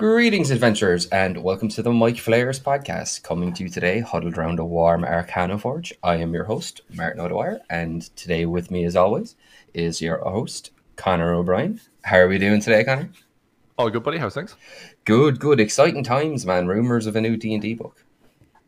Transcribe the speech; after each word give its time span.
Greetings, 0.00 0.50
adventurers, 0.50 1.04
and 1.08 1.42
welcome 1.42 1.68
to 1.68 1.82
the 1.82 1.92
Mike 1.92 2.16
Flayers 2.16 2.58
podcast. 2.58 3.22
Coming 3.22 3.52
to 3.52 3.64
you 3.64 3.68
today, 3.68 4.00
huddled 4.00 4.38
around 4.38 4.58
a 4.58 4.64
warm 4.64 5.04
Arcana 5.04 5.58
Forge. 5.58 5.92
I 6.02 6.16
am 6.16 6.32
your 6.32 6.44
host, 6.44 6.80
Martin 6.94 7.20
O'Dwyer, 7.20 7.60
and 7.68 8.00
today 8.16 8.46
with 8.46 8.70
me, 8.70 8.86
as 8.86 8.96
always, 8.96 9.36
is 9.74 10.00
your 10.00 10.16
host, 10.20 10.70
Conor 10.96 11.34
O'Brien. 11.34 11.82
How 12.02 12.16
are 12.16 12.28
we 12.28 12.38
doing 12.38 12.62
today, 12.62 12.82
Conor? 12.82 13.10
Oh, 13.78 13.90
good, 13.90 14.02
buddy. 14.02 14.16
How's 14.16 14.32
things? 14.32 14.56
Good, 15.04 15.38
good. 15.38 15.60
Exciting 15.60 16.02
times, 16.02 16.46
man. 16.46 16.66
Rumors 16.66 17.04
of 17.04 17.14
a 17.14 17.20
new 17.20 17.36
D 17.36 17.52
and 17.52 17.60
D 17.60 17.74
book. 17.74 18.02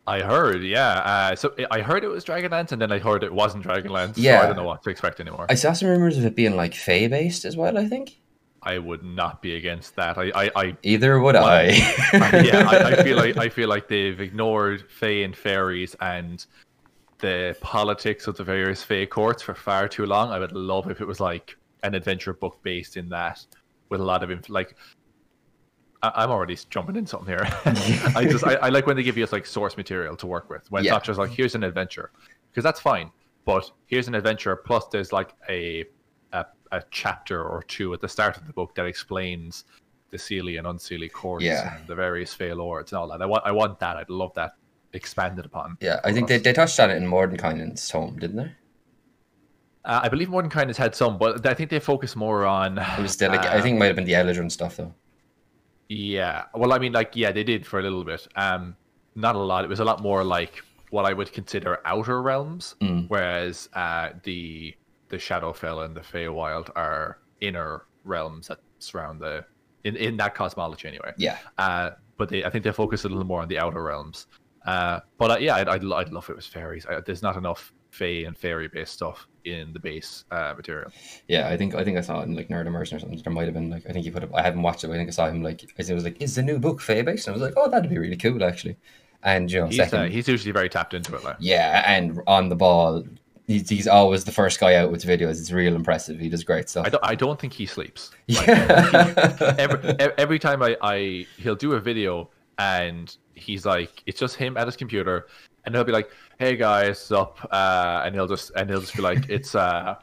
I 0.07 0.21
heard, 0.21 0.63
yeah. 0.63 0.99
Uh, 0.99 1.35
so 1.35 1.55
I 1.71 1.81
heard 1.81 2.05
it 2.05 2.09
was 2.09 2.27
Dragonlance, 2.27 2.73
and 2.73 2.83
then 2.83 2.93
I 2.93 2.99
heard 2.99 3.25
it 3.25 3.33
wasn't 3.33 3.65
Dragonlance. 3.65 4.15
Yeah. 4.17 4.41
So 4.41 4.43
I 4.43 4.47
don't 4.49 4.57
know 4.57 4.65
what 4.65 4.83
to 4.83 4.91
expect 4.91 5.19
anymore. 5.19 5.47
I 5.49 5.55
saw 5.55 5.73
some 5.73 5.89
rumors 5.89 6.19
of 6.19 6.27
it 6.27 6.37
being 6.37 6.57
like 6.57 6.75
Fey 6.75 7.09
based 7.09 7.47
as 7.47 7.57
well. 7.57 7.79
I 7.79 7.89
think 7.89 8.19
I 8.65 8.79
would 8.79 9.03
not 9.03 9.43
be 9.43 9.57
against 9.57 9.97
that. 9.97 10.17
I, 10.19 10.31
I, 10.35 10.51
I 10.55 10.77
either 10.85 11.19
would 11.21 11.35
Well, 11.35 11.45
I. 11.45 11.65
yeah, 12.45 12.69
I, 12.69 12.93
I 12.93 13.03
feel 13.03 13.17
like 13.17 13.37
I 13.37 13.49
feel 13.59 13.69
like 13.69 13.89
they've 13.89 14.21
ignored 14.21 14.91
Fae 14.91 15.23
and 15.25 15.37
fairies 15.37 15.97
and 16.01 16.45
the 17.19 17.57
politics 17.61 18.27
of 18.27 18.37
the 18.37 18.45
various 18.45 18.83
Fae 18.83 19.07
courts 19.07 19.43
for 19.43 19.55
far 19.55 19.89
too 19.89 20.07
long. 20.07 20.31
I 20.31 20.39
would 20.39 20.53
love 20.53 20.91
if 20.91 21.01
it 21.01 21.07
was 21.07 21.19
like 21.21 21.57
an 21.83 21.95
adventure 21.95 22.33
book 22.33 22.63
based 22.63 22.97
in 22.97 23.09
that 23.09 23.45
with 23.89 24.01
a 24.01 24.05
lot 24.05 24.23
of 24.23 24.31
inf- 24.31 24.49
like. 24.49 24.77
I- 26.05 26.13
I'm 26.23 26.31
already 26.31 26.57
jumping 26.71 26.97
in 26.97 27.07
something 27.07 27.29
here. 27.29 27.47
I 28.17 28.27
just 28.31 28.45
I, 28.45 28.55
I 28.55 28.69
like 28.71 28.87
when 28.87 28.97
they 28.97 29.03
give 29.05 29.17
you 29.17 29.27
like 29.31 29.47
source 29.47 29.77
material 29.77 30.17
to 30.17 30.27
work 30.27 30.51
with. 30.51 30.69
When 30.71 30.83
Yeah. 30.85 30.91
it's 30.91 30.95
not 30.95 31.05
just 31.05 31.19
like 31.19 31.31
here's 31.31 31.55
an 31.55 31.63
adventure, 31.65 32.11
because 32.51 32.65
that's 32.65 32.81
fine. 32.81 33.11
But 33.45 33.71
here's 33.87 34.09
an 34.09 34.15
adventure 34.15 34.55
plus 34.57 34.87
there's 34.89 35.13
like 35.13 35.35
a, 35.49 35.85
a 36.33 36.47
a 36.73 36.83
chapter 36.91 37.43
or 37.45 37.63
two 37.65 37.93
at 37.95 38.01
the 38.01 38.09
start 38.09 38.37
of 38.37 38.47
the 38.47 38.53
book 38.53 38.75
that 38.75 38.87
explains 38.87 39.65
the 40.11 40.17
Seelie 40.17 40.59
and 40.59 40.67
Unseelie 40.67 41.11
courts 41.13 41.45
Yeah. 41.45 41.77
and 41.79 41.87
the 41.87 41.95
various 41.95 42.33
Fey 42.35 42.53
lords 42.55 42.93
and 42.93 42.99
all 42.99 43.09
that. 43.09 43.21
I 43.23 43.27
want 43.27 43.45
I 43.47 43.53
want 43.53 43.79
that. 43.81 43.97
I'd 43.97 44.11
love 44.11 44.33
that 44.35 44.53
expanded 44.95 45.45
upon. 45.47 45.77
yeah, 45.81 46.01
I 46.05 46.13
think 46.13 46.29
they, 46.29 46.39
they 46.39 46.53
touched 46.53 46.79
on 46.81 46.91
it 46.91 46.97
in 46.97 47.05
Mordenkainen's 47.07 47.89
tome, 47.89 48.19
didn't 48.19 48.37
they? 48.37 48.53
Uh, 49.85 50.01
I 50.05 50.09
believe 50.09 50.29
Mordenkainen 50.29 50.69
has 50.69 50.77
had 50.77 50.95
some, 50.95 51.19
but 51.19 51.45
I 51.47 51.55
think 51.55 51.71
they 51.71 51.81
focus 51.81 52.15
more 52.15 52.45
on. 52.45 52.79
It 52.79 53.01
was 53.03 53.17
the, 53.17 53.29
like, 53.29 53.41
I 53.47 53.61
think 53.61 53.77
it 53.77 53.79
might 53.81 53.87
have 53.87 53.97
been 53.97 54.05
the 54.05 54.13
Eladrin 54.13 54.51
stuff 54.53 54.77
though. 54.77 54.95
Yeah. 55.89 56.45
Well, 56.55 56.73
I 56.73 56.79
mean, 56.79 56.93
like, 56.93 57.17
yeah, 57.17 57.33
they 57.33 57.43
did 57.45 57.67
for 57.67 57.81
a 57.81 57.83
little 57.83 58.05
bit. 58.05 58.27
Um, 58.37 58.77
not 59.15 59.35
a 59.35 59.39
lot. 59.39 59.65
It 59.65 59.69
was 59.69 59.81
a 59.81 59.85
lot 59.85 60.01
more 60.01 60.23
like 60.25 60.63
what 60.91 61.05
I 61.05 61.13
would 61.13 61.33
consider 61.33 61.81
outer 61.85 62.23
realms, 62.23 62.77
Mm. 62.81 63.09
whereas 63.09 63.69
uh, 63.75 64.11
the 64.23 64.75
the 65.13 65.19
Shadowfell 65.19 65.85
and 65.85 65.95
the 65.95 66.01
Feywild 66.01 66.71
are 66.75 67.19
inner 67.41 67.85
realms 68.05 68.49
that 68.49 68.59
surround 68.79 69.21
the 69.21 69.45
in 69.85 69.95
in 69.97 70.17
that 70.17 70.35
cosmology 70.35 70.89
anyway. 70.89 71.13
Yeah, 71.19 71.39
Uh, 71.59 71.91
but 72.17 72.31
they, 72.31 72.43
I 72.45 72.51
think 72.51 72.65
they 72.65 72.73
focus 72.73 73.05
a 73.05 73.09
little 73.09 73.25
more 73.25 73.43
on 73.43 73.49
the 73.49 73.59
outer 73.59 73.83
realms. 73.83 74.27
Uh, 74.67 75.01
but 75.19 75.31
uh, 75.33 75.37
yeah, 75.39 75.57
I'd, 75.57 75.69
I'd, 75.69 75.85
I'd 75.85 76.13
love 76.13 76.25
if 76.25 76.31
it 76.31 76.37
was 76.37 76.47
fairies. 76.47 76.87
I, 76.87 77.01
there's 77.01 77.23
not 77.23 77.37
enough 77.37 77.73
Fey 77.91 78.25
and 78.25 78.35
fairy 78.39 78.69
based 78.69 78.95
stuff 78.95 79.29
in 79.45 79.73
the 79.75 79.79
base 79.79 80.25
uh, 80.31 80.55
material. 80.57 80.91
yeah. 81.29 81.49
I 81.49 81.59
think 81.59 81.75
I 81.75 81.85
think 81.85 81.99
I 81.99 82.01
saw 82.01 82.21
it 82.21 82.25
in 82.25 82.35
like 82.35 82.49
Nerd 82.49 82.67
Immersion 82.67 82.97
or 82.97 83.01
something. 83.01 83.21
There 83.23 83.33
might 83.33 83.45
have 83.45 83.55
been 83.55 83.69
like 83.69 83.85
I 83.87 83.93
think 83.93 84.07
he 84.07 84.11
put 84.11 84.23
it. 84.23 84.31
I 84.35 84.41
haven't 84.41 84.63
watched 84.63 84.83
it. 84.83 84.87
But 84.87 84.95
I 84.95 84.97
think 84.97 85.11
I 85.11 85.13
saw 85.13 85.29
him 85.29 85.43
like 85.43 85.63
I 85.79 85.93
was 85.93 86.05
like, 86.05 86.23
"Is 86.23 86.35
the 86.37 86.43
new 86.43 86.59
book 86.59 86.81
Fey 86.81 87.03
based?" 87.03 87.27
And 87.27 87.35
I 87.35 87.39
was 87.39 87.43
like, 87.43 87.55
"Oh, 87.59 87.69
that'd 87.69 87.91
be 87.91 87.99
really 87.99 88.17
cool, 88.17 88.43
actually." 88.43 88.77
And 89.25 89.53
you 89.53 89.61
know, 89.61 89.67
He's, 89.67 89.77
second, 89.77 89.99
uh, 89.99 90.05
he's 90.07 90.27
usually 90.27 90.53
very 90.53 90.69
tapped 90.69 90.95
into 90.95 91.15
it. 91.15 91.23
Like. 91.23 91.37
yeah, 91.39 91.85
and 91.87 92.19
on 92.27 92.49
the 92.49 92.57
ball, 92.57 93.05
he's, 93.53 93.69
he's 93.69 93.89
always 93.89 94.25
the 94.25 94.33
first 94.33 94.59
guy 94.61 94.75
out 94.75 94.91
with 94.91 95.05
videos. 95.05 95.41
It's 95.41 95.53
real 95.53 95.75
impressive. 95.75 96.19
He 96.19 96.29
does 96.29 96.45
great 96.45 96.69
stuff. 96.69 96.87
I 96.87 96.91
don't, 96.91 97.05
I 97.05 97.15
don't 97.15 97.39
think 97.39 97.53
he 97.53 97.67
sleeps. 97.67 98.11
yeah, 98.27 99.55
every, 99.59 99.97
every 100.19 100.39
time 100.39 100.63
I, 100.63 100.77
I 100.83 101.27
he'll 101.39 101.57
do 101.57 101.73
a 101.73 101.81
video 101.81 102.31
and 102.59 103.17
he's 103.35 103.65
like 103.65 104.03
it's 104.07 104.19
just 104.19 104.37
him 104.37 104.57
at 104.57 104.67
his 104.67 104.77
computer 104.77 105.27
and 105.65 105.75
he'll 105.75 105.85
be 105.85 105.93
like 105.93 106.11
hey 106.39 106.57
guys 106.57 107.11
up 107.11 107.39
uh 107.51 108.03
and 108.05 108.15
he'll 108.15 108.27
just 108.27 108.51
and 108.57 108.69
he'll 108.71 108.81
just 108.81 108.95
be 108.95 109.03
like 109.03 109.25
it's 109.29 109.55
uh 109.55 109.95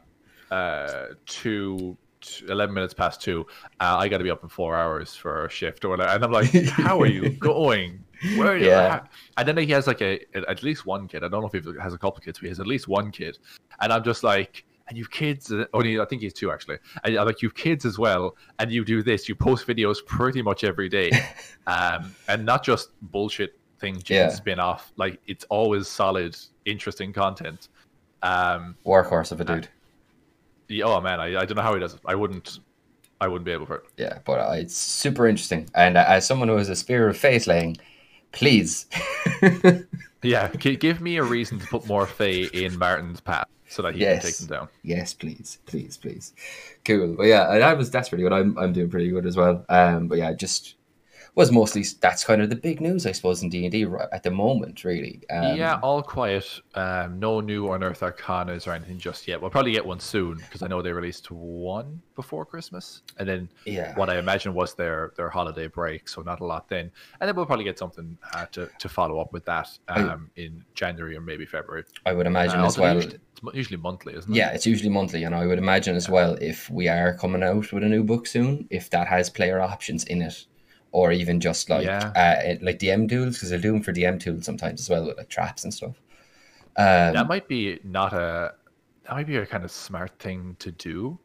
uh 0.52 1.06
two 1.26 1.96
t- 2.22 2.46
11 2.50 2.74
minutes 2.74 2.94
past 2.94 3.22
two 3.22 3.46
uh, 3.80 3.98
i 3.98 4.08
gotta 4.08 4.24
be 4.24 4.32
up 4.32 4.44
in 4.44 4.50
four 4.50 4.76
hours 4.76 5.16
for 5.16 5.46
a 5.46 5.50
shift 5.50 5.86
or 5.86 5.90
whatever 5.90 6.10
and 6.10 6.24
i'm 6.24 6.32
like 6.32 6.52
how 6.66 7.00
are 7.00 7.08
you 7.08 7.30
going 7.40 8.04
where 8.38 8.50
are 8.54 8.58
you 8.58 8.68
Yeah. 8.68 9.02
and 9.38 9.48
then 9.48 9.58
he 9.58 9.68
has 9.68 9.88
like 9.88 10.02
a 10.02 10.20
at 10.36 10.64
least 10.64 10.86
one 10.86 11.08
kid. 11.08 11.24
I 11.24 11.28
don't 11.30 11.42
know 11.42 11.50
if 11.52 11.64
he 11.66 11.72
has 11.82 11.94
a 11.94 11.98
couple 11.98 12.20
kids 12.22 12.40
but 12.40 12.44
he 12.44 12.50
has 12.50 12.60
at 12.60 12.68
least 12.68 12.88
one 12.88 13.12
kid. 13.12 13.38
And 13.82 13.92
i'm 13.94 14.04
just 14.04 14.24
like 14.24 14.66
and 14.88 14.98
you've 14.98 15.12
kids 15.12 15.54
only 15.74 16.00
i 16.00 16.06
think 16.06 16.22
he's 16.22 16.34
two 16.34 16.52
actually. 16.52 16.78
And 17.04 17.18
I'm 17.18 17.26
like 17.26 17.42
you've 17.42 17.56
kids 17.56 17.86
as 17.86 17.98
well 18.00 18.36
and 18.60 18.72
you 18.72 18.84
do 18.84 19.04
this. 19.04 19.30
You 19.30 19.36
post 19.36 19.68
videos 19.68 19.98
pretty 20.06 20.42
much 20.42 20.64
every 20.64 20.90
day. 20.90 21.12
Um 21.68 22.16
and 22.28 22.46
not 22.46 22.64
just 22.64 22.90
bullshit 23.12 23.58
things 23.80 24.10
you 24.10 24.16
Yeah. 24.16 24.30
spin 24.30 24.60
off. 24.60 24.92
Like 24.98 25.20
it's 25.28 25.46
always 25.50 25.88
solid 25.88 26.36
interesting 26.66 27.14
content. 27.14 27.70
Um 28.24 28.76
workhorse 28.86 29.32
of 29.32 29.40
a 29.42 29.46
dude. 29.46 29.68
yeah, 30.68 30.86
oh 30.86 31.00
man 31.02 31.20
I, 31.20 31.28
I 31.42 31.46
don't 31.46 31.56
know 31.56 31.62
how 31.62 31.74
he 31.74 31.80
does 31.80 31.94
it. 31.94 32.02
I 32.06 32.16
wouldn't 32.16 32.60
i 33.22 33.28
wouldn't 33.28 33.46
be 33.46 33.52
able 33.52 33.66
for 33.66 33.76
it. 33.76 33.84
Yeah, 33.98 34.20
but 34.26 34.40
uh, 34.40 34.54
it's 34.54 34.78
super 34.78 35.28
interesting. 35.28 35.70
And 35.76 35.98
uh, 35.98 36.06
as 36.08 36.26
someone 36.26 36.48
who 36.48 36.56
is 36.58 36.70
a 36.70 36.76
spear 36.76 37.10
of 37.10 37.18
face 37.18 37.48
laying, 37.48 37.76
please. 38.32 38.86
yeah 40.22 40.50
give 40.50 41.00
me 41.00 41.16
a 41.18 41.24
reason 41.24 41.60
to 41.60 41.68
put 41.68 41.88
more 41.88 42.06
fae 42.06 42.48
in 42.54 42.78
martin's 42.78 43.22
path 43.22 43.48
so 43.70 43.82
that 43.84 43.94
he 43.96 44.02
Yes. 44.02 44.22
can 44.22 44.30
take 44.32 44.38
them 44.40 44.48
down 44.48 44.70
Yes, 44.84 45.14
please, 45.14 45.60
please, 45.66 45.96
please. 45.96 46.34
Cool. 46.84 47.16
But 47.16 47.28
yeah, 47.28 47.58
that 47.60 47.78
was 47.78 47.92
that's 47.92 48.10
pretty 48.10 48.24
good. 48.24 48.34
I'm 48.34 48.58
I'm 48.58 48.74
doing 48.74 48.90
pretty 48.90 49.10
good 49.12 49.26
as 49.28 49.38
well. 49.38 49.64
Um, 49.70 50.08
but 50.08 50.18
yeah, 50.18 50.34
just 50.34 50.74
was 51.36 51.52
mostly 51.52 51.84
that's 52.02 52.24
kind 52.24 52.42
of 52.42 52.50
the 52.50 52.56
big 52.56 52.82
news, 52.82 53.06
I 53.06 53.12
suppose, 53.12 53.44
in 53.44 53.50
D 53.50 53.66
and 53.66 53.72
D 53.72 53.86
at 54.12 54.24
the 54.24 54.32
moment, 54.32 54.84
really. 54.84 55.22
Um, 55.30 55.58
yeah, 55.58 55.80
all 55.82 56.02
quiet. 56.02 56.46
Um, 56.76 57.20
no 57.20 57.40
new 57.40 57.72
Unearthed 57.72 58.02
Arcanas 58.02 58.68
or 58.68 58.72
anything 58.72 58.98
just 58.98 59.28
yet. 59.28 59.42
We'll 59.42 59.50
probably 59.52 59.72
get 59.72 59.86
one 59.86 60.00
soon 60.00 60.38
because 60.38 60.62
I 60.62 60.68
know 60.68 60.82
they 60.82 60.92
released 60.92 61.32
one 61.32 62.02
before 62.16 62.46
Christmas, 62.46 63.02
and 63.18 63.28
then 63.28 63.50
yeah. 63.66 63.96
what 63.96 64.10
I 64.10 64.18
imagine 64.20 64.54
was 64.54 64.74
their 64.74 65.14
their 65.16 65.30
holiday 65.30 65.68
break, 65.68 66.10
so 66.10 66.22
not 66.22 66.40
a 66.42 66.46
lot 66.46 66.68
then. 66.70 66.92
And 67.20 67.28
then 67.28 67.36
we'll 67.36 67.46
probably 67.46 67.66
get 67.66 67.80
something 67.80 68.18
uh, 68.34 68.46
to 68.52 68.70
to 68.78 68.90
follow 68.90 69.20
up 69.20 69.32
with 69.34 69.46
that 69.46 69.70
um, 69.88 70.30
in 70.36 70.64
January 70.74 71.16
or 71.16 71.22
maybe 71.22 71.46
February. 71.46 71.84
I 72.06 72.14
would 72.14 72.28
imagine 72.28 72.60
Uh, 72.60 72.66
as 72.66 72.78
well. 72.78 72.96
usually, 72.96 73.20
it's 73.44 73.56
usually 73.56 73.78
monthly, 73.78 74.16
isn't 74.16 74.32
it? 74.32 74.36
Yeah, 74.36 74.50
it's 74.52 74.66
usually 74.66 74.90
monthly, 74.90 75.24
and 75.24 75.34
I 75.34 75.46
would 75.46 75.60
imagine 75.60 75.96
as 75.96 76.10
well 76.10 76.38
if 76.42 76.70
we 76.70 76.88
are 76.88 77.14
coming 77.16 77.44
out 77.44 77.72
with 77.72 77.84
a 77.84 77.88
new 77.88 78.04
book 78.04 78.28
soon, 78.28 78.68
if 78.70 78.90
that 78.90 79.08
has 79.08 79.30
player 79.30 79.62
options 79.62 80.04
in 80.06 80.22
it, 80.22 80.46
or 80.92 81.12
even 81.12 81.40
just 81.40 81.70
like 81.70 81.86
Yeah. 81.86 82.12
uh, 82.16 82.56
like 82.64 82.80
DM 82.80 83.08
tools, 83.10 83.36
because 83.36 83.50
they're 83.50 83.60
doing 83.60 83.82
for 83.84 83.92
DM 83.94 84.20
tools 84.20 84.46
sometimes 84.46 84.82
as 84.82 84.90
well 84.90 85.06
with 85.06 85.18
like 85.18 85.30
traps 85.30 85.64
and 85.64 85.74
stuff. 85.74 85.96
Um, 86.78 87.14
that 87.14 87.28
might 87.28 87.48
be 87.48 87.80
not 87.84 88.14
a 88.14 88.54
that 89.04 89.14
might 89.14 89.28
be 89.28 89.38
a 89.38 89.46
kind 89.46 89.64
of 89.64 89.72
smart 89.72 90.12
thing 90.20 90.56
to 90.60 90.72
do. 90.72 91.20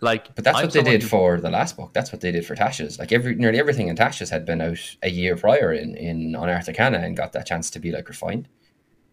Like, 0.00 0.32
But 0.36 0.44
that's 0.44 0.58
I'm 0.58 0.64
what 0.66 0.72
they 0.74 0.82
did 0.84 1.02
who- 1.02 1.08
for 1.08 1.40
the 1.40 1.50
last 1.50 1.76
book. 1.76 1.92
That's 1.92 2.12
what 2.12 2.20
they 2.20 2.30
did 2.30 2.46
for 2.46 2.54
Tasha's. 2.54 2.98
Like 3.00 3.10
every 3.10 3.34
nearly 3.34 3.58
everything 3.58 3.88
in 3.88 3.96
Tasha's 3.96 4.30
had 4.30 4.44
been 4.44 4.60
out 4.60 4.78
a 5.02 5.10
year 5.10 5.36
prior 5.36 5.72
in 5.72 5.96
in 5.96 6.34
Unearthed 6.36 6.68
Arcana 6.68 6.98
and 6.98 7.16
got 7.16 7.32
that 7.32 7.46
chance 7.46 7.68
to 7.70 7.78
be 7.80 7.90
like 7.90 8.08
refined. 8.08 8.48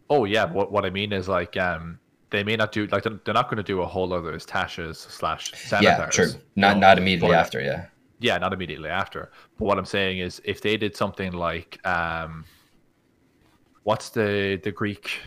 Oh 0.10 0.26
yeah, 0.26 0.46
what 0.46 0.72
what 0.72 0.86
I 0.86 0.90
mean 0.92 1.12
is 1.12 1.28
like 1.28 1.58
um 1.58 2.00
they 2.30 2.44
may 2.44 2.56
not 2.56 2.72
do 2.72 2.86
like 2.88 3.02
they're, 3.02 3.20
they're 3.26 3.34
not 3.34 3.46
going 3.50 3.58
to 3.58 3.64
do 3.64 3.81
a 3.81 3.86
whole 3.88 4.14
other 4.14 4.34
Tasha's 4.34 5.00
slash 5.00 5.52
Xanathar's. 5.54 5.81
yeah, 5.84 6.06
true. 6.12 6.31
Not 6.56 6.78
not 6.78 7.00
immediately 7.00 7.36
after. 7.36 7.60
Yeah, 7.62 7.86
Yeah, 8.19 8.38
not 8.38 8.52
immediately 8.53 8.90
after. 8.90 9.31
But 9.57 9.66
what 9.66 9.78
I'm 9.78 9.85
saying 9.85 10.19
is 10.19 10.41
if 10.44 10.62
they 10.62 10.75
did 10.78 10.96
something 10.96 11.31
like 11.31 11.80
um 11.85 12.45
what's 13.83 14.10
the 14.10 14.60
the 14.63 14.71
Greek 14.71 15.19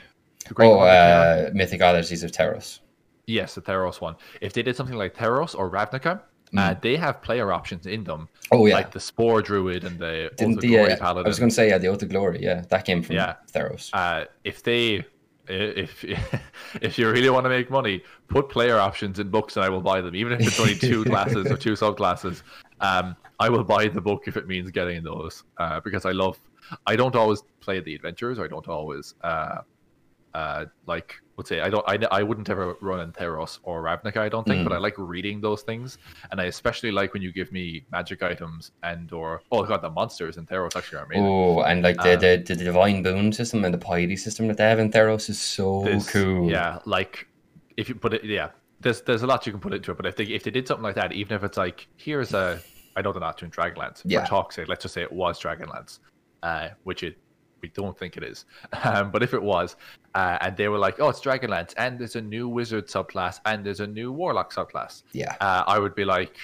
the 0.48 0.54
Greek 0.54 0.68
Oh, 0.68 0.76
one 0.78 0.86
that 0.88 1.06
came 1.06 1.44
out? 1.46 1.50
uh, 1.50 1.54
Mythic 1.54 1.80
Odysseys 1.80 2.22
of 2.24 2.32
Theros. 2.32 2.80
yes, 3.26 3.54
the 3.54 3.62
Theros 3.62 4.00
one. 4.00 4.16
If 4.40 4.52
they 4.52 4.62
did 4.62 4.76
something 4.76 4.96
like 4.96 5.14
Theros 5.16 5.56
or 5.58 5.70
Ravnica, 5.70 6.20
uh, 6.58 6.74
they 6.82 6.96
have 6.96 7.22
player 7.22 7.50
options 7.50 7.86
in 7.86 8.04
them. 8.04 8.20
Mm. 8.20 8.46
Oh 8.52 8.66
yeah. 8.66 8.74
Like 8.74 8.90
the 8.90 9.00
Spore 9.00 9.40
Druid 9.40 9.84
and 9.84 9.98
the 9.98 10.30
Didn't 10.36 10.56
Oath 10.56 10.60
the 10.60 10.68
Glory 10.68 10.92
uh, 10.92 11.14
I 11.14 11.22
was 11.22 11.38
going 11.38 11.48
to 11.48 11.54
say 11.54 11.68
yeah, 11.68 11.78
the 11.78 11.86
Oath 11.88 12.02
of 12.02 12.10
Glory. 12.10 12.42
Yeah, 12.42 12.62
that 12.68 12.84
came 12.84 13.02
from 13.02 13.16
Yeah. 13.16 13.36
Theros. 13.54 13.88
uh, 13.94 14.26
if 14.44 14.62
they 14.62 15.04
if 15.48 16.04
if 16.82 16.98
you 16.98 17.10
really 17.10 17.30
want 17.30 17.44
to 17.44 17.48
make 17.50 17.70
money, 17.70 18.02
put 18.28 18.48
player 18.50 18.78
options 18.78 19.18
in 19.18 19.28
books 19.30 19.56
and 19.56 19.64
I 19.64 19.70
will 19.70 19.80
buy 19.80 20.00
them, 20.02 20.14
even 20.14 20.34
if 20.34 20.40
it's 20.46 20.60
only 20.60 20.74
two 20.76 21.04
classes 21.04 21.46
or 21.50 21.56
two 21.56 21.72
subclasses. 21.72 22.42
Um, 22.82 23.16
I 23.38 23.48
will 23.48 23.64
buy 23.64 23.88
the 23.88 24.00
book 24.00 24.24
if 24.26 24.36
it 24.36 24.46
means 24.46 24.70
getting 24.70 25.02
those 25.02 25.44
uh, 25.58 25.80
because 25.80 26.04
I 26.04 26.12
love. 26.12 26.38
I 26.86 26.96
don't 26.96 27.16
always 27.16 27.42
play 27.60 27.80
the 27.80 27.94
adventures. 27.94 28.38
I 28.38 28.46
don't 28.48 28.68
always 28.68 29.14
uh, 29.22 29.58
uh, 30.34 30.66
like. 30.86 31.14
Would 31.38 31.46
say 31.46 31.60
I 31.60 31.70
don't. 31.70 31.84
I, 31.88 31.98
I 32.10 32.22
wouldn't 32.22 32.50
ever 32.50 32.76
run 32.82 33.00
in 33.00 33.10
Theros 33.12 33.58
or 33.62 33.82
Ravnica. 33.82 34.18
I 34.18 34.28
don't 34.28 34.46
think, 34.46 34.64
but 34.68 34.72
I 34.74 34.78
like 34.78 34.94
reading 34.98 35.40
those 35.40 35.62
things, 35.62 35.96
and 36.30 36.38
I 36.38 36.44
especially 36.44 36.92
like 36.92 37.14
when 37.14 37.22
you 37.22 37.32
give 37.32 37.50
me 37.52 37.84
magic 37.90 38.22
items 38.22 38.72
and 38.82 39.10
or 39.12 39.40
oh 39.50 39.64
god, 39.64 39.80
the 39.80 39.88
monsters 39.88 40.36
in 40.36 40.44
Theros 40.44 40.76
actually 40.76 40.98
are 40.98 41.04
amazing. 41.04 41.24
Oh, 41.26 41.62
and 41.62 41.82
like 41.82 41.96
the, 41.96 42.14
Um, 42.14 42.20
the 42.20 42.42
the 42.46 42.56
divine 42.56 43.02
boon 43.02 43.32
system 43.32 43.64
and 43.64 43.72
the 43.72 43.78
piety 43.78 44.14
system 44.16 44.46
that 44.48 44.58
they 44.58 44.64
have 44.68 44.78
in 44.78 44.90
Theros 44.92 45.30
is 45.30 45.40
so 45.40 45.84
This- 45.84 46.10
cool. 46.10 46.50
Yeah, 46.50 46.80
like 46.84 47.26
if 47.78 47.88
you 47.88 47.94
put 47.94 48.12
it, 48.12 48.22
yeah, 48.22 48.50
there's 48.80 49.00
there's 49.00 49.22
a 49.22 49.26
lot 49.26 49.46
you 49.46 49.52
can 49.52 49.60
put 49.60 49.72
into 49.72 49.90
it. 49.90 49.96
But 49.96 50.04
if 50.04 50.16
they 50.16 50.24
if 50.24 50.42
they 50.44 50.50
did 50.50 50.68
something 50.68 50.84
like 50.84 50.96
that, 50.96 51.12
even 51.12 51.34
if 51.34 51.42
it's 51.44 51.56
like 51.56 51.88
here's 51.96 52.34
a 52.34 52.60
I 52.96 53.02
know 53.02 53.12
they're 53.12 53.20
not 53.20 53.38
doing 53.38 53.50
Dragonlance. 53.52 54.02
Yeah. 54.04 54.22
For 54.24 54.28
talk's 54.28 54.56
sake, 54.56 54.68
let's 54.68 54.82
just 54.82 54.94
say 54.94 55.02
it 55.02 55.12
was 55.12 55.40
Dragonlance, 55.40 55.98
uh, 56.42 56.68
which 56.84 57.02
it 57.02 57.16
we 57.62 57.68
don't 57.68 57.96
think 57.96 58.16
it 58.16 58.24
is. 58.24 58.44
Um, 58.84 59.10
but 59.12 59.22
if 59.22 59.34
it 59.34 59.42
was, 59.42 59.76
uh, 60.14 60.38
and 60.40 60.56
they 60.56 60.68
were 60.68 60.78
like, 60.78 60.98
"Oh, 61.00 61.08
it's 61.10 61.20
Dragonlance, 61.20 61.72
and 61.76 61.98
there's 61.98 62.16
a 62.16 62.20
new 62.20 62.48
Wizard 62.48 62.88
subclass, 62.88 63.40
and 63.44 63.64
there's 63.64 63.80
a 63.80 63.86
new 63.86 64.10
Warlock 64.12 64.52
subclass," 64.52 65.04
Yeah. 65.12 65.36
uh, 65.40 65.62
I 65.66 65.78
would 65.78 65.94
be 65.94 66.04
like, 66.04 66.36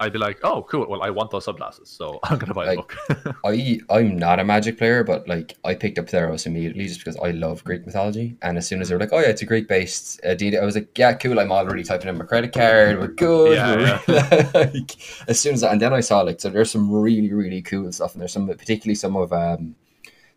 I'd 0.00 0.12
be 0.12 0.18
like, 0.18 0.38
"Oh, 0.42 0.62
cool. 0.62 0.86
Well, 0.88 1.02
I 1.02 1.10
want 1.10 1.30
those 1.30 1.46
subclasses, 1.46 1.86
so 1.86 2.18
I'm 2.24 2.38
gonna 2.38 2.54
buy 2.54 2.66
the 2.66 2.74
Like- 2.76 3.24
book." 3.24 3.36
I 3.44 3.78
I'm 3.90 4.16
not 4.18 4.40
a 4.40 4.44
magic 4.44 4.76
player, 4.78 5.04
but 5.04 5.28
like 5.28 5.56
I 5.64 5.74
picked 5.74 5.98
up 5.98 6.06
Theros 6.06 6.46
immediately 6.46 6.86
just 6.86 7.00
because 7.00 7.16
I 7.18 7.30
love 7.30 7.62
Greek 7.64 7.86
mythology. 7.86 8.36
And 8.42 8.58
as 8.58 8.66
soon 8.66 8.80
as 8.80 8.88
they 8.88 8.94
were 8.94 9.00
like, 9.00 9.12
"Oh 9.12 9.20
yeah, 9.20 9.28
it's 9.28 9.42
a 9.42 9.46
Greek 9.46 9.68
based 9.68 10.20
uh, 10.24 10.34
D&D," 10.34 10.58
I 10.58 10.64
was 10.64 10.74
like, 10.74 10.96
"Yeah, 10.98 11.12
cool." 11.14 11.38
I'm 11.38 11.52
already 11.52 11.84
typing 11.84 12.08
in 12.08 12.18
my 12.18 12.24
credit 12.24 12.52
card. 12.52 12.98
We're 12.98 13.08
good. 13.08 13.54
Yeah, 13.56 14.00
we're 14.08 14.50
like, 14.54 14.96
as 15.28 15.38
soon 15.40 15.54
as 15.54 15.62
I, 15.62 15.72
and 15.72 15.80
then 15.80 15.92
I 15.92 16.00
saw 16.00 16.20
like 16.22 16.40
so 16.40 16.50
there's 16.50 16.70
some 16.70 16.90
really 16.90 17.32
really 17.32 17.62
cool 17.62 17.90
stuff, 17.92 18.12
and 18.14 18.20
there's 18.20 18.32
some 18.32 18.48
particularly 18.48 18.96
some 18.96 19.16
of 19.16 19.32
um 19.32 19.76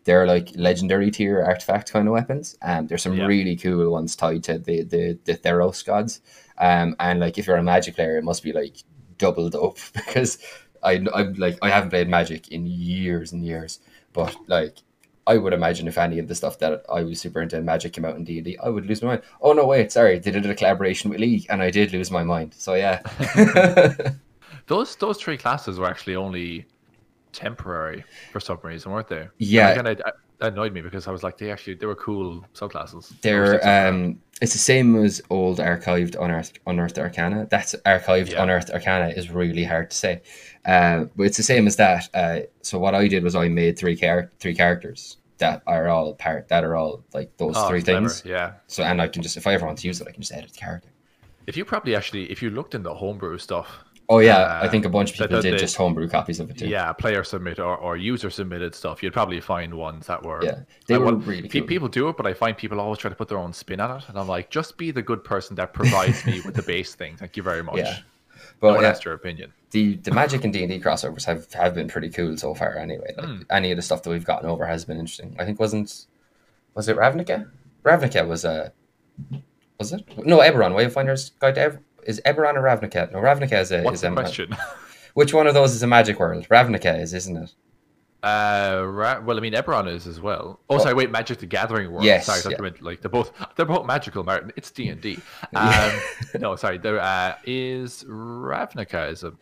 they're 0.04 0.26
like 0.26 0.50
legendary 0.54 1.10
tier 1.10 1.42
artifact 1.42 1.92
kind 1.92 2.08
of 2.08 2.12
weapons. 2.14 2.56
Um, 2.62 2.86
there's 2.86 3.02
some 3.02 3.14
Yeah. 3.16 3.26
really 3.26 3.56
cool 3.56 3.90
ones 3.92 4.16
tied 4.16 4.44
to 4.44 4.58
the 4.58 4.84
the 4.84 5.18
the 5.24 5.34
Theros 5.36 5.84
gods. 5.84 6.20
Um, 6.58 6.96
and 6.98 7.20
like 7.20 7.36
if 7.38 7.46
you're 7.46 7.56
a 7.56 7.62
magic 7.62 7.96
player, 7.96 8.16
it 8.16 8.24
must 8.24 8.42
be 8.42 8.52
like 8.52 8.76
doubled 9.18 9.54
up 9.54 9.76
because 9.92 10.38
I 10.82 11.04
I'm 11.14 11.34
like 11.34 11.58
I 11.62 11.70
haven't 11.70 11.90
played 11.90 12.08
Magic 12.08 12.48
in 12.48 12.66
years 12.66 13.32
and 13.32 13.44
years, 13.44 13.80
but 14.12 14.36
like 14.48 14.78
I 15.26 15.36
would 15.36 15.52
imagine 15.52 15.86
if 15.86 15.98
any 15.98 16.18
of 16.18 16.26
the 16.26 16.34
stuff 16.34 16.58
that 16.60 16.84
I 16.90 17.02
was 17.02 17.20
super 17.20 17.42
into 17.42 17.58
in 17.58 17.64
Magic 17.64 17.92
came 17.92 18.06
out 18.06 18.16
in 18.16 18.24
D 18.24 18.38
and 18.38 18.56
I 18.62 18.70
would 18.70 18.86
lose 18.86 19.02
my 19.02 19.08
mind. 19.08 19.22
Oh 19.42 19.52
no, 19.52 19.66
wait, 19.66 19.92
sorry, 19.92 20.18
they 20.18 20.30
did 20.30 20.46
a 20.46 20.54
collaboration 20.54 21.10
with 21.10 21.20
League, 21.20 21.46
and 21.50 21.62
I 21.62 21.70
did 21.70 21.92
lose 21.92 22.10
my 22.10 22.24
mind. 22.24 22.54
So 22.54 22.74
yeah, 22.74 23.02
those 24.66 24.96
those 24.96 25.18
three 25.18 25.36
classes 25.36 25.78
were 25.78 25.88
actually 25.88 26.16
only 26.16 26.66
temporary 27.32 28.04
for 28.32 28.40
some 28.40 28.58
reason, 28.62 28.90
weren't 28.92 29.08
they? 29.08 29.28
Yeah. 29.38 29.74
kind 29.74 29.88
of 29.88 30.00
annoyed 30.40 30.72
me 30.72 30.80
because 30.80 31.06
I 31.08 31.10
was 31.10 31.22
like, 31.22 31.38
they 31.38 31.50
actually 31.50 31.74
they 31.74 31.86
were 31.86 31.94
cool 31.96 32.44
subclasses. 32.54 33.20
they're 33.22 33.44
Those 33.44 33.50
six 33.52 33.64
of 33.64 33.70
them. 33.70 33.94
um, 33.94 34.20
it's 34.40 34.52
the 34.52 34.58
same 34.58 34.96
as 35.04 35.20
old 35.30 35.58
archived 35.58 36.14
unearthed 36.22 36.60
unearthed 36.66 36.98
arcana. 36.98 37.46
That's 37.50 37.74
archived 37.86 38.30
Yeah. 38.30 38.42
unearthed 38.42 38.70
arcana 38.70 39.08
is 39.08 39.30
really 39.30 39.64
hard 39.64 39.90
to 39.90 39.96
say, 39.96 40.22
uh, 40.64 41.06
but 41.16 41.24
it's 41.24 41.36
the 41.36 41.42
same 41.42 41.66
as 41.66 41.76
that. 41.76 42.08
Uh, 42.14 42.40
so 42.62 42.78
what 42.78 42.94
I 42.94 43.08
did 43.08 43.24
was 43.24 43.34
I 43.34 43.48
made 43.48 43.78
three 43.78 43.96
char- 43.96 44.30
three 44.38 44.54
characters 44.54 45.16
that 45.38 45.62
are 45.66 45.88
all 45.88 46.14
part 46.14 46.48
that 46.48 46.64
are 46.64 46.74
all 46.76 47.04
like 47.14 47.36
those 47.36 47.54
Oh, 47.56 47.68
three 47.68 47.82
clever, 47.82 48.08
things. 48.08 48.22
Yeah. 48.24 48.52
So 48.68 48.82
and 48.84 49.02
I 49.02 49.08
can 49.08 49.22
just 49.22 49.36
if 49.36 49.46
I 49.46 49.54
ever 49.54 49.66
want 49.66 49.78
to 49.78 49.86
use 49.86 50.00
it, 50.00 50.06
I 50.08 50.12
can 50.12 50.20
just 50.22 50.32
edit 50.32 50.52
the 50.52 50.58
character. 50.58 50.88
If 51.48 51.56
you 51.56 51.64
probably 51.64 51.96
actually, 51.96 52.30
if 52.30 52.42
you 52.42 52.50
looked 52.50 52.74
in 52.74 52.82
the 52.82 52.92
homebrew 52.94 53.38
stuff, 53.38 53.68
Oh 54.10 54.20
yeah, 54.20 54.38
Uh, 54.38 54.60
I 54.62 54.68
think 54.68 54.86
a 54.86 54.88
bunch 54.88 55.10
of 55.12 55.18
people 55.18 55.42
did 55.42 55.58
just 55.58 55.76
homebrew 55.76 56.08
copies 56.08 56.40
of 56.40 56.48
it 56.50 56.56
too. 56.58 56.66
yeah, 56.66 56.92
player 56.94 57.22
submit 57.22 57.58
or, 57.58 57.76
or 57.76 57.96
user 57.98 58.30
submitted 58.30 58.74
stuff, 58.74 59.02
you'd 59.02 59.12
probably 59.12 59.38
find 59.40 59.74
ones 59.74 60.06
that 60.06 60.22
were. 60.22 60.42
Yeah, 60.42 60.60
they 60.86 60.96
were 60.96 61.04
want- 61.06 61.26
really 61.26 61.42
pe- 61.48 61.60
cool. 61.60 61.68
People 61.68 61.88
do 61.88 62.08
it, 62.08 62.16
but 62.16 62.26
I 62.26 62.32
find 62.32 62.56
people 62.56 62.80
always 62.80 62.98
try 62.98 63.10
to 63.10 63.14
put 63.16 63.28
their 63.28 63.36
own 63.38 63.52
spin 63.52 63.80
on 63.80 63.98
it, 63.98 64.08
and 64.08 64.18
I'm 64.18 64.26
like, 64.26 64.48
just 64.48 64.78
be 64.78 64.90
the 64.90 65.02
good 65.02 65.22
person 65.24 65.56
that 65.56 65.74
provides 65.74 66.24
me 66.24 66.40
with 66.40 66.54
the 66.54 66.62
base 66.62 66.94
thing. 66.94 67.16
Thank 67.16 67.36
you 67.36 67.42
very 67.42 67.62
much. 67.62 67.76
Yeah. 67.76 67.98
no 67.98 68.38
But 68.60 68.74
one 68.76 68.82
yeah, 68.82 68.88
asked 68.88 69.04
your 69.04 69.12
opinion. 69.14 69.52
the 69.72 69.96
the 69.96 70.10
magic 70.10 70.42
and 70.44 70.52
D 70.54 70.62
and 70.62 70.70
D 70.70 70.80
crossovers 70.80 71.24
have, 71.26 71.52
have 71.52 71.74
been 71.74 71.88
pretty 71.88 72.08
cool 72.08 72.34
so 72.38 72.54
far. 72.54 72.76
Anyway, 72.78 73.12
like 73.18 73.26
Hmm. 73.26 73.42
any 73.50 73.70
of 73.72 73.76
the 73.76 73.82
stuff 73.82 74.02
that 74.04 74.10
we've 74.10 74.24
gotten 74.24 74.48
over 74.48 74.64
has 74.64 74.86
been 74.86 74.96
interesting. 74.98 75.36
I 75.38 75.44
think 75.44 75.60
wasn't 75.60 76.06
was 76.74 76.88
it 76.88 76.96
Ravnica? 76.96 77.50
Ravnica 77.84 78.26
was 78.26 78.46
a 78.46 78.72
was 79.78 79.92
it 79.92 80.02
no 80.24 80.38
Eberron 80.38 80.72
Wayfinder's 80.74 81.30
Guide 81.40 81.56
to 81.56 81.78
is 82.08 82.20
Eberron 82.26 82.54
or 82.56 82.62
Ravnica? 82.62 83.12
No, 83.12 83.18
Ravnica 83.18 83.60
is 83.60 83.70
a 83.70 83.82
What's 83.82 83.96
is 83.96 84.00
the 84.00 84.10
a 84.10 84.14
question? 84.14 84.56
which 85.14 85.32
one 85.32 85.46
of 85.46 85.54
those 85.54 85.72
is 85.74 85.82
a 85.84 85.86
magic 85.86 86.18
world? 86.18 86.48
Ravnica 86.48 87.00
is, 87.00 87.14
isn't 87.14 87.36
it? 87.36 87.54
Uh, 88.20 88.82
ra- 88.84 89.20
well, 89.20 89.36
I 89.36 89.40
mean, 89.40 89.52
Eberron 89.52 89.86
is 89.88 90.08
as 90.08 90.20
well. 90.20 90.58
Oh, 90.68 90.74
Oh. 90.74 90.78
sorry, 90.78 90.94
wait, 90.94 91.12
Magic 91.12 91.38
the 91.38 91.46
Gathering 91.46 91.92
World. 91.92 92.04
Yes, 92.04 92.26
sorry, 92.26 92.40
yeah. 92.52 92.60
meant, 92.60 92.82
like 92.82 93.00
they're 93.00 93.08
both 93.08 93.30
they're 93.54 93.64
both 93.64 93.86
magical, 93.86 94.24
Martin. 94.24 94.50
It's 94.56 94.72
D 94.72 94.88
and 94.88 95.00
D. 95.00 95.18
Um, 95.54 95.92
no, 96.40 96.56
sorry, 96.56 96.78
there 96.78 96.98
uh, 97.00 97.36
is 97.44 98.04
Ravnica 98.08 99.12
is 99.12 99.22
a 99.22 99.32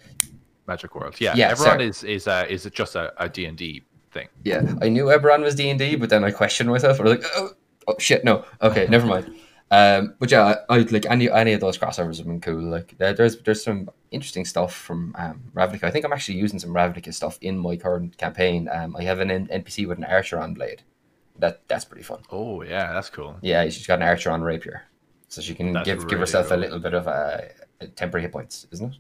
magic 0.69 0.95
world. 0.95 1.15
Yeah, 1.19 1.33
Yeah, 1.35 1.53
Eberron 1.55 1.57
sorry. 1.57 1.87
is 1.89 2.05
is 2.05 2.29
uh, 2.29 2.45
is 2.51 2.69
just 2.73 2.97
a 2.97 3.15
a 3.23 3.31
D 3.31 3.47
and 3.47 3.57
D 3.57 3.83
thing. 4.13 4.29
Yeah, 4.45 4.61
I 4.83 4.91
knew 4.91 5.05
Eberron 5.07 5.43
was 5.43 5.55
D 5.55 5.71
and 5.71 5.79
D, 5.79 5.97
but 5.97 6.11
then 6.11 6.23
I 6.23 6.31
questioned 6.31 6.69
myself. 6.69 7.01
I 7.01 7.03
was 7.05 7.13
like, 7.13 7.25
oh, 7.35 7.51
oh 7.89 7.95
shit, 7.99 8.25
no. 8.25 8.45
Okay, 8.61 8.87
never 8.91 9.07
mind. 9.07 9.35
Um, 9.71 10.15
but 10.21 10.31
yeah, 10.31 10.55
I, 10.69 10.77
I 10.77 10.79
like 10.83 11.07
any 11.07 11.29
any 11.31 11.53
of 11.53 11.61
those 11.61 11.77
crossovers 11.77 12.19
have 12.19 12.27
been 12.27 12.41
cool. 12.41 12.63
Like 12.63 12.97
there, 12.99 13.13
there's 13.13 13.37
there's 13.39 13.65
some 13.65 13.91
interesting 14.13 14.45
stuff 14.45 14.73
from 14.75 15.13
um, 15.19 15.43
Ravnica. 15.55 15.85
I 15.85 15.91
think 15.91 16.05
I'm 16.05 16.13
actually 16.13 16.39
using 16.39 16.59
some 16.61 16.71
Ravnica 16.71 17.13
stuff 17.13 17.37
in 17.41 17.59
my 17.59 17.77
current 17.77 18.17
campaign. 18.17 18.69
Um, 18.73 18.95
I 18.97 19.03
have 19.03 19.19
an 19.19 19.31
N- 19.31 19.49
NPC 19.49 19.89
with 19.89 19.99
an 19.99 20.05
archer 20.05 20.39
on 20.39 20.55
blade. 20.55 20.83
That 21.41 21.63
that's 21.69 21.85
pretty 21.85 22.05
fun. 22.05 22.21
Oh 22.31 22.63
yeah, 22.63 22.93
that's 22.93 23.11
cool. 23.11 23.37
Yeah, 23.43 23.65
she's 23.65 23.87
got 23.87 23.99
an 24.01 24.05
archer 24.07 24.31
on 24.31 24.41
rapier, 24.43 24.83
so 25.29 25.43
she 25.43 25.55
can 25.55 25.73
That's 25.73 25.85
give 25.85 25.99
give 25.99 26.07
really 26.11 26.21
herself 26.21 26.53
a 26.53 26.57
little 26.57 26.79
bit 26.79 26.95
of 26.95 27.09
uh, 27.09 27.39
temporary 27.97 28.23
hit 28.23 28.33
points, 28.33 28.67
isn't 28.71 28.93
it? 28.93 28.99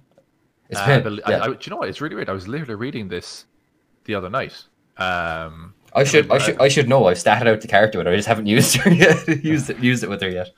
It's 0.69 0.81
Uh, 0.81 0.99
been- 1.01 1.21
yeah. 1.29 1.39
I, 1.39 1.45
I, 1.45 1.47
do 1.47 1.59
you 1.63 1.71
know 1.71 1.77
what? 1.77 1.89
It's 1.89 2.01
really 2.01 2.17
weird. 2.17 2.29
I 2.29 2.33
was 2.33 2.49
literally 2.49 2.75
reading 2.75 3.07
this 3.09 3.47
the 4.05 4.17
other 4.17 4.29
night. 4.29 4.65
Um, 4.97 5.75
I 5.97 6.05
should, 6.05 6.31
I 6.31 6.39
should, 6.39 6.61
I 6.61 6.69
should 6.69 6.89
know. 6.89 7.07
I've 7.07 7.19
started 7.19 7.49
out 7.49 7.61
the 7.61 7.69
character 7.69 7.99
with 7.99 8.07
her. 8.07 8.13
I 8.13 8.17
just 8.17 8.29
haven't 8.29 8.47
used 8.57 8.77
her 8.77 8.91
yet. 8.91 9.27
used 9.45 9.71
it, 9.71 9.79
used 9.79 10.05
it 10.05 10.11
with 10.11 10.23
her 10.23 10.31
yet. 10.31 10.51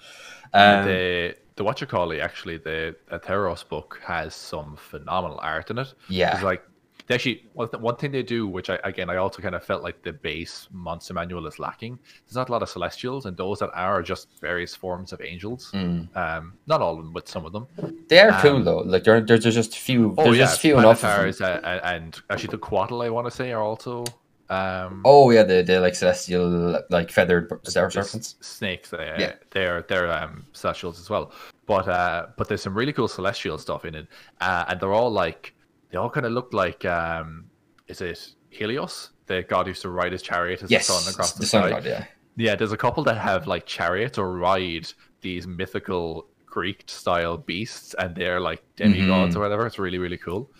Um, 0.52 0.84
the 0.86 1.36
the 1.56 1.86
call 1.86 2.10
it 2.12 2.20
actually 2.20 2.56
the 2.58 2.94
Atheros 3.10 3.68
book 3.68 4.00
has 4.04 4.34
some 4.34 4.76
phenomenal 4.76 5.38
art 5.42 5.70
in 5.70 5.78
it. 5.78 5.92
Yeah. 6.08 6.34
It's 6.34 6.42
like 6.42 6.62
they 7.06 7.14
actually 7.14 7.46
one, 7.54 7.68
one 7.80 7.96
thing 7.96 8.12
they 8.12 8.22
do, 8.22 8.46
which 8.46 8.70
I 8.70 8.78
again 8.84 9.10
I 9.10 9.16
also 9.16 9.42
kind 9.42 9.54
of 9.54 9.64
felt 9.64 9.82
like 9.82 10.02
the 10.02 10.12
base 10.12 10.68
monster 10.70 11.14
manual 11.14 11.46
is 11.46 11.58
lacking. 11.58 11.98
There's 12.26 12.36
not 12.36 12.48
a 12.48 12.52
lot 12.52 12.62
of 12.62 12.68
celestials, 12.68 13.26
and 13.26 13.36
those 13.36 13.58
that 13.60 13.70
are 13.74 13.94
are 13.98 14.02
just 14.02 14.28
various 14.40 14.74
forms 14.74 15.12
of 15.12 15.20
angels. 15.20 15.70
mm. 15.74 16.14
Um, 16.16 16.54
not 16.66 16.80
all 16.82 16.98
of 16.98 17.04
them, 17.04 17.12
but 17.12 17.26
some 17.28 17.44
of 17.46 17.52
them. 17.52 17.66
They 18.08 18.20
are 18.20 18.30
Um, 18.30 18.40
cool 18.40 18.62
though. 18.62 18.78
Like 18.78 19.04
there, 19.04 19.20
there's 19.20 19.44
just 19.44 19.76
few. 19.78 20.14
Oh 20.18 20.24
There's 20.24 20.36
yeah, 20.38 20.44
just 20.44 20.60
few 20.60 20.78
enough. 20.78 21.00
Planetars, 21.00 21.40
uh, 21.40 21.60
uh, 21.64 21.80
and 21.84 22.20
actually 22.30 22.50
the 22.50 22.58
Couatl 22.58 23.04
I 23.04 23.10
want 23.10 23.26
to 23.26 23.30
say 23.30 23.52
are 23.52 23.62
also. 23.62 24.04
Um, 24.50 25.02
Oh 25.04 25.30
yeah, 25.30 25.42
the 25.42 25.62
the 25.62 25.80
like 25.80 25.94
celestial 25.94 26.80
like 26.90 27.10
feathered 27.10 27.50
just 27.64 27.72
serpents. 27.72 28.36
snakes. 28.40 28.90
They, 28.90 29.14
Yeah. 29.18 29.34
they're 29.50 29.82
they're 29.82 30.10
um, 30.10 30.46
celestials 30.52 30.98
as 30.98 31.10
well. 31.10 31.32
But 31.66 31.86
uh, 31.88 32.26
but 32.36 32.48
there's 32.48 32.62
some 32.62 32.74
really 32.74 32.92
cool 32.92 33.08
celestial 33.08 33.58
stuff 33.58 33.84
in 33.84 33.94
it, 33.94 34.06
uh, 34.40 34.64
and 34.68 34.80
they're 34.80 34.94
all 34.94 35.10
like 35.10 35.54
they 35.90 35.98
all 35.98 36.08
kind 36.10 36.24
of 36.26 36.32
look 36.32 36.52
like 36.54 36.84
um, 36.84 37.44
is 37.88 38.00
it 38.00 38.30
Helios, 38.50 39.10
the 39.26 39.42
god 39.42 39.66
who 39.66 39.70
used 39.70 39.82
to 39.82 39.90
ride 39.90 40.12
his 40.12 40.22
chariot 40.22 40.62
as 40.62 40.70
Yes, 40.70 40.86
the 40.86 40.92
sun 40.94 41.12
across 41.12 41.32
the, 41.32 41.40
the 41.40 41.46
sky? 41.46 41.70
god. 41.70 41.84
Yeah. 41.84 42.04
Yeah, 42.36 42.54
there's 42.54 42.72
a 42.72 42.76
couple 42.76 43.02
that 43.04 43.18
have 43.18 43.46
like 43.48 43.66
chariots 43.66 44.16
or 44.16 44.32
ride 44.38 44.86
these 45.22 45.46
mythical 45.46 46.26
Greek 46.46 46.84
style 46.86 47.36
beasts, 47.36 47.94
and 47.98 48.14
they're 48.14 48.40
like 48.40 48.62
demigods 48.76 49.34
Mhm. 49.34 49.36
or 49.36 49.40
whatever. 49.40 49.66
It's 49.66 49.78
really 49.78 49.98
really 49.98 50.16
cool. 50.16 50.50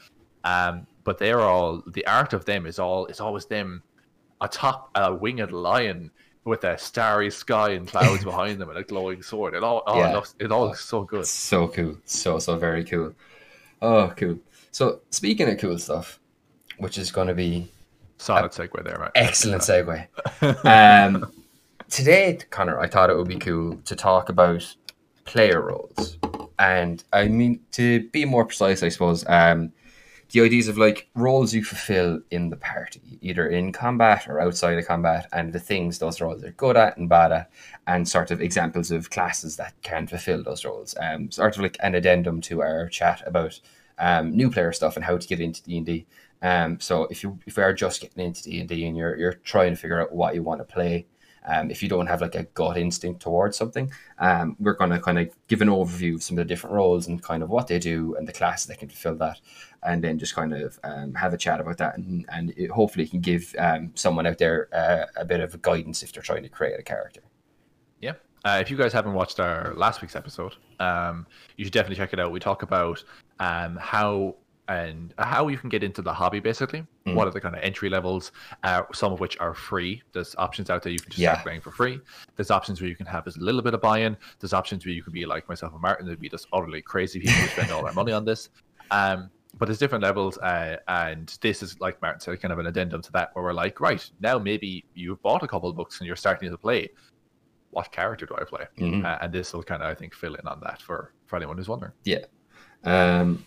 Um, 0.44 0.87
but 1.08 1.16
they're 1.16 1.40
all 1.40 1.82
the 1.86 2.06
art 2.06 2.34
of 2.34 2.44
them 2.44 2.66
is 2.66 2.78
all 2.78 3.06
it's 3.06 3.18
always 3.18 3.46
them 3.46 3.82
atop 4.42 4.90
a 4.94 5.14
winged 5.14 5.50
lion 5.52 6.10
with 6.44 6.64
a 6.64 6.76
starry 6.76 7.30
sky 7.30 7.70
and 7.70 7.88
clouds 7.88 8.24
behind 8.30 8.60
them 8.60 8.68
and 8.68 8.76
a 8.76 8.82
glowing 8.82 9.22
sword. 9.22 9.54
It 9.54 9.64
all 9.64 9.82
oh, 9.86 9.98
Yeah. 9.98 10.10
it, 10.10 10.12
looks, 10.12 10.34
it 10.38 10.52
all 10.52 10.66
looks 10.66 10.84
so 10.84 11.04
good. 11.04 11.24
So 11.26 11.66
cool. 11.68 11.96
So 12.04 12.38
so 12.38 12.58
very 12.58 12.84
cool. 12.84 13.14
Oh, 13.80 14.12
cool. 14.18 14.38
So 14.70 15.00
speaking 15.08 15.48
of 15.48 15.56
cool 15.56 15.78
stuff, 15.78 16.20
which 16.76 16.98
is 16.98 17.10
going 17.10 17.28
to 17.28 17.34
be 17.34 17.72
Solid 18.18 18.50
segue 18.52 18.84
there, 18.84 18.98
right? 18.98 19.10
excellent 19.14 19.62
segue. 19.62 20.06
Um, 20.66 21.32
today, 21.88 22.38
Conor, 22.50 22.78
I 22.78 22.86
thought 22.86 23.08
it 23.08 23.16
would 23.16 23.28
be 23.28 23.38
cool 23.38 23.76
to 23.86 23.96
talk 23.96 24.28
about 24.28 24.76
player 25.24 25.62
roles, 25.62 26.18
and 26.58 27.02
I 27.14 27.28
mean 27.28 27.60
to 27.72 28.06
be 28.10 28.26
more 28.26 28.44
precise, 28.44 28.82
I 28.82 28.90
suppose. 28.90 29.24
Um, 29.26 29.72
the 30.30 30.42
ideas 30.42 30.68
of 30.68 30.76
like 30.76 31.08
roles 31.14 31.54
you 31.54 31.64
fulfill 31.64 32.20
in 32.30 32.50
the 32.50 32.56
party, 32.56 33.18
either 33.22 33.48
in 33.48 33.72
combat 33.72 34.28
or 34.28 34.40
outside 34.40 34.78
of 34.78 34.86
combat, 34.86 35.26
and 35.32 35.52
the 35.52 35.60
things 35.60 35.98
those 35.98 36.20
roles 36.20 36.44
are 36.44 36.50
good 36.52 36.76
at 36.76 36.96
and 36.98 37.08
bad 37.08 37.32
at, 37.32 37.50
and 37.86 38.08
sort 38.08 38.30
of 38.30 38.40
examples 38.40 38.90
of 38.90 39.10
classes 39.10 39.56
that 39.56 39.74
can 39.82 40.06
fulfill 40.06 40.42
those 40.42 40.64
roles. 40.64 40.94
Um, 41.00 41.30
sort 41.30 41.56
of 41.56 41.62
like 41.62 41.78
an 41.80 41.94
addendum 41.94 42.40
to 42.42 42.60
our 42.60 42.88
chat 42.88 43.22
about 43.26 43.58
um, 43.98 44.36
new 44.36 44.50
player 44.50 44.72
stuff 44.72 44.96
and 44.96 45.04
how 45.04 45.16
to 45.16 45.26
get 45.26 45.40
into 45.40 45.62
D 45.62 45.78
and 45.78 45.86
D. 45.86 46.06
Um, 46.42 46.78
so 46.78 47.04
if 47.04 47.22
you 47.22 47.38
if 47.46 47.56
you 47.56 47.62
are 47.62 47.72
just 47.72 48.00
getting 48.00 48.24
into 48.24 48.42
D 48.42 48.60
and 48.60 48.68
D 48.68 48.86
and 48.86 48.96
you're 48.96 49.16
you're 49.16 49.32
trying 49.32 49.72
to 49.72 49.76
figure 49.76 50.00
out 50.00 50.12
what 50.12 50.34
you 50.34 50.42
want 50.42 50.60
to 50.60 50.64
play, 50.64 51.06
um, 51.48 51.70
if 51.70 51.82
you 51.82 51.88
don't 51.88 52.06
have 52.06 52.20
like 52.20 52.34
a 52.34 52.44
gut 52.44 52.76
instinct 52.76 53.22
towards 53.22 53.56
something, 53.56 53.90
um, 54.18 54.56
we're 54.60 54.74
going 54.74 54.90
to 54.90 55.00
kind 55.00 55.18
of 55.18 55.30
give 55.48 55.62
an 55.62 55.68
overview 55.68 56.16
of 56.16 56.22
some 56.22 56.38
of 56.38 56.46
the 56.46 56.48
different 56.48 56.76
roles 56.76 57.08
and 57.08 57.22
kind 57.22 57.42
of 57.42 57.48
what 57.48 57.66
they 57.66 57.78
do 57.78 58.14
and 58.16 58.28
the 58.28 58.32
classes 58.32 58.66
that 58.66 58.78
can 58.78 58.88
fulfill 58.88 59.16
that, 59.16 59.40
and 59.82 60.02
then 60.02 60.18
just 60.18 60.34
kind 60.34 60.52
of 60.52 60.78
um, 60.84 61.14
have 61.14 61.32
a 61.32 61.38
chat 61.38 61.60
about 61.60 61.78
that 61.78 61.96
and 61.96 62.26
and 62.30 62.50
it 62.56 62.70
hopefully 62.70 63.06
can 63.06 63.20
give 63.20 63.54
um, 63.58 63.92
someone 63.94 64.26
out 64.26 64.38
there 64.38 64.68
uh, 64.72 65.06
a 65.16 65.24
bit 65.24 65.40
of 65.40 65.60
guidance 65.62 66.02
if 66.02 66.12
they're 66.12 66.22
trying 66.22 66.42
to 66.42 66.48
create 66.48 66.78
a 66.78 66.82
character. 66.82 67.20
Yeah. 68.00 68.14
Uh, 68.44 68.58
if 68.60 68.70
you 68.70 68.76
guys 68.76 68.92
haven't 68.92 69.14
watched 69.14 69.40
our 69.40 69.74
last 69.74 70.00
week's 70.02 70.16
episode, 70.16 70.54
um, 70.80 71.26
you 71.56 71.64
should 71.64 71.72
definitely 71.72 71.96
check 71.96 72.12
it 72.12 72.20
out. 72.20 72.30
We 72.32 72.40
talk 72.40 72.62
about 72.62 73.02
um, 73.40 73.76
how 73.76 74.36
and 74.68 75.14
how 75.18 75.48
you 75.48 75.56
can 75.56 75.70
get 75.70 75.82
into 75.82 76.02
the 76.02 76.12
hobby 76.12 76.40
basically. 76.40 76.84
Mm. 77.06 77.14
What 77.14 77.26
are 77.26 77.30
the 77.30 77.40
kind 77.40 77.56
of 77.56 77.62
entry 77.62 77.88
levels? 77.88 78.32
Uh, 78.62 78.82
some 78.92 79.12
of 79.14 79.18
which 79.20 79.38
are 79.40 79.54
free. 79.54 80.02
There's 80.12 80.36
options 80.36 80.68
out 80.68 80.82
there 80.82 80.92
you 80.92 80.98
can 80.98 81.08
just 81.10 81.18
Yeah. 81.18 81.32
start 81.32 81.44
playing 81.44 81.60
for 81.62 81.70
free. 81.70 82.00
There's 82.36 82.50
options 82.50 82.80
where 82.80 82.88
you 82.90 82.94
can 82.96 83.06
have 83.06 83.26
a 83.26 83.32
little 83.38 83.62
bit 83.62 83.72
of 83.72 83.80
buy-in. 83.80 84.16
There's 84.40 84.52
options 84.52 84.84
where 84.84 84.94
you 84.94 85.02
can 85.02 85.12
be 85.14 85.24
like 85.24 85.48
myself 85.48 85.72
and 85.72 85.80
Martin, 85.80 86.06
there'd 86.06 86.20
be 86.20 86.28
just 86.28 86.48
utterly 86.52 86.82
crazy 86.82 87.20
people 87.20 87.34
who 87.36 87.46
spend 87.48 87.70
all 87.72 87.82
their 87.82 87.94
money 87.94 88.12
on 88.12 88.26
this. 88.26 88.50
Um, 88.90 89.30
but 89.58 89.66
there's 89.66 89.78
different 89.78 90.04
levels, 90.04 90.38
uh, 90.38 90.76
and 90.86 91.36
this 91.40 91.62
is 91.62 91.78
like 91.80 92.00
Martin 92.00 92.20
said, 92.20 92.40
kind 92.40 92.52
of 92.52 92.58
an 92.58 92.66
addendum 92.66 93.02
to 93.02 93.12
that, 93.12 93.30
where 93.34 93.44
we're 93.44 93.52
like, 93.52 93.80
right 93.80 94.08
now 94.20 94.38
maybe 94.38 94.84
you've 94.94 95.20
bought 95.22 95.42
a 95.42 95.48
couple 95.48 95.68
of 95.68 95.76
books 95.76 95.98
and 96.00 96.06
you're 96.06 96.16
starting 96.16 96.50
to 96.50 96.58
play. 96.58 96.88
What 97.70 97.92
character 97.92 98.24
do 98.26 98.34
I 98.40 98.44
play? 98.44 98.66
Mhm. 98.78 99.04
Uh, 99.04 99.18
and 99.20 99.32
this 99.32 99.52
will 99.52 99.62
kind 99.62 99.82
of, 99.82 99.90
I 99.90 99.94
think, 99.94 100.14
fill 100.14 100.34
in 100.34 100.46
on 100.46 100.60
that 100.60 100.80
for 100.80 101.12
for 101.26 101.36
anyone 101.36 101.56
who's 101.58 101.68
wondering. 101.68 101.92
Yeah, 102.04 102.24
um, 102.84 103.44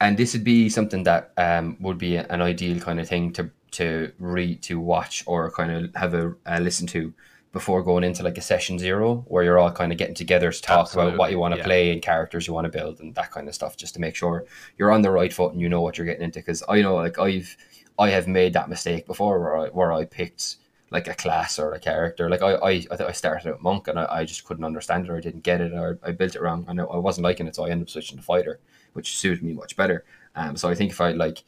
and 0.00 0.16
this 0.16 0.32
would 0.34 0.44
be 0.44 0.68
something 0.68 1.02
that 1.04 1.32
um, 1.36 1.76
would 1.80 1.98
be 1.98 2.16
an 2.16 2.40
ideal 2.42 2.78
kind 2.80 3.00
of 3.00 3.08
thing 3.08 3.32
to 3.32 3.50
to 3.72 4.12
read, 4.18 4.62
to 4.62 4.78
watch, 4.80 5.24
or 5.26 5.50
kind 5.50 5.70
of 5.72 5.94
have 5.94 6.14
a, 6.14 6.34
a 6.46 6.60
listen 6.60 6.86
to 6.88 7.12
before 7.52 7.82
going 7.82 8.04
into 8.04 8.22
like 8.22 8.38
a 8.38 8.40
session 8.40 8.78
zero, 8.78 9.24
where 9.28 9.42
you're 9.42 9.58
all 9.58 9.72
kind 9.72 9.90
of 9.90 9.98
getting 9.98 10.14
together 10.14 10.52
to 10.52 10.62
talk 10.62 10.92
about 10.92 11.16
what 11.16 11.30
you 11.32 11.38
want 11.38 11.52
to 11.52 11.58
yeah. 11.58 11.64
play 11.64 11.92
and 11.92 12.00
characters 12.00 12.46
you 12.46 12.52
want 12.54 12.64
to 12.64 12.78
build 12.78 13.00
and 13.00 13.14
that 13.16 13.32
kind 13.32 13.48
of 13.48 13.54
stuff, 13.54 13.76
just 13.76 13.94
to 13.94 14.00
make 14.00 14.14
sure 14.14 14.44
you're 14.78 14.92
on 14.92 15.02
the 15.02 15.10
right 15.10 15.32
foot 15.32 15.52
and 15.52 15.60
you 15.60 15.68
know 15.68 15.80
what 15.80 15.98
you're 15.98 16.06
getting 16.06 16.22
into. 16.22 16.38
Because 16.38 16.62
I 16.68 16.80
know, 16.80 16.94
like 16.94 17.18
I've 17.18 17.56
I 17.98 18.10
have 18.10 18.28
made 18.28 18.52
that 18.52 18.68
mistake 18.68 19.06
before, 19.06 19.40
where 19.40 19.56
I 19.56 19.68
where 19.68 19.92
I 19.92 20.04
picked 20.04 20.56
like 20.90 21.08
a 21.08 21.14
class 21.14 21.58
or 21.58 21.72
a 21.72 21.80
character. 21.80 22.28
Like 22.28 22.42
I, 22.42 22.54
I, 22.54 22.70
I 22.70 23.06
I 23.08 23.12
started 23.12 23.50
out 23.50 23.62
monk 23.62 23.88
and 23.88 23.98
I, 23.98 24.06
I 24.10 24.24
just 24.24 24.44
couldn't 24.44 24.64
understand 24.64 25.06
it 25.06 25.10
or 25.10 25.16
I 25.16 25.20
didn't 25.20 25.42
get 25.42 25.60
it 25.60 25.72
or 25.72 25.98
I 26.02 26.12
built 26.12 26.36
it 26.36 26.42
wrong 26.42 26.64
and 26.68 26.80
I, 26.80 26.84
I 26.84 26.98
wasn't 26.98 27.24
liking 27.24 27.46
it, 27.46 27.56
so 27.56 27.64
I 27.64 27.70
ended 27.70 27.86
up 27.86 27.90
switching 27.90 28.18
to 28.18 28.24
fighter, 28.24 28.60
which 28.92 29.18
suited 29.18 29.42
me 29.42 29.54
much 29.54 29.76
better. 29.76 30.04
Um, 30.36 30.56
so 30.56 30.68
I 30.68 30.74
think 30.74 30.92
if 30.92 31.00
I 31.00 31.12
like 31.12 31.42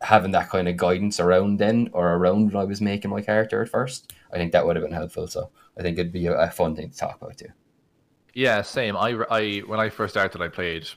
having 0.00 0.30
that 0.32 0.48
kind 0.48 0.66
of 0.68 0.76
guidance 0.76 1.20
around 1.20 1.58
then 1.58 1.90
or 1.92 2.14
around 2.14 2.52
when 2.52 2.60
I 2.60 2.64
was 2.64 2.80
making 2.80 3.10
my 3.10 3.20
character 3.20 3.62
at 3.62 3.68
first, 3.68 4.12
I 4.32 4.36
think 4.36 4.52
that 4.52 4.64
would 4.66 4.76
have 4.76 4.84
been 4.84 4.92
helpful. 4.94 5.26
So 5.26 5.50
I 5.78 5.82
think 5.82 5.98
it'd 5.98 6.12
be 6.12 6.26
a, 6.26 6.34
a 6.38 6.50
fun 6.50 6.74
thing 6.76 6.90
to 6.90 6.96
talk 6.96 7.20
about 7.20 7.36
too. 7.38 7.48
Yeah, 8.34 8.62
same. 8.62 8.96
I, 8.96 9.10
I 9.30 9.58
when 9.66 9.80
I 9.80 9.88
first 9.88 10.14
started, 10.14 10.40
I 10.40 10.48
played 10.48 10.88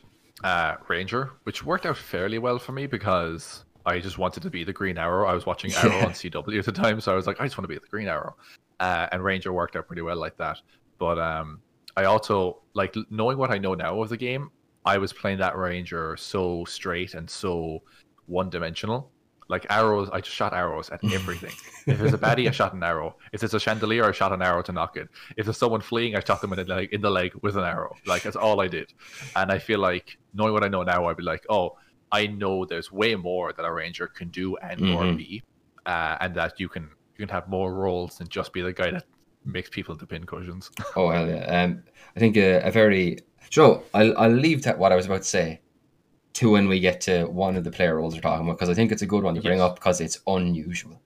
uh, 0.44 0.76
Ranger, 0.88 1.32
which 1.44 1.64
worked 1.64 1.86
out 1.86 1.98
fairly 1.98 2.38
well 2.38 2.60
for 2.60 2.72
me 2.74 2.86
because 2.86 3.66
I 3.86 4.00
just 4.00 4.18
wanted 4.18 4.44
to 4.44 4.50
be 4.50 4.64
the 4.64 4.74
Green 4.74 4.98
Arrow. 4.98 5.26
I 5.28 5.34
was 5.34 5.46
watching 5.46 5.74
Arrow 5.84 5.98
Yeah. 5.98 6.06
on 6.06 6.12
CW 6.12 6.60
at 6.60 6.66
the 6.66 6.72
time, 6.72 7.02
so 7.02 7.12
I 7.12 7.16
was 7.16 7.26
like, 7.28 7.42
I 7.42 7.46
just 7.46 7.58
want 7.58 7.64
to 7.64 7.68
be 7.70 7.76
the 7.76 7.88
Green 7.88 8.08
Arrow. 8.08 8.36
Uh, 8.80 9.08
and 9.12 9.24
Ranger 9.24 9.52
worked 9.54 9.76
out 9.76 9.88
pretty 9.88 10.02
well 10.02 10.18
like 10.18 10.38
that. 10.38 10.60
But 11.00 11.18
um, 11.20 11.60
I 11.98 12.04
also 12.06 12.62
like 12.74 12.96
knowing 13.10 13.38
what 13.38 13.50
I 13.52 13.58
know 13.58 13.74
now 13.74 14.02
of 14.02 14.10
the 14.10 14.18
game. 14.18 14.52
I 14.86 14.98
was 14.98 15.14
playing 15.14 15.38
that 15.40 15.58
Ranger 15.58 16.18
so 16.18 16.66
straight 16.66 17.14
and 17.14 17.30
so 17.30 17.82
one-dimensional. 18.28 19.10
Like 19.50 19.66
arrows, 19.70 20.10
I 20.12 20.22
just 20.22 20.36
shot 20.36 20.54
arrows 20.54 20.90
at 20.90 21.02
everything. 21.12 21.58
if 21.90 21.98
there's 22.00 22.14
a 22.14 22.18
baddie, 22.18 22.48
I 22.48 22.52
shot 22.52 22.74
an 22.74 22.84
arrow. 22.84 23.16
If 23.32 23.42
there's 23.42 23.54
a 23.54 23.60
chandelier, 23.60 24.06
I 24.06 24.12
shot 24.12 24.32
an 24.34 24.42
arrow 24.42 24.62
to 24.64 24.72
knock 24.72 24.98
it. 24.98 25.10
If 25.38 25.46
there's 25.46 25.58
someone 25.58 25.82
fleeing, 25.82 26.16
I 26.16 26.22
shot 26.22 26.42
them 26.42 26.54
in 26.54 26.60
the 26.60 26.66
leg, 26.66 26.90
in 26.94 27.02
the 27.02 27.10
leg 27.10 27.32
with 27.42 27.56
an 27.58 27.64
arrow. 27.64 28.00
Like 28.06 28.24
that's 28.24 28.36
all 28.36 28.62
I 28.62 28.68
did. 28.68 28.94
And 29.36 29.52
I 29.52 29.60
feel 29.60 29.80
like 29.80 30.18
knowing 30.34 30.54
what 30.54 30.64
I 30.64 30.68
know 30.70 30.84
now, 30.84 31.06
I'd 31.08 31.18
be 31.18 31.24
like, 31.24 31.46
oh, 31.50 31.72
I 32.12 32.28
know 32.28 32.66
there's 32.66 32.92
way 32.92 33.16
more 33.16 33.54
that 33.54 33.66
a 33.66 33.72
ranger 33.74 34.08
can 34.08 34.30
do 34.30 34.56
and 34.58 34.84
or 34.84 35.08
Mhm. 35.08 35.18
be, 35.18 35.44
uh, 35.86 36.18
and 36.22 36.36
that 36.36 36.60
you 36.60 36.70
can 36.70 36.84
you 37.18 37.26
can 37.28 37.30
have 37.30 37.48
more 37.48 37.74
roles 37.74 38.18
than 38.18 38.28
just 38.28 38.54
be 38.54 38.62
the 38.62 38.74
guy 38.74 38.92
that 38.92 39.06
makes 39.46 39.70
people 39.70 39.94
into 39.94 40.06
pin 40.08 40.26
cushions. 40.26 40.70
Oh 40.96 41.10
hell 41.10 41.28
yeah! 41.28 41.46
Um, 41.64 41.84
I 42.16 42.20
think 42.20 42.38
a, 42.38 42.62
a 42.62 42.72
very 42.72 43.20
Joe. 43.50 43.84
I'll 43.94 44.18
I'll 44.18 44.30
leave 44.32 44.64
that 44.64 44.78
what 44.78 44.92
I 44.92 44.96
was 44.96 45.06
about 45.08 45.24
to 45.24 45.28
say 45.28 45.62
to 46.34 46.50
when 46.52 46.68
we 46.68 46.80
get 46.80 47.00
to 47.02 47.26
one 47.26 47.56
of 47.56 47.64
the 47.64 47.72
player 47.72 47.96
roles 47.98 48.16
we're 48.16 48.22
talking 48.22 48.46
about 48.46 48.58
because 48.58 48.70
I 48.70 48.74
think 48.74 48.92
it's 48.92 49.02
a 49.04 49.06
good 49.08 49.24
one 49.24 49.36
to 49.36 49.42
bring 49.42 49.60
Yes. 49.60 49.70
up 49.70 49.76
because 49.76 50.02
it's 50.02 50.20
unusual. 50.28 51.00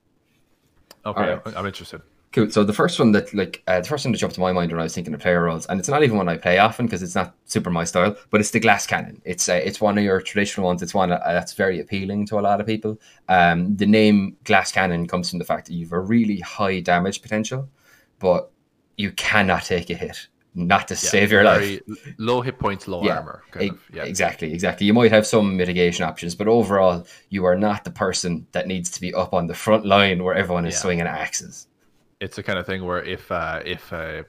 Okay, 1.06 1.22
Alright. 1.22 1.42
I'm- 1.46 1.54
I'm 1.58 1.66
interested. 1.66 2.02
Cool. 2.34 2.52
So 2.52 2.64
the 2.66 2.74
first 2.74 3.00
one 3.00 3.14
that 3.14 3.34
like 3.34 3.64
uh, 3.68 3.80
the 3.80 3.88
first 3.88 4.04
one 4.06 4.12
that 4.12 4.18
jumped 4.18 4.36
to 4.36 4.42
my 4.42 4.52
mind 4.52 4.70
when 4.72 4.80
I 4.82 4.84
was 4.84 4.94
thinking 4.94 5.14
of 5.14 5.22
player 5.22 5.42
roles, 5.44 5.66
and 5.68 5.80
it's 5.80 5.88
not 5.88 6.04
even 6.04 6.18
one 6.18 6.28
I 6.28 6.36
play 6.38 6.60
often 6.60 6.86
because 6.86 7.02
it's 7.02 7.16
not 7.16 7.34
super 7.46 7.70
my 7.70 7.86
style, 7.86 8.18
but 8.30 8.42
it's 8.42 8.52
the 8.52 8.60
glass 8.60 8.86
cannon. 8.86 9.22
It's 9.24 9.48
uh, 9.48 9.54
it's 9.54 9.80
one 9.80 9.98
of 9.98 10.04
your 10.04 10.22
traditional 10.22 10.68
ones. 10.68 10.84
It's 10.84 10.94
one 10.94 11.12
uh, 11.12 11.20
that's 11.26 11.54
very 11.54 11.80
appealing 11.80 12.26
to 12.28 12.38
a 12.40 12.42
lot 12.42 12.60
of 12.60 12.68
people. 12.68 13.00
Um, 13.30 13.76
the 13.78 13.86
name 13.86 14.36
glass 14.44 14.74
cannon 14.74 15.08
comes 15.08 15.30
from 15.30 15.40
the 15.40 15.46
fact 15.46 15.68
that 15.68 15.74
you've 15.74 15.94
a 15.94 16.00
really 16.00 16.40
high 16.42 16.82
damage 16.82 17.22
potential, 17.22 17.70
but 18.20 18.52
you 18.98 19.12
cannot 19.14 19.64
take 19.64 19.90
a 19.90 19.94
hit, 19.96 20.28
not 20.58 20.88
to 20.88 20.96
Yeah, 20.96 20.98
save 20.98 21.32
your 21.32 21.44
life. 21.44 21.80
Low 22.18 22.42
hit 22.42 22.58
points, 22.60 22.88
low 22.88 23.04
Yeah, 23.04 23.18
armor. 23.18 23.44
E- 23.62 23.72
yeah. 23.94 24.04
Exactly, 24.04 24.52
exactly. 24.52 24.88
You 24.88 24.94
might 24.94 25.12
have 25.12 25.26
some 25.28 25.56
mitigation 25.56 26.04
options, 26.04 26.34
but 26.36 26.48
overall, 26.48 27.06
you 27.30 27.46
are 27.46 27.56
not 27.56 27.84
the 27.84 27.92
person 27.92 28.48
that 28.54 28.68
needs 28.68 28.90
to 28.92 29.00
be 29.02 29.14
up 29.14 29.34
on 29.34 29.48
the 29.48 29.54
front 29.54 29.86
line 29.86 30.24
where 30.24 30.36
everyone 30.36 30.66
is 30.66 30.78
swinging 30.78 31.06
axes. 31.08 31.68
it's 32.20 32.36
the 32.36 32.44
kind 32.44 32.58
of 32.58 32.66
thing 32.66 32.84
where 32.84 33.04
if 33.04 33.32
uh, 33.32 33.62
if 33.64 33.94
uh, 33.94 34.24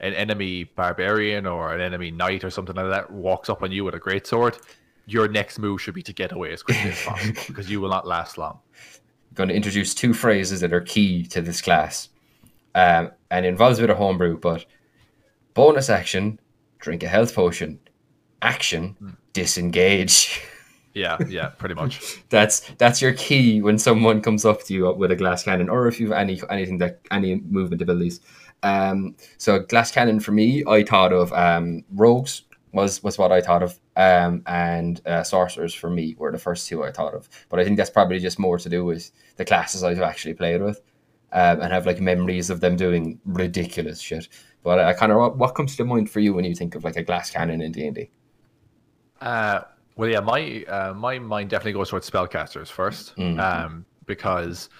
an 0.00 0.12
enemy 0.14 0.64
barbarian 0.64 1.46
or 1.46 1.72
an 1.74 1.80
enemy 1.80 2.10
knight 2.10 2.44
or 2.44 2.50
something 2.50 2.76
like 2.76 2.90
that 2.90 3.10
walks 3.10 3.48
up 3.48 3.62
on 3.62 3.72
you 3.72 3.82
with 3.84 3.94
a 3.94 3.98
great 3.98 4.26
sword, 4.26 4.58
your 5.06 5.28
next 5.28 5.58
move 5.58 5.80
should 5.80 5.94
be 5.94 6.02
to 6.02 6.12
get 6.12 6.32
away 6.32 6.52
as 6.52 6.62
quickly 6.62 6.90
as 6.90 7.02
possible 7.06 7.42
because 7.48 7.70
you 7.70 7.80
will 7.80 7.88
not 7.88 8.06
last 8.06 8.36
long. 8.36 8.58
I'm 9.30 9.34
going 9.34 9.48
to 9.48 9.54
introduce 9.54 9.94
two 9.94 10.12
phrases 10.12 10.60
that 10.60 10.72
are 10.74 10.80
key 10.82 11.24
to 11.26 11.40
this 11.40 11.62
class 11.62 12.08
um, 12.74 13.10
and 13.30 13.46
involves 13.46 13.78
a 13.78 13.82
bit 13.82 13.90
of 13.90 13.96
homebrew 13.96 14.38
but 14.38 14.66
bonus 15.54 15.90
action 15.90 16.38
drink 16.78 17.02
a 17.02 17.08
health 17.08 17.34
potion. 17.34 17.78
Action 18.42 19.16
disengage. 19.32 20.40
Yeah, 20.92 21.18
yeah, 21.28 21.50
pretty 21.50 21.76
much. 21.76 22.20
that's 22.30 22.62
that's 22.76 23.00
your 23.00 23.12
key 23.12 23.62
when 23.62 23.78
someone 23.78 24.20
comes 24.20 24.44
up 24.44 24.64
to 24.64 24.74
you 24.74 24.92
with 24.92 25.12
a 25.12 25.14
glass 25.16 25.44
cannon 25.44 25.68
or 25.68 25.86
if 25.86 26.00
you've 26.00 26.10
any 26.10 26.42
anything 26.50 26.78
that 26.78 26.98
any 27.12 27.36
movement 27.36 27.80
abilities. 27.80 28.18
Um 28.64 29.14
so 29.38 29.60
glass 29.60 29.92
cannon 29.92 30.18
for 30.18 30.32
me 30.32 30.64
i 30.66 30.82
thought 30.82 31.12
of 31.12 31.32
um 31.32 31.84
rogues 31.92 32.42
was 32.72 33.04
was 33.04 33.18
what 33.18 33.30
i 33.30 33.40
thought 33.40 33.62
of. 33.62 33.78
Um 33.94 34.42
and 34.46 35.00
uh, 35.06 35.22
sorcerers 35.22 35.72
for 35.74 35.90
me 35.90 36.16
were 36.18 36.32
the 36.32 36.38
first 36.38 36.66
two 36.66 36.82
i 36.82 36.90
thought 36.90 37.14
of. 37.14 37.28
But 37.50 37.60
i 37.60 37.64
think 37.64 37.76
that's 37.76 37.88
probably 37.88 38.18
just 38.18 38.40
more 38.40 38.58
to 38.58 38.68
do 38.68 38.84
with 38.84 39.12
the 39.36 39.44
classes 39.44 39.84
i've 39.84 40.02
actually 40.02 40.34
played 40.34 40.60
with 40.60 40.80
um, 41.32 41.60
and 41.60 41.72
have 41.72 41.86
like 41.86 42.00
memories 42.00 42.50
of 42.50 42.60
them 42.60 42.74
doing 42.76 43.20
ridiculous 43.24 44.00
shit 44.00 44.26
but 44.62 44.78
uh, 44.78 44.92
kind 44.94 45.12
of 45.12 45.18
what, 45.18 45.36
what 45.38 45.54
comes 45.54 45.76
to 45.76 45.84
mind 45.84 46.10
for 46.10 46.20
you 46.20 46.34
when 46.34 46.44
you 46.44 46.54
think 46.54 46.74
of 46.74 46.84
like 46.84 46.96
a 46.96 47.02
glass 47.02 47.30
cannon 47.30 47.60
in 47.62 47.72
d&d 47.72 48.10
Uh, 49.20 49.60
well, 49.96 50.08
yeah, 50.08 50.20
my 50.20 50.64
uh, 50.68 50.94
my 50.94 51.18
mind 51.18 51.50
definitely 51.50 51.72
goes 51.72 51.90
towards 51.90 52.08
spellcasters 52.08 52.68
first, 52.68 53.14
Mhm. 53.16 53.38
um, 53.38 53.84
because 54.06 54.70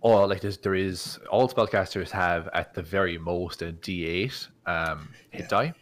all 0.00 0.28
like 0.28 0.40
there's, 0.40 0.58
there 0.58 0.76
is 0.76 1.18
all 1.30 1.48
spellcasters 1.48 2.10
have 2.10 2.48
at 2.54 2.72
the 2.72 2.82
very 2.82 3.18
most 3.18 3.62
a 3.62 3.72
D8 3.72 4.48
um, 4.66 5.08
hit 5.30 5.48
die, 5.48 5.74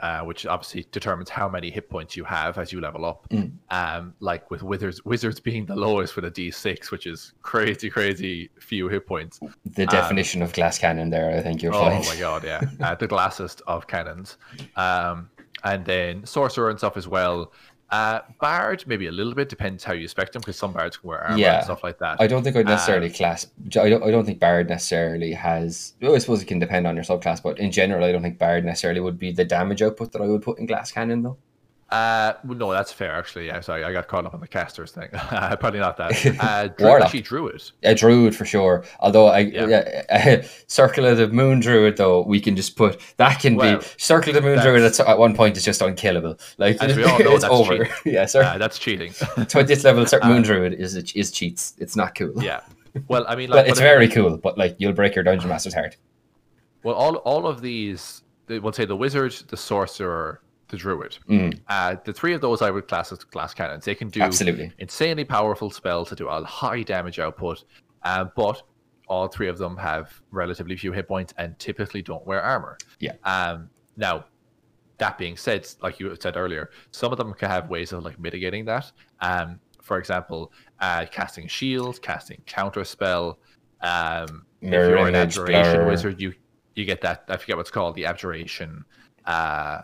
uh, 0.00 0.20
which 0.20 0.46
obviously 0.46 0.86
determines 0.92 1.28
how 1.30 1.48
many 1.48 1.70
hit 1.70 1.88
points 1.90 2.16
you 2.16 2.24
have 2.24 2.58
as 2.58 2.72
you 2.72 2.80
level 2.80 3.04
up. 3.04 3.28
Mm. 3.30 3.52
Um, 3.70 4.14
like 4.20 4.50
with 4.50 4.62
wizards, 4.62 5.04
wizards 5.04 5.40
being 5.40 5.66
the 5.66 5.76
lowest 5.76 6.16
with 6.16 6.24
a 6.24 6.30
D6, 6.30 6.90
which 6.90 7.06
is 7.06 7.32
crazy, 7.42 7.90
crazy 7.90 8.50
few 8.60 8.88
hit 8.88 9.06
points. 9.06 9.40
the 9.64 9.86
definition 9.86 10.42
of 10.42 10.52
glass 10.52 10.78
cannon 10.78 11.10
there 11.10 11.30
i 11.30 11.40
think 11.40 11.62
you're 11.62 11.74
Um, 11.74 11.80
Oh 11.80 12.02
fine 12.02 12.14
my 12.14 12.20
god, 12.20 12.44
yeah. 12.44 12.60
Uh, 12.80 12.94
the 12.94 13.06
glassest 13.06 13.62
of 13.66 13.86
cannons. 13.86 14.36
Um, 14.76 15.28
and 15.64 15.84
then 15.84 16.24
sorcerer 16.24 16.70
and 16.70 16.78
stuff 16.78 16.96
as 16.96 17.06
well. 17.06 17.52
Uh, 17.90 18.20
bard, 18.40 18.84
maybe 18.86 19.06
a 19.08 19.12
little 19.12 19.34
bit, 19.34 19.48
depends 19.48 19.82
how 19.82 19.92
you 19.92 20.06
spec 20.06 20.30
them, 20.32 20.40
because 20.40 20.56
some 20.56 20.72
bards 20.72 20.96
can 20.96 21.08
wear 21.08 21.24
armor 21.24 21.38
Yeah. 21.38 21.56
and 21.56 21.64
stuff 21.64 21.82
like 21.82 21.98
that. 21.98 22.20
I 22.20 22.28
don't 22.28 22.44
think 22.44 22.54
I'd 22.54 22.66
necessarily 22.66 23.08
Um, 23.08 23.12
class. 23.14 23.48
I 23.80 23.88
don't. 23.90 24.02
I 24.04 24.10
don't 24.12 24.24
think 24.24 24.38
Bard 24.38 24.68
necessarily 24.68 25.32
has. 25.32 25.94
Well, 26.00 26.14
I 26.14 26.18
suppose 26.18 26.40
it 26.40 26.46
can 26.46 26.60
depend 26.60 26.86
on 26.86 26.94
your 26.94 27.04
subclass, 27.04 27.42
but 27.42 27.58
in 27.58 27.72
general, 27.72 28.04
I 28.04 28.12
don't 28.12 28.22
think 28.22 28.38
Bard 28.38 28.64
necessarily 28.64 29.00
would 29.00 29.18
be 29.18 29.32
the 29.32 29.44
damage 29.44 29.82
output 29.82 30.12
that 30.12 30.22
I 30.22 30.26
would 30.26 30.42
put 30.42 30.58
in 30.60 30.66
Glass 30.66 30.92
Cannon, 30.92 31.22
though. 31.22 31.36
Uh, 31.90 32.34
well, 32.44 32.56
no, 32.56 32.70
that's 32.70 32.92
fair, 32.92 33.12
actually. 33.12 33.46
Yeah, 33.46 33.58
sorry, 33.60 33.82
I 33.82 33.92
got 33.92 34.06
caught 34.06 34.24
up 34.24 34.32
on 34.32 34.40
the 34.40 34.46
casters 34.46 34.92
thing. 34.92 35.08
Probably 35.12 35.80
not 35.80 35.96
that. 35.96 36.10
Uh, 36.40 36.68
Druid, 36.68 37.02
actually, 37.02 37.22
Druid. 37.22 37.62
A 37.82 37.94
druid 37.96 38.36
for 38.36 38.44
sure. 38.44 38.84
Although 39.00 39.26
I, 39.26 39.40
Yeah. 39.40 39.66
yeah. 40.08 40.46
Circle 40.68 41.04
of 41.06 41.18
the 41.18 41.26
Moon 41.28 41.58
Druid, 41.58 41.96
though 41.96 42.22
we 42.22 42.38
can 42.40 42.54
just 42.54 42.76
put 42.76 43.00
that 43.16 43.40
can 43.40 43.56
Well, 43.56 43.78
be 43.80 43.86
Circle 43.98 44.30
of 44.30 44.34
the 44.36 44.48
Moon 44.48 44.60
Druid. 44.60 44.82
At, 44.84 45.00
at 45.00 45.18
one 45.18 45.34
point, 45.34 45.56
is 45.56 45.64
just 45.64 45.82
unkillable. 45.82 46.38
Like 46.58 46.76
As 46.80 46.96
we 46.96 47.02
all 47.02 47.18
know, 47.18 47.32
it's 47.32 47.42
that's 47.42 47.52
over. 47.52 47.78
cheating. 47.84 47.92
yeah, 48.04 48.26
sir. 48.26 48.42
Uh, 48.44 48.56
that's 48.58 48.78
cheating. 48.78 49.12
Twentieth 49.48 49.82
level 49.82 50.06
Cir- 50.06 50.20
uh, 50.22 50.28
Moon 50.28 50.42
Druid 50.42 50.74
is 50.74 50.94
is 50.96 51.30
cheats. 51.32 51.74
It's 51.78 51.96
not 51.96 52.14
cool. 52.14 52.32
yeah. 52.42 52.60
Well, 53.08 53.24
I 53.28 53.34
mean, 53.36 53.48
But 53.50 53.56
like, 53.56 53.68
it's 53.68 53.80
very 53.80 54.08
cool. 54.08 54.36
But 54.36 54.56
like, 54.58 54.76
you'll 54.78 54.92
break 54.92 55.14
your 55.16 55.24
dungeon 55.24 55.48
master's 55.48 55.74
heart. 55.74 55.96
Well, 56.84 56.94
all 56.94 57.16
all 57.16 57.46
of 57.48 57.60
these, 57.62 58.22
we'll 58.48 58.72
say 58.72 58.84
the 58.84 58.96
wizard, 58.96 59.32
the 59.48 59.56
sorcerer, 59.56 60.40
the 60.70 60.76
druid. 60.76 61.18
Mm. 61.28 61.60
Uh, 61.68 61.96
the 62.04 62.12
three 62.12 62.32
of 62.32 62.40
those 62.40 62.62
I 62.62 62.70
would 62.70 62.88
class 62.88 63.12
as 63.12 63.24
glass 63.24 63.54
cannons. 63.54 63.84
They 63.84 63.94
can 63.94 64.08
do 64.08 64.22
Absolutely. 64.22 64.72
insanely 64.78 65.24
powerful 65.24 65.70
spells 65.70 66.08
to 66.10 66.16
do 66.16 66.28
a 66.28 66.44
high 66.44 66.82
damage 66.82 67.18
output, 67.18 67.64
uh, 68.02 68.26
but 68.36 68.62
all 69.08 69.28
three 69.28 69.48
of 69.48 69.58
them 69.58 69.76
have 69.76 70.22
relatively 70.30 70.76
few 70.76 70.92
hit 70.92 71.08
points 71.08 71.34
and 71.36 71.58
typically 71.58 72.00
don't 72.00 72.24
wear 72.26 72.40
armor. 72.40 72.78
Yeah. 73.00 73.14
Um, 73.24 73.68
now, 73.96 74.24
that 74.98 75.18
being 75.18 75.36
said, 75.36 75.66
like 75.82 75.98
you 75.98 76.14
said 76.20 76.36
earlier, 76.36 76.70
some 76.92 77.10
of 77.10 77.18
them 77.18 77.32
can 77.34 77.50
have 77.50 77.68
ways 77.68 77.92
of 77.92 78.04
like 78.04 78.20
mitigating 78.20 78.64
that. 78.66 78.92
Um, 79.20 79.58
for 79.82 79.98
example, 79.98 80.52
uh, 80.78 81.06
casting 81.10 81.48
shield, 81.48 82.00
casting 82.02 82.40
counter 82.46 82.84
spell. 82.84 83.38
Um, 83.80 84.46
if 84.60 84.70
you're 84.70 85.08
an 85.08 85.14
abjuration 85.16 85.80
blur. 85.80 85.88
wizard, 85.88 86.20
you 86.20 86.34
you 86.74 86.84
get 86.84 87.00
that. 87.00 87.24
I 87.28 87.36
forget 87.36 87.56
what's 87.56 87.70
called 87.70 87.96
the 87.96 88.06
abjuration. 88.06 88.84
Uh, 89.24 89.80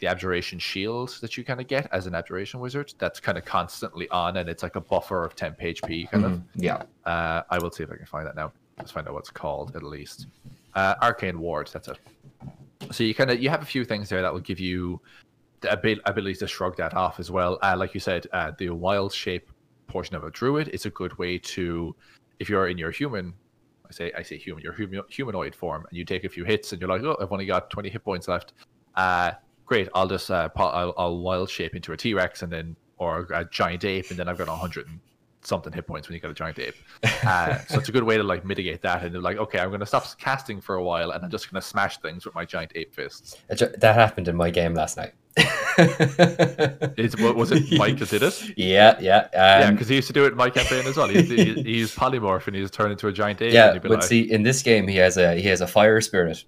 the 0.00 0.06
abjuration 0.06 0.58
shield 0.58 1.16
that 1.20 1.36
you 1.36 1.44
kind 1.44 1.60
of 1.60 1.66
get 1.66 1.88
as 1.92 2.06
an 2.06 2.14
abjuration 2.14 2.58
wizard. 2.58 2.92
That's 2.98 3.20
kind 3.20 3.36
of 3.38 3.44
constantly 3.44 4.08
on, 4.08 4.38
and 4.38 4.48
it's 4.48 4.62
like 4.62 4.76
a 4.76 4.80
buffer 4.80 5.24
of 5.24 5.36
temp 5.36 5.60
HP 5.60 6.10
kind 6.10 6.24
of. 6.24 6.32
Mhm. 6.32 6.42
Yeah. 6.56 6.82
Uh, 7.04 7.42
I 7.50 7.58
will 7.58 7.70
see 7.70 7.82
if 7.84 7.90
I 7.92 7.96
can 7.96 8.06
find 8.06 8.26
that 8.26 8.34
now. 8.34 8.52
Let's 8.78 8.90
find 8.90 9.06
out 9.06 9.14
what's 9.14 9.30
called 9.30 9.76
at 9.76 9.82
least. 9.82 10.26
Uh, 10.74 10.94
Arcane 11.02 11.38
Ward. 11.38 11.68
That's 11.72 11.88
it. 11.88 11.98
So 12.90 13.04
you 13.04 13.14
kind 13.14 13.30
of 13.30 13.40
you 13.42 13.50
have 13.50 13.62
a 13.62 13.66
few 13.66 13.84
things 13.84 14.08
there 14.08 14.22
that 14.22 14.32
will 14.32 14.40
give 14.40 14.58
you 14.58 15.00
the 15.60 15.70
abil- 15.72 16.00
ability 16.06 16.36
to 16.36 16.46
shrug 16.48 16.76
that 16.78 16.94
off 16.94 17.20
as 17.20 17.30
well. 17.30 17.58
Uh, 17.62 17.76
like 17.76 17.92
you 17.92 18.00
said, 18.00 18.26
uh, 18.32 18.52
the 18.56 18.70
wild 18.70 19.12
shape 19.12 19.50
portion 19.86 20.16
of 20.16 20.24
a 20.24 20.30
druid 20.30 20.68
is 20.68 20.86
a 20.86 20.90
good 20.90 21.16
way 21.18 21.36
to, 21.36 21.94
if 22.38 22.48
you're 22.48 22.68
in 22.68 22.78
your 22.78 22.90
human, 22.90 23.34
I 23.86 23.92
say 23.92 24.12
I 24.16 24.22
say 24.22 24.38
human, 24.38 24.62
your 24.62 24.72
hum- 24.72 25.04
humanoid 25.10 25.54
form, 25.54 25.84
and 25.90 25.98
you 25.98 26.06
take 26.06 26.24
a 26.24 26.28
few 26.30 26.44
hits, 26.44 26.72
and 26.72 26.80
you're 26.80 26.88
like, 26.88 27.02
oh, 27.02 27.18
I've 27.20 27.30
only 27.32 27.44
got 27.44 27.68
20 27.68 27.90
hit 27.90 28.02
points 28.02 28.28
left. 28.28 28.54
Uh, 28.94 29.32
great, 29.70 29.88
I'll 29.94 30.08
just 30.08 30.30
uh, 30.30 30.48
I'll, 30.56 30.92
I'll 30.98 31.18
wild 31.18 31.48
shape 31.48 31.74
into 31.76 31.92
a 31.92 31.96
T 31.96 32.12
Rex, 32.12 32.42
and 32.42 32.52
then 32.52 32.76
or 32.98 33.26
a 33.32 33.44
giant 33.46 33.84
ape, 33.84 34.10
and 34.10 34.18
then 34.18 34.28
I've 34.28 34.36
got 34.36 34.48
a 34.48 34.50
100 34.50 34.88
and 34.88 34.98
something 35.42 35.72
hit 35.72 35.86
points 35.86 36.06
when 36.06 36.14
you 36.14 36.20
got 36.20 36.30
a 36.30 36.34
giant 36.34 36.58
ape. 36.58 36.74
Uh, 37.24 37.56
so 37.68 37.78
it's 37.78 37.88
a 37.88 37.92
good 37.92 38.02
way 38.02 38.18
to 38.18 38.22
like 38.22 38.44
mitigate 38.44 38.82
that, 38.82 39.02
and 39.04 39.14
they're 39.14 39.22
like, 39.22 39.38
okay, 39.38 39.58
I'm 39.58 39.68
going 39.68 39.80
to 39.80 39.86
stop 39.86 40.04
casting 40.18 40.60
for 40.60 40.74
a 40.74 40.82
while, 40.82 41.12
and 41.12 41.24
I'm 41.24 41.30
just 41.30 41.50
going 41.50 41.60
to 41.62 41.66
smash 41.66 41.98
things 41.98 42.26
with 42.26 42.34
my 42.34 42.44
giant 42.44 42.72
ape 42.74 42.94
fists. 42.94 43.36
That 43.48 43.94
happened 43.94 44.28
in 44.28 44.36
my 44.36 44.50
game 44.50 44.74
last 44.74 44.96
night. 44.98 45.12
Wa- 45.78 47.32
was 47.32 47.52
it 47.52 47.78
Mike 47.78 47.98
that 47.98 48.08
did 48.10 48.24
it? 48.24 48.58
Yeah, 48.58 48.98
yeah. 49.00 49.28
yeah, 49.32 49.68
Um, 49.68 49.74
because 49.74 49.88
he 49.88 49.94
used 49.94 50.08
to 50.08 50.12
do 50.12 50.24
it 50.26 50.32
in 50.32 50.36
my 50.36 50.50
campaign 50.50 50.84
as 50.86 50.96
well. 50.96 51.08
He, 51.08 51.22
he, 51.22 51.54
he 51.62 51.78
used 51.78 51.96
polymorph 51.96 52.48
and 52.48 52.56
he 52.56 52.66
turned 52.66 52.90
into 52.90 53.06
a 53.06 53.12
giant 53.12 53.40
ape. 53.40 53.52
yeah, 53.52 53.66
and 53.66 53.74
he'd 53.74 53.82
be 53.82 53.88
but 53.88 54.00
like, 54.00 54.08
see, 54.08 54.30
in 54.30 54.42
this 54.42 54.62
game, 54.62 54.88
he 54.88 54.96
has 54.96 55.16
a 55.16 55.36
he 55.36 55.46
has 55.48 55.60
a 55.60 55.66
fire 55.68 56.00
spirit 56.00 56.44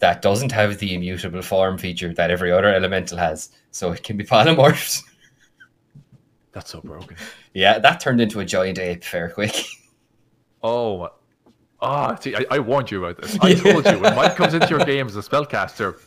that 0.00 0.22
doesn't 0.22 0.52
have 0.52 0.78
the 0.78 0.94
immutable 0.94 1.42
form 1.42 1.78
feature 1.78 2.12
that 2.14 2.30
every 2.30 2.50
other 2.50 2.74
elemental 2.74 3.16
has, 3.18 3.50
so 3.70 3.92
it 3.92 4.02
can 4.02 4.16
be 4.16 4.24
polymorphed. 4.34 5.02
that's 6.52 6.70
so 6.70 6.80
broken. 6.80 7.16
yeah, 7.54 7.78
that 7.78 8.00
turned 8.00 8.20
into 8.20 8.40
a 8.40 8.44
giant 8.44 8.78
ape 8.78 9.04
fair 9.04 9.30
quick. 9.30 9.54
Oh, 10.62 11.08
ah, 11.80 12.14
see, 12.16 12.36
I, 12.36 12.44
I 12.50 12.58
warned 12.58 12.90
you 12.90 13.02
about 13.02 13.22
this. 13.22 13.38
I 13.40 13.54
told 13.72 13.86
you 13.86 13.98
when 13.98 14.14
Mike 14.14 14.36
comes 14.36 14.52
into 14.52 14.68
your 14.68 14.84
game 14.84 15.06
as 15.06 15.16
a 15.16 15.22
spellcaster, 15.22 15.98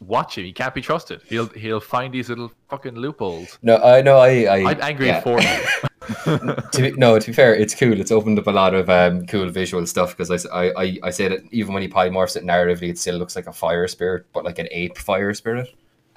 watch 0.00 0.38
him. 0.38 0.44
He 0.44 0.52
can't 0.52 0.72
be 0.72 0.80
trusted. 0.80 1.20
He'll 1.26 1.48
he'll 1.48 1.80
find 1.80 2.14
these 2.14 2.28
little 2.28 2.52
fucking 2.68 2.94
loopholes. 2.94 3.58
no, 3.60 3.76
I 3.78 4.02
know. 4.02 4.18
I, 4.18 4.44
I 4.44 4.70
I'm 4.70 4.80
angry 4.82 5.08
yeah. 5.08 5.20
for 5.20 5.40
you. 5.40 5.87
to 6.24 6.68
be, 6.80 6.92
no, 6.92 7.18
to 7.18 7.26
be 7.26 7.32
fair, 7.32 7.54
it's 7.54 7.74
cool. 7.74 8.00
It's 8.00 8.10
opened 8.10 8.38
up 8.38 8.46
a 8.46 8.50
lot 8.50 8.74
of 8.74 8.88
um, 8.90 9.26
cool 9.26 9.48
visual 9.50 9.86
stuff 9.86 10.16
because 10.16 10.46
I, 10.46 10.68
I, 10.70 10.98
I 11.02 11.10
say 11.10 11.28
that 11.28 11.40
even 11.50 11.72
when 11.74 11.82
he 11.82 11.88
polymorphs 11.88 12.36
it 12.36 12.44
narratively, 12.44 12.88
it 12.90 12.98
still 12.98 13.16
looks 13.16 13.36
like 13.36 13.46
a 13.46 13.52
fire 13.52 13.86
spirit, 13.88 14.26
but 14.32 14.44
like 14.44 14.58
an 14.58 14.68
ape 14.70 14.96
fire 14.98 15.32
spirit. 15.34 15.68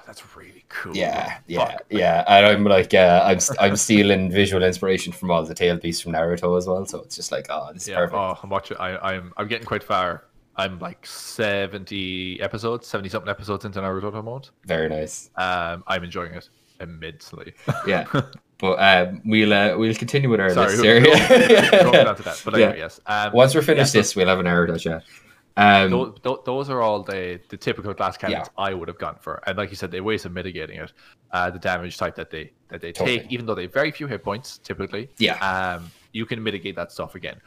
That's 0.06 0.36
really 0.36 0.64
cool. 0.68 0.96
Yeah, 0.96 1.38
yeah, 1.46 1.64
Fuck. 1.64 1.82
yeah. 1.90 2.24
And 2.26 2.44
I'm 2.46 2.64
like, 2.64 2.92
uh, 2.92 3.22
I'm 3.24 3.38
I'm 3.60 3.76
stealing 3.76 4.30
visual 4.30 4.62
inspiration 4.62 5.12
from 5.12 5.30
all 5.30 5.44
the 5.44 5.54
tail 5.54 5.76
beasts 5.76 6.02
from 6.02 6.12
Naruto 6.12 6.58
as 6.58 6.66
well. 6.66 6.84
So 6.86 7.00
it's 7.02 7.14
just 7.16 7.30
like, 7.30 7.46
oh, 7.50 7.70
this 7.72 7.82
is 7.82 7.88
Yeah. 7.90 7.96
perfect. 7.96 8.16
Oh, 8.16 8.38
I'm 8.42 8.50
watching. 8.50 8.76
I, 8.78 8.96
I'm 9.14 9.32
I'm 9.36 9.46
getting 9.48 9.66
quite 9.66 9.84
far. 9.84 10.24
I'm 10.56 10.78
like 10.80 11.06
70 11.06 12.40
episodes, 12.42 12.86
70 12.86 13.08
something 13.08 13.30
episodes 13.30 13.64
into 13.64 13.80
Naruto 13.80 14.22
mode. 14.22 14.48
Very 14.66 14.88
nice. 14.88 15.30
Um, 15.36 15.82
I'm 15.86 16.04
enjoying 16.04 16.34
it 16.34 16.48
immensely. 16.80 17.54
Yeah, 17.86 18.04
but 18.62 18.76
um, 18.78 19.20
we'll 19.24 19.52
uh, 19.52 19.76
we'll 19.76 19.92
continue 19.96 20.30
with 20.30 20.40
our 20.40 20.50
Sorry, 20.54 20.70
list 20.76 20.84
here. 20.84 21.00
we'll, 21.02 21.82
we'll 21.82 21.92
go 21.92 22.08
on 22.10 22.16
to 22.16 22.22
that. 22.22 22.40
But 22.44 22.58
Yeah. 22.58 22.74
yes. 22.74 23.00
Um, 23.06 23.32
Once 23.32 23.54
we're 23.56 23.60
finished 23.62 23.92
Yeah, 23.92 24.00
this, 24.02 24.14
we'll 24.14 24.28
have 24.28 24.38
an 24.38 24.46
Naruto 24.46 24.78
chat. 24.80 25.02
Um, 25.56 25.90
those, 26.22 26.38
those 26.46 26.70
are 26.70 26.80
all 26.80 27.02
the, 27.02 27.38
the 27.50 27.56
typical 27.58 27.92
glass 27.92 28.16
cannons 28.16 28.46
Yeah. 28.56 28.64
I 28.64 28.72
would 28.72 28.86
have 28.88 28.98
gone 28.98 29.16
for, 29.20 29.42
and 29.48 29.58
like 29.58 29.68
you 29.70 29.76
said, 29.76 29.90
they 29.90 30.00
ways 30.00 30.24
of 30.24 30.32
mitigating 30.32 30.78
it. 30.78 30.92
Uh, 31.32 31.50
the 31.50 31.58
damage 31.58 31.98
type 31.98 32.14
that 32.14 32.30
they 32.30 32.52
that 32.68 32.80
they 32.80 32.92
Totally. 32.92 33.18
take, 33.18 33.32
even 33.32 33.44
though 33.46 33.54
they 33.56 33.62
have 33.62 33.72
very 33.72 33.90
few 33.90 34.06
hit 34.06 34.22
points, 34.22 34.58
typically, 34.58 35.10
yeah, 35.18 35.36
um, 35.50 35.90
you 36.12 36.24
can 36.24 36.40
mitigate 36.40 36.76
that 36.76 36.92
stuff 36.92 37.16
again. 37.16 37.38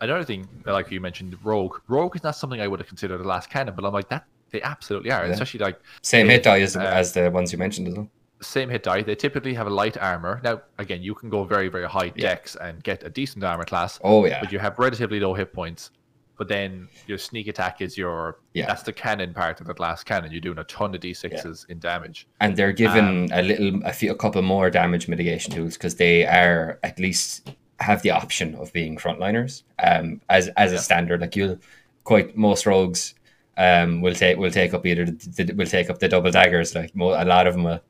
Another 0.00 0.24
thing, 0.24 0.48
like 0.66 0.90
you 0.90 1.00
mentioned, 1.00 1.36
rogue. 1.44 1.76
Rogue 1.88 2.14
is 2.16 2.22
not 2.22 2.36
something 2.36 2.60
I 2.60 2.68
would 2.68 2.78
have 2.80 2.88
considered 2.88 3.20
a 3.20 3.24
last 3.24 3.50
cannon, 3.50 3.74
but 3.74 3.84
I'm 3.84 3.92
like 3.92 4.08
that. 4.08 4.24
They 4.50 4.62
absolutely 4.62 5.10
are, 5.10 5.26
Yeah. 5.26 5.32
especially 5.32 5.60
like 5.60 5.78
same 6.02 6.28
hit 6.28 6.44
die 6.44 6.60
as, 6.60 6.76
uh, 6.76 6.80
as 6.80 7.12
the 7.12 7.28
ones 7.30 7.52
you 7.52 7.58
mentioned 7.58 7.88
as 7.88 7.94
well. 7.94 8.08
Same 8.40 8.68
hit 8.70 8.82
die. 8.82 9.02
They 9.02 9.14
typically 9.14 9.54
have 9.54 9.66
a 9.66 9.70
light 9.70 9.96
armor. 9.98 10.40
Now, 10.42 10.62
again, 10.78 11.02
you 11.02 11.14
can 11.14 11.28
go 11.30 11.44
very 11.44 11.68
very 11.68 11.88
high 11.88 12.12
Yeah. 12.14 12.28
dex 12.30 12.56
and 12.56 12.82
get 12.82 13.02
a 13.04 13.10
decent 13.10 13.44
armor 13.44 13.64
class, 13.64 13.98
Oh 14.02 14.24
yeah, 14.26 14.40
but 14.40 14.52
you 14.52 14.58
have 14.58 14.78
relatively 14.78 15.20
low 15.20 15.34
hit 15.34 15.52
points. 15.52 15.90
But 16.38 16.48
then 16.48 16.88
your 17.06 17.18
sneak 17.18 17.48
attack 17.48 17.82
is 17.82 17.98
your 17.98 18.38
Yeah. 18.54 18.64
that's 18.66 18.82
the 18.82 18.94
cannon 18.94 19.34
part 19.34 19.60
of 19.60 19.66
the 19.66 19.74
glass 19.74 20.02
cannon. 20.02 20.32
You're 20.32 20.40
doing 20.40 20.58
a 20.58 20.64
ton 20.64 20.94
of 20.94 21.00
d6s 21.02 21.66
in 21.68 21.78
damage. 21.80 22.26
and 22.40 22.56
they're 22.56 22.72
given 22.72 23.06
um, 23.06 23.28
a 23.32 23.42
little, 23.42 23.80
a 23.84 23.92
few, 23.92 24.10
a 24.10 24.14
couple 24.14 24.40
more 24.40 24.70
damage 24.70 25.06
mitigation 25.06 25.52
tools 25.52 25.74
because 25.74 25.96
they 25.96 26.24
are 26.26 26.78
at 26.82 26.98
least 26.98 27.50
have 27.80 28.00
the 28.02 28.10
option 28.10 28.54
of 28.54 28.72
being 28.72 28.96
frontliners. 28.96 29.62
Um, 29.82 30.20
as 30.30 30.48
as 30.56 30.72
a 30.72 30.78
standard, 30.78 31.20
like 31.20 31.36
you'll 31.36 31.58
quite 32.04 32.36
most 32.36 32.64
rogues, 32.64 33.14
um, 33.58 34.00
will 34.00 34.14
take 34.14 34.38
will 34.38 34.50
take 34.50 34.72
up 34.72 34.86
either 34.86 35.04
the, 35.04 35.44
the, 35.44 35.52
will 35.54 35.66
take 35.66 35.90
up 35.90 35.98
the 35.98 36.08
double 36.08 36.30
daggers. 36.30 36.74
Like 36.74 36.94
mo- 36.96 37.22
a 37.22 37.24
lot 37.26 37.46
of 37.46 37.52
them 37.54 37.64
will. 37.64 37.80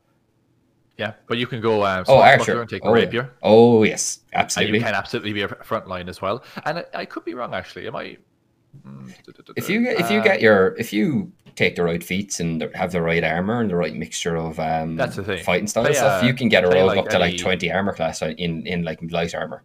Yeah, 1.00 1.12
but 1.28 1.38
you 1.38 1.46
can 1.46 1.60
go 1.62 1.74
um, 1.90 2.04
Oh, 2.08 2.20
archer. 2.20 2.60
and 2.60 2.68
take 2.70 2.84
Oh, 2.84 2.94
yeah. 2.94 3.04
rapier. 3.04 3.30
Oh 3.42 3.82
yes, 3.92 4.20
And 4.34 4.68
you 4.68 4.80
can 4.80 4.94
absolutely 4.94 5.32
be 5.32 5.42
a 5.42 5.48
front 5.70 5.86
line 5.88 6.08
as 6.10 6.20
well. 6.24 6.44
And 6.66 6.78
I, 6.80 6.84
I 7.02 7.04
could 7.06 7.24
be 7.24 7.34
wrong 7.34 7.54
actually. 7.54 7.86
Am 7.88 7.96
I? 7.96 8.18
Hmm, 8.84 9.08
If 9.56 9.68
you 9.70 9.82
get, 9.82 9.98
if 9.98 10.08
you 10.12 10.20
Uh, 10.20 10.30
get 10.30 10.40
your 10.46 10.76
if 10.82 10.92
you 10.92 11.32
take 11.56 11.74
the 11.74 11.82
right 11.90 12.04
feats 12.10 12.38
and 12.42 12.52
have 12.74 12.92
the 12.92 13.02
right 13.10 13.24
armor 13.24 13.60
and 13.62 13.68
the 13.72 13.76
right 13.84 13.96
mixture 14.04 14.36
of 14.36 14.60
um 14.60 14.94
That's 15.00 15.16
the 15.16 15.24
thing. 15.24 15.42
fighting 15.42 15.66
style 15.66 15.84
Play, 15.84 15.94
stuff, 15.94 16.22
uh, 16.22 16.26
you 16.26 16.34
can 16.34 16.48
get 16.54 16.62
a 16.64 16.68
rogue 16.68 16.86
like 16.92 16.98
up 17.00 17.08
to 17.08 17.18
like 17.18 17.36
twenty 17.38 17.68
armor 17.72 17.94
class 17.98 18.22
in 18.22 18.52
in 18.72 18.78
like 18.84 18.98
light 19.18 19.34
armor. 19.34 19.60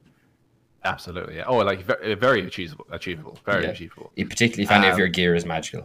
absolutely, 0.84 1.36
yeah. 1.38 1.46
Oh, 1.52 1.58
like 1.72 1.82
very, 1.92 2.16
very 2.28 2.42
achievable, 2.48 2.86
achievable, 2.92 3.38
very 3.46 3.64
Yeah. 3.66 3.72
achievable. 3.76 4.08
Particularly 4.34 4.64
if 4.64 4.72
any 4.72 4.88
of 4.88 4.94
Um, 4.94 5.00
your 5.02 5.08
gear 5.18 5.36
is 5.36 5.46
magical. 5.46 5.84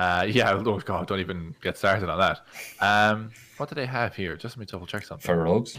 Uh, 0.00 0.22
yeah. 0.28 0.52
Oh 0.52 0.78
god, 0.78 1.06
don't 1.06 1.20
even 1.20 1.54
get 1.60 1.76
started 1.76 2.08
on 2.08 2.18
that. 2.18 2.40
Um, 2.80 3.30
what 3.58 3.68
do 3.68 3.74
they 3.74 3.84
have 3.84 4.16
here? 4.16 4.34
Just 4.36 4.56
let 4.56 4.60
me 4.60 4.66
double 4.66 4.86
check 4.86 5.04
something. 5.04 5.26
For 5.26 5.36
rogues, 5.36 5.78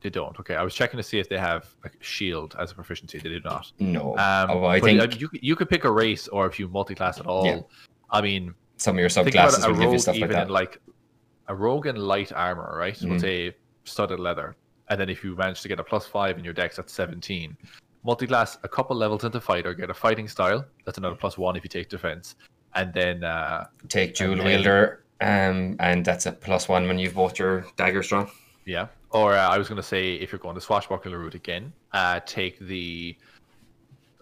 They 0.00 0.10
don't. 0.10 0.38
Okay, 0.38 0.54
I 0.54 0.62
was 0.62 0.74
checking 0.74 0.96
to 0.98 1.02
see 1.02 1.18
if 1.18 1.28
they 1.28 1.38
have 1.38 1.66
like 1.82 1.96
shield 2.00 2.54
as 2.56 2.70
a 2.70 2.74
proficiency. 2.76 3.18
They 3.18 3.30
do 3.30 3.40
not. 3.40 3.72
no. 3.80 4.12
Um, 4.16 4.50
oh, 4.50 4.64
I 4.64 4.78
think 4.78 5.00
uh, 5.00 5.08
you 5.18 5.28
you 5.32 5.56
could 5.56 5.68
pick 5.68 5.82
a 5.84 5.90
race 5.90 6.28
or 6.28 6.46
if 6.46 6.60
you 6.60 6.68
multi-class 6.68 7.18
at 7.18 7.26
all. 7.26 7.44
Yeah. 7.46 7.60
I 8.10 8.20
mean, 8.20 8.54
some 8.76 8.94
of 8.94 9.00
your 9.00 9.08
subclasses 9.08 9.66
will 9.66 9.74
give 9.74 9.92
you 9.92 9.98
stuff 9.98 10.18
like 10.18 10.30
that. 10.30 10.48
like 10.50 10.80
a 11.48 11.54
rogue 11.54 11.86
in 11.88 11.96
light 11.96 12.30
armor, 12.32 12.76
right? 12.78 12.94
Mhm. 12.94 13.10
We'll 13.10 13.18
say 13.18 13.56
studded 13.84 14.20
leather, 14.20 14.54
and 14.88 15.00
then 15.00 15.08
if 15.08 15.24
you 15.24 15.34
manage 15.34 15.62
to 15.62 15.68
get 15.68 15.80
a 15.80 15.84
plus 15.84 16.06
five 16.06 16.38
in 16.38 16.44
your 16.44 16.54
dex, 16.54 16.76
that's 16.76 16.92
seventeen. 16.92 17.56
Multi-class, 18.04 18.58
a 18.62 18.68
couple 18.68 18.94
levels 18.94 19.24
into 19.24 19.40
fighter, 19.40 19.74
get 19.74 19.90
a 19.90 19.94
fighting 19.94 20.28
style. 20.28 20.64
That's 20.84 20.98
another 20.98 21.16
plus 21.16 21.36
one 21.36 21.56
if 21.56 21.64
you 21.64 21.68
take 21.68 21.88
defense, 21.88 22.36
and 22.74 22.92
then 22.92 23.24
uh, 23.24 23.66
Take 23.88 24.14
dual 24.14 24.42
wielder, 24.44 25.04
um, 25.20 25.76
and 25.80 26.04
that's 26.04 26.26
a 26.26 26.32
plus 26.32 26.68
one 26.68 26.86
when 26.86 26.98
you've 26.98 27.14
bought 27.14 27.38
your 27.38 27.66
dagger 27.76 28.02
strong. 28.02 28.30
yeah. 28.64 28.88
Or 29.10 29.32
uh, 29.34 29.48
I 29.48 29.56
was 29.56 29.68
going 29.68 29.80
to 29.80 29.82
say 29.82 30.14
if 30.16 30.30
you're 30.32 30.38
going 30.38 30.54
the 30.54 30.60
swashbuckler 30.60 31.18
route 31.18 31.34
again, 31.34 31.72
uh, 31.92 32.20
take 32.26 32.58
the 32.58 33.16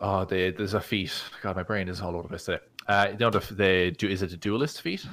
oh, 0.00 0.24
the 0.24 0.50
there's 0.52 0.74
a 0.74 0.80
feat. 0.80 1.12
God, 1.42 1.56
my 1.56 1.64
brain 1.64 1.88
is 1.88 2.00
all 2.00 2.14
over 2.14 2.22
the 2.22 2.28
place 2.28 2.44
today. 2.44 2.62
Uh, 2.86 3.08
you 3.10 3.18
know 3.18 3.30
the 3.30 3.40
the 3.54 3.90
do 3.98 4.06
is 4.08 4.22
it 4.22 4.32
a 4.32 4.36
duelist 4.36 4.82
feat? 4.82 5.04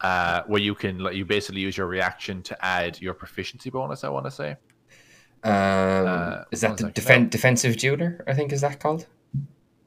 Uh, 0.00 0.42
where 0.46 0.62
you 0.62 0.74
can 0.74 0.98
like 0.98 1.14
you 1.14 1.26
basically 1.26 1.60
use 1.60 1.76
your 1.76 1.86
reaction 1.86 2.42
to 2.42 2.64
add 2.64 2.98
your 3.02 3.12
proficiency 3.12 3.68
bonus. 3.68 4.02
I 4.02 4.08
want 4.08 4.24
to 4.24 4.30
say. 4.30 4.56
Um, 5.44 6.06
Uh, 6.06 6.44
is 6.50 6.60
that 6.62 6.76
the 6.78 6.84
defen- 6.84 7.28
defensive 7.28 7.76
duelist? 7.76 8.22
I 8.26 8.32
think 8.34 8.50
is 8.52 8.62
that 8.62 8.80
called? 8.80 9.06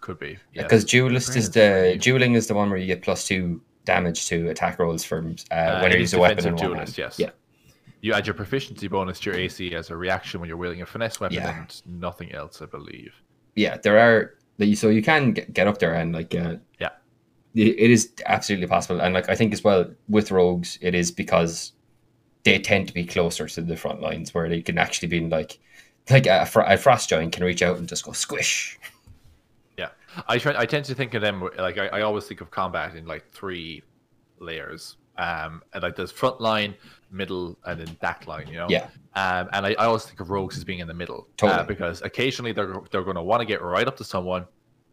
Could 0.05 0.19
be. 0.19 0.37
Yeah. 0.53 0.61
Because 0.63 0.85
duelist 0.85 1.29
is 1.29 1.35
is 1.45 1.49
the 1.51 1.97
dueling 1.99 2.35
is 2.35 2.45
the 2.45 2.53
one 2.53 2.69
where 2.69 2.77
you 2.77 2.85
get 2.85 3.01
plus 3.01 3.25
two 3.27 3.59
damage 3.85 4.27
to 4.27 4.49
attack 4.49 4.77
rolls 4.77 5.03
from 5.03 5.35
uh, 5.51 5.53
Uh, 5.55 5.79
when 5.81 5.91
it 5.91 5.95
you 5.95 6.01
use 6.01 6.13
a 6.13 6.19
weapon 6.19 6.37
in 6.37 6.43
defensive 6.43 6.61
one 6.69 6.71
duelist, 6.77 6.97
hand. 6.97 7.13
yes. 7.17 7.19
Yeah, 7.19 7.29
You 8.01 8.13
add 8.13 8.27
your 8.27 8.35
proficiency 8.35 8.87
bonus 8.87 9.19
to 9.21 9.31
your 9.31 9.39
AC 9.39 9.73
as 9.73 9.89
a 9.89 9.97
reaction 9.97 10.39
when 10.39 10.47
you're 10.47 10.57
wielding 10.57 10.83
a 10.83 10.85
finesse 10.85 11.19
weapon 11.19 11.37
Yeah. 11.37 11.57
and 11.57 11.81
nothing 11.87 12.31
else, 12.33 12.61
I 12.61 12.67
believe. 12.67 13.13
yeah. 13.55 13.77
There 13.77 13.97
are 13.97 14.35
so 14.75 14.89
you 14.89 15.01
can 15.01 15.33
get, 15.33 15.51
get 15.53 15.67
up 15.67 15.79
there 15.79 15.95
and 15.95 16.13
like 16.13 16.35
uh, 16.35 16.57
Yeah. 16.79 16.89
it 17.55 17.67
it 17.85 17.89
is 17.91 18.11
absolutely 18.27 18.67
possible. 18.67 19.01
And 19.01 19.11
like 19.15 19.27
I 19.27 19.35
think 19.35 19.53
as 19.53 19.63
well 19.63 19.89
with 20.07 20.29
rogues, 20.29 20.77
it 20.81 20.93
is 20.93 21.09
because 21.11 21.73
they 22.43 22.59
tend 22.59 22.87
to 22.89 22.93
be 22.93 23.05
closer 23.05 23.47
to 23.47 23.61
the 23.63 23.75
front 23.75 24.01
lines 24.01 24.35
where 24.35 24.47
they 24.49 24.61
can 24.61 24.77
actually 24.77 25.07
be 25.07 25.19
like 25.21 25.57
like 26.11 26.27
a, 26.27 26.45
fr- 26.45 26.61
a 26.73 26.77
frost 26.77 27.09
giant 27.09 27.33
can 27.33 27.43
reach 27.43 27.63
out 27.63 27.77
and 27.79 27.89
just 27.89 28.05
go 28.05 28.11
squish. 28.11 28.77
I 30.27 30.37
try. 30.37 30.53
I 30.57 30.65
tend 30.65 30.85
to 30.85 30.95
think 30.95 31.13
of 31.13 31.21
them 31.21 31.47
like 31.57 31.77
I, 31.77 31.87
I 31.87 32.01
always 32.01 32.25
think 32.25 32.41
of 32.41 32.51
combat 32.51 32.95
in 32.95 33.05
like 33.05 33.29
three 33.31 33.83
layers. 34.39 34.97
Um, 35.17 35.63
and 35.73 35.81
like 35.81 35.95
there's 35.95 36.11
front 36.11 36.41
line, 36.41 36.75
middle, 37.09 37.57
and 37.65 37.79
then 37.79 37.93
back 38.01 38.27
line. 38.27 38.47
You 38.47 38.55
know. 38.55 38.67
Yeah. 38.69 38.87
Um, 39.15 39.47
and 39.53 39.65
I, 39.65 39.69
I 39.79 39.85
always 39.85 40.03
think 40.05 40.19
of 40.19 40.29
rogues 40.29 40.57
as 40.57 40.63
being 40.65 40.79
in 40.79 40.87
the 40.87 40.93
middle, 40.93 41.27
Totally. 41.37 41.59
uh, 41.59 41.63
because 41.63 42.01
occasionally 42.01 42.51
they're 42.51 42.75
they're 42.91 43.03
going 43.03 43.15
to 43.15 43.23
want 43.23 43.39
to 43.39 43.45
get 43.45 43.61
right 43.61 43.87
up 43.87 43.95
to 43.97 44.03
someone, 44.03 44.45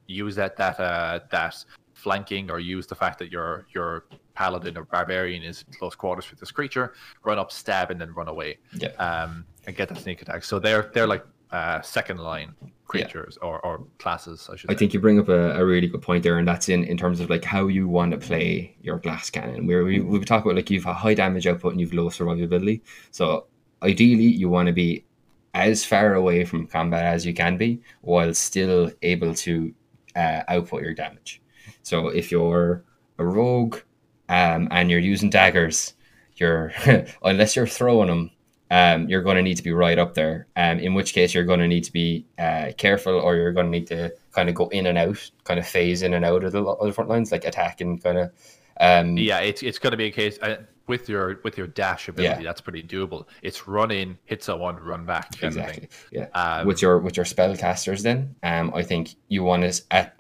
use 0.07 0.37
that 0.37 0.57
that 0.59 0.79
uh, 0.79 1.21
that 1.33 1.65
flanking, 1.95 2.51
or 2.53 2.61
use 2.61 2.87
the 2.87 2.95
fact 2.95 3.19
that 3.19 3.33
your 3.33 3.67
your 3.75 4.05
paladin 4.35 4.79
or 4.79 4.85
barbarian 4.85 5.43
is 5.43 5.65
in 5.67 5.75
close 5.75 5.95
quarters 5.97 6.31
with 6.31 6.39
this 6.39 6.53
creature, 6.53 6.95
run 7.25 7.39
up, 7.39 7.51
stab, 7.51 7.91
and 7.91 8.01
then 8.01 8.15
run 8.15 8.29
away, 8.29 8.59
Yeah. 8.75 8.89
um, 8.99 9.45
and 9.67 9.75
get 9.77 9.89
that 9.89 9.99
sneak 9.99 10.23
attack. 10.23 10.45
So 10.45 10.61
they're 10.61 10.91
they're 10.95 11.09
like 11.09 11.25
uh, 11.53 11.81
second 11.83 12.19
line 12.19 12.55
creatures 12.87 13.39
or, 13.41 13.65
or 13.65 13.85
classes, 13.99 14.49
I 14.53 14.57
should. 14.57 14.71
I 14.71 14.75
say. 14.75 14.79
think 14.79 14.95
you 14.95 15.01
bring 15.01 15.19
up 15.19 15.29
a, 15.29 15.53
a 15.61 15.65
really 15.65 15.87
good 15.87 16.03
point 16.03 16.23
there, 16.23 16.39
and 16.39 16.49
that's 16.49 16.69
in, 16.69 16.85
in 16.85 16.97
terms 16.97 17.21
of 17.21 17.31
like 17.31 17.45
how 17.45 17.67
you 17.69 17.89
want 17.89 18.13
to 18.13 18.19
play 18.19 18.75
your 18.83 18.99
glass 18.99 19.31
cannon. 19.31 19.67
Where 19.67 19.85
we 19.85 20.01
we 20.01 20.19
talk 20.25 20.45
about 20.45 20.57
like 20.57 20.71
you've 20.71 20.87
a 20.87 20.95
high 20.95 21.15
damage 21.15 21.47
output 21.47 21.73
and 21.73 21.81
you've 21.81 21.95
low 21.95 22.09
survivability. 22.09 22.81
So 23.11 23.47
ideally, 23.83 24.25
you 24.25 24.49
want 24.49 24.67
to 24.67 24.73
be 24.73 25.05
as 25.55 25.85
far 25.85 26.15
away 26.15 26.45
from 26.45 26.67
combat 26.67 27.05
as 27.05 27.27
you 27.27 27.35
can 27.35 27.57
be, 27.57 27.81
while 28.01 28.33
still 28.35 28.91
able 29.03 29.35
to 29.35 29.75
uh, 30.17 30.43
output 30.49 30.83
your 30.83 30.95
damage. 30.95 31.43
So 31.83 32.09
if 32.09 32.31
you're 32.31 32.85
a 33.19 33.25
rogue 33.25 33.79
um, 34.29 34.69
and 34.71 34.91
you're 34.91 35.01
using 35.01 35.31
daggers, 35.31 35.95
you're 36.37 36.73
unless 37.23 37.57
you're 37.57 37.67
throwing 37.67 38.09
them, 38.09 38.31
um, 38.73 39.07
you're 39.07 39.23
going 39.23 39.37
to 39.37 39.43
need 39.43 39.59
to 39.59 39.63
be 39.63 39.71
right 39.71 39.99
up 39.99 40.15
there. 40.15 40.47
Um, 40.57 40.79
in 40.79 40.95
which 40.95 41.13
case, 41.13 41.35
you're 41.35 41.45
going 41.45 41.61
to 41.61 41.69
need 41.69 41.85
to 41.85 41.93
be 41.93 42.25
uh, 42.39 42.73
careful, 42.79 43.13
or 43.13 43.37
you're 43.37 43.53
going 43.53 43.67
to 43.67 43.71
need 43.71 43.87
to 43.89 44.11
kind 44.33 44.49
of 44.49 44.55
go 44.55 44.69
in 44.69 44.87
and 44.87 44.97
out, 44.97 45.31
kind 45.45 45.61
of 45.61 45.69
phase 45.69 46.01
in 46.01 46.15
and 46.15 46.25
out 46.25 46.43
of 46.43 46.53
the, 46.53 46.65
of 46.65 46.87
the 46.87 46.93
front 46.93 47.11
lines, 47.11 47.31
like 47.31 47.45
attacking, 47.45 47.99
kind 47.99 48.17
of. 48.17 48.33
Um, 48.81 49.19
Yeah, 49.19 49.41
it's 49.41 49.63
it's 49.63 49.79
going 49.79 49.91
to 49.91 49.99
be 49.99 50.07
a 50.07 50.11
case 50.11 50.39
uh, 50.41 50.57
with 50.87 51.07
your 51.07 51.39
with 51.45 51.59
your 51.59 51.67
dash 51.67 52.09
ability. 52.09 52.43
Yeah. 52.43 52.49
That's 52.49 52.63
pretty 52.63 52.83
doable. 52.83 53.27
It's 53.43 53.69
run 53.69 53.91
in, 53.91 54.17
hit 54.25 54.43
someone, 54.43 54.77
run 54.77 55.05
back. 55.05 55.39
kind 55.39 55.55
of 55.55 55.55
thing. 55.55 55.85
exactly. 55.85 55.89
Yeah. 56.11 56.29
Um, 56.33 56.67
with 56.67 56.81
your 56.81 56.99
with 56.99 57.15
your 57.19 57.27
spellcasters, 57.27 58.03
then 58.03 58.35
um, 58.43 58.73
I 58.75 58.83
think 58.83 59.17
you 59.29 59.45
want 59.45 59.71
to 59.71 59.83
at 59.91 60.17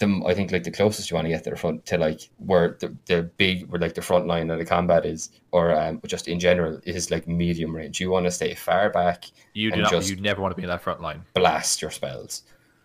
them. 0.00 0.26
I 0.26 0.34
think 0.34 0.50
like 0.50 0.64
the 0.64 0.70
closest 0.72 1.08
you 1.10 1.14
want 1.14 1.26
to 1.26 1.30
get 1.30 1.44
to 1.44 1.50
the 1.50 1.56
front 1.56 1.86
to 1.86 1.96
like 1.98 2.28
where 2.38 2.76
the, 2.80 2.96
the 3.06 3.22
big 3.36 3.68
where 3.70 3.80
like 3.80 3.94
the 3.94 4.02
front 4.02 4.26
line 4.26 4.50
of 4.50 4.58
the 4.58 4.64
combat 4.64 5.06
is, 5.06 5.30
or 5.52 5.72
um, 5.80 6.00
just 6.06 6.26
in 6.26 6.40
general 6.40 6.80
is 6.84 7.10
like 7.12 7.28
medium 7.28 7.74
range. 7.74 8.00
You 8.00 8.10
want 8.10 8.26
to 8.26 8.30
stay 8.32 8.54
far 8.54 8.90
back, 8.90 9.26
you 9.54 9.70
do 9.70 9.82
not. 9.82 10.08
You 10.08 10.16
never 10.16 10.42
want 10.42 10.50
to 10.50 10.56
be 10.56 10.64
in 10.64 10.68
that 10.68 10.82
front 10.82 11.00
line. 11.00 11.22
blast 11.34 11.80
your 11.80 11.92
spells. 11.92 12.42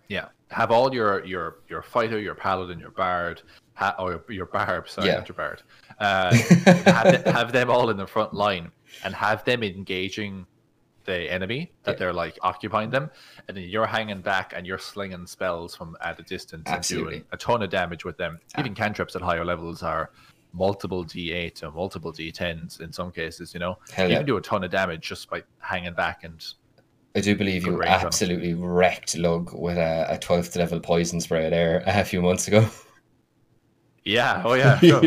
Yeah, 0.07 0.27
have 0.51 0.69
all 0.69 0.93
your 0.93 1.25
your 1.25 1.55
your 1.67 1.81
fighter, 1.81 2.19
your 2.19 2.35
paladin, 2.35 2.79
your 2.79 2.91
bard, 2.91 3.41
ha- 3.73 3.95
or 3.97 4.11
your, 4.11 4.23
your 4.29 4.45
barb. 4.45 4.87
Sorry, 4.87 5.07
Yeah. 5.07 5.15
not 5.15 5.27
your 5.27 5.35
bard. 5.35 5.63
Uh, 5.99 6.35
have, 6.85 7.23
the- 7.23 7.31
have 7.31 7.51
them 7.51 7.71
all 7.71 7.89
in 7.89 7.97
the 7.97 8.05
front 8.05 8.33
line 8.33 8.69
and 9.03 9.15
have 9.15 9.43
them 9.45 9.63
engaging 9.63 10.45
the 11.05 11.31
enemy 11.31 11.71
that 11.83 11.91
Yeah. 11.93 11.97
they're 11.99 12.13
like 12.13 12.37
occupying 12.41 12.89
them, 12.89 13.09
and 13.47 13.55
then 13.55 13.63
you're 13.65 13.85
hanging 13.85 14.21
back 14.21 14.53
and 14.55 14.65
you're 14.67 14.77
slinging 14.77 15.25
spells 15.27 15.75
from 15.75 15.95
at 16.01 16.19
a 16.19 16.23
distance 16.23 16.63
and 16.67 16.83
doing 16.83 17.23
a 17.31 17.37
ton 17.37 17.61
of 17.63 17.69
damage 17.69 18.03
with 18.05 18.17
them. 18.17 18.39
Ah. 18.55 18.59
Even 18.61 18.75
cantrips 18.75 19.15
at 19.15 19.21
higher 19.21 19.45
levels 19.45 19.83
are 19.83 20.11
multiple 20.53 21.03
d8 21.03 21.63
or 21.63 21.71
multiple 21.71 22.11
d10s 22.13 22.79
in 22.81 22.91
some 22.93 23.11
cases. 23.11 23.53
You 23.53 23.59
know, 23.59 23.77
Hell 23.91 24.07
you 24.07 24.13
yeah. 24.13 24.19
can 24.19 24.25
do 24.25 24.37
a 24.37 24.41
ton 24.41 24.63
of 24.63 24.71
damage 24.71 25.01
just 25.07 25.29
by 25.29 25.43
hanging 25.59 25.93
back 25.93 26.23
and 26.23 26.43
I 27.17 27.21
do 27.21 27.33
believe 27.35 27.65
you 27.65 27.71
range 27.77 27.91
on 27.93 27.99
'em. 28.01 28.07
absolutely 28.07 28.53
wrecked 28.53 29.15
Lug 29.17 29.53
with 29.53 29.77
a, 29.77 30.05
a 30.09 30.17
12th 30.17 30.55
level 30.57 30.79
poison 30.81 31.21
spray 31.21 31.49
there 31.49 31.81
a 31.85 32.03
few 32.03 32.21
months 32.21 32.47
ago. 32.47 32.67
yeah, 34.05 34.41
oh 34.45 34.53
yeah, 34.53 34.79
sure. 34.79 35.01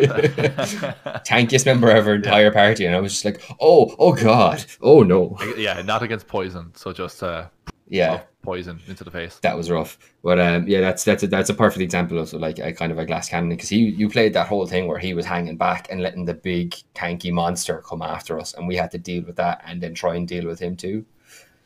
Tankiest 1.25 1.67
member 1.67 1.91
of 1.91 2.07
our 2.07 2.15
entire 2.17 2.51
party, 2.51 2.85
and 2.85 2.95
I 2.95 3.01
was 3.01 3.13
just 3.13 3.25
like, 3.25 3.43
oh, 3.61 3.95
oh 3.99 4.13
god, 4.13 4.65
oh 4.83 5.03
no. 5.03 5.39
yeah, 5.57 5.81
not 5.83 6.03
against 6.03 6.27
poison, 6.27 6.73
so 6.75 6.93
just 6.93 7.23
uh, 7.23 7.47
Yeah, 7.87 8.23
poison 8.43 8.81
into 8.87 9.05
the 9.05 9.11
face. 9.11 9.39
that 9.43 9.57
was 9.57 9.71
rough. 9.71 9.99
But 10.23 10.39
um, 10.41 10.67
yeah, 10.69 10.81
that's 10.81 11.05
that's 11.05 11.23
a, 11.23 11.27
that's 11.29 11.49
a 11.51 11.55
perfect 11.55 11.81
example 11.83 12.19
of 12.19 12.33
like 12.33 12.59
a 12.59 12.73
kind 12.73 12.93
of 12.93 12.99
a 12.99 13.07
glass 13.07 13.29
cannon 13.29 13.51
because 13.51 13.69
he 13.69 13.79
you 13.79 14.09
played 14.09 14.35
that 14.35 14.49
whole 14.49 14.67
thing 14.67 14.87
where 14.89 14.99
he 14.99 15.15
was 15.15 15.25
hanging 15.25 15.57
back 15.57 15.89
and 15.91 16.03
letting 16.03 16.25
the 16.25 16.35
big 16.35 16.75
tanky 16.95 17.33
monster 17.33 17.83
come 17.89 18.03
after 18.03 18.39
us, 18.39 18.53
and 18.55 18.67
we 18.69 18.77
had 18.77 18.91
to 18.91 18.99
deal 18.99 19.23
with 19.25 19.37
that 19.37 19.63
and 19.67 19.81
then 19.81 19.95
try 19.95 20.17
and 20.17 20.27
deal 20.29 20.47
with 20.47 20.59
him 20.61 20.77
too. 20.77 21.05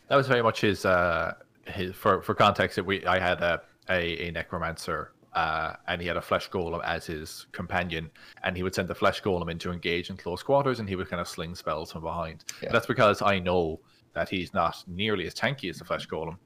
That 0.09 0.17
was 0.17 0.29
very 0.29 0.43
much 0.43 0.61
his. 0.61 0.85
Uh, 0.85 1.35
his 1.67 1.95
for 1.95 2.21
for 2.23 2.35
context, 2.35 2.79
we 2.83 3.07
I 3.07 3.19
had 3.21 3.41
a 3.41 3.63
a, 3.89 4.29
a 4.29 4.31
necromancer. 4.33 5.13
Uh, 5.35 5.75
and 5.89 6.03
he 6.03 6.07
had 6.07 6.19
a 6.19 6.23
flesh 6.23 6.51
golem 6.51 6.85
as 6.85 7.07
his 7.07 7.47
companion, 7.53 8.11
and 8.45 8.57
he 8.57 8.63
would 8.63 8.75
send 8.75 8.87
the 8.87 8.95
flesh 8.95 9.23
golem 9.23 9.51
in 9.51 9.59
to 9.59 9.73
engage 9.73 10.11
in 10.11 10.17
close 10.17 10.43
quarters, 10.43 10.79
and 10.79 10.89
he 10.89 10.95
would 10.95 11.09
kind 11.09 11.21
of 11.21 11.29
sling 11.29 11.55
spells 11.55 11.93
from 11.93 12.03
behind. 12.03 12.45
Yeah. 12.63 12.71
That's 12.71 12.87
because 12.87 13.23
I 13.23 13.39
know 13.39 13.81
that 14.13 14.29
he's 14.29 14.53
not 14.53 14.85
nearly 14.87 15.27
as 15.27 15.35
tanky 15.35 15.71
as 15.71 15.79
the 15.79 15.85
flesh 15.85 16.07
golem, 16.07 16.37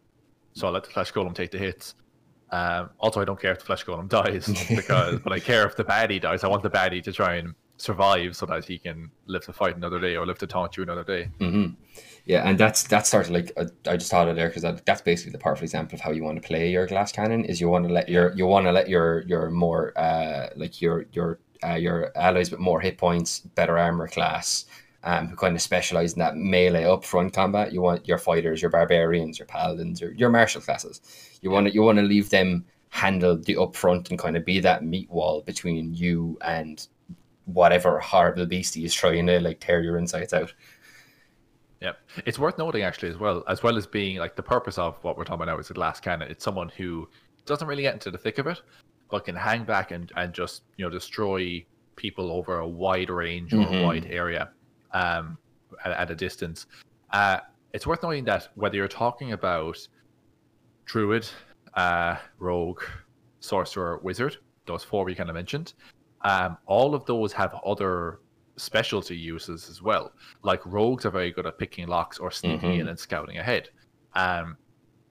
so 0.53 0.69
I 0.69 0.71
let 0.71 0.85
the 0.85 0.91
flesh 0.91 1.13
golem 1.13 1.35
take 1.35 1.51
the 1.51 1.59
hits. 1.59 1.97
Um, 2.53 2.91
also, 3.01 3.21
I 3.21 3.25
don't 3.25 3.41
care 3.41 3.51
if 3.51 3.59
the 3.59 3.65
flesh 3.65 3.85
golem 3.85 4.09
dies 4.09 4.47
because, 4.69 5.19
but 5.19 5.33
I 5.33 5.41
care 5.41 5.67
if 5.67 5.77
the 5.77 5.85
baddie 5.85 6.21
dies. 6.21 6.45
I 6.45 6.49
want 6.49 6.63
the 6.63 6.71
baddie 6.71 7.03
to 7.03 7.13
try 7.13 7.35
and 7.35 7.55
survive 7.77 8.37
so 8.37 8.47
that 8.47 8.65
he 8.65 8.79
can 8.79 9.11
live 9.27 9.45
to 9.45 9.53
fight 9.53 9.77
another 9.77 10.01
day 10.01 10.17
or 10.17 10.27
live 10.27 10.39
to 10.39 10.47
taunt 10.47 10.77
you 10.77 10.83
another 10.83 11.05
day. 11.05 11.29
hmm 11.39 11.67
Yeah, 12.25 12.49
and 12.49 12.59
that's 12.59 12.85
that's 12.85 13.09
sort 13.09 13.27
of 13.27 13.33
like 13.33 13.53
uh, 13.57 13.67
I 13.87 13.97
just 13.97 14.11
thought 14.11 14.29
of 14.29 14.37
there 14.37 14.49
because 14.49 14.63
that, 14.63 14.85
that's 14.87 15.03
basically 15.03 15.33
the 15.33 15.39
perfect 15.39 15.65
example 15.65 15.97
of 15.97 16.01
how 16.01 16.11
you 16.11 16.25
want 16.25 16.41
to 16.41 16.47
play 16.47 16.71
your 16.71 16.87
glass 16.87 17.13
cannon. 17.13 17.45
Is 17.45 17.61
you 17.61 17.69
want 17.69 17.87
to 17.87 17.93
let 17.93 18.09
your 18.09 18.33
you 18.35 18.47
want 18.47 18.67
to 18.67 18.73
let 18.73 18.89
your 18.89 19.23
your 19.23 19.51
more 19.51 19.93
uh 19.97 20.49
like 20.57 20.81
your 20.81 21.07
your 21.13 21.39
uh, 21.65 21.75
your 21.75 22.13
allies 22.17 22.51
with 22.51 22.61
more 22.61 22.81
hit 22.81 22.99
points, 22.99 23.41
better 23.41 23.79
armor 23.79 24.09
class, 24.09 24.67
um, 25.05 25.29
who 25.29 25.37
kind 25.37 25.57
of 25.57 25.63
specialize 25.63 26.13
in 26.13 26.19
that 26.19 26.37
melee 26.37 26.85
up 26.85 27.05
front 27.05 27.33
combat. 27.33 27.73
You 27.73 27.81
want 27.81 28.07
your 28.07 28.19
fighters, 28.19 28.61
your 28.61 28.71
barbarians, 28.71 29.39
your 29.39 29.47
paladins, 29.47 30.01
your 30.01 30.13
your 30.13 30.31
martial 30.31 30.61
classes. 30.61 31.01
You 31.43 31.51
want 31.51 31.69
to 31.69 31.75
you 31.75 31.83
want 31.83 31.99
to 31.99 32.03
leave 32.03 32.31
them 32.31 32.65
handle 32.91 33.37
the 33.37 33.55
upfront 33.57 34.11
and 34.11 34.19
kind 34.19 34.37
of 34.37 34.45
be 34.45 34.61
that 34.61 34.85
meat 34.85 35.11
wall 35.11 35.43
between 35.43 35.93
you 35.93 36.39
and 36.43 36.89
whatever 37.47 37.99
horrible 37.99 38.45
beastie 38.47 38.85
is 38.85 38.93
trying 38.95 39.27
to 39.27 39.41
like 39.41 39.59
tear 39.61 39.81
your 39.83 39.99
insides 39.99 40.33
out. 40.33 40.53
Yep. 41.81 41.99
It's 42.25 42.39
worth 42.39 42.59
noting 42.59 42.83
actually 42.83 43.11
as 43.11 43.19
well, 43.19 43.45
as 43.49 43.63
well 43.63 43.77
as 43.77 43.87
being 43.87 44.19
like 44.19 44.35
the 44.37 44.43
purpose 44.43 44.79
of 44.79 44.97
what 45.03 45.17
we're 45.17 45.25
talking 45.25 45.43
about 45.43 45.53
now 45.53 45.59
is 45.59 45.71
a 45.71 45.75
glass 45.75 46.01
cannon. 46.01 46.31
It's 46.31 46.43
someone 46.45 46.71
who 46.77 47.09
doesn't 47.45 47.69
really 47.69 47.83
get 47.83 47.95
into 47.95 48.11
the 48.11 48.19
thick 48.19 48.39
of 48.39 48.47
it, 48.47 48.63
but 49.11 49.25
can 49.25 49.37
hang 49.37 49.65
back 49.65 49.91
and, 49.93 50.11
and 50.17 50.33
just, 50.33 50.63
you 50.77 50.85
know, 50.85 50.91
destroy 50.91 51.65
people 51.95 52.31
over 52.33 52.59
a 52.59 52.67
wide 52.69 53.11
range 53.11 53.53
or 53.55 53.61
a 53.61 53.67
Mhm. 53.67 53.85
wide 53.85 54.07
area 54.11 54.51
um, 54.93 55.39
at, 55.85 55.93
at 55.93 56.11
a 56.11 56.15
distance. 56.15 56.67
Uh, 57.13 57.39
it's 57.73 57.87
worth 57.87 58.03
noting 58.03 58.25
that 58.25 58.49
whether 58.55 58.77
you're 58.77 58.89
talking 58.89 59.33
about 59.33 59.77
druid, 60.87 61.29
uh, 61.75 62.17
rogue, 62.39 62.83
sorcerer, 63.41 63.99
wizard, 64.03 64.39
those 64.67 64.83
four 64.83 65.05
we 65.05 65.15
kind 65.15 65.29
of 65.29 65.35
mentioned, 65.35 65.75
um, 66.27 66.59
all 66.67 66.95
of 66.95 67.05
those 67.07 67.33
have 67.33 67.53
other 67.65 68.21
specialty 68.57 69.17
uses 69.17 69.69
as 69.71 69.81
well. 69.81 70.13
Like 70.43 70.61
rogues 70.67 71.05
are 71.07 71.11
very 71.11 71.31
good 71.31 71.47
at 71.47 71.57
picking 71.59 71.87
locks 71.87 72.19
or 72.19 72.31
sneaking 72.31 72.73
Mhm. 72.73 72.81
in 72.81 72.89
and 72.89 72.99
scouting 72.99 73.39
ahead. 73.39 73.69
Um, 74.15 74.57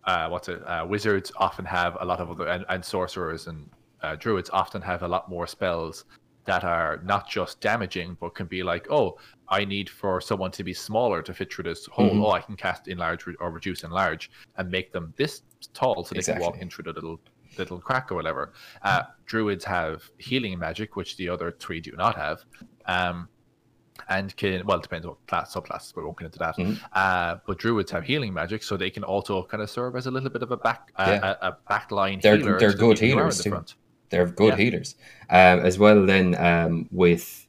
uh, 0.04 0.28
what's 0.30 0.50
it? 0.50 0.62
Uh, 0.68 0.86
wizards 0.88 1.32
often 1.38 1.66
have 1.66 1.98
a 2.02 2.06
lot 2.06 2.20
of 2.20 2.30
other, 2.32 2.48
and, 2.48 2.66
and 2.70 2.84
sorcerers 2.84 3.48
and 3.48 3.70
uh, 4.04 4.16
druids 4.16 4.50
often 4.52 4.82
have 4.82 5.02
a 5.04 5.08
lot 5.08 5.30
more 5.30 5.48
spells 5.48 6.06
that 6.46 6.64
are 6.64 7.00
not 7.04 7.28
just 7.28 7.60
damaging, 7.62 8.16
but 8.20 8.36
can 8.36 8.46
be 8.46 8.62
like, 8.62 8.86
oh, 8.92 9.18
I 9.50 9.66
need 9.66 9.90
for 9.90 10.22
someone 10.22 10.52
to 10.52 10.64
be 10.64 10.74
smaller 10.74 11.24
to 11.24 11.34
fit 11.34 11.52
through 11.52 11.64
this 11.64 11.86
hole. 11.88 12.12
Mhm. 12.12 12.24
Oh, 12.24 12.32
I 12.32 12.42
can 12.42 12.56
cast 12.56 12.88
enlarge 12.88 13.26
or 13.40 13.50
reduce 13.52 13.84
enlarge 13.84 14.30
and 14.58 14.70
make 14.70 14.92
them 14.92 15.14
this 15.18 15.42
tall 15.74 16.04
so 16.04 16.14
they 16.14 16.22
can 16.22 16.34
walk 16.40 16.56
Exactly. 16.56 16.62
in 16.62 16.70
through 16.70 16.84
the 16.84 16.94
little 16.94 17.20
little 17.58 17.80
crack 17.80 18.12
or 18.12 18.16
whatever. 18.16 18.54
Uh, 18.82 19.04
druids 19.26 19.66
have 19.66 20.10
healing 20.18 20.58
magic, 20.60 20.96
which 20.96 21.18
the 21.18 21.30
other 21.30 21.52
three 21.60 21.80
do 21.82 21.92
not 21.98 22.16
have. 22.16 22.44
Um, 22.86 23.30
and 24.10 24.36
can 24.36 24.64
well 24.66 24.78
it 24.78 24.84
depends 24.84 25.08
what 25.08 25.26
class 25.26 25.54
subclasses, 25.56 25.94
but 25.96 26.02
we 26.02 26.06
won't 26.06 26.20
get 26.20 26.26
into 26.26 26.40
that. 26.40 26.58
Mhm. 26.58 26.78
Uh, 26.94 27.38
but 27.48 27.58
druids 27.58 27.90
have 27.92 28.04
healing 28.04 28.34
magic, 28.34 28.62
so 28.62 28.76
they 28.78 28.90
can 28.90 29.04
also 29.04 29.44
kind 29.44 29.64
of 29.64 29.70
serve 29.70 29.96
as 29.96 30.06
a 30.06 30.12
little 30.12 30.30
bit 30.30 30.44
of 30.44 30.52
a 30.52 30.58
back 30.58 30.92
uh, 30.98 31.06
Yeah. 31.24 31.36
a, 31.42 31.48
a 31.50 31.58
backline 31.72 32.22
They're- 32.22 32.36
healer. 32.38 32.60
they're 32.60 32.74
good 32.74 33.00
healers 33.00 33.42
too. 33.42 33.50
front. 33.52 33.76
They're 34.10 34.28
good 34.28 34.50
Yeah. 34.60 34.64
healers. 34.66 34.96
Um, 35.30 35.60
as 35.60 35.80
well, 35.80 36.06
then 36.06 36.36
um, 36.36 36.88
with 36.92 37.48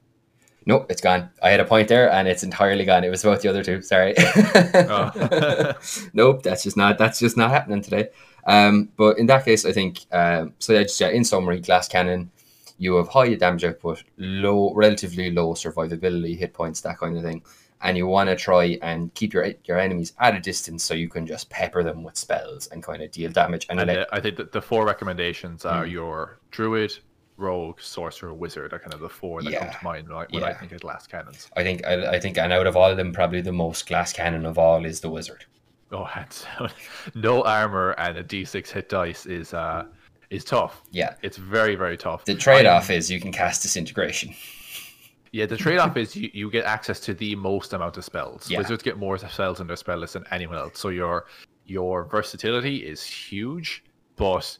nope, 0.64 0.87
it's 0.88 1.01
gone. 1.03 1.29
I 1.42 1.51
had 1.51 1.61
a 1.61 1.64
point 1.64 1.88
there, 1.88 2.11
and 2.11 2.27
it's 2.29 2.42
entirely 2.45 2.85
gone. 2.85 3.05
It 3.05 3.11
was 3.11 3.25
about 3.25 3.40
the 3.42 3.49
other 3.49 3.62
two. 3.62 3.83
Sorry. 3.83 4.14
Oh. 4.16 5.73
nope, 6.14 6.42
that's 6.42 6.62
just 6.62 6.77
not 6.77 6.97
that's 6.97 7.19
just 7.19 7.37
not 7.37 7.51
happening 7.51 7.83
today. 7.83 8.09
Um, 8.46 8.90
but 8.96 9.18
in 9.18 9.26
that 9.26 9.44
case, 9.44 9.64
I 9.64 9.72
think 9.72 10.06
um, 10.12 10.54
so. 10.59 10.72
Yeah, 10.72 10.82
just 10.82 11.00
yeah, 11.00 11.09
in 11.09 11.24
summary, 11.24 11.61
glass 11.61 11.88
cannon. 11.88 12.30
You 12.78 12.96
have 12.96 13.09
high 13.09 13.35
damage 13.35 13.64
output, 13.64 14.04
low, 14.18 14.72
relatively 14.74 15.30
low 15.30 15.54
survivability, 15.54 16.37
hit 16.37 16.52
points, 16.52 16.82
that 16.82 16.98
kind 16.98 17.16
of 17.16 17.22
thing, 17.22 17.42
and 17.80 17.96
you 17.96 18.06
want 18.06 18.28
to 18.28 18.37
try 18.37 18.78
and 18.82 19.12
keep 19.14 19.32
your 19.32 19.46
your 19.64 19.78
enemies 19.78 20.12
at 20.20 20.35
a 20.37 20.40
distance 20.40 20.85
so 20.85 20.94
you 20.94 21.09
can 21.09 21.26
just 21.26 21.48
pepper 21.50 21.82
them 21.82 22.02
with 22.02 22.16
spells 22.16 22.66
and 22.68 22.82
kind 22.82 23.02
of 23.02 23.11
deal 23.11 23.30
damage 23.30 23.66
and, 23.70 23.80
And 23.80 23.88
let 23.88 24.12
I 24.12 24.20
think 24.20 24.37
that 24.37 24.52
the 24.52 24.61
four 24.62 24.85
recommendations 24.85 25.64
are 25.64 25.85
Mm. 25.85 25.90
your 25.90 26.38
druid, 26.50 26.96
rogue, 27.38 27.80
sorcerer, 27.80 28.35
wizard 28.35 28.72
are 28.72 28.78
kind 28.78 28.94
of 28.94 29.00
the 29.00 29.09
four 29.09 29.42
that 29.42 29.59
come 29.59 29.70
to 29.70 29.85
mind 29.85 30.09
when 30.09 30.44
I, 30.44 30.50
I 30.50 30.54
think 30.54 30.72
of 30.72 30.80
glass 30.80 31.06
cannons. 31.06 31.50
I 31.56 31.62
think 31.62 31.85
I, 31.87 32.16
I 32.16 32.20
think 32.20 32.38
and 32.38 32.52
out 32.52 32.66
of 32.66 32.76
all 32.76 32.90
of 32.90 32.96
them, 32.96 33.12
probably 33.12 33.40
the 33.40 33.52
most 33.52 33.88
glass 33.88 34.12
cannon 34.12 34.46
of 34.46 34.59
all 34.59 34.85
is 34.85 35.00
the 35.00 35.11
wizard. 35.11 35.46
Oh, 35.92 36.05
hands 36.05 36.44
down. 36.59 36.70
no 37.14 37.42
armor 37.44 37.92
and 37.92 38.18
a 38.18 38.25
d6 38.25 38.68
hit 38.68 38.88
dice 38.88 39.25
is 39.27 39.55
uh 39.55 39.85
is 40.31 40.44
tough. 40.44 40.83
Yeah. 40.90 41.14
It's 41.22 41.37
very 41.37 41.77
very 41.77 41.96
tough. 41.96 42.25
The 42.25 42.35
trade 42.35 42.66
off 42.66 42.90
is 42.90 43.11
you 43.11 43.20
can 43.20 43.31
cast 43.33 43.62
disintegration. 43.62 44.35
Yeah, 45.33 45.46
the 45.46 45.57
trade 45.57 45.79
off 45.79 45.96
is 45.96 46.16
you, 46.16 46.31
you 46.33 46.51
get 46.51 46.64
access 46.64 46.99
to 47.01 47.14
the 47.14 47.35
most 47.37 47.72
amount 47.72 47.96
of 47.99 48.05
spells. 48.05 48.51
Yeah. 48.51 48.59
Wizards 48.59 48.83
get 48.83 48.96
more 48.99 49.18
spells 49.18 49.61
in 49.61 49.66
their 49.66 49.77
spell 49.77 49.99
list 49.99 50.14
than 50.14 50.25
anyone 50.31 50.57
else. 50.57 50.79
So 50.79 50.88
your 50.88 51.27
your 51.66 52.05
versatility 52.05 52.77
is 52.79 53.03
huge, 53.03 53.85
but 54.16 54.57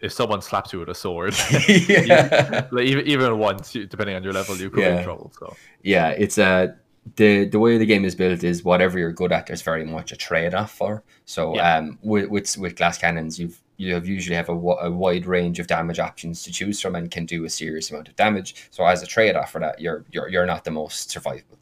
if 0.00 0.12
someone 0.12 0.40
slaps 0.42 0.72
you 0.72 0.78
with 0.80 0.88
a 0.90 0.94
sword, 0.94 1.34
yeah. 1.68 2.66
like, 2.70 2.84
even 2.86 3.06
even 3.06 3.38
once, 3.38 3.72
depending 3.72 4.14
on 4.16 4.22
your 4.22 4.32
level, 4.32 4.56
you 4.56 4.70
could 4.70 4.76
be 4.76 4.82
Yeah. 4.82 4.98
in 4.98 5.04
trouble. 5.04 5.32
So 5.38 5.54
yeah, 5.82 6.08
it's 6.10 6.38
uh 6.38 6.68
the 7.16 7.44
the 7.46 7.58
way 7.58 7.78
the 7.78 7.86
game 7.86 8.04
is 8.04 8.14
built 8.14 8.42
is 8.44 8.64
whatever 8.64 8.98
you're 8.98 9.12
good 9.12 9.32
at, 9.32 9.46
there's 9.46 9.62
very 9.62 9.84
much 9.84 10.12
a 10.12 10.16
trade 10.16 10.54
off 10.54 10.72
for. 10.72 11.02
So 11.26 11.54
Yeah. 11.54 11.76
um, 11.78 11.98
with, 12.02 12.28
with 12.30 12.56
with 12.58 12.76
glass 12.76 12.98
cannons, 12.98 13.38
you've 13.38 13.60
you 13.76 13.92
have 13.94 14.06
usually 14.06 14.36
have 14.36 14.48
a, 14.48 14.52
a 14.52 14.90
wide 14.90 15.26
range 15.26 15.58
of 15.60 15.66
damage 15.66 15.98
options 15.98 16.42
to 16.44 16.52
choose 16.52 16.80
from 16.80 16.94
and 16.94 17.10
can 17.10 17.26
do 17.26 17.44
a 17.44 17.50
serious 17.50 17.90
amount 17.90 18.08
of 18.08 18.16
damage. 18.16 18.68
So 18.70 18.84
as 18.86 19.02
a 19.02 19.06
trade 19.06 19.36
off 19.36 19.50
for 19.52 19.60
that, 19.60 19.80
you're 19.80 20.04
you're 20.12 20.28
you're 20.28 20.46
not 20.46 20.64
the 20.64 20.70
most 20.70 21.10
survivable. 21.10 21.58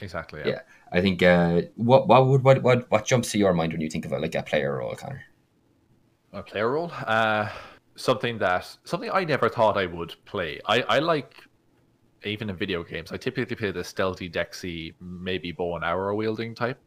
exactly. 0.00 0.42
Yeah. 0.44 0.60
I 0.92 1.00
think 1.00 1.22
uh, 1.22 1.62
what 1.76 2.06
what 2.08 2.26
would 2.26 2.44
what, 2.44 2.62
what 2.62 2.90
what 2.90 3.04
jumps 3.04 3.32
to 3.32 3.38
your 3.38 3.52
mind 3.52 3.72
when 3.72 3.80
you 3.80 3.90
think 3.90 4.04
of 4.06 4.12
like 4.12 4.34
a 4.34 4.42
player 4.42 4.78
role, 4.78 4.94
Conor? 4.94 5.22
A 6.32 6.42
player 6.42 6.70
role, 6.72 6.90
uh, 7.06 7.48
something 7.96 8.38
that 8.38 8.76
something 8.84 9.10
I 9.12 9.24
never 9.24 9.48
thought 9.48 9.76
I 9.76 9.86
would 9.86 10.14
play. 10.24 10.60
I 10.66 10.82
I 10.82 10.98
like 10.98 11.34
even 12.26 12.50
in 12.50 12.56
video 12.56 12.82
games. 12.82 13.12
I 13.12 13.16
typically 13.16 13.56
play 13.56 13.70
the 13.70 13.84
stealthy, 13.84 14.28
dexy, 14.30 14.94
maybe 15.00 15.52
bow 15.52 15.76
and 15.76 15.84
arrow 15.84 16.14
wielding 16.14 16.54
type. 16.54 16.80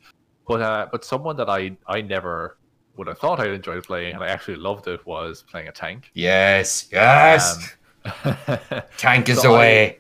But 0.48 0.62
uh, 0.62 0.88
but 0.92 1.04
someone 1.04 1.36
that 1.38 1.50
I 1.50 1.78
I 1.88 2.02
never 2.02 2.58
would 2.96 3.08
have 3.08 3.20
thought 3.20 3.40
I'd 3.40 3.52
enjoy 3.52 3.80
playing, 3.82 4.16
and 4.16 4.24
I 4.24 4.28
actually 4.28 4.58
loved 4.58 4.88
it, 4.88 5.06
was 5.06 5.44
playing 5.50 5.68
a 5.68 5.72
tank. 5.72 6.10
Yes, 6.14 6.88
yes. 6.92 7.58
Um, 7.58 7.70
Tank 8.98 9.30
is 9.30 9.42
so 9.42 9.54
the 9.54 9.58
I- 9.58 9.98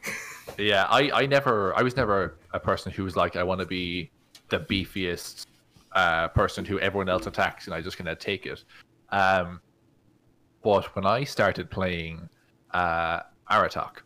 yeah, 0.57 0.85
I, 0.89 1.11
I 1.11 1.25
never 1.25 1.77
I 1.77 1.81
was 1.83 1.95
never 1.95 2.37
a 2.53 2.59
person 2.59 2.91
who 2.91 3.03
was 3.03 3.15
like 3.15 3.35
I 3.35 3.43
want 3.43 3.59
to 3.59 3.67
be 3.67 4.11
the 4.49 4.59
beefiest 4.59 5.45
uh, 5.91 6.29
person 6.29 6.63
who 6.63 6.79
everyone 6.79 7.09
else 7.09 7.27
attacks 7.27 7.65
and 7.65 7.73
I 7.75 7.81
just 7.81 7.97
kind 7.97 8.07
of 8.09 8.17
take 8.19 8.45
it. 8.45 8.63
Um, 9.09 9.61
but 10.63 10.95
when 10.95 11.05
I 11.05 11.23
started 11.23 11.69
playing 11.69 12.27
uh, 12.73 13.21
Aratak, 13.51 13.97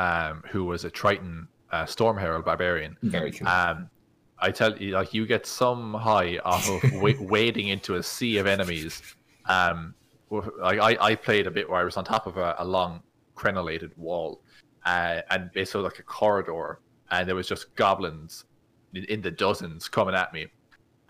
um, 0.00 0.42
who 0.50 0.64
was 0.64 0.84
a 0.86 0.90
Triton 0.90 1.46
uh, 1.72 1.84
Storm 1.84 2.16
Herald 2.16 2.46
barbarian, 2.46 2.96
Very 3.02 3.30
cool. 3.32 3.46
um, 3.46 3.90
I 4.38 4.50
tell 4.50 4.74
you, 4.78 4.92
like 4.92 5.12
you 5.12 5.26
get 5.26 5.44
some 5.44 5.92
high 5.92 6.38
off 6.38 6.68
of 6.70 6.92
wa- 7.02 7.12
wading 7.20 7.68
into 7.68 7.96
a 7.96 8.02
sea 8.02 8.38
of 8.38 8.46
enemies. 8.46 9.02
Um, 9.44 9.94
like 10.30 10.78
I, 10.78 10.96
I 11.08 11.14
played 11.14 11.46
a 11.46 11.50
bit 11.50 11.68
where 11.68 11.78
I 11.80 11.84
was 11.84 11.98
on 11.98 12.04
top 12.04 12.26
of 12.26 12.38
a, 12.38 12.54
a 12.58 12.64
long 12.64 13.02
crenellated 13.36 13.90
wall, 13.98 14.40
uh, 14.86 15.20
and 15.30 15.52
basically 15.52 15.82
like 15.82 15.98
a 15.98 16.02
corridor, 16.02 16.80
and 17.10 17.28
there 17.28 17.34
was 17.34 17.46
just 17.46 17.74
goblins 17.74 18.46
in, 18.94 19.04
in 19.04 19.20
the 19.20 19.30
dozens 19.30 19.86
coming 19.86 20.14
at 20.14 20.32
me, 20.32 20.46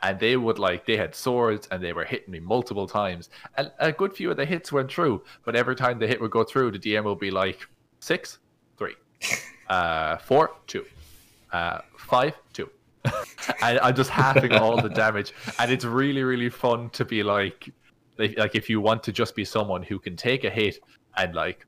and 0.02 0.18
they 0.18 0.36
would 0.36 0.58
like 0.58 0.84
they 0.84 0.96
had 0.96 1.14
swords 1.14 1.68
and 1.70 1.80
they 1.82 1.92
were 1.92 2.04
hitting 2.04 2.32
me 2.32 2.40
multiple 2.40 2.88
times, 2.88 3.30
and 3.56 3.70
a 3.78 3.92
good 3.92 4.12
few 4.12 4.32
of 4.32 4.36
the 4.36 4.44
hits 4.44 4.72
went 4.72 4.90
through, 4.90 5.22
but 5.44 5.54
every 5.54 5.76
time 5.76 6.00
the 6.00 6.08
hit 6.08 6.20
would 6.20 6.32
go 6.32 6.42
through, 6.42 6.72
the 6.72 6.78
DM 6.78 7.04
would 7.04 7.20
be 7.20 7.30
like 7.30 7.60
six, 8.00 8.40
uh, 9.68 10.16
four, 10.18 10.52
two, 10.66 10.84
uh, 11.52 11.80
five, 11.96 12.34
two. 12.52 12.68
and 13.62 13.78
I'm 13.80 13.94
just 13.94 14.10
halving 14.10 14.52
all 14.52 14.80
the 14.80 14.88
damage, 14.90 15.32
and 15.58 15.70
it's 15.70 15.84
really, 15.84 16.22
really 16.22 16.50
fun 16.50 16.90
to 16.90 17.04
be 17.04 17.22
like, 17.22 17.70
like, 18.18 18.36
like 18.38 18.54
if 18.54 18.68
you 18.68 18.80
want 18.80 19.02
to 19.04 19.12
just 19.12 19.34
be 19.34 19.44
someone 19.44 19.82
who 19.82 19.98
can 19.98 20.16
take 20.16 20.44
a 20.44 20.50
hit 20.50 20.78
and 21.16 21.34
like, 21.34 21.66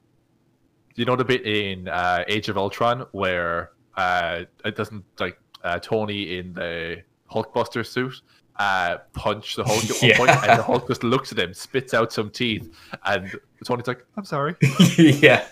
you 0.95 1.05
know 1.07 1.17
the 1.17 1.25
bit 1.25 1.47
in 1.47 1.89
uh, 1.89 2.23
Age 2.29 2.51
of 2.51 2.59
Ultron 2.59 3.07
where 3.13 3.71
uh, 3.97 4.43
it 4.65 4.77
doesn't 4.77 5.05
like 5.19 5.39
uh, 5.65 5.79
Tony 5.79 6.37
in 6.37 6.53
the 6.53 7.03
Hulkbuster 7.31 7.87
suit 7.87 8.21
uh, 8.57 8.99
punch 9.15 9.57
the 9.57 9.65
Hulk 9.65 9.83
at 9.85 9.91
one 9.91 9.99
Yeah. 10.11 10.19
point, 10.19 10.31
and 10.31 10.59
the 10.59 10.63
Hulk 10.63 10.87
just 10.89 11.03
looks 11.03 11.33
at 11.33 11.39
him, 11.39 11.55
spits 11.55 11.95
out 11.95 12.13
some 12.13 12.31
teeth, 12.31 12.71
and 13.07 13.33
Tony's 13.65 13.87
like, 13.87 14.05
"I'm 14.17 14.25
sorry." 14.27 14.55
yeah. 14.99 15.47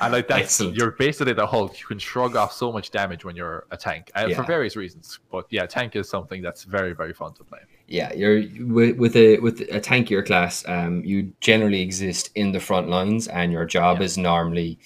And 0.00 0.12
like 0.12 0.28
that's 0.28 0.42
Excellent. 0.42 0.76
you're 0.76 0.92
basically 0.92 1.32
the 1.32 1.46
Hulk. 1.46 1.80
You 1.80 1.86
can 1.86 1.98
shrug 1.98 2.36
off 2.36 2.52
so 2.52 2.70
much 2.72 2.90
damage 2.90 3.24
when 3.24 3.34
you're 3.36 3.66
a 3.70 3.76
tank 3.76 4.10
uh, 4.14 4.26
Yeah. 4.28 4.36
for 4.36 4.44
various 4.44 4.76
reasons. 4.76 5.18
But 5.30 5.46
yeah, 5.50 5.66
tank 5.66 5.96
is 5.96 6.08
something 6.08 6.42
that's 6.42 6.64
very 6.64 6.92
very 6.92 7.12
fun 7.12 7.34
to 7.34 7.44
play. 7.44 7.60
Yeah, 7.88 8.12
you're 8.12 8.42
with, 8.66 8.96
with 8.98 9.16
a 9.16 9.38
with 9.38 9.60
a 9.62 9.80
tankier 9.80 10.24
class. 10.24 10.64
Um, 10.68 11.02
you 11.04 11.32
generally 11.40 11.80
exist 11.80 12.30
in 12.34 12.52
the 12.52 12.60
front 12.60 12.88
lines, 12.88 13.26
and 13.28 13.50
your 13.50 13.64
job 13.64 13.98
Yeah. 13.98 14.04
is 14.04 14.16
normally 14.16 14.78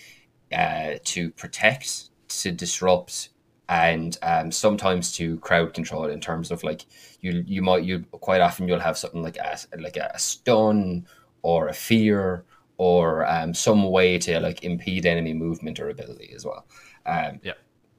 uh, 0.53 0.95
to 1.05 1.31
protect, 1.33 2.11
to 2.41 2.53
disrupt, 2.53 3.29
and 3.69 4.17
um, 4.23 4.51
sometimes 4.53 5.15
to 5.17 5.39
crowd 5.41 5.75
control. 5.75 6.07
In 6.07 6.21
terms 6.21 6.51
of 6.51 6.63
like 6.65 6.87
you, 7.21 7.45
you 7.47 7.61
might 7.61 7.85
you 7.85 8.01
quite 8.13 8.41
often 8.41 8.69
you'll 8.69 8.81
have 8.81 8.97
something 8.97 9.23
like 9.23 9.37
a 9.37 9.59
like 9.79 9.97
a 9.99 10.19
stun 10.19 11.07
or 11.43 11.69
a 11.69 11.75
fear 11.75 12.45
or 12.77 13.27
um, 13.27 13.55
some 13.55 13.91
way 13.91 14.19
to 14.19 14.41
like 14.41 14.65
impede 14.65 15.07
enemy 15.07 15.33
movement 15.35 15.79
or 15.81 15.91
ability 15.91 16.33
as 16.35 16.45
well. 16.45 16.67
Um, 17.07 17.41
Yeah. 17.43 17.53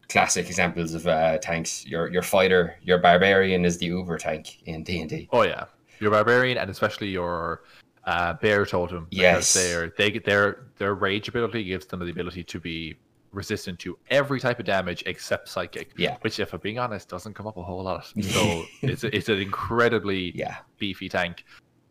Classic 0.08 0.46
examples 0.46 0.94
of 0.94 1.08
uh, 1.08 1.40
tanks. 1.40 1.84
Your 1.86 2.08
your 2.12 2.22
fighter, 2.22 2.76
your 2.84 3.00
barbarian 3.00 3.66
is 3.66 3.80
the 3.80 3.88
Uber 3.88 4.20
tank 4.20 4.62
in 4.66 4.84
D 4.84 5.02
and 5.02 5.10
D. 5.10 5.28
Oh 5.32 5.42
yeah, 5.42 5.66
your 6.00 6.12
barbarian 6.12 6.60
and 6.60 6.70
especially 6.70 7.08
your 7.10 7.64
uh, 8.04 8.34
bear 8.34 8.68
totem. 8.68 9.08
Yes. 9.10 9.54
they're 9.54 9.92
they 9.98 10.12
get 10.12 10.24
their 10.24 10.68
their 10.78 10.94
rage 10.94 11.28
ability 11.28 11.64
gives 11.64 11.88
them 11.88 12.02
the 12.02 12.12
ability 12.12 12.44
to 12.44 12.60
be 12.60 12.96
resistant 13.32 13.80
to 13.80 13.98
every 14.12 14.40
type 14.40 14.60
of 14.60 14.66
damage 14.66 15.02
except 15.08 15.50
psychic. 15.50 15.92
Yeah. 15.98 16.18
Which, 16.22 16.40
if 16.40 16.54
I'm 16.54 16.60
being 16.60 16.78
honest, 16.80 17.10
doesn't 17.10 17.34
come 17.34 17.48
up 17.48 17.58
a 17.58 17.64
whole 17.64 17.84
lot. 17.84 18.06
So 18.22 18.64
it's 18.84 19.04
it's 19.04 19.28
an 19.28 19.40
incredibly 19.40 20.38
Yeah, 20.38 20.58
beefy 20.78 21.10
tank. 21.10 21.44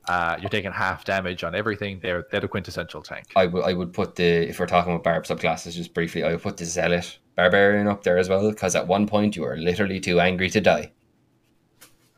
Uh, 0.07 0.37
you're 0.41 0.51
taking 0.51 0.71
half 0.71 1.05
damage 1.05 1.45
on 1.45 1.55
everything. 1.55 1.99
They're 2.03 2.27
they're 2.31 2.41
the 2.41 2.49
quintessential 2.49 3.03
tank. 3.03 3.27
I 3.37 3.47
would 3.47 3.65
I 3.65 3.73
would 3.73 3.93
put 3.93 4.17
the 4.17 4.49
if 4.49 4.59
we're 4.61 4.67
talking 4.67 4.93
about 4.93 5.03
barb 5.05 5.25
subclasses 5.25 5.73
just 5.75 5.95
briefly, 5.95 6.23
I 6.25 6.33
would 6.33 6.43
put 6.43 6.57
the 6.59 6.65
zealot 6.67 7.19
barbarian 7.37 7.89
up 7.89 8.05
there 8.05 8.19
as 8.19 8.29
well 8.29 8.51
because 8.51 8.77
at 8.77 8.87
one 8.87 9.07
point 9.07 9.35
you 9.35 9.45
are 9.45 9.57
literally 9.57 10.01
too 10.01 10.21
angry 10.21 10.51
to 10.51 10.61
die. 10.61 10.93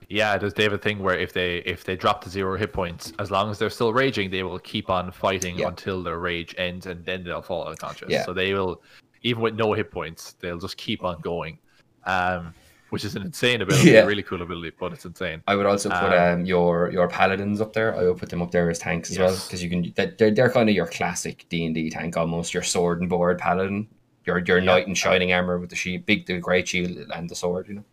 Yeah, 0.08 0.36
there's 0.38 0.54
they 0.54 0.62
have 0.62 0.72
a 0.72 0.78
thing 0.78 1.00
where 1.00 1.18
if 1.18 1.32
they 1.32 1.58
if 1.58 1.84
they 1.84 1.96
drop 1.96 2.22
to 2.24 2.30
zero 2.30 2.56
hit 2.56 2.72
points, 2.72 3.12
as 3.18 3.30
long 3.30 3.50
as 3.50 3.58
they're 3.58 3.70
still 3.70 3.92
raging, 3.92 4.30
they 4.30 4.42
will 4.44 4.58
keep 4.60 4.88
on 4.88 5.10
fighting 5.10 5.58
Yeah. 5.58 5.68
until 5.68 6.02
their 6.02 6.18
rage 6.18 6.54
ends, 6.58 6.86
and 6.86 7.04
then 7.04 7.24
they'll 7.24 7.42
fall 7.42 7.66
unconscious. 7.66 8.08
Yeah. 8.10 8.24
So 8.24 8.32
they 8.32 8.52
will, 8.54 8.82
even 9.22 9.42
with 9.42 9.54
no 9.54 9.72
hit 9.72 9.90
points, 9.90 10.34
they'll 10.40 10.58
just 10.60 10.76
keep 10.76 11.02
on 11.02 11.20
going, 11.22 11.58
um, 12.04 12.54
which 12.90 13.04
is 13.04 13.16
an 13.16 13.22
insane 13.22 13.60
ability, 13.62 13.90
Yeah. 13.90 14.02
a 14.02 14.06
really 14.06 14.22
cool 14.22 14.42
ability, 14.42 14.72
but 14.78 14.92
it's 14.92 15.04
insane. 15.04 15.42
I 15.46 15.56
would 15.56 15.66
also 15.66 15.88
put 15.90 16.12
Um, 16.12 16.40
um, 16.40 16.44
your 16.46 16.90
your 16.92 17.08
paladins 17.08 17.60
up 17.60 17.72
there. 17.72 17.96
I 17.96 18.04
would 18.04 18.16
put 18.18 18.28
them 18.28 18.42
up 18.42 18.50
there 18.50 18.68
as 18.70 18.78
tanks 18.78 19.10
as 19.10 19.18
well 19.18 19.34
because 19.34 19.62
you 19.62 19.68
can 19.70 19.92
that- 19.96 20.18
they're, 20.18 20.30
they're 20.30 20.50
kind 20.50 20.68
of 20.68 20.74
your 20.74 20.86
classic 20.86 21.46
D 21.48 21.66
and 21.66 21.74
D 21.74 21.90
tank 21.90 22.16
almost 22.16 22.54
your 22.54 22.62
sword 22.62 23.00
and 23.00 23.08
board 23.10 23.38
paladin. 23.38 23.88
Your 24.24 24.38
your 24.40 24.58
Yeah. 24.58 24.64
knight 24.64 24.86
in 24.88 24.94
shining 24.94 25.32
armor 25.32 25.58
with 25.58 25.70
the 25.70 25.76
shield, 25.76 26.06
big 26.06 26.26
the 26.26 26.38
great 26.38 26.66
shield 26.68 26.96
and 27.14 27.28
the 27.30 27.34
sword. 27.34 27.68
You 27.68 27.74
know. 27.76 27.84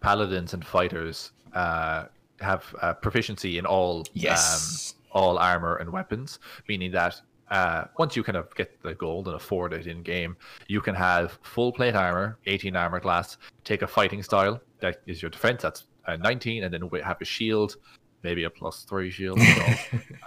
Paladins 0.00 0.52
and 0.54 0.64
fighters 0.64 1.32
uh, 1.54 2.06
have 2.40 2.74
uh, 2.80 2.94
proficiency 2.94 3.58
in 3.58 3.66
all 3.66 4.04
Yes. 4.14 4.94
um, 4.94 5.20
all 5.20 5.38
armor 5.38 5.76
and 5.76 5.90
weapons, 5.90 6.38
meaning 6.68 6.90
that 6.92 7.20
uh, 7.52 7.84
once 7.98 8.16
you 8.16 8.22
kind 8.24 8.36
of 8.36 8.52
get 8.54 8.82
the 8.82 8.94
gold 8.94 9.26
and 9.28 9.36
afford 9.36 9.72
it 9.74 9.86
in 9.86 10.02
game, 10.02 10.36
you 10.68 10.80
can 10.80 10.94
have 10.94 11.38
full 11.42 11.70
plate 11.70 11.94
armor, 11.94 12.38
18 12.46 12.74
armor 12.74 12.98
class, 12.98 13.36
take 13.62 13.82
a 13.82 13.86
fighting 13.86 14.22
style 14.22 14.58
that 14.80 15.02
is 15.06 15.20
your 15.20 15.30
defense, 15.30 15.60
that's 15.62 15.84
uh, 16.06 16.16
19, 16.16 16.64
and 16.64 16.72
then 16.72 16.88
we 16.88 17.00
have 17.02 17.20
a 17.20 17.24
shield, 17.26 17.76
maybe 18.22 18.44
a 18.44 18.50
plus 18.50 18.84
three 18.84 19.10
shield. 19.10 19.38
So, 19.38 19.64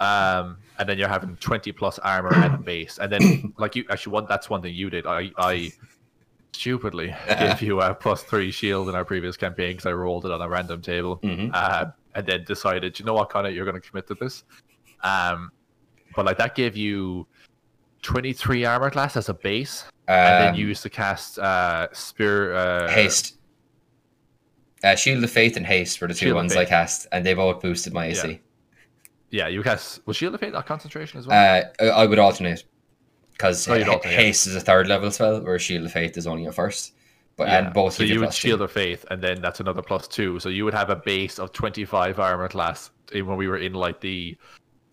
um, 0.04 0.58
and 0.78 0.88
then 0.88 0.98
you're 0.98 1.08
having 1.08 1.36
20 1.36 1.72
plus 1.72 1.98
armor 1.98 2.32
and 2.32 2.54
a 2.54 2.58
base. 2.58 2.98
And 2.98 3.10
then, 3.12 3.52
like 3.58 3.74
you 3.74 3.84
actually, 3.90 4.12
one 4.12 4.26
that's 4.28 4.48
one 4.48 4.62
thing 4.62 4.74
you 4.74 4.88
did. 4.88 5.04
I, 5.04 5.32
I 5.36 5.72
stupidly 6.52 7.14
gave 7.38 7.60
you 7.60 7.80
a 7.80 7.92
plus 7.92 8.22
three 8.22 8.50
shield 8.52 8.88
in 8.88 8.94
our 8.94 9.04
previous 9.04 9.36
campaign 9.36 9.72
because 9.72 9.86
I 9.86 9.92
rolled 9.92 10.24
it 10.26 10.32
on 10.32 10.40
a 10.40 10.48
random 10.48 10.80
table 10.80 11.18
Mhm. 11.22 11.50
uh, 11.52 11.86
and 12.14 12.26
then 12.26 12.44
decided, 12.44 12.98
you 12.98 13.04
know 13.04 13.14
what, 13.14 13.30
Conor, 13.30 13.50
you're 13.50 13.66
going 13.66 13.80
to 13.80 13.86
commit 13.86 14.06
to 14.06 14.14
this. 14.14 14.44
Um, 15.02 15.50
but 16.16 16.24
like 16.26 16.38
that 16.38 16.54
gave 16.56 16.76
you 16.76 17.26
23 18.02 18.64
armor 18.64 18.90
class 18.90 19.16
as 19.16 19.28
a 19.28 19.34
base, 19.34 19.84
and 20.08 20.42
then 20.44 20.48
Um, 20.54 20.54
you 20.58 20.66
used 20.66 20.82
to 20.82 20.90
cast 20.90 21.38
uh, 21.38 21.88
spear. 21.92 22.54
Uh, 22.54 22.88
haste. 22.90 23.34
Uh, 24.82 24.94
Shield 24.94 25.22
of 25.24 25.30
Faith 25.30 25.56
and 25.56 25.66
Haste 25.66 26.00
were 26.00 26.06
the 26.08 26.14
two 26.14 26.26
Shield 26.26 26.36
ones 26.36 26.56
I 26.56 26.64
cast, 26.64 27.06
and 27.12 27.24
they 27.24 27.34
both 27.34 27.60
boosted 27.62 27.92
my 27.92 28.06
AC. 28.06 28.40
Yeah, 29.30 29.48
you 29.48 29.62
cast 29.62 30.06
was 30.06 30.16
Shield 30.16 30.34
of 30.34 30.40
Faith 30.40 30.52
that 30.52 30.66
concentration 30.66 31.18
as 31.18 31.26
well. 31.26 31.36
Uh, 31.36 31.82
I 31.82 31.88
I 32.02 32.06
would 32.06 32.18
alternate. 32.18 32.64
because 33.32 33.66
No, 33.68 33.74
you 33.74 33.84
don't, 33.84 34.02
yeah. 34.04 34.10
haste 34.12 34.46
is 34.46 34.54
a 34.56 34.60
third 34.60 34.86
level 34.86 35.10
spell, 35.10 35.40
whereas 35.42 35.62
Shield 35.62 35.84
of 35.84 35.92
Faith 35.92 36.16
is 36.16 36.26
only 36.26 36.46
a 36.46 36.52
first. 36.52 36.92
But 37.36 37.48
and 37.48 37.74
both 37.74 37.94
so 37.94 38.02
you 38.02 38.20
would 38.20 38.30
two. 38.30 38.48
shield 38.48 38.62
of 38.62 38.72
faith, 38.72 39.04
and 39.10 39.20
then 39.22 39.42
that's 39.42 39.60
another 39.60 39.82
plus 39.82 40.08
two. 40.08 40.40
So 40.40 40.48
you 40.48 40.64
would 40.64 40.72
have 40.72 40.88
a 40.88 40.96
base 40.96 41.38
of 41.38 41.52
25 41.52 42.18
armor 42.18 42.48
class 42.48 42.90
in- 43.12 43.26
when 43.26 43.36
we 43.36 43.46
were 43.46 43.58
in 43.58 43.74
like 43.74 44.00
the 44.00 44.38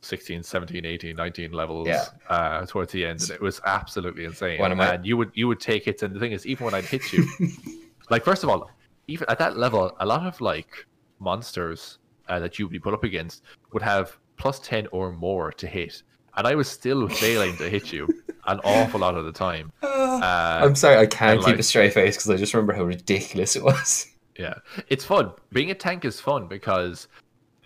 16, 0.04 0.44
17, 0.44 0.86
18, 0.86 1.16
19 1.16 1.52
levels 1.52 1.88
Yeah. 1.88 2.06
uh, 2.30 2.66
towards 2.66 2.92
the 2.92 3.06
end. 3.06 3.22
And 3.22 3.32
it 3.32 3.42
was 3.42 3.62
absolutely 3.66 4.26
insane. 4.26 4.60
One 4.60 4.72
of 4.72 4.78
my- 4.78 4.94
And 4.96 5.06
you 5.06 5.16
would 5.18 5.32
you 5.34 5.48
would 5.48 5.60
take 5.60 5.88
it 5.88 6.02
and 6.04 6.13
the 6.16 6.20
thing 6.20 6.32
is, 6.34 6.46
even 6.46 6.66
when 6.66 6.74
I'd 6.74 6.86
hit 6.86 7.12
you, 7.13 7.26
like 8.10 8.24
first 8.24 8.44
of 8.44 8.50
all, 8.50 8.70
even 9.08 9.26
at 9.30 9.39
that 9.39 9.58
level, 9.58 9.96
a 10.00 10.06
lot 10.06 10.26
of 10.26 10.39
like 10.42 10.86
monsters 11.20 12.00
uh, 12.30 12.39
that 12.39 12.60
you 12.60 12.66
would 12.66 12.72
be 12.72 12.80
put 12.80 12.94
up 12.94 13.04
against 13.04 13.44
would 13.72 13.82
have 13.84 14.18
plus 14.38 14.60
10 14.60 14.88
or 14.92 15.12
more 15.13 15.52
to 15.54 15.68
hit, 15.68 16.04
and 16.36 16.48
I 16.48 16.56
was 16.56 16.70
still 16.70 17.08
failing 17.08 17.56
to 17.58 17.70
hit 17.70 17.92
you 17.94 18.08
an 18.48 18.60
awful 18.63 19.00
lot 19.00 19.16
of 19.16 19.26
the 19.26 19.32
time. 19.32 19.72
Uh, 20.13 20.62
I'm 20.63 20.76
sorry, 20.76 20.98
I 20.98 21.08
can't 21.08 21.39
keep 21.39 21.48
like- 21.48 21.60
a 21.60 21.63
straight 21.63 21.92
face 21.92 22.16
because 22.16 22.30
I 22.30 22.38
just 22.38 22.54
remember 22.54 22.74
how 22.74 22.84
ridiculous 22.84 23.56
it 23.56 23.63
was. 23.63 24.08
Yeah, 24.38 24.54
it's 24.89 25.04
fun. 25.04 25.32
Being 25.52 25.72
a 25.72 25.76
tank 25.76 26.06
is 26.06 26.20
fun 26.20 26.48
because 26.48 27.08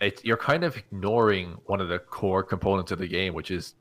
it, 0.01 0.23
you're 0.23 0.37
kind 0.37 0.63
of 0.63 0.77
ignoring 0.77 1.57
one 1.65 1.81
of 1.81 1.87
the 1.89 1.99
core 1.99 2.43
components 2.43 2.91
of 2.91 2.99
the 2.99 3.07
game, 3.07 3.33
which 3.33 3.51
is 3.51 3.75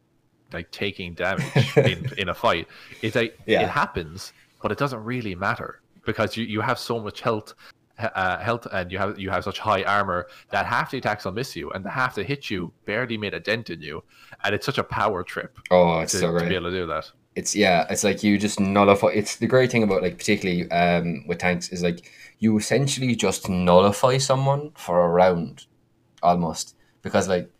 like 0.52 0.70
taking 0.70 1.14
damage 1.14 1.76
in, 1.76 2.08
in 2.18 2.28
a 2.28 2.34
fight. 2.34 2.66
It's 3.02 3.16
like 3.16 3.38
Yeah. 3.46 3.62
it 3.62 3.68
happens, 3.68 4.32
but 4.62 4.72
it 4.72 4.78
doesn't 4.78 5.02
really 5.04 5.34
matter 5.34 5.80
because 6.04 6.36
you, 6.36 6.44
you 6.44 6.60
have 6.60 6.78
so 6.78 7.00
much 7.00 7.20
health, 7.20 7.54
uh, 7.98 8.38
health, 8.38 8.66
and 8.72 8.92
you 8.92 8.98
have 8.98 9.18
you 9.18 9.30
have 9.30 9.42
such 9.44 9.58
high 9.58 9.82
armor 9.82 10.26
that 10.50 10.64
half 10.66 10.90
the 10.90 10.98
attacks 10.98 11.24
will 11.24 11.32
miss 11.32 11.56
you, 11.56 11.70
and 11.70 11.84
the 11.84 11.90
half 11.90 12.14
that 12.14 12.26
hit 12.26 12.50
you 12.50 12.72
barely 12.84 13.16
made 13.16 13.34
a 13.34 13.40
dent 13.40 13.70
in 13.70 13.80
you, 13.82 14.02
and 14.44 14.54
it's 14.54 14.66
such 14.66 14.78
a 14.78 14.84
power 14.84 15.22
trip 15.24 15.58
Oh, 15.70 16.00
it's 16.00 16.12
to, 16.12 16.18
so 16.18 16.38
to 16.38 16.46
be 16.48 16.54
able 16.54 16.70
to 16.70 16.76
do 16.76 16.86
that. 16.86 17.10
it's 17.34 17.54
yeah 17.56 17.86
it's 17.90 18.04
like 18.04 18.22
you 18.22 18.38
just 18.38 18.60
nullify 18.60 19.08
it's 19.08 19.36
the 19.36 19.46
great 19.46 19.70
thing 19.70 19.82
about 19.82 20.02
like 20.02 20.16
particularly 20.18 20.70
um 20.70 21.24
with 21.26 21.38
tanks 21.38 21.68
is 21.70 21.82
like 21.82 22.10
you 22.38 22.56
essentially 22.58 23.14
just 23.14 23.48
nullify 23.48 24.16
someone 24.18 24.70
for 24.76 25.02
a 25.04 25.08
round 25.08 25.66
almost 26.26 26.76
because 27.02 27.28
like 27.28 27.50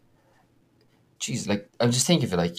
jeez 1.20 1.48
like 1.48 1.68
i'm 1.80 1.90
just 1.92 2.06
thinking 2.06 2.26
of 2.26 2.32
it 2.32 2.36
like 2.36 2.56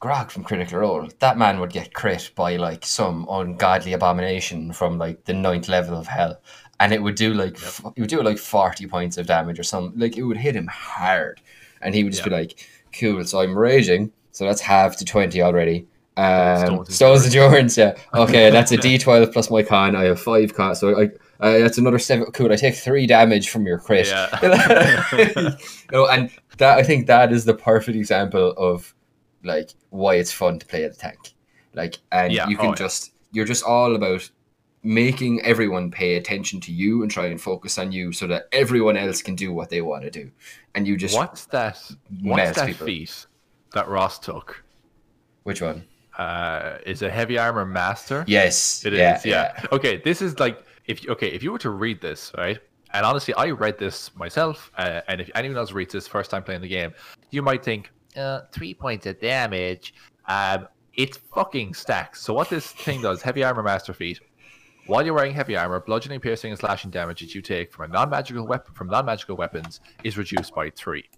grog 0.00 0.30
from 0.30 0.44
critical 0.44 0.78
role 0.78 1.08
that 1.18 1.36
man 1.36 1.60
would 1.60 1.72
get 1.72 1.92
crit 1.92 2.30
by 2.34 2.56
like 2.56 2.86
some 2.86 3.26
ungodly 3.30 3.92
abomination 3.92 4.72
from 4.72 4.96
like 4.96 5.24
the 5.24 5.34
ninth 5.34 5.68
level 5.68 5.96
of 5.96 6.06
hell 6.06 6.40
and 6.80 6.92
it 6.92 7.02
would 7.02 7.16
do 7.16 7.34
like 7.34 7.56
f- 7.56 7.84
it 7.96 8.00
would 8.00 8.10
do 8.10 8.22
like 8.22 8.38
40 8.38 8.86
points 8.86 9.18
of 9.18 9.26
damage 9.26 9.58
or 9.58 9.64
something 9.64 9.98
like 9.98 10.16
it 10.16 10.22
would 10.22 10.36
hit 10.36 10.56
him 10.56 10.68
hard 10.68 11.40
and 11.82 11.94
he 11.94 12.04
would 12.04 12.12
just 12.12 12.24
be 12.24 12.30
like 12.30 12.66
cool 12.92 13.24
so 13.24 13.40
i'm 13.40 13.58
raging 13.58 14.12
so 14.32 14.44
that's 14.44 14.60
half 14.60 14.96
to 14.96 15.04
20 15.04 15.42
already 15.42 15.86
um, 16.18 16.84
Stone's 16.86 17.26
endurance, 17.26 17.78
yeah. 17.78 17.96
Okay, 18.12 18.50
that's 18.50 18.72
a 18.72 18.76
D12 18.84 19.32
plus 19.32 19.52
my 19.52 19.62
con. 19.62 19.94
I 19.94 20.06
have 20.06 20.20
five 20.20 20.52
con, 20.52 20.74
so 20.74 21.00
I 21.00 21.10
uh, 21.40 21.58
that's 21.58 21.78
another 21.78 21.98
seven. 21.98 22.26
Cool. 22.32 22.52
I 22.52 22.56
take 22.56 22.74
three 22.74 23.06
damage 23.06 23.48
from 23.50 23.66
your 23.66 23.78
crit. 23.78 24.06
Yeah. 24.08 25.06
you 25.12 25.56
know, 25.92 26.06
and 26.08 26.30
that 26.58 26.78
I 26.78 26.82
think 26.82 27.06
that 27.06 27.32
is 27.32 27.44
the 27.44 27.54
perfect 27.54 27.96
example 27.96 28.52
of 28.56 28.94
like 29.44 29.70
why 29.90 30.14
it's 30.16 30.32
fun 30.32 30.58
to 30.58 30.66
play 30.66 30.84
at 30.84 30.92
the 30.94 30.98
tank. 30.98 31.34
Like, 31.74 31.98
and 32.10 32.32
Yeah, 32.32 32.48
you 32.48 32.56
can 32.56 32.66
oh, 32.66 32.68
yeah. 32.70 32.74
just 32.74 33.12
you're 33.32 33.44
just 33.44 33.62
all 33.64 33.94
about 33.94 34.28
making 34.82 35.40
everyone 35.42 35.90
pay 35.90 36.16
attention 36.16 36.60
to 36.60 36.72
you 36.72 37.02
and 37.02 37.10
try 37.10 37.26
and 37.26 37.40
focus 37.40 37.78
on 37.78 37.92
you 37.92 38.12
so 38.12 38.26
that 38.26 38.44
everyone 38.52 38.96
else 38.96 39.22
can 39.22 39.34
do 39.34 39.52
what 39.52 39.70
they 39.70 39.80
want 39.82 40.02
to 40.04 40.10
do, 40.10 40.30
and 40.74 40.86
you 40.86 40.96
just 40.96 41.16
What's 41.16 41.46
that? 41.46 41.78
What's 42.22 42.56
that 42.56 42.66
people. 42.68 42.86
feat 42.86 43.26
that 43.74 43.88
Ross 43.88 44.18
took? 44.18 44.64
which 45.44 45.62
one? 45.62 45.84
uh, 46.18 46.78
is 46.84 47.02
a 47.02 47.10
heavy 47.10 47.38
armor 47.38 47.64
master. 47.64 48.24
Yes, 48.26 48.84
It 48.84 48.92
is. 48.92 48.98
yeah, 48.98 49.20
yeah, 49.24 49.66
Okay, 49.70 49.98
this 49.98 50.20
is 50.20 50.38
like 50.40 50.62
if 50.88 51.06
okay, 51.08 51.28
if 51.28 51.42
you 51.42 51.52
were 51.52 51.58
to 51.58 51.70
read 51.70 52.00
this, 52.00 52.32
right? 52.36 52.58
And 52.94 53.04
honestly, 53.04 53.34
I 53.34 53.50
read 53.50 53.78
this 53.78 54.14
myself, 54.16 54.72
uh, 54.78 55.02
and 55.08 55.20
if 55.20 55.30
anyone 55.34 55.58
else 55.58 55.72
reads 55.72 55.92
this 55.92 56.08
first 56.08 56.30
time 56.30 56.42
playing 56.42 56.62
the 56.62 56.68
game, 56.68 56.92
you 57.30 57.42
might 57.42 57.62
think 57.62 57.92
uh, 58.16 58.40
three 58.50 58.72
points 58.74 59.06
of 59.06 59.20
damage. 59.20 59.94
Um, 60.26 60.66
it 60.94 61.16
fucking 61.32 61.74
stacks. 61.74 62.22
So 62.22 62.34
what 62.34 62.48
this 62.48 62.72
thing 62.72 63.02
does, 63.02 63.22
heavy 63.22 63.44
armor 63.44 63.62
master 63.62 63.92
feat. 63.92 64.20
While 64.86 65.04
you're 65.04 65.14
wearing 65.14 65.34
heavy 65.34 65.54
armor, 65.54 65.80
bludgeoning, 65.80 66.20
piercing, 66.20 66.50
and 66.50 66.58
slashing 66.58 66.90
damage 66.90 67.20
that 67.20 67.34
you 67.34 67.42
take 67.42 67.70
from 67.70 67.90
a 67.90 67.94
non-magical 67.94 68.46
weapon 68.46 68.74
from 68.74 68.88
non-magical 68.88 69.36
weapons 69.36 69.80
is 70.02 70.16
reduced 70.16 70.54
by 70.54 70.70
three. 70.70 71.08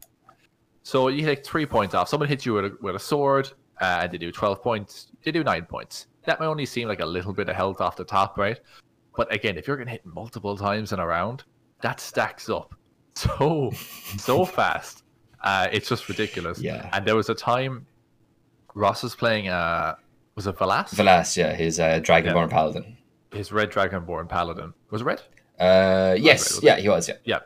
So 0.83 1.07
you 1.07 1.25
take 1.25 1.47
three 1.47 1.67
points 1.67 1.95
off. 1.95 2.09
Someone 2.09 2.29
hits 2.29 2.45
you 2.45 2.55
with 2.55 2.65
a, 2.65 2.77
with 2.81 2.97
a 2.97 2.99
sword, 2.99 3.53
uh, 3.81 4.01
and 4.03 4.13
they 4.13 4.19
do 4.19 4.33
12 4.33 4.61
points. 4.61 5.13
They 5.23 5.31
do 5.31 5.45
nine 5.45 5.67
points. 5.67 6.09
That 6.25 6.41
might 6.41 6.47
only 6.47 6.67
seem 6.67 6.89
like 6.89 7.01
a 7.01 7.07
little 7.07 7.33
bit 7.33 7.49
of 7.49 7.55
health 7.55 7.81
off 7.81 7.97
the 7.97 8.05
top, 8.05 8.37
right? 8.37 8.59
But 9.21 9.35
again, 9.35 9.59
if 9.59 9.67
you're 9.69 9.77
getting 9.77 9.91
hit 9.91 10.07
multiple 10.07 10.57
times 10.57 10.95
in 10.95 10.99
a 10.99 11.07
round, 11.07 11.45
that 11.83 12.01
stacks 12.01 12.49
up 12.49 12.75
so, 13.15 13.71
so 14.17 14.45
fast. 14.47 15.05
Uh, 15.43 15.69
it's 15.71 15.91
just 15.91 16.09
ridiculous. 16.09 16.59
Yeah. 16.59 16.89
And 16.95 17.05
there 17.07 17.17
was 17.17 17.29
a 17.29 17.35
time 17.35 17.85
Ross 18.75 19.03
was 19.03 19.15
playing, 19.15 19.49
uh, 19.49 19.97
was 20.37 20.47
it 20.47 20.57
Velas? 20.57 20.95
Velas, 20.95 21.37
yeah, 21.37 21.53
his 21.53 21.79
uh, 21.79 22.01
Dragonborn 22.03 22.49
Paladin. 22.49 22.97
His 23.31 23.53
Red 23.53 23.71
Dragonborn 23.71 24.27
Paladin. 24.27 24.73
Was 24.89 25.03
it 25.03 25.05
Red? 25.05 25.21
Uh, 25.59 26.17
yes, 26.19 26.53
wasn't 26.53 26.65
yeah, 26.65 26.77
he 26.79 26.89
was, 26.89 27.07
yeah. 27.07 27.17
Yeah. 27.25 27.41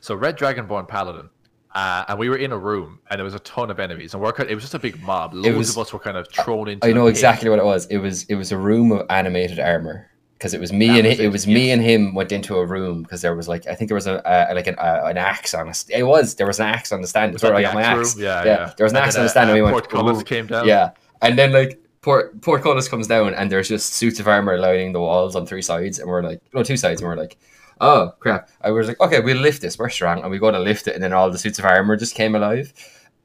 So 0.00 0.16
Red 0.16 0.36
Dragonborn 0.36 0.88
Paladin. 0.88 1.30
Uh, 1.72 2.04
and 2.08 2.18
we 2.18 2.30
were 2.30 2.36
in 2.36 2.50
a 2.50 2.58
room, 2.58 2.98
and 3.10 3.20
there 3.20 3.24
was 3.24 3.34
a 3.34 3.38
ton 3.38 3.70
of 3.70 3.78
enemies, 3.78 4.12
and 4.12 4.20
we're 4.20 4.34
it 4.42 4.54
was 4.56 4.64
just 4.64 4.74
a 4.74 4.78
big 4.80 5.00
mob. 5.04 5.34
Loads 5.34 5.56
was- 5.56 5.70
of 5.70 5.78
us 5.78 5.92
were 5.92 6.00
kind 6.00 6.16
of 6.16 6.26
thrown 6.32 6.66
into. 6.68 6.84
I 6.84 6.92
know 6.92 7.06
exactly 7.06 7.48
what 7.48 7.60
it 7.60 7.64
was. 7.64 7.86
It 7.86 7.98
was 7.98 8.24
it 8.24 8.34
was 8.34 8.50
a 8.50 8.58
room 8.58 8.90
of 8.90 9.06
animated 9.08 9.60
armor 9.60 10.10
because 10.42 10.54
it 10.54 10.60
was 10.60 10.72
me 10.72 10.88
That 10.88 10.98
and 10.98 11.06
was 11.06 11.20
it, 11.20 11.24
it, 11.26 11.28
was 11.28 11.46
me 11.46 11.70
and 11.70 11.80
him 11.80 12.14
went 12.14 12.32
into 12.32 12.56
a 12.56 12.66
room 12.66 13.04
because 13.04 13.22
there 13.22 13.36
was 13.36 13.46
like 13.46 13.64
I 13.68 13.76
think 13.76 13.86
there 13.86 13.94
was 13.94 14.08
a, 14.08 14.20
like 14.52 14.66
an, 14.66 14.74
an 14.76 15.16
axe 15.16 15.54
on 15.54 15.68
a 15.68 15.74
st- 15.74 15.96
it 15.96 16.02
was 16.02 16.34
there 16.34 16.48
was 16.48 16.58
an 16.58 16.66
axe 16.66 16.90
on 16.90 17.00
the 17.00 17.06
stand. 17.06 17.32
Was 17.32 17.42
That's 17.42 17.50
where 17.52 17.58
I 17.60 17.62
got 17.62 17.74
my 17.74 17.82
axe 17.82 18.16
room? 18.16 18.24
Yeah, 18.24 18.44
yeah. 18.44 18.72
There 18.76 18.84
was 18.84 18.92
an 18.92 18.96
And 18.96 19.04
axe 19.06 19.14
then, 19.14 19.20
on 19.20 19.26
the 19.26 19.30
stand, 19.30 19.50
uh, 19.50 19.52
and 19.52 19.58
we 19.58 19.62
went. 19.62 19.74
Portcullis 19.74 20.24
came 20.24 20.48
down. 20.48 20.66
Yeah, 20.66 20.90
and 21.20 21.38
then 21.38 21.52
like 21.52 21.80
Port 22.00 22.40
Portcullis 22.40 22.88
comes 22.88 23.06
down, 23.06 23.34
and 23.34 23.52
there's 23.52 23.68
just 23.68 23.92
suits 23.92 24.18
of 24.18 24.26
armor 24.26 24.58
lining 24.58 24.92
the 24.92 24.98
walls 25.00 25.36
on 25.36 25.46
three 25.46 25.62
sides, 25.62 26.00
and 26.00 26.08
we're 26.08 26.24
like, 26.24 26.40
no, 26.52 26.64
two 26.64 26.76
sides, 26.76 27.00
and 27.00 27.08
we're 27.08 27.16
like. 27.16 27.38
Oh 27.80 28.12
crap! 28.20 28.48
I 28.60 28.70
was 28.70 28.86
like, 28.86 29.00
okay, 29.00 29.18
we'll 29.18 29.38
lift 29.38 29.60
this. 29.60 29.76
We're 29.76 29.88
strong, 29.88 30.22
and 30.22 30.30
we 30.30 30.38
go 30.38 30.52
to 30.52 30.58
lift 30.58 30.86
it, 30.86 30.94
and 30.94 31.02
then 31.02 31.12
all 31.12 31.30
the 31.30 31.38
suits 31.38 31.58
of 31.58 31.64
armor 31.64 31.96
just 31.96 32.14
came 32.14 32.36
alive. 32.36 32.72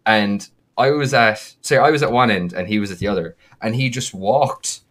And 0.04 0.48
I 0.80 0.90
was 0.92 1.14
at, 1.14 1.54
say, 1.62 1.78
I 1.78 1.92
was 1.92 2.02
at 2.02 2.12
one 2.12 2.32
end, 2.32 2.54
and 2.54 2.68
he 2.68 2.80
was 2.80 2.90
at 2.90 2.98
the 2.98 3.08
other, 3.08 3.36
and 3.62 3.76
he 3.76 3.90
just 3.90 4.16
walked 4.16 4.82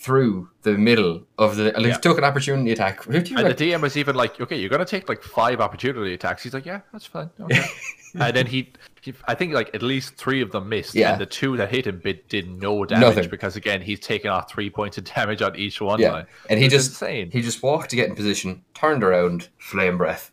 through 0.00 0.48
the 0.62 0.72
middle 0.78 1.22
of 1.38 1.56
the. 1.56 1.64
Like, 1.76 1.86
Yeah. 1.86 1.96
took 1.98 2.16
an 2.18 2.24
opportunity 2.24 2.72
attack. 2.72 3.04
Who 3.04 3.20
do 3.20 3.30
you 3.32 3.38
And 3.38 3.46
the 3.46 3.54
DM 3.54 3.82
was 3.82 3.96
even 3.96 4.16
like, 4.16 4.40
"Okay, 4.40 4.56
you're 4.58 4.70
gonna 4.70 4.84
take 4.84 5.08
like 5.08 5.22
five 5.22 5.60
opportunity 5.60 6.14
attacks." 6.14 6.42
He's 6.42 6.54
like, 6.54 6.64
"Yeah, 6.66 6.80
that's 6.92 7.06
fine." 7.06 7.28
Okay. 7.40 7.62
and 8.18 8.34
then 8.34 8.46
he, 8.46 8.72
he, 9.02 9.12
I 9.28 9.34
think 9.34 9.52
like 9.52 9.70
at 9.74 9.82
least 9.82 10.16
three 10.16 10.40
of 10.40 10.52
them 10.52 10.68
missed, 10.70 10.94
Yeah. 10.94 11.12
and 11.12 11.20
the 11.20 11.26
two 11.26 11.56
that 11.58 11.70
hit 11.70 11.86
him 11.86 11.98
bit 12.02 12.28
did 12.30 12.48
no 12.48 12.84
damage 12.86 13.16
Nothing. 13.16 13.30
because 13.30 13.56
again 13.56 13.82
he's 13.82 14.00
taken 14.00 14.30
off 14.30 14.50
three 14.50 14.70
points 14.70 14.96
of 14.98 15.04
damage 15.14 15.42
on 15.42 15.54
each 15.56 15.80
one. 15.82 16.00
Yeah. 16.00 16.24
and 16.48 16.58
he 16.58 16.64
It's 16.66 16.74
just 16.74 16.88
insane. 16.92 17.30
he 17.30 17.42
just 17.42 17.62
walked 17.62 17.90
to 17.90 17.96
get 17.96 18.08
in 18.08 18.14
position, 18.14 18.62
turned 18.74 19.04
around, 19.04 19.48
flame 19.58 19.98
breath. 19.98 20.30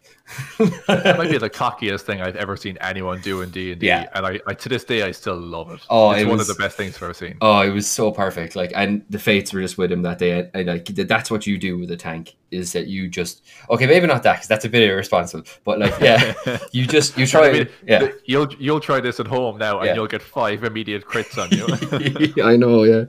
That 0.88 1.16
might 1.18 1.30
be 1.32 1.38
the 1.38 1.50
cockiest 1.50 2.02
thing 2.02 2.22
I've 2.22 2.36
ever 2.36 2.58
seen 2.58 2.78
anyone 2.82 3.22
do 3.22 3.42
in 3.42 3.50
D 3.50 3.72
and 3.72 3.80
D, 3.82 3.90
and 3.90 4.10
I, 4.26 4.40
I 4.46 4.54
to 4.54 4.70
this 4.70 4.84
day 4.84 5.04
I 5.04 5.12
still 5.12 5.38
love 5.38 5.72
it. 5.72 5.82
Oh, 5.90 6.12
it's 6.12 6.22
it 6.22 6.26
one 6.28 6.38
was- 6.38 6.50
of 6.50 6.58
the 6.58 6.64
best 6.64 6.76
things 6.78 6.96
I've 6.98 7.04
ever 7.04 7.14
seen. 7.14 7.38
Oh, 7.42 7.62
it 7.62 7.70
was 7.70 7.88
so 7.88 8.12
perfect. 8.12 8.56
Like, 8.56 8.72
and 8.76 9.04
the 9.10 9.20
fates 9.20 9.54
were 9.54 9.62
just 9.62 9.78
with 9.78 9.92
him 9.92 10.02
that 10.04 10.20
day. 10.20 10.50
And 10.54 10.68
like, 10.68 10.86
that's 10.86 11.32
what 11.32 11.48
you 11.48 11.58
do 11.58 11.78
with 11.78 11.92
a 11.92 11.98
tank 11.98 12.36
is 12.50 12.72
that 12.72 12.88
you 12.88 13.10
just 13.10 13.44
okay, 13.70 13.86
maybe 13.88 14.08
not 14.08 14.24
that 14.24 14.34
because 14.36 14.48
that's 14.48 14.64
a 14.66 14.70
bit 14.70 14.90
irresponsible. 14.90 15.44
But 15.66 15.80
like, 15.80 16.00
yeah, 16.00 16.34
you 16.72 16.86
just 16.88 17.18
you 17.18 17.26
try. 17.28 17.50
I 17.50 17.52
mean, 17.54 17.70
yeah, 17.86 18.08
you'll 18.26 18.52
you'll 18.60 18.80
try 18.80 19.00
this 19.00 19.20
at 19.20 19.28
home 19.28 19.58
now, 19.58 19.80
and 19.80 19.88
Yeah. 19.88 19.96
you'll 19.96 20.08
get 20.08 20.22
five 20.22 20.64
immediate 20.64 21.06
crits 21.06 21.38
on 21.38 21.50
you. 21.52 22.44
I 22.44 22.56
know, 22.58 22.84
yeah. 22.84 23.06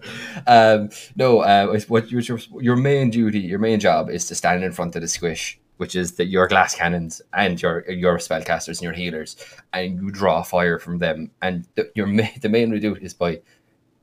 Um, 0.47 0.91
no, 1.17 1.41
uh, 1.41 1.79
what 1.89 2.11
your 2.11 2.23
your 2.61 2.77
main 2.77 3.11
duty, 3.11 3.41
your 3.41 3.59
main 3.59 3.81
job 3.81 4.09
is 4.11 4.27
to 4.27 4.35
stand 4.35 4.65
in 4.65 4.73
front 4.73 4.97
of 4.97 5.03
the 5.03 5.09
squish, 5.09 5.59
which 5.79 5.97
is 5.97 6.13
that 6.13 6.27
your 6.27 6.47
glass 6.47 6.75
cannons 6.75 7.23
and 7.33 7.61
your 7.61 7.91
your 7.91 8.19
spellcasters 8.19 8.79
and 8.79 8.83
your 8.83 8.93
healers, 8.93 9.37
and 9.73 10.01
you 10.01 10.11
draw 10.11 10.43
fire 10.43 10.79
from 10.79 10.99
them. 10.99 11.31
And 11.43 11.67
the, 11.75 11.91
your 11.95 12.07
ma- 12.07 12.29
the 12.41 12.49
main 12.49 12.71
way 12.71 12.77
to 12.77 12.81
do 12.81 12.95
it 12.95 13.03
is 13.03 13.15
by 13.15 13.41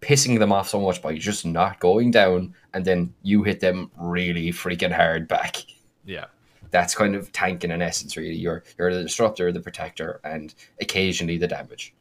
pissing 0.02 0.40
them 0.40 0.52
off 0.52 0.70
so 0.70 0.80
much 0.80 1.02
by 1.02 1.18
just 1.18 1.46
not 1.46 1.80
going 1.80 2.12
down, 2.12 2.54
and 2.74 2.84
then 2.86 3.14
you 3.24 3.44
hit 3.44 3.60
them 3.60 3.92
really 3.98 4.50
freaking 4.52 4.92
hard 4.92 5.28
back. 5.28 5.58
yeah. 6.06 6.26
That's 6.72 6.94
kind 6.96 7.16
of 7.16 7.32
tanking 7.32 7.72
in 7.72 7.82
essence, 7.82 8.18
really. 8.18 8.36
You're 8.36 8.64
you're 8.78 8.94
the 8.94 9.04
disruptor, 9.04 9.52
the 9.54 9.62
protector, 9.62 10.20
and 10.26 10.54
occasionally 10.82 11.38
the 11.38 11.48
damage. 11.48 11.94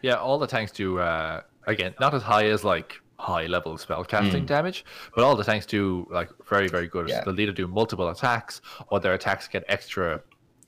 Yeah, 0.00 0.14
all 0.14 0.38
the 0.38 0.46
tanks 0.46 0.72
do 0.72 0.98
uh, 0.98 1.42
again 1.66 1.94
not 2.00 2.14
as 2.14 2.22
high 2.22 2.46
as 2.46 2.64
like 2.64 3.00
high 3.20 3.46
level 3.46 3.76
spell 3.78 4.02
casting 4.04 4.46
damage, 4.46 4.84
but 5.14 5.22
all 5.24 5.36
the 5.36 5.44
tanks 5.44 5.66
do 5.66 6.06
like 6.10 6.30
very 6.48 6.68
very 6.68 6.88
good. 6.88 7.06
Mm. 7.06 7.10
Yeah. 7.10 7.24
They'll 7.24 7.38
either 7.38 7.52
do 7.52 7.66
multiple 7.68 8.08
attacks 8.08 8.60
or 8.88 8.98
their 9.00 9.14
attacks 9.14 9.46
get 9.48 9.64
extra 9.68 10.22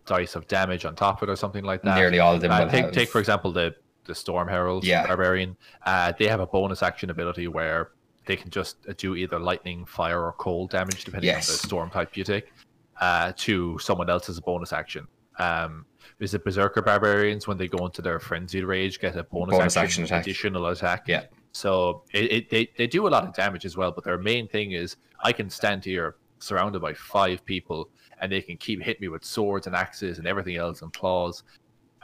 dice 0.07 0.35
of 0.37 0.47
damage 0.49 0.85
on 0.85 0.95
top 0.95 1.23
of 1.23 1.29
it 1.29 1.33
or 1.33 1.37
something 1.37 1.65
like 1.65 1.83
that. 1.83 1.97
Nearly 1.97 2.19
all 2.19 2.35
of 2.35 2.41
them 2.41 2.51
Uh, 2.51 2.67
take 2.69 2.85
have- 2.85 2.93
take 2.93 3.09
for 3.09 3.19
example 3.21 3.53
the 3.53 3.75
the 4.05 4.15
Storm 4.15 4.49
Herald 4.49 4.85
Yeah. 4.85 5.07
Barbarian. 5.07 5.57
Uh, 5.87 6.13
they 6.19 6.27
have 6.27 6.41
a 6.41 6.47
bonus 6.47 6.83
action 6.83 7.09
ability 7.11 7.47
where 7.47 7.93
they 8.27 8.35
can 8.37 8.51
just 8.51 8.77
do 8.97 9.15
either 9.15 9.39
lightning, 9.39 9.85
fire, 9.85 10.21
or 10.27 10.33
cold 10.33 10.71
damage 10.71 11.05
depending 11.05 11.29
Yes. 11.29 11.49
on 11.49 11.53
the 11.55 11.59
storm 11.69 11.89
type 11.91 12.17
you 12.17 12.25
take 12.25 12.53
uh, 13.01 13.33
to 13.37 13.79
someone 13.79 14.11
else 14.11 14.29
as 14.29 14.39
a 14.39 14.43
bonus 14.43 14.73
action. 14.73 15.07
Um, 15.39 15.87
is 16.19 16.35
it 16.35 16.45
Berserker 16.45 16.83
Barbarians 16.83 17.47
when 17.47 17.57
they 17.59 17.69
go 17.69 17.87
into 17.87 18.03
their 18.03 18.19
frenzied 18.21 18.65
rage 18.65 18.99
get 19.01 19.17
a 19.17 19.23
bonus, 19.23 19.57
Bonus 19.57 19.77
action, 19.77 20.03
action 20.03 20.05
attack. 20.05 20.23
additional 20.25 20.67
attack? 20.67 21.05
Yeah. 21.07 21.25
So 21.53 22.03
it, 22.13 22.33
it, 22.33 22.51
they, 22.51 22.71
they 22.79 22.87
do 22.87 23.07
a 23.07 23.11
lot 23.11 23.25
of 23.25 23.35
damage 23.35 23.65
as 23.65 23.77
well, 23.77 23.93
but 23.93 24.05
their 24.05 24.19
main 24.19 24.49
thing 24.49 24.73
is 24.73 24.97
I 25.23 25.33
can 25.33 25.51
stand 25.51 25.85
here 25.85 26.17
surrounded 26.39 26.81
by 26.81 26.95
five 26.95 27.45
people 27.45 27.91
and 28.21 28.33
they 28.33 28.41
can 28.41 28.57
keep 28.57 28.83
hitting 28.83 29.03
me 29.03 29.09
with 29.09 29.25
swords 29.25 29.67
and 29.67 29.77
axes 29.77 30.19
and 30.19 30.27
everything 30.27 30.57
else 30.57 30.83
and 30.83 30.93
claws. 30.93 31.43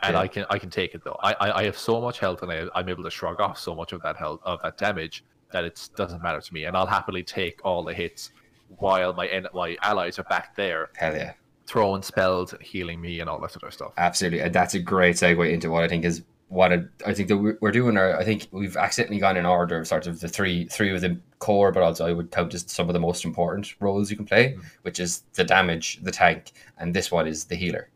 And 0.03 0.15
Yeah. 0.15 0.21
I 0.21 0.29
can 0.29 0.47
I 0.51 0.59
can 0.59 0.71
take 0.71 0.95
it 0.95 1.03
though. 1.03 1.19
I, 1.23 1.33
I, 1.41 1.59
I 1.61 1.65
have 1.65 1.79
so 1.79 2.01
much 2.01 2.19
health 2.21 2.43
and 2.43 2.53
I, 2.53 2.67
I'm 2.75 2.89
able 2.89 3.03
to 3.05 3.11
shrug 3.11 3.41
off 3.41 3.59
so 3.59 3.75
much 3.75 3.93
of 3.93 4.03
that 4.03 4.17
health 4.17 4.41
of 4.45 4.61
that 4.63 4.77
damage 4.79 5.25
that 5.51 5.65
it 5.65 5.89
doesn't 5.97 6.23
matter 6.23 6.41
to 6.41 6.55
me. 6.55 6.65
And 6.65 6.77
I'll 6.77 6.87
happily 6.87 7.23
take 7.23 7.61
all 7.65 7.83
the 7.83 7.95
hits 7.95 8.31
while 8.77 9.13
my 9.15 9.27
en- 9.29 9.47
my 9.55 9.77
allies 9.83 10.19
are 10.19 10.25
back 10.25 10.55
there 10.55 10.91
Hell 10.97 11.17
yeah. 11.17 11.33
throwing 11.67 12.03
spells, 12.03 12.55
healing 12.61 13.01
me, 13.01 13.21
and 13.21 13.31
all 13.31 13.41
that 13.41 13.51
sort 13.53 13.63
of 13.65 13.73
stuff. 13.73 13.93
Absolutely, 13.97 14.41
and 14.41 14.55
that's 14.55 14.75
a 14.75 14.79
great 14.79 15.17
segue 15.17 15.51
into 15.51 15.71
what 15.71 15.83
I 15.85 15.89
think 15.89 16.05
is 16.05 16.23
what 16.49 16.73
I, 16.73 16.79
I 17.07 17.13
think 17.15 17.29
that 17.29 17.59
we're 17.61 17.71
doing. 17.73 17.97
Our, 17.97 18.17
I 18.19 18.25
think 18.25 18.49
we've 18.53 18.77
accidentally 18.77 19.19
gone 19.21 19.37
in 19.37 19.45
order 19.47 19.79
of 19.79 19.87
sort 19.87 20.07
of 20.07 20.21
the 20.21 20.29
three 20.29 20.67
three 20.67 20.95
of 20.95 21.01
the 21.01 21.19
core, 21.41 21.73
but 21.73 21.83
also 21.83 22.07
I 22.07 22.13
would 22.13 22.31
count 22.31 22.55
as 22.55 22.65
some 22.69 22.89
of 22.89 22.95
the 22.95 23.01
most 23.01 23.25
important 23.25 23.75
roles 23.81 24.11
you 24.11 24.17
can 24.17 24.27
play, 24.27 24.55
Mhm. 24.55 24.63
which 24.83 24.99
is 24.99 25.25
the 25.35 25.45
damage, 25.45 26.01
the 26.03 26.11
tank, 26.11 26.53
and 26.79 26.95
this 26.95 27.13
one 27.13 27.27
is 27.29 27.45
the 27.45 27.55
healer. 27.57 27.89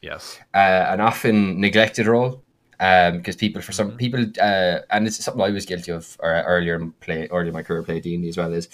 Yes. 0.00 0.38
Uh, 0.52 0.86
an 0.88 1.00
often 1.00 1.60
neglected 1.60 2.06
role, 2.08 2.42
because 2.78 3.36
people 3.36 3.62
for 3.62 3.70
some 3.72 3.92
Mhm. 3.92 3.98
people, 3.98 4.22
uh, 4.40 4.80
and 4.90 5.06
it's 5.06 5.22
something 5.24 5.42
I 5.42 5.50
was 5.50 5.64
guilty 5.64 5.92
of 5.92 6.16
or 6.20 6.42
earlier 6.42 6.74
in 6.74 6.90
play 6.92 7.28
earlier 7.30 7.48
in 7.48 7.54
my 7.54 7.62
career 7.62 7.84
play 7.84 8.00
D 8.00 8.14
and 8.14 8.24
D 8.24 8.28
as 8.28 8.36
well 8.36 8.52
is 8.52 8.68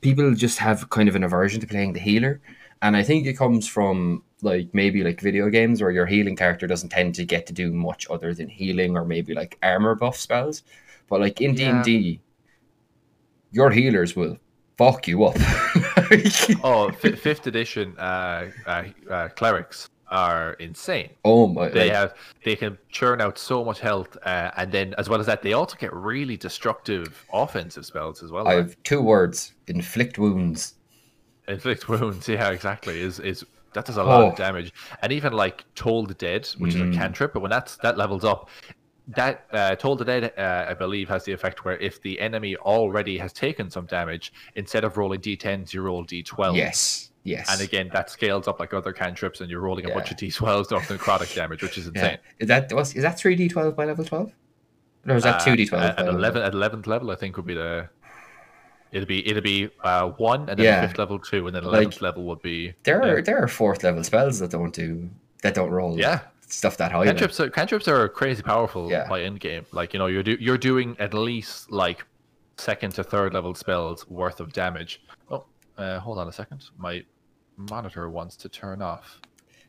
people 0.00 0.34
just 0.34 0.58
have 0.58 0.88
kind 0.88 1.08
of 1.08 1.14
an 1.16 1.22
aversion 1.24 1.60
to 1.60 1.66
playing 1.66 1.92
the 1.92 2.00
healer, 2.00 2.40
and 2.80 2.96
I 2.96 3.02
think 3.02 3.26
it 3.26 3.34
comes 3.36 3.68
from 3.68 4.22
like 4.42 4.68
maybe 4.74 5.04
like 5.04 5.20
video 5.20 5.48
games 5.48 5.80
where 5.80 5.92
your 5.92 6.06
healing 6.06 6.36
character 6.36 6.66
doesn't 6.66 6.90
tend 6.90 7.14
to 7.14 7.24
get 7.24 7.46
to 7.46 7.52
do 7.52 7.72
much 7.72 8.06
other 8.10 8.34
than 8.34 8.48
healing 8.48 8.96
or 8.96 9.04
maybe 9.04 9.34
like 9.34 9.56
armor 9.62 9.94
buff 9.94 10.16
spells, 10.16 10.64
but 11.08 11.20
like 11.20 11.40
in 11.40 11.54
D 11.54 11.64
and 11.64 11.84
D, 11.84 12.20
your 13.52 13.70
healers 13.70 14.16
will 14.16 14.36
fuck 14.76 15.06
you 15.08 15.24
up. 15.24 15.36
Oh, 16.62 16.90
fi 16.92 17.12
fifth 17.12 17.46
edition 17.46 17.96
uh, 17.96 18.50
uh, 18.66 18.84
uh, 19.08 19.28
clerics 19.28 19.88
are 20.08 20.52
insane. 20.54 21.08
oh 21.24 21.46
my! 21.46 21.68
They 21.68 21.88
like, 21.88 21.92
have 21.92 22.14
they 22.44 22.54
can 22.54 22.76
churn 22.90 23.22
out 23.22 23.38
so 23.38 23.64
much 23.64 23.80
health, 23.80 24.18
uh, 24.26 24.50
and 24.58 24.70
then 24.70 24.94
as 24.98 25.08
well 25.08 25.20
as 25.20 25.26
that, 25.26 25.40
they 25.40 25.54
also 25.54 25.76
get 25.76 25.90
really 25.94 26.36
destructive 26.36 27.24
offensive 27.32 27.86
spells 27.86 28.22
as 28.22 28.30
well. 28.30 28.46
I 28.46 28.56
like 28.56 28.66
have 28.66 28.82
two 28.82 29.00
words: 29.00 29.54
inflict 29.68 30.18
wounds. 30.18 30.74
inflict 31.48 31.88
wounds. 31.88 32.28
Yeah, 32.28 32.50
exactly. 32.50 33.00
Is 33.00 33.18
is 33.20 33.42
that 33.74 33.84
does 33.86 33.96
a 33.96 34.02
lot 34.02 34.20
Oh. 34.22 34.28
of 34.30 34.36
damage, 34.36 34.72
and 35.02 35.12
even 35.12 35.32
like 35.32 35.64
Toll 35.74 36.06
the 36.06 36.14
Dead, 36.14 36.46
which 36.58 36.74
Mm. 36.74 36.90
is 36.90 36.96
a 36.96 36.98
cantrip, 36.98 37.32
but 37.32 37.40
when 37.40 37.50
that's 37.50 37.76
that 37.78 37.96
levels 37.96 38.24
up. 38.24 38.48
That 39.08 39.46
uh, 39.52 39.74
Toll 39.74 39.96
the 39.96 40.04
Dead, 40.04 40.32
uh, 40.38 40.66
I 40.70 40.74
believe, 40.74 41.08
has 41.08 41.24
the 41.24 41.32
effect 41.32 41.64
where 41.64 41.76
if 41.78 42.00
the 42.02 42.20
enemy 42.20 42.54
already 42.56 43.18
has 43.18 43.32
taken 43.32 43.68
some 43.68 43.86
damage, 43.86 44.32
instead 44.54 44.84
of 44.84 44.96
rolling 44.96 45.20
d10s, 45.20 45.72
you 45.74 45.82
roll 45.82 46.04
d12. 46.04 46.56
Yes, 46.56 47.10
yes. 47.24 47.50
And 47.50 47.60
again, 47.60 47.90
that 47.92 48.10
scales 48.10 48.46
up 48.46 48.60
like 48.60 48.72
other 48.72 48.92
cantrips, 48.92 49.40
and 49.40 49.50
you're 49.50 49.60
rolling 49.60 49.86
a 49.86 49.88
Yeah. 49.88 49.94
bunch 49.94 50.12
of 50.12 50.16
d12s 50.18 50.70
off 50.70 50.86
necrotic 50.88 51.34
damage, 51.34 51.62
which 51.64 51.76
is 51.78 51.86
yeah. 51.96 52.00
insane. 52.02 52.18
Is 52.38 52.46
that 52.48 52.72
was 52.72 52.94
is 52.94 53.02
that 53.02 53.18
three 53.18 53.34
d 53.34 53.48
twelve 53.48 53.74
by 53.74 53.86
level 53.86 54.04
twelve? 54.04 54.30
Or 55.08 55.16
is 55.16 55.24
that 55.24 55.40
Uh, 55.40 55.44
two 55.46 55.56
d 55.56 55.66
twelve? 55.66 55.82
At 55.82 55.98
at 55.98 56.06
eleven, 56.06 56.42
at 56.42 56.52
eleventh 56.54 56.86
level, 56.86 57.10
I 57.10 57.16
think 57.16 57.36
would 57.36 57.46
be 57.46 57.54
the. 57.54 57.88
It'll 58.92 59.06
be 59.06 59.26
it'll 59.28 59.42
be 59.42 59.70
uh, 59.82 60.08
one, 60.10 60.40
and 60.48 60.58
then 60.58 60.64
Yeah. 60.64 60.86
fifth 60.86 60.98
level 60.98 61.18
two, 61.18 61.46
and 61.46 61.56
then 61.56 61.64
Like, 61.64 61.72
eleventh 61.74 62.00
level 62.02 62.24
would 62.24 62.42
be 62.42 62.74
There 62.84 63.02
are 63.02 63.16
yeah. 63.16 63.20
there 63.22 63.42
are 63.42 63.48
fourth 63.48 63.82
level 63.82 64.04
spells 64.04 64.38
that 64.40 64.50
don't 64.50 64.72
do 64.74 65.08
that 65.42 65.54
don't 65.54 65.70
roll. 65.70 65.98
yeah. 65.98 66.20
stuff 66.46 66.76
that 66.76 66.92
high. 66.92 67.06
Cantrips, 67.06 67.40
are, 67.40 67.48
cantrips 67.48 67.88
are 67.88 68.06
crazy 68.10 68.42
powerful 68.42 68.90
Yeah. 68.90 69.08
by 69.08 69.22
end 69.22 69.40
game. 69.40 69.64
Like 69.72 69.94
you 69.94 69.98
know, 69.98 70.06
you're 70.06 70.22
do, 70.22 70.36
you're 70.38 70.58
doing 70.58 70.94
at 70.98 71.14
least 71.14 71.72
like 71.72 72.04
second 72.58 72.92
to 72.94 73.02
third 73.02 73.32
level 73.32 73.54
spells 73.54 74.06
worth 74.10 74.38
of 74.38 74.52
damage. 74.52 75.00
Oh, 75.30 75.44
uh, 75.78 75.98
hold 75.98 76.18
on 76.18 76.28
a 76.28 76.32
second. 76.32 76.62
My 76.76 77.02
monitor 77.56 78.10
wants 78.10 78.36
to 78.36 78.48
turn 78.50 78.82
off. 78.82 79.20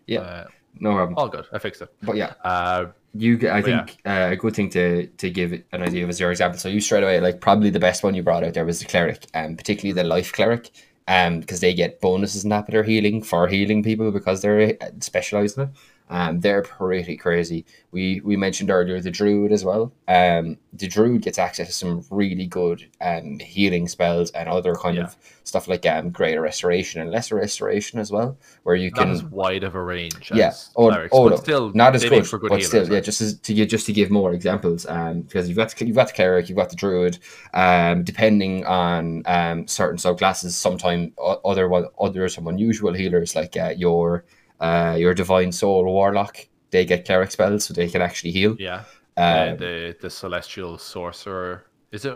Yeah. 0.08 0.20
Uh, 0.22 0.47
No 0.80 0.93
problem. 0.95 1.18
all 1.18 1.30
good. 1.30 1.45
I 1.54 1.60
fixed 1.60 1.82
it. 1.82 1.89
But 2.01 2.16
yeah, 2.16 2.34
Uh, 2.43 2.88
you. 3.14 3.36
I 3.49 3.62
But 3.62 3.70
yeah. 3.70 3.86
think 3.86 3.97
uh, 4.06 4.30
a 4.32 4.36
good 4.36 4.56
thing 4.56 4.70
to 4.72 5.08
to 5.08 5.30
give 5.30 5.54
an 5.72 5.82
idea 5.84 6.04
of 6.04 6.10
is 6.10 6.20
your 6.20 6.32
example. 6.32 6.60
So 6.60 6.70
you 6.70 6.82
straight 6.82 7.04
away 7.04 7.20
like 7.22 7.39
probably 7.41 7.70
the 7.70 7.80
best 7.80 8.04
one 8.04 8.16
you 8.16 8.24
brought 8.24 8.43
out 8.43 8.54
there 8.56 8.66
was 8.66 8.80
the 8.80 8.86
cleric, 8.86 9.26
um, 9.34 9.56
particularly 9.56 9.93
the 10.01 10.08
life 10.16 10.32
cleric, 10.34 10.72
um, 11.08 11.39
because 11.41 11.60
they 11.60 11.74
get 11.74 12.01
bonuses 12.01 12.43
and 12.43 12.51
that, 12.51 12.66
but 12.66 12.72
they're 12.74 12.84
healing 12.84 13.22
for 13.24 13.47
healing 13.47 13.84
people 13.84 14.12
because 14.12 14.41
they're 14.41 14.76
uh, 14.82 14.89
specialized 14.99 15.58
in 15.58 15.64
it. 15.66 15.70
Um, 16.10 16.41
they're 16.41 16.62
pretty 16.62 17.18
crazy. 17.18 17.66
We 17.91 18.22
we 18.24 18.36
mentioned 18.38 18.70
earlier 18.70 18.99
the 18.99 19.10
druid 19.12 19.51
as 19.51 19.64
well. 19.66 19.91
Um, 20.08 20.58
the 20.74 20.88
druid 20.88 21.22
gets 21.22 21.39
access 21.39 21.68
to 21.68 21.74
some 21.74 22.06
really 22.10 22.45
good 22.45 22.86
um 23.01 23.39
healing 23.39 23.88
spells 23.88 24.30
and 24.32 24.47
other 24.49 24.76
kind 24.76 24.97
Yeah. 24.97 25.04
of 25.06 25.16
stuff 25.43 25.68
like 25.68 25.86
um 25.86 26.10
greater 26.12 26.41
restoration 26.41 27.01
and 27.01 27.10
lesser 27.12 27.36
restoration 27.36 27.99
as 27.99 28.12
well, 28.12 28.38
where 28.64 28.76
you 28.76 28.91
not 28.91 28.99
can 28.99 29.10
as 29.12 29.24
wide 29.24 29.64
of 29.64 29.76
a 29.76 29.82
range. 29.82 30.32
Yeah. 30.34 30.47
As 30.49 30.70
Oh, 30.76 30.89
clerics, 30.89 31.12
but 31.14 31.38
still 31.38 31.72
not 31.74 31.95
as 31.95 32.04
good, 32.04 32.28
for 32.28 32.38
good 32.38 32.49
but 32.49 32.60
healers, 32.60 32.68
still, 32.68 32.91
yeah. 32.93 32.99
Just 32.99 33.22
as, 33.22 33.39
to 33.39 33.54
give 33.54 33.68
just 33.70 33.86
to 33.88 33.93
give 33.93 34.12
more 34.12 34.34
examples, 34.34 34.86
um, 34.86 35.22
because 35.22 35.47
you've 35.47 35.58
got 35.58 35.70
the, 35.76 35.86
you've 35.86 35.95
got 35.95 36.08
the 36.08 36.14
cleric, 36.14 36.49
you've 36.49 36.58
got 36.58 36.70
the 36.70 36.76
druid, 36.76 37.18
um, 37.54 38.04
depending 38.04 38.66
on 38.66 39.24
um 39.26 39.68
certain 39.68 39.97
subclasses. 39.97 40.51
Sometimes 40.51 41.12
other 41.45 41.68
one 41.70 41.86
other 41.99 42.28
some 42.30 42.47
unusual 42.47 42.93
healers 42.93 43.36
like 43.36 43.56
uh, 43.58 43.74
your 43.78 44.26
uh 44.68 44.95
your 45.03 45.14
divine 45.14 45.51
soul 45.51 45.84
warlock, 45.86 46.36
they 46.72 46.86
get 46.86 47.05
cleric 47.05 47.32
spells, 47.32 47.66
so 47.66 47.74
they 47.74 47.89
can 47.93 48.01
actually 48.01 48.32
heal. 48.39 48.55
Yeah. 48.59 48.82
Uh, 49.18 49.22
Um, 49.51 49.57
the 49.57 49.76
the 50.03 50.09
celestial 50.09 50.78
sorcerer 50.78 51.53
is 51.91 52.05
it 52.05 52.16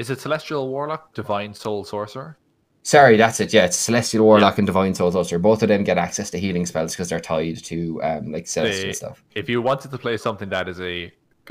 is 0.00 0.08
it 0.10 0.20
celestial 0.20 0.68
warlock 0.74 1.02
divine 1.14 1.52
soul 1.54 1.84
sorcerer 1.84 2.36
sorry, 2.84 3.16
that's 3.16 3.38
it. 3.38 3.52
Yeah, 3.56 3.66
it's 3.68 3.76
celestial 3.76 4.24
warlock 4.24 4.58
and 4.58 4.66
divine 4.66 4.92
soul 4.94 5.12
sorcerer. 5.12 5.38
Both 5.38 5.62
of 5.62 5.68
them 5.68 5.84
get 5.84 5.98
access 5.98 6.30
to 6.30 6.38
healing 6.44 6.66
spells 6.66 6.90
because 6.92 7.08
they're 7.10 7.20
tied 7.34 7.58
to 7.70 7.76
um 8.08 8.32
like 8.34 8.46
celestial 8.48 8.86
They- 8.88 8.92
stuff. 9.02 9.16
if 9.40 9.46
you 9.52 9.58
wanted 9.62 9.90
to 9.92 9.98
play 9.98 10.16
something 10.16 10.48
that 10.56 10.66
is 10.68 10.80
a 10.80 10.96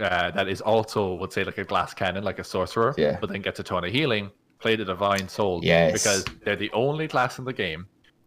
uh, 0.08 0.30
that 0.38 0.48
is 0.48 0.62
also 0.74 1.02
would 1.22 1.32
say 1.36 1.44
like 1.50 1.58
a 1.66 1.68
glass 1.72 1.94
cannon 1.94 2.24
like 2.30 2.40
a 2.40 2.44
sorcerer 2.56 2.92
Yeah. 2.98 3.16
but 3.22 3.28
then 3.32 3.42
gets 3.48 3.60
a 3.60 3.64
ton 3.64 3.84
of 3.88 3.92
healing 3.98 4.26
play 4.64 4.76
the 4.82 4.86
divine 4.96 5.28
soul 5.38 5.56
Yes. 5.64 5.92
because 5.98 6.22
they're 6.44 6.62
the 6.66 6.72
only 6.86 7.08
class 7.08 7.40
in 7.40 7.46
the 7.46 7.54
game 7.66 7.82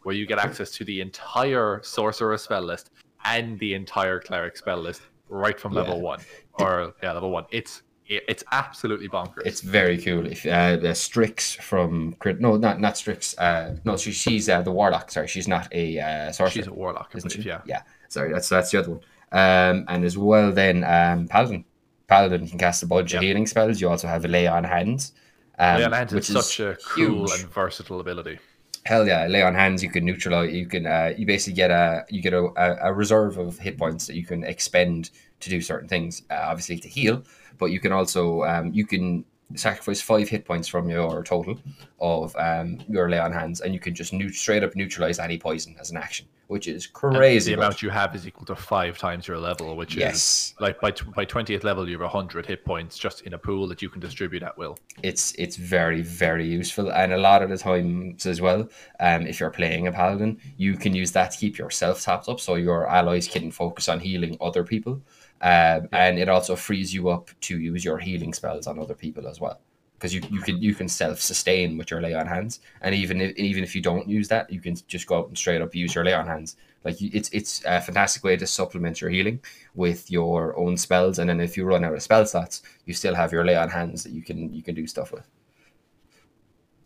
where 0.04 0.14
you 0.14 0.26
get 0.26 0.38
access 0.38 0.70
to 0.70 0.84
the 0.84 1.00
entire 1.00 1.80
sorcerer 1.82 2.38
spell 2.38 2.62
list 2.62 2.90
and 3.24 3.58
the 3.58 3.74
entire 3.74 4.20
cleric 4.20 4.56
spell 4.56 4.78
list 4.78 5.02
right 5.28 5.58
from 5.58 5.72
level 5.72 5.96
Yeah. 5.96 6.02
one 6.02 6.20
or 6.54 6.94
yeah 7.02 7.12
level 7.12 7.30
one 7.30 7.46
it's 7.50 7.82
it's 8.06 8.44
absolutely 8.52 9.08
bonkers 9.08 9.46
It's 9.46 9.62
very 9.62 9.96
cool. 9.96 10.26
If 10.26 10.44
uh, 10.44 10.76
the 10.76 10.94
Strix 10.94 11.54
from 11.54 12.12
Crit, 12.18 12.38
no, 12.38 12.58
not 12.58 12.78
not 12.78 12.98
Strix. 12.98 13.34
Uh, 13.38 13.76
no, 13.84 13.96
she, 13.96 14.12
she's 14.12 14.46
uh, 14.50 14.60
the 14.60 14.70
warlock. 14.70 15.10
Sorry, 15.10 15.26
she's 15.26 15.48
not 15.48 15.68
a 15.72 15.98
uh, 15.98 16.30
sorcerer, 16.32 16.50
she's 16.62 16.66
a 16.66 16.72
warlock 16.74 17.10
isn't 17.16 17.30
she? 17.30 17.40
yeah 17.40 17.62
yeah. 17.64 17.80
Sorry, 18.10 18.30
that's 18.30 18.50
that's 18.50 18.70
the 18.70 18.78
other 18.80 18.90
one. 18.90 19.00
Um, 19.32 19.86
and 19.88 20.04
as 20.04 20.18
well, 20.18 20.52
then 20.52 20.84
um, 20.84 21.28
Paladin. 21.28 21.64
Paladin 22.06 22.46
can 22.46 22.58
cast 22.58 22.82
a 22.82 22.86
bunch 22.86 23.14
of 23.14 23.22
healing 23.22 23.46
spells. 23.46 23.80
You 23.80 23.88
also 23.88 24.06
have 24.06 24.26
a 24.26 24.28
lay 24.28 24.46
on 24.46 24.64
hands. 24.64 25.12
Um, 25.58 25.78
lay 25.78 25.84
on 25.84 25.92
hands 25.92 26.12
is 26.12 26.26
such 26.26 26.60
a 26.60 26.76
cool 26.84 27.26
huge. 27.26 27.40
and 27.40 27.50
versatile 27.50 28.00
ability. 28.00 28.38
Hell 28.84 29.06
yeah, 29.06 29.26
lay 29.26 29.42
on 29.42 29.54
hands. 29.54 29.82
You 29.82 29.90
can 29.90 30.04
neutralize. 30.04 30.52
You 30.52 30.66
can. 30.66 30.86
Uh, 30.86 31.14
you 31.16 31.26
basically 31.26 31.54
get 31.54 31.70
a. 31.70 32.04
You 32.10 32.20
get 32.20 32.34
a, 32.34 32.86
a, 32.86 32.92
reserve 32.92 33.38
of 33.38 33.58
hit 33.58 33.78
points 33.78 34.06
that 34.06 34.14
you 34.14 34.26
can 34.26 34.44
expend 34.44 35.10
to 35.40 35.48
do 35.48 35.62
certain 35.62 35.88
things. 35.88 36.22
Uh, 36.30 36.40
obviously 36.42 36.78
to 36.78 36.88
heal, 36.88 37.24
but 37.58 37.66
you 37.66 37.80
can 37.80 37.92
also. 37.92 38.42
Um, 38.44 38.72
you 38.74 38.86
can 38.86 39.24
sacrifice 39.54 40.00
five 40.00 40.28
hit 40.28 40.44
points 40.44 40.66
from 40.68 40.88
your 40.88 41.22
total 41.22 41.58
of 42.00 42.34
um 42.36 42.78
your 42.88 43.08
lay 43.08 43.18
on 43.18 43.32
hands, 43.32 43.60
and 43.60 43.72
you 43.74 43.80
can 43.80 43.94
just 43.94 44.12
neut- 44.12 44.34
straight 44.34 44.62
up 44.64 44.74
neutralize 44.74 45.18
any 45.18 45.38
poison 45.38 45.76
as 45.80 45.90
an 45.90 45.96
action, 45.96 46.26
which 46.48 46.66
is 46.66 46.86
And 46.86 46.94
crazy. 47.16 47.54
The 47.54 47.60
amount 47.60 47.82
you 47.82 47.90
have 47.90 48.14
is 48.16 48.26
equal 48.26 48.46
to 48.46 48.56
five 48.56 48.98
times 48.98 49.28
your 49.28 49.38
level, 49.38 49.76
which 49.76 49.96
is 49.96 50.54
like 50.60 50.80
by 50.80 50.90
tw- 50.90 51.14
by 51.14 51.24
twentieth 51.24 51.62
level 51.62 51.88
you 51.88 51.98
have 52.00 52.10
hundred 52.10 52.46
hit 52.46 52.64
points 52.64 52.98
just 52.98 53.22
in 53.22 53.34
a 53.34 53.38
pool 53.38 53.68
that 53.68 53.80
you 53.82 53.88
can 53.88 54.00
distribute 54.00 54.42
at 54.42 54.56
will. 54.58 54.76
it's 55.02 55.32
it's 55.36 55.56
very 55.56 56.02
very 56.02 56.46
useful 56.46 56.90
and 56.92 57.12
a 57.12 57.18
lot 57.18 57.42
of 57.42 57.50
the 57.50 57.58
times 57.58 58.26
as 58.26 58.40
well 58.40 58.68
um 59.00 59.26
if 59.26 59.40
you're 59.40 59.50
playing 59.50 59.86
a 59.86 59.92
paladin 59.92 60.38
you 60.56 60.76
can 60.76 60.94
use 60.94 61.12
that 61.12 61.30
to 61.32 61.38
keep 61.38 61.58
yourself 61.58 62.00
tapped 62.02 62.28
up 62.28 62.38
so 62.40 62.54
your 62.54 62.88
allies 62.88 63.26
can 63.28 63.50
focus 63.50 63.88
on 63.88 63.98
healing 64.00 64.36
other 64.40 64.64
people 64.64 65.00
um, 65.44 65.90
and 65.92 66.18
it 66.18 66.30
also 66.30 66.56
frees 66.56 66.94
you 66.94 67.10
up 67.10 67.28
to 67.42 67.58
use 67.60 67.84
your 67.84 67.98
healing 67.98 68.32
spells 68.32 68.66
on 68.66 68.78
other 68.78 68.94
people 68.94 69.28
as 69.28 69.40
well. 69.40 69.60
Because 69.92 70.14
you, 70.14 70.22
you 70.30 70.40
can 70.40 70.60
you 70.60 70.74
can 70.74 70.88
self 70.88 71.20
sustain 71.20 71.76
with 71.76 71.90
your 71.90 72.00
lay 72.00 72.14
on 72.14 72.26
hands. 72.26 72.60
And 72.80 72.94
even 72.94 73.20
if 73.20 73.36
even 73.36 73.62
if 73.62 73.74
you 73.76 73.82
don't 73.82 74.08
use 74.08 74.26
that 74.28 74.50
you 74.50 74.60
can 74.60 74.74
just 74.88 75.06
go 75.06 75.18
out 75.18 75.28
and 75.28 75.36
straight 75.36 75.60
up 75.60 75.74
use 75.74 75.94
your 75.94 76.04
lay 76.04 76.14
on 76.14 76.26
hands. 76.26 76.56
Like 76.82 76.98
you, 77.00 77.10
it's 77.12 77.28
it's 77.30 77.62
a 77.66 77.80
fantastic 77.80 78.24
way 78.24 78.38
to 78.38 78.46
supplement 78.46 79.02
your 79.02 79.10
healing 79.10 79.40
with 79.74 80.10
your 80.10 80.58
own 80.58 80.78
spells, 80.78 81.18
and 81.18 81.28
then 81.28 81.40
if 81.40 81.56
you 81.58 81.64
run 81.64 81.84
out 81.84 81.94
of 81.94 82.02
spell 82.02 82.24
slots, 82.24 82.62
you 82.86 82.94
still 82.94 83.14
have 83.14 83.30
your 83.30 83.44
lay 83.44 83.56
on 83.56 83.68
hands 83.68 84.02
that 84.02 84.12
you 84.12 84.22
can 84.22 84.52
you 84.52 84.62
can 84.62 84.74
do 84.74 84.86
stuff 84.86 85.12
with. 85.12 85.28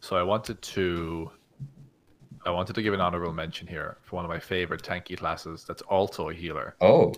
So 0.01 0.17
I 0.17 0.23
wanted 0.25 0.61
to 0.63 1.31
I 2.45 2.51
wanted 2.51 2.75
to 2.75 2.83
give 2.83 2.95
an 2.95 3.01
honorable 3.01 3.33
mention 3.33 3.69
here 3.69 3.99
for 4.03 4.17
one 4.17 4.25
of 4.25 4.29
my 4.29 4.41
favorite 4.41 4.83
tanky 4.83 5.17
classes 5.17 5.65
that's 5.65 5.83
also 5.83 6.29
a 6.29 6.35
healer. 6.35 6.77
Oh, 6.81 7.15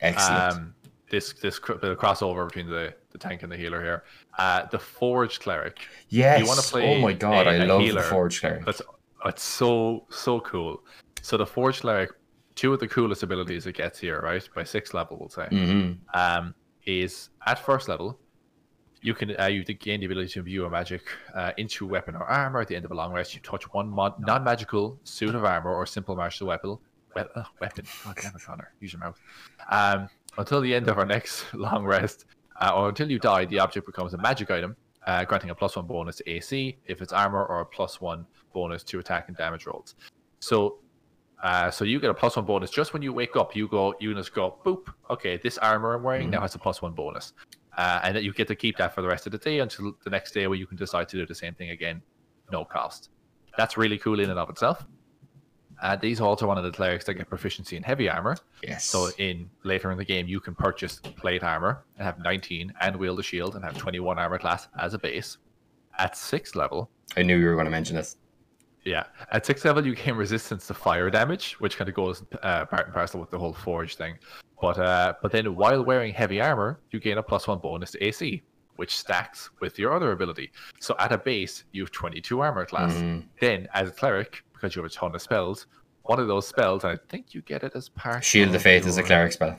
excellent. 0.00 0.52
Um, 0.54 0.74
this 1.10 1.32
this 1.34 1.58
cr- 1.58 1.74
bit 1.74 1.90
of 1.90 1.98
crossover 1.98 2.46
between 2.46 2.68
the, 2.68 2.94
the 3.10 3.18
tank 3.18 3.42
and 3.42 3.50
the 3.50 3.56
healer 3.56 3.82
here. 3.82 4.04
Uh, 4.38 4.66
the 4.70 4.78
Forge 4.78 5.40
Cleric. 5.40 5.78
yes. 6.08 6.46
wanna 6.46 6.62
play 6.62 6.96
oh 6.96 7.00
my 7.00 7.12
god, 7.12 7.46
a- 7.46 7.50
I 7.50 7.54
a 7.54 7.66
love 7.66 7.80
healer, 7.80 8.02
the 8.02 8.08
Forge 8.08 8.40
Cleric. 8.40 8.64
That's 8.64 8.82
it's 9.24 9.42
so 9.42 10.06
so 10.10 10.40
cool. 10.40 10.82
So 11.22 11.36
the 11.36 11.46
Forge 11.46 11.80
Cleric, 11.80 12.10
two 12.54 12.72
of 12.72 12.80
the 12.80 12.88
coolest 12.88 13.22
abilities 13.22 13.66
it 13.66 13.76
gets 13.76 13.98
here, 13.98 14.20
right? 14.20 14.46
By 14.54 14.64
sixth 14.64 14.94
level, 14.94 15.16
we'll 15.18 15.28
say, 15.28 15.48
mm-hmm. 15.50 15.92
um, 16.18 16.54
is 16.84 17.30
at 17.46 17.58
first 17.58 17.88
level. 17.88 18.18
You 19.02 19.14
can 19.14 19.38
uh, 19.38 19.46
you 19.46 19.62
gain 19.62 20.00
the 20.00 20.06
ability 20.06 20.28
to 20.30 20.38
imbue 20.40 20.64
a 20.64 20.70
magic 20.70 21.02
uh, 21.34 21.52
into 21.58 21.84
a 21.84 21.88
weapon 21.88 22.16
or 22.16 22.24
armor 22.24 22.60
at 22.60 22.68
the 22.68 22.74
end 22.74 22.84
of 22.84 22.90
a 22.90 22.94
long 22.94 23.12
rest. 23.12 23.34
You 23.34 23.40
touch 23.40 23.72
one 23.72 23.88
mod- 23.88 24.18
non-magical 24.18 24.98
suit 25.04 25.34
of 25.34 25.44
armor 25.44 25.72
or 25.72 25.86
simple 25.86 26.16
martial 26.16 26.48
weapon. 26.48 26.78
We- 27.16 27.40
uh, 27.42 27.44
weapon. 27.60 27.84
God 28.04 28.16
damn 28.20 28.34
it, 28.34 28.42
Conor. 28.42 28.72
Use 28.80 28.92
your 28.92 29.00
mouth. 29.00 29.20
Um, 29.70 30.08
until 30.38 30.60
the 30.60 30.74
end 30.74 30.88
of 30.88 30.98
our 30.98 31.06
next 31.06 31.44
long 31.54 31.84
rest, 31.84 32.26
uh, 32.60 32.72
or 32.74 32.88
until 32.88 33.10
you 33.10 33.18
die, 33.18 33.44
the 33.44 33.58
object 33.58 33.86
becomes 33.86 34.14
a 34.14 34.18
magic 34.18 34.50
item, 34.50 34.76
uh, 35.06 35.24
granting 35.24 35.50
a 35.50 35.54
plus 35.54 35.76
one 35.76 35.86
bonus 35.86 36.16
to 36.16 36.30
AC 36.30 36.78
if 36.86 37.00
it's 37.02 37.12
armor, 37.12 37.44
or 37.44 37.60
a 37.60 37.66
plus 37.66 38.00
one 38.00 38.26
bonus 38.52 38.82
to 38.84 38.98
attack 38.98 39.28
and 39.28 39.36
damage 39.36 39.66
rolls. 39.66 39.94
So, 40.40 40.78
uh, 41.42 41.70
so 41.70 41.84
you 41.84 42.00
get 42.00 42.10
a 42.10 42.14
plus 42.14 42.36
one 42.36 42.44
bonus 42.44 42.70
just 42.70 42.92
when 42.92 43.02
you 43.02 43.12
wake 43.12 43.36
up. 43.36 43.54
You 43.54 43.68
go, 43.68 43.94
you 44.00 44.14
just 44.14 44.34
go, 44.34 44.56
boop. 44.64 44.86
Okay, 45.10 45.36
this 45.36 45.58
armor 45.58 45.94
I'm 45.94 46.02
wearing 46.02 46.30
now 46.30 46.40
has 46.40 46.54
a 46.54 46.58
plus 46.58 46.82
one 46.82 46.92
bonus, 46.92 47.32
uh, 47.76 48.00
and 48.02 48.16
that 48.16 48.24
you 48.24 48.32
get 48.32 48.48
to 48.48 48.54
keep 48.54 48.76
that 48.78 48.94
for 48.94 49.02
the 49.02 49.08
rest 49.08 49.26
of 49.26 49.32
the 49.32 49.38
day 49.38 49.60
until 49.60 49.94
the 50.04 50.10
next 50.10 50.32
day 50.32 50.46
where 50.46 50.58
you 50.58 50.66
can 50.66 50.76
decide 50.76 51.08
to 51.10 51.16
do 51.16 51.26
the 51.26 51.34
same 51.34 51.54
thing 51.54 51.70
again, 51.70 52.02
no 52.50 52.64
cost. 52.64 53.10
That's 53.56 53.76
really 53.76 53.98
cool 53.98 54.20
in 54.20 54.28
and 54.28 54.38
of 54.38 54.50
itself. 54.50 54.84
Uh, 55.82 55.94
these 55.96 56.20
are 56.20 56.26
also 56.26 56.46
one 56.46 56.56
of 56.58 56.64
the 56.64 56.70
clerics 56.70 57.04
that 57.04 57.14
get 57.14 57.28
proficiency 57.28 57.76
in 57.76 57.82
heavy 57.82 58.08
armor. 58.08 58.36
Yes. 58.62 58.84
So 58.86 59.10
in 59.18 59.50
later 59.62 59.90
in 59.92 59.98
the 59.98 60.04
game, 60.04 60.26
you 60.26 60.40
can 60.40 60.54
purchase 60.54 60.98
plate 60.98 61.42
armor 61.42 61.84
and 61.96 62.04
have 62.04 62.18
19 62.18 62.72
and 62.80 62.96
wield 62.96 63.20
a 63.20 63.22
shield 63.22 63.54
and 63.56 63.64
have 63.64 63.76
21 63.76 64.18
armor 64.18 64.38
class 64.38 64.68
as 64.78 64.94
a 64.94 64.98
base. 64.98 65.38
At 65.98 66.16
sixth 66.16 66.54
level, 66.56 66.90
I 67.16 67.22
knew 67.22 67.36
you 67.36 67.46
were 67.46 67.54
going 67.54 67.66
to 67.66 67.70
mention 67.70 67.96
this. 67.96 68.16
yeah, 68.84 69.04
at 69.32 69.44
sixth 69.46 69.64
level 69.64 69.84
you 69.86 69.94
gain 69.94 70.14
resistance 70.14 70.66
to 70.68 70.74
fire 70.74 71.10
damage, 71.10 71.54
which 71.60 71.76
kind 71.76 71.88
of 71.88 71.94
goes 71.94 72.22
uh, 72.42 72.64
part 72.66 72.86
and 72.86 72.94
parcel 72.94 73.20
with 73.20 73.30
the 73.30 73.38
whole 73.38 73.52
forge 73.52 73.96
thing. 73.96 74.16
But 74.60 74.78
uh, 74.78 75.14
but 75.20 75.32
then 75.32 75.54
while 75.56 75.82
wearing 75.84 76.14
heavy 76.14 76.40
armor, 76.40 76.80
you 76.90 77.00
gain 77.00 77.18
a 77.18 77.22
plus 77.22 77.46
one 77.48 77.58
bonus 77.58 77.90
to 77.92 78.04
AC, 78.04 78.42
which 78.76 78.96
stacks 78.96 79.50
with 79.60 79.78
your 79.78 79.92
other 79.94 80.12
ability. 80.12 80.50
So 80.80 80.94
at 80.98 81.12
a 81.12 81.18
base, 81.18 81.64
you 81.72 81.82
have 81.82 81.90
22 81.90 82.40
armor 82.40 82.64
class. 82.66 82.92
Mhm. 82.94 83.24
Then 83.40 83.68
as 83.74 83.88
a 83.88 83.92
cleric, 83.92 84.42
because 84.52 84.74
you 84.76 84.82
have 84.82 84.90
a 84.90 84.94
ton 84.94 85.14
of 85.14 85.22
spells, 85.22 85.66
one 86.02 86.20
of 86.20 86.28
those 86.28 86.46
spells, 86.46 86.84
and 86.84 86.92
I 86.92 86.98
think 87.08 87.34
you 87.34 87.42
get 87.42 87.62
it 87.64 87.72
as 87.74 87.88
part. 87.88 88.24
Shield 88.24 88.54
of 88.54 88.62
Faith 88.62 88.86
is 88.86 88.96
a 88.98 89.02
cleric 89.02 89.32
spell. 89.32 89.56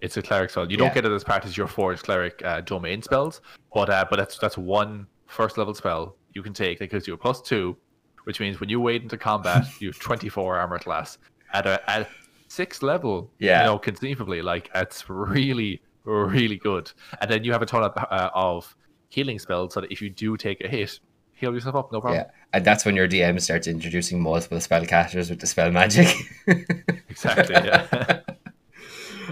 it's 0.00 0.16
a 0.16 0.22
cleric 0.22 0.50
spell. 0.50 0.64
You 0.70 0.76
Yeah. 0.78 0.84
don't 0.84 0.94
get 0.94 1.04
it 1.06 1.10
as 1.12 1.24
part 1.24 1.44
of 1.44 1.56
your 1.56 1.66
forge 1.66 2.02
cleric 2.02 2.40
uh, 2.44 2.60
domain 2.60 3.02
spells, 3.02 3.40
but 3.74 3.90
uh, 3.90 4.04
but 4.08 4.16
that's 4.16 4.38
that's 4.38 4.56
one 4.56 5.06
first 5.26 5.58
level 5.58 5.74
spell 5.74 6.14
you 6.34 6.42
can 6.42 6.52
take 6.52 6.78
that 6.78 6.88
gives 6.90 7.08
you 7.08 7.14
a 7.14 7.16
plus 7.16 7.42
two, 7.42 7.76
which 8.24 8.38
means 8.38 8.60
when 8.60 8.68
you 8.68 8.78
wade 8.80 9.02
into 9.02 9.16
combat, 9.18 9.64
you 9.80 9.88
have 9.88 9.98
twenty 9.98 10.28
four 10.28 10.56
armor 10.56 10.78
class 10.78 11.18
at 11.52 11.66
a 11.66 11.80
at 11.90 12.08
sixth 12.46 12.82
level. 12.82 13.30
Yeah. 13.40 13.60
you 13.62 13.66
know, 13.66 13.78
conceivably, 13.78 14.40
like 14.40 14.70
it's 14.74 15.08
really 15.10 15.82
really 16.08 16.56
good. 16.56 16.90
And 17.20 17.30
then 17.30 17.44
you 17.44 17.52
have 17.52 17.62
a 17.62 17.66
ton 17.66 17.82
of 17.84 17.92
uh, 17.96 18.30
of 18.34 18.74
healing 19.08 19.38
spells, 19.38 19.74
so 19.74 19.80
that 19.80 19.90
if 19.92 20.00
you 20.02 20.10
do 20.10 20.36
take 20.36 20.62
a 20.64 20.68
hit, 20.68 20.98
heal 21.34 21.52
yourself 21.54 21.74
up, 21.74 21.92
no 21.92 22.00
problem. 22.00 22.24
Yeah. 22.26 22.30
And 22.52 22.64
that's 22.64 22.84
when 22.84 22.96
your 22.96 23.08
DM 23.08 23.40
starts 23.40 23.66
introducing 23.66 24.20
multiple 24.20 24.58
spellcasters 24.58 25.30
with 25.30 25.40
the 25.40 25.46
spell 25.46 25.70
magic. 25.70 26.08
Exactly. 27.08 27.54
Yeah. 27.54 28.20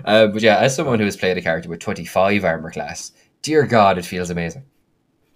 Uh, 0.04 0.26
but 0.26 0.42
yeah, 0.42 0.58
as 0.58 0.76
someone 0.76 0.98
who 0.98 1.06
has 1.06 1.16
played 1.16 1.38
a 1.38 1.40
character 1.42 1.70
with 1.70 1.80
25 1.80 2.44
armor 2.44 2.70
class, 2.70 3.12
dear 3.40 3.64
God, 3.66 3.96
it 3.96 4.04
feels 4.04 4.28
amazing. 4.28 4.62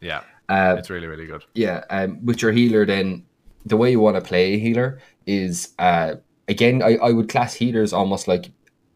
yeah, 0.02 0.20
Uh, 0.50 0.76
it's 0.78 0.90
really 0.90 1.06
really 1.06 1.26
good. 1.26 1.44
yeah, 1.54 1.82
um, 1.88 2.24
with 2.24 2.42
your 2.42 2.52
healer, 2.52 2.84
then 2.84 3.24
the 3.64 3.78
way 3.78 3.90
you 3.90 4.00
want 4.00 4.16
to 4.16 4.20
play 4.20 4.52
a 4.54 4.58
healer 4.58 5.00
is 5.26 5.70
uh, 5.78 6.16
again, 6.46 6.82
I, 6.82 6.96
I 6.96 7.10
would 7.10 7.30
class 7.30 7.54
healers 7.54 7.94
almost 7.94 8.28
like 8.28 8.50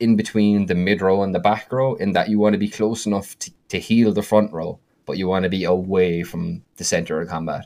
in 0.04 0.16
between 0.16 0.66
the 0.66 0.74
mid 0.74 1.00
row 1.00 1.22
and 1.22 1.34
the 1.34 1.44
back 1.50 1.72
row, 1.72 1.94
in 1.94 2.12
that 2.12 2.28
you 2.28 2.38
want 2.38 2.52
to 2.52 2.58
be 2.58 2.68
close 2.68 3.06
enough 3.06 3.38
to, 3.40 3.50
to 3.70 3.78
heal 3.78 4.12
the 4.12 4.22
front 4.22 4.52
row, 4.52 4.78
but 5.06 5.16
you 5.18 5.26
want 5.26 5.42
to 5.44 5.48
be 5.48 5.64
away 5.64 6.22
from 6.22 6.62
the 6.76 6.84
center 6.84 7.20
of 7.20 7.28
combat. 7.28 7.64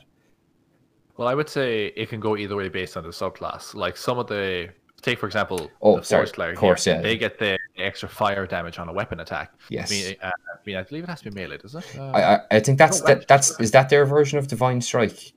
Well, 1.17 1.27
I 1.27 1.35
would 1.35 1.49
say 1.49 1.87
it 1.97 2.07
can 2.09 2.21
go 2.21 2.37
either 2.37 2.55
way 2.55 2.69
based 2.69 2.95
on 2.95 3.03
the 3.03 3.09
subclass. 3.09 3.75
Like 3.75 3.97
some 3.97 4.17
of 4.19 4.27
the 4.27 4.69
take 5.01 5.19
for 5.19 5.25
example, 5.25 5.69
Oh, 5.81 5.97
the 5.97 6.03
sorry, 6.03 6.25
Forge 6.25 6.33
Cleric 6.33 6.55
of 6.55 6.59
course, 6.59 6.85
here, 6.85 6.95
yeah. 6.95 7.01
They 7.01 7.17
get 7.17 7.37
the 7.39 7.57
extra 7.77 8.07
fire 8.07 8.45
damage 8.47 8.79
on 8.79 8.87
a 8.89 8.93
weapon 8.93 9.19
attack. 9.19 9.51
Yes. 9.69 9.91
I 9.91 9.95
mean, 9.95 10.15
uh, 10.21 10.27
I 10.27 10.57
mean, 10.65 10.77
I 10.77 10.83
believe 10.83 11.03
it 11.03 11.09
has 11.09 11.21
to 11.21 11.31
be 11.31 11.35
melee, 11.41 11.57
does 11.57 11.75
it? 11.75 11.85
Uh, 11.97 12.11
I, 12.11 12.35
I, 12.35 12.39
I 12.51 12.59
think 12.59 12.77
that's 12.77 13.01
No, 13.01 13.07
that, 13.07 13.27
that's 13.27 13.59
is 13.59 13.71
that 13.71 13.89
their 13.89 14.05
version 14.05 14.39
of 14.39 14.47
divine 14.47 14.81
strike. 14.81 15.33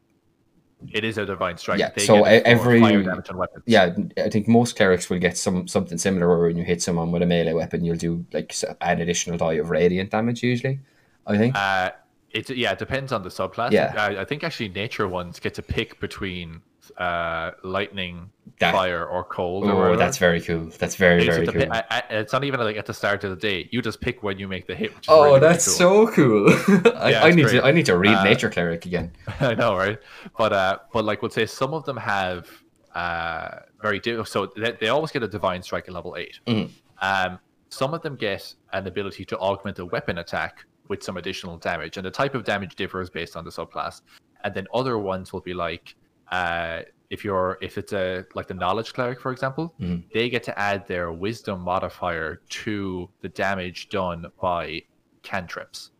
It 0.92 1.04
is 1.04 1.18
a 1.18 1.26
divine 1.26 1.56
strike. 1.58 1.78
Yeah, 1.78 1.90
They 1.94 2.04
so 2.04 2.24
get 2.24 2.32
it 2.34 2.42
for 2.42 2.48
every- 2.48 2.80
fire 2.80 3.02
damage 3.02 3.30
on 3.30 3.36
weapons. 3.36 3.64
Yeah, 3.66 3.94
I 4.16 4.28
think 4.28 4.48
most 4.48 4.76
clerics 4.76 5.08
will 5.10 5.18
get 5.18 5.36
some 5.36 5.68
something 5.68 5.98
similar 5.98 6.28
where 6.28 6.48
when 6.48 6.56
you 6.56 6.64
hit 6.64 6.82
someone 6.82 7.12
with 7.12 7.22
a 7.22 7.26
melee 7.26 7.52
weapon, 7.52 7.84
you'll 7.84 7.96
do 7.96 8.24
like 8.32 8.54
an 8.80 9.00
additional 9.00 9.38
die 9.38 9.54
of 9.54 9.70
radiant 9.70 10.10
damage 10.10 10.42
usually. 10.42 10.80
I 11.26 11.38
think. 11.38 11.54
Uh, 11.54 11.90
it 12.30 12.48
yeah, 12.50 12.72
it 12.72 12.78
depends 12.78 13.12
on 13.12 13.22
the 13.22 13.28
subclass. 13.28 13.70
Yeah. 13.72 13.94
I, 13.96 14.22
I 14.22 14.24
think 14.24 14.42
actually 14.42 14.70
nature 14.70 15.06
ones 15.06 15.38
get 15.38 15.54
to 15.54 15.62
pick 15.62 16.00
between 16.00 16.62
uh, 17.02 17.50
lightning, 17.64 18.30
That- 18.60 18.72
fire, 18.74 19.04
or 19.14 19.22
cold. 19.24 19.64
or 19.64 19.72
oh, 19.72 19.76
whatever. 19.76 19.96
that's 19.96 20.18
very 20.18 20.40
cool. 20.40 20.64
That's 20.82 20.96
very 20.96 21.26
It's, 21.26 21.34
very 21.34 21.46
cool. 21.46 21.66
pi- 21.66 21.84
I- 21.90 21.96
I- 21.98 22.14
it's 22.20 22.32
not 22.32 22.44
even 22.44 22.60
like 22.60 22.76
at 22.76 22.86
the 22.86 22.94
start 22.94 23.24
of 23.24 23.30
the 23.30 23.36
day. 23.50 23.68
You 23.72 23.82
just 23.82 24.00
pick 24.00 24.22
when 24.22 24.38
you 24.38 24.46
make 24.48 24.66
the 24.66 24.74
hit. 24.82 24.94
Which 24.94 25.06
is 25.06 25.08
Oh, 25.08 25.22
really, 25.24 25.26
really 25.28 25.40
that's 25.48 25.66
cool. 25.78 26.06
so 26.06 26.12
cool! 26.16 26.48
I, 26.96 27.10
Yeah, 27.10 27.24
I 27.24 27.30
need 27.30 27.42
great. 27.46 27.60
to 27.60 27.64
I 27.64 27.72
need 27.72 27.86
to 27.86 27.96
read 27.96 28.14
Uh, 28.14 28.24
Nature 28.24 28.50
Cleric 28.50 28.82
again. 28.86 29.10
I 29.40 29.54
know, 29.54 29.72
right? 29.76 29.98
But 30.38 30.52
uh, 30.52 30.78
but 30.92 31.04
like, 31.04 31.22
we'll 31.22 31.30
say 31.40 31.46
some 31.46 31.72
of 31.74 31.84
them 31.84 31.96
have 31.96 32.48
uh 32.94 33.48
very 33.80 33.98
di- 33.98 34.22
so 34.24 34.38
they, 34.54 34.72
they 34.80 34.88
always 34.88 35.10
get 35.10 35.22
a 35.22 35.28
divine 35.38 35.62
strike 35.62 35.86
at 35.88 35.94
level 35.94 36.14
8 36.16 36.40
Mhm. 36.46 36.68
Um, 37.00 37.38
some 37.70 37.94
of 37.94 38.02
them 38.02 38.14
get 38.16 38.42
an 38.74 38.86
ability 38.86 39.24
to 39.24 39.38
augment 39.38 39.78
a 39.78 39.86
weapon 39.86 40.18
attack 40.18 40.64
with 40.88 41.02
some 41.02 41.16
additional 41.16 41.56
damage, 41.56 41.96
and 41.96 42.04
the 42.04 42.10
type 42.10 42.34
of 42.34 42.44
damage 42.44 42.74
differs 42.76 43.08
based 43.10 43.34
on 43.34 43.42
the 43.44 43.50
subclass. 43.50 44.02
And 44.44 44.52
then 44.54 44.66
other 44.74 44.98
ones 44.98 45.32
will 45.32 45.40
be 45.40 45.54
like, 45.54 45.94
uh, 46.32 46.80
if 47.10 47.24
you're 47.24 47.58
if 47.60 47.76
it's 47.76 47.92
a 47.92 48.24
like 48.34 48.48
the 48.48 48.54
knowledge 48.54 48.94
cleric, 48.94 49.20
for 49.20 49.30
example, 49.32 49.74
Mhm. 49.78 50.02
they 50.14 50.30
get 50.30 50.42
to 50.44 50.58
add 50.58 50.86
their 50.88 51.12
wisdom 51.12 51.60
modifier 51.60 52.36
to 52.62 53.08
the 53.20 53.28
damage 53.28 53.88
done 53.90 54.26
by 54.40 54.82
cantrips. 55.22 55.90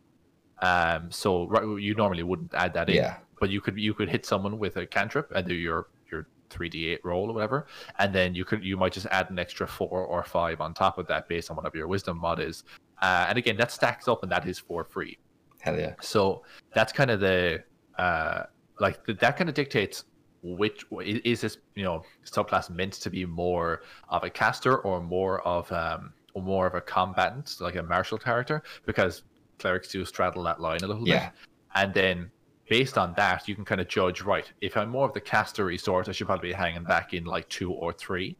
Um, 0.61 1.11
so 1.11 1.47
right, 1.47 1.63
you 1.79 1.93
normally 1.95 2.23
wouldn't 2.23 2.53
add 2.53 2.73
that 2.73 2.89
in, 2.89 2.95
Yeah. 2.95 3.17
but 3.39 3.49
you 3.49 3.61
could 3.61 3.77
you 3.77 3.93
could 3.93 4.09
hit 4.09 4.25
someone 4.25 4.57
with 4.57 4.77
a 4.77 4.85
cantrip 4.87 5.31
and 5.35 5.47
do 5.47 5.53
your 5.53 5.87
your 6.11 6.25
three 6.49 6.69
d 6.69 6.87
eight 6.89 7.01
roll 7.03 7.29
or 7.29 7.33
whatever, 7.33 7.67
and 7.99 8.13
then 8.13 8.33
you 8.33 8.43
could 8.45 8.63
you 8.63 8.75
might 8.77 8.93
just 8.93 9.05
add 9.11 9.29
an 9.29 9.37
extra 9.37 9.67
four 9.67 10.05
or 10.05 10.23
five 10.23 10.61
on 10.61 10.73
top 10.73 10.97
of 10.97 11.05
that 11.07 11.27
based 11.27 11.51
on 11.51 11.57
whatever 11.57 11.77
your 11.77 11.87
wisdom 11.87 12.17
mod 12.17 12.39
is. 12.39 12.63
Uh, 13.01 13.25
and 13.29 13.37
again, 13.37 13.57
that 13.57 13.71
stacks 13.71 14.07
up 14.07 14.23
and 14.23 14.31
that 14.31 14.47
is 14.47 14.57
for 14.57 14.83
free. 14.83 15.17
Hell 15.59 15.77
yeah! 15.77 15.93
So 16.01 16.43
that's 16.73 16.91
kind 16.93 17.11
of 17.11 17.19
the 17.19 17.63
uh, 17.99 18.43
like 18.79 19.05
th- 19.05 19.19
that 19.19 19.37
kind 19.37 19.49
of 19.49 19.55
dictates 19.55 20.05
which 20.43 20.85
is 21.01 21.41
this 21.41 21.57
you 21.75 21.83
know 21.83 22.03
subclass 22.25 22.69
meant 22.69 22.93
to 22.93 23.09
be 23.09 23.25
more 23.25 23.81
of 24.09 24.23
a 24.23 24.29
caster 24.29 24.77
or 24.79 25.01
more 25.01 25.41
of 25.47 25.71
um 25.71 26.13
or 26.33 26.41
more 26.41 26.67
of 26.67 26.75
a 26.75 26.81
combatant 26.81 27.55
like 27.61 27.75
a 27.75 27.83
martial 27.83 28.17
character 28.17 28.61
because 28.85 29.23
clerics 29.57 29.87
do 29.87 30.03
straddle 30.03 30.43
that 30.43 30.59
line 30.59 30.79
a 30.83 30.87
little 30.87 31.07
Yeah. 31.07 31.29
bit 31.29 31.33
and 31.75 31.93
then 31.93 32.31
based 32.69 32.97
on 32.97 33.13
that 33.15 33.47
you 33.47 33.55
can 33.55 33.63
kind 33.63 33.79
of 33.79 33.87
judge 33.87 34.21
right 34.21 34.51
if 34.61 34.75
i'm 34.75 34.89
more 34.89 35.07
of 35.07 35.13
the 35.13 35.21
castery 35.21 35.79
sort 35.79 36.09
i 36.09 36.11
should 36.11 36.27
probably 36.27 36.49
be 36.49 36.53
hanging 36.53 36.83
back 36.83 37.13
in 37.13 37.23
like 37.23 37.47
two 37.47 37.71
or 37.71 37.93
three 37.93 38.35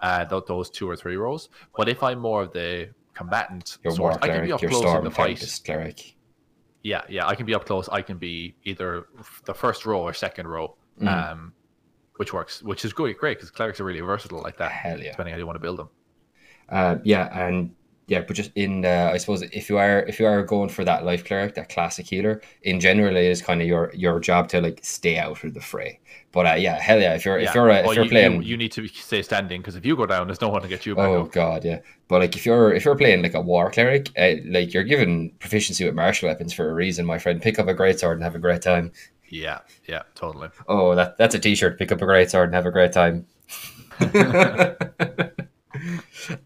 uh 0.00 0.24
th- 0.24 0.44
those 0.46 0.70
two 0.70 0.88
or 0.88 0.94
three 0.94 1.16
rows 1.16 1.48
but 1.76 1.88
if 1.88 2.02
i'm 2.04 2.20
more 2.20 2.42
of 2.42 2.52
the 2.52 2.88
combatant 3.14 3.78
Your 3.82 3.92
sort 3.94 4.12
war 4.12 4.18
i 4.22 4.28
can 4.28 4.44
be 4.44 4.52
up 4.52 4.60
close 4.60 4.94
in 4.94 5.02
the 5.04 5.10
fight 5.10 5.60
cleric. 5.64 6.14
yeah, 6.84 7.02
yeah, 7.08 7.26
I 7.26 7.34
can 7.34 7.44
be 7.46 7.54
up 7.54 7.64
close. 7.66 7.88
I 7.88 8.02
can 8.02 8.18
be 8.18 8.54
either 8.62 9.06
the 9.44 9.52
first 9.54 9.84
row 9.84 10.00
or 10.02 10.12
second 10.14 10.46
row, 10.46 10.76
Mhm. 11.00 11.32
um, 11.32 11.52
which 12.16 12.32
works, 12.32 12.62
which 12.62 12.84
is 12.84 12.92
great, 12.92 13.16
great 13.18 13.38
because 13.38 13.50
clerics 13.50 13.80
are 13.80 13.84
really 13.84 14.00
versatile 14.00 14.42
like 14.42 14.56
that, 14.58 14.72
Hell 14.72 14.98
yeah! 15.00 15.10
depending 15.12 15.32
how 15.34 15.38
you 15.38 15.46
want 15.46 15.56
to 15.56 15.60
build 15.60 15.78
them. 15.78 15.88
Uh, 16.68 16.96
yeah, 17.04 17.28
and 17.46 17.74
yeah, 18.08 18.22
but 18.26 18.34
just 18.34 18.50
in 18.54 18.84
uh, 18.84 19.10
I 19.12 19.18
suppose 19.18 19.42
if 19.42 19.68
you 19.70 19.78
are 19.78 20.00
if 20.02 20.18
you 20.18 20.26
are 20.26 20.42
going 20.42 20.68
for 20.70 20.84
that 20.84 21.04
life 21.04 21.24
cleric, 21.24 21.54
that 21.54 21.68
classic 21.68 22.06
healer, 22.06 22.40
in 22.62 22.80
general 22.80 23.14
it 23.16 23.24
is 23.24 23.40
kind 23.42 23.60
of 23.62 23.66
your 23.68 23.90
your 23.94 24.18
job 24.20 24.48
to 24.48 24.60
like 24.60 24.80
stay 24.82 25.18
out 25.18 25.44
of 25.44 25.54
the 25.54 25.60
fray. 25.60 26.00
But 26.32 26.46
uh, 26.46 26.54
yeah, 26.54 26.78
hell 26.80 27.00
yeah, 27.00 27.14
if 27.14 27.24
you're 27.24 27.38
Yeah. 27.38 27.48
if 27.50 27.54
you're 27.54 27.70
uh, 27.70 27.82
if 27.88 27.94
you're 27.94 28.04
you, 28.04 28.10
playing, 28.10 28.42
you, 28.42 28.48
you 28.50 28.56
need 28.56 28.72
to 28.72 28.86
stay 28.88 29.22
standing 29.22 29.60
because 29.60 29.76
if 29.76 29.86
you 29.86 29.94
go 29.96 30.06
down, 30.06 30.26
there's 30.26 30.40
no 30.40 30.48
one 30.48 30.62
to 30.62 30.68
get 30.68 30.84
you 30.86 30.94
back 30.94 31.06
oh 31.06 31.22
up. 31.22 31.32
god, 31.32 31.64
yeah. 31.64 31.80
But 32.08 32.20
like 32.20 32.34
if 32.34 32.44
you're 32.44 32.72
if 32.72 32.84
you're 32.84 32.96
playing 32.96 33.22
like 33.22 33.34
a 33.34 33.40
war 33.40 33.70
cleric, 33.70 34.10
uh, 34.18 34.34
like 34.46 34.74
you're 34.74 34.84
given 34.84 35.30
proficiency 35.38 35.84
with 35.84 35.94
martial 35.94 36.28
weapons 36.28 36.52
for 36.52 36.68
a 36.70 36.74
reason, 36.74 37.06
my 37.06 37.18
friend. 37.18 37.40
Pick 37.40 37.58
up 37.58 37.68
a 37.68 37.74
great 37.74 37.98
sword 38.00 38.16
and 38.18 38.24
have 38.24 38.34
a 38.34 38.38
great 38.38 38.62
time. 38.62 38.90
Yeah, 39.30 39.60
yeah, 39.86 40.02
totally. 40.14 40.48
Oh, 40.68 40.94
that 40.94 41.16
that's 41.18 41.34
a 41.34 41.38
t-shirt. 41.38 41.78
Pick 41.78 41.92
up 41.92 42.00
a 42.02 42.06
great 42.06 42.30
sword 42.30 42.48
and 42.48 42.54
have 42.54 42.66
a 42.66 42.70
great 42.70 42.92
time. 42.92 43.26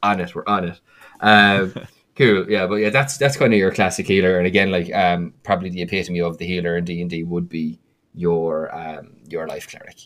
on 0.03 0.21
it, 0.21 0.35
we're 0.35 0.45
on 0.47 0.65
it. 0.65 0.81
Um, 1.21 1.75
cool, 2.17 2.51
yeah, 2.51 2.67
but 2.67 2.77
yeah, 2.77 2.91
that's 2.91 3.17
that's 3.19 3.37
kind 3.37 3.53
of 3.53 3.59
your 3.59 3.73
classic 3.73 4.07
healer. 4.07 4.39
And 4.39 4.47
again, 4.47 4.71
like 4.71 4.93
um, 4.95 5.35
probably 5.43 5.71
the 5.71 5.83
epitome 5.83 6.21
of 6.21 6.39
the 6.39 6.47
healer 6.47 6.77
in 6.77 6.85
D 6.85 7.01
and 7.01 7.11
D 7.11 7.25
would 7.25 7.49
be 7.49 7.79
your 8.15 8.75
um 8.75 9.13
your 9.29 9.47
life 9.47 9.69
cleric. 9.69 9.97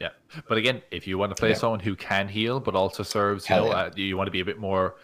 Yeah, 0.00 0.10
but 0.48 0.58
again, 0.58 0.82
if 0.90 1.06
you 1.06 1.18
want 1.18 1.34
to 1.34 1.38
play 1.38 1.50
Yeah. 1.50 1.56
someone 1.56 1.80
who 1.80 1.94
can 1.94 2.28
heal 2.28 2.60
but 2.60 2.74
also 2.74 3.02
serves, 3.02 3.48
you 3.48 3.54
Hell 3.54 3.66
know, 3.66 3.70
yeah. 3.72 3.82
uh, 3.82 3.90
you 3.96 4.16
want 4.16 4.26
to 4.28 4.32
be 4.32 4.40
a 4.40 4.44
bit 4.44 4.58
more 4.58 4.96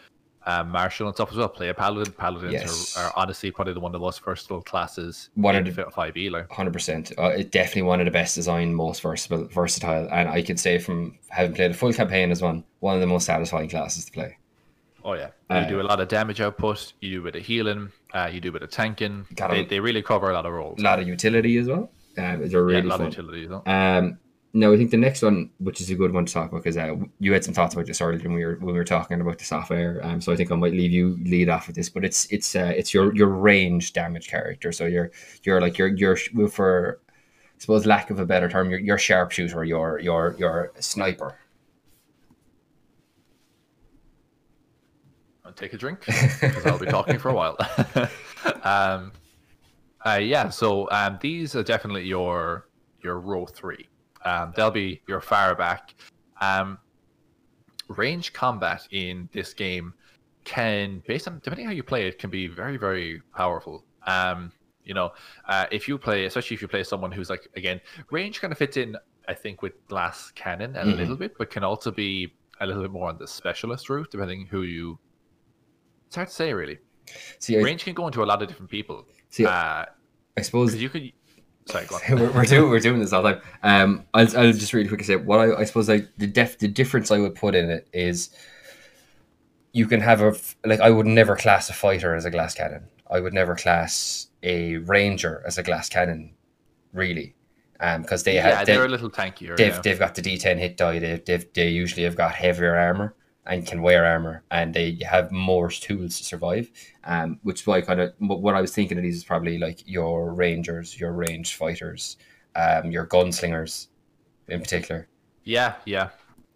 uh, 0.47 0.63
martial 0.65 1.07
and 1.09 1.15
stuff 1.17 1.31
as 1.33 1.37
well. 1.37 1.49
Play 1.49 1.69
a 1.69 1.75
paladin. 1.75 2.13
Paladins 2.13 2.53
Yes. 2.53 2.97
are, 2.97 3.07
are 3.07 3.13
honestly 3.17 3.51
probably 3.51 3.75
the 3.75 3.81
one 3.81 3.91
of 3.91 4.01
the 4.01 4.05
most 4.07 4.23
versatile 4.25 4.63
classes 4.63 5.29
One 5.35 5.57
in 5.57 5.67
of 5.67 5.75
the- 5.77 5.91
five 5.91 6.17
E. 6.17 6.31
Like, 6.31 6.51
Hundred 6.51 6.73
percent. 6.73 7.13
Uh, 7.19 7.29
it 7.29 7.51
definitely 7.51 7.83
one 7.83 8.01
of 8.01 8.05
the 8.07 8.11
best 8.13 8.35
designed, 8.37 8.75
most 8.77 9.03
versatile, 9.03 9.45
versatile, 9.47 10.09
and 10.13 10.29
I 10.29 10.43
can 10.43 10.57
say 10.57 10.79
from 10.79 11.19
having 11.29 11.55
played 11.55 11.71
a 11.73 11.75
full 11.75 11.93
campaign 11.93 12.31
as 12.31 12.41
one, 12.43 12.65
one 12.81 12.95
of 12.95 13.01
the 13.01 13.07
most 13.07 13.27
satisfying 13.27 13.69
classes 13.69 14.05
to 14.07 14.13
play. 14.13 14.37
oh 15.05 15.15
yeah, 15.15 15.31
you 15.51 15.57
Uh, 15.57 15.69
do 15.69 15.81
a 15.81 15.83
lot 15.91 16.01
of 16.01 16.09
damage 16.09 16.41
output. 16.41 16.93
You 17.01 17.11
do 17.11 17.21
a 17.21 17.25
bit 17.31 17.37
of 17.41 17.47
healing. 17.47 17.91
Uh, 18.15 18.31
you 18.33 18.41
do 18.41 18.49
a 18.49 18.53
bit 18.53 18.63
of 18.63 18.71
tanking. 18.71 19.27
Got 19.35 19.51
They, 19.51 19.65
they 19.65 19.81
really 19.81 20.03
cover 20.03 20.31
a 20.31 20.35
lot 20.35 20.47
of 20.47 20.53
roles. 20.53 20.79
A 20.81 20.83
lot 20.83 20.99
of 21.01 21.07
utility 21.09 21.59
as 21.59 21.67
well. 21.69 21.91
Um, 22.19 22.49
they're 22.49 22.71
yeah, 22.71 22.81
a 22.81 22.83
lot 22.83 22.99
fun. 22.99 23.09
of 23.09 23.13
utility. 23.17 23.47
Know? 23.47 23.63
Um, 23.67 24.19
no, 24.57 24.73
I 24.73 24.79
think 24.79 24.91
the 24.91 24.97
next 24.97 25.21
one, 25.21 25.51
which 25.59 25.83
is 25.83 25.91
a 25.91 25.95
good 25.95 26.15
one 26.15 26.25
to 26.25 26.33
talk 26.33 26.49
about, 26.49 26.63
because 26.65 26.79
uh, 26.79 26.97
you 27.21 27.35
had 27.35 27.45
some 27.45 27.53
thoughts 27.53 27.75
about 27.75 27.85
this 27.85 28.01
earlier 28.01 28.19
when 28.21 28.33
we 28.33 28.43
were 28.43 28.55
when 28.55 28.73
we 28.73 28.79
were 28.79 28.85
talking 28.85 29.21
about 29.21 29.37
the 29.39 29.45
software. 29.45 30.01
Um, 30.03 30.19
so 30.23 30.33
I 30.33 30.37
think 30.37 30.51
I 30.51 30.57
might 30.57 30.73
leave 30.73 30.93
you 30.93 31.19
lead 31.25 31.51
off 31.51 31.67
with 31.67 31.77
this, 31.77 31.91
but 31.91 32.07
it's 32.07 32.25
it's 32.33 32.57
uh, 32.57 32.73
it's 32.75 32.95
your 32.95 33.15
your 33.15 33.29
range 33.29 33.93
damage 33.93 34.29
character. 34.29 34.73
So 34.73 34.87
you're 34.87 35.11
you're 35.43 35.61
like 35.61 35.77
you're 35.77 35.89
you're 35.89 36.17
for, 36.49 37.01
I 37.07 37.59
suppose 37.59 37.85
lack 37.85 38.09
of 38.09 38.19
a 38.19 38.25
better 38.25 38.49
term, 38.49 38.71
you're 38.71 38.81
your 38.81 38.97
sharpshooter, 38.97 39.63
your 39.63 39.99
your 39.99 40.35
your 40.39 40.73
sniper. 40.81 41.39
I'll 45.45 45.53
take 45.53 45.75
a 45.75 45.77
drink 45.77 46.01
because 46.07 46.65
I'll 46.65 46.79
be 46.79 46.87
talking 46.87 47.19
for 47.19 47.29
a 47.29 47.35
while. 47.35 47.59
um, 48.63 49.13
uh, 50.07 50.15
yeah, 50.15 50.49
so 50.49 50.91
um, 50.91 51.19
these 51.21 51.55
are 51.55 51.63
definitely 51.63 52.05
your 52.05 52.69
your 53.03 53.21
row 53.21 53.45
three. 53.45 53.87
Um, 54.27 54.53
they'll 54.57 54.71
be 54.73 55.01
your 55.07 55.21
far 55.21 55.55
back. 55.55 55.95
Um, 56.41 56.79
range 57.89 58.33
combat 58.33 58.87
in 58.91 59.29
this 59.33 59.55
game 59.55 59.95
can, 60.45 61.03
based 61.07 61.29
on 61.29 61.41
depending 61.45 61.67
how 61.67 61.73
you 61.73 61.83
play 61.83 62.09
it, 62.09 62.19
can 62.19 62.31
be 62.31 62.47
very 62.49 62.77
very 62.77 63.23
powerful. 63.35 63.85
Um, 64.07 64.53
you 64.85 64.95
know, 64.95 65.13
uh, 65.49 65.67
if 65.71 65.89
you 65.89 65.97
play, 65.99 66.25
especially 66.27 66.55
if 66.57 66.63
you 66.63 66.69
play 66.69 66.83
someone 66.85 67.13
who's 67.13 67.31
like 67.31 67.49
again, 67.57 67.81
range 68.11 68.41
kind 68.41 68.53
of 68.53 68.59
fits 68.59 68.77
in, 68.77 68.97
I 69.29 69.35
think, 69.35 69.63
with 69.63 69.75
glass 69.89 70.31
cannon 70.35 70.77
a 70.77 70.85
Mhm. 70.85 70.97
little 70.97 71.17
bit, 71.17 71.33
but 71.39 71.51
can 71.51 71.65
also 71.65 71.91
be 71.91 72.35
a 72.61 72.67
little 72.67 72.83
bit 72.83 72.91
more 72.91 73.09
on 73.09 73.19
the 73.19 73.27
specialist 73.27 73.89
route, 73.91 74.11
depending 74.11 74.47
who 74.47 74.63
you. 74.63 74.99
It's 76.07 76.17
hard 76.17 76.29
to 76.29 76.35
say, 76.35 76.53
really. 76.53 76.79
See, 77.39 77.59
I, 77.59 77.63
Range 77.63 77.83
can 77.85 77.95
go 77.95 78.07
into 78.07 78.23
a 78.23 78.29
lot 78.33 78.43
of 78.43 78.49
different 78.49 78.71
people. 78.71 79.07
see, 79.29 79.45
Uh, 79.45 79.85
I 80.37 80.43
suppose 80.43 80.75
you 80.75 80.89
could. 80.89 81.13
Sorry, 81.67 81.87
go 81.87 81.97
on. 81.97 82.03
we're, 82.21 82.31
we're 82.31 82.45
doing 82.45 82.71
we're 82.71 82.81
doing 82.81 83.01
this 83.01 83.13
all 83.13 83.23
the 83.23 83.35
time. 83.35 83.43
Um, 83.63 84.05
I'll, 84.15 84.39
I'll 84.39 84.53
just 84.53 84.73
really 84.73 84.89
quickly 84.89 85.05
say 85.05 85.17
what 85.17 85.41
I, 85.41 85.57
I 85.57 85.65
suppose 85.65 85.89
like 85.89 86.09
the 86.17 86.27
def 86.27 86.59
the 86.59 86.69
difference 86.69 87.11
I 87.11 87.19
would 87.19 87.35
put 87.35 87.55
in 87.55 87.71
it 87.71 87.89
is 87.93 88.31
you 89.73 89.87
can 89.87 90.01
have 90.01 90.21
a 90.21 90.35
like 90.65 90.81
I 90.81 90.91
would 90.91 91.07
never 91.07 91.37
class 91.37 91.69
a 91.69 91.73
fighter 91.73 92.15
as 92.15 92.25
a 92.25 92.31
glass 92.31 92.55
cannon. 92.55 92.85
I 93.11 93.21
would 93.21 93.35
never 93.35 93.55
class 93.55 94.29
a 94.43 94.79
ranger 94.79 95.43
as 95.47 95.59
a 95.59 95.63
glass 95.63 95.89
cannon, 95.89 96.35
really, 96.93 97.35
um, 97.81 98.03
because 98.03 98.23
they 98.23 98.37
yeah, 98.37 98.59
have 98.59 98.67
they, 98.67 98.75
they're 98.75 98.85
a 98.85 98.89
little 98.89 99.11
tankier. 99.11 99.57
they've 99.57 99.75
yeah. 99.75 99.81
they've 99.83 99.99
got 99.99 100.15
the 100.15 100.23
D10 100.23 100.59
hit 100.59 100.77
die. 100.77 100.99
They 100.99 101.19
they 101.55 101.69
usually 101.69 102.05
have 102.05 102.17
got 102.17 102.35
heavier 102.35 102.77
armor 102.77 103.15
and 103.47 103.67
can 103.67 103.83
wear 103.83 104.05
armor, 104.05 104.43
and 104.51 104.75
they 104.75 104.99
have 105.09 105.31
more 105.33 105.71
tools 105.71 106.19
to 106.19 106.25
survive. 106.25 106.71
Um, 107.05 107.39
which 107.43 107.61
is 107.63 107.67
why 107.67 107.81
kind 107.81 108.01
of 108.01 108.13
what 108.19 108.55
I 108.55 108.61
was 108.61 108.75
thinking 108.75 108.99
of 108.99 109.03
these 109.05 109.17
is 109.17 109.25
probably 109.25 109.59
like 109.59 109.89
your 109.89 110.35
rangers, 110.35 110.99
your 110.99 111.13
ranged 111.13 111.55
fighters, 111.55 112.17
um, 112.57 112.91
your 112.91 113.07
gunslingers, 113.07 113.89
in 114.49 114.61
particular. 114.61 115.09
Yeah, 115.45 115.75
yeah, 115.85 116.09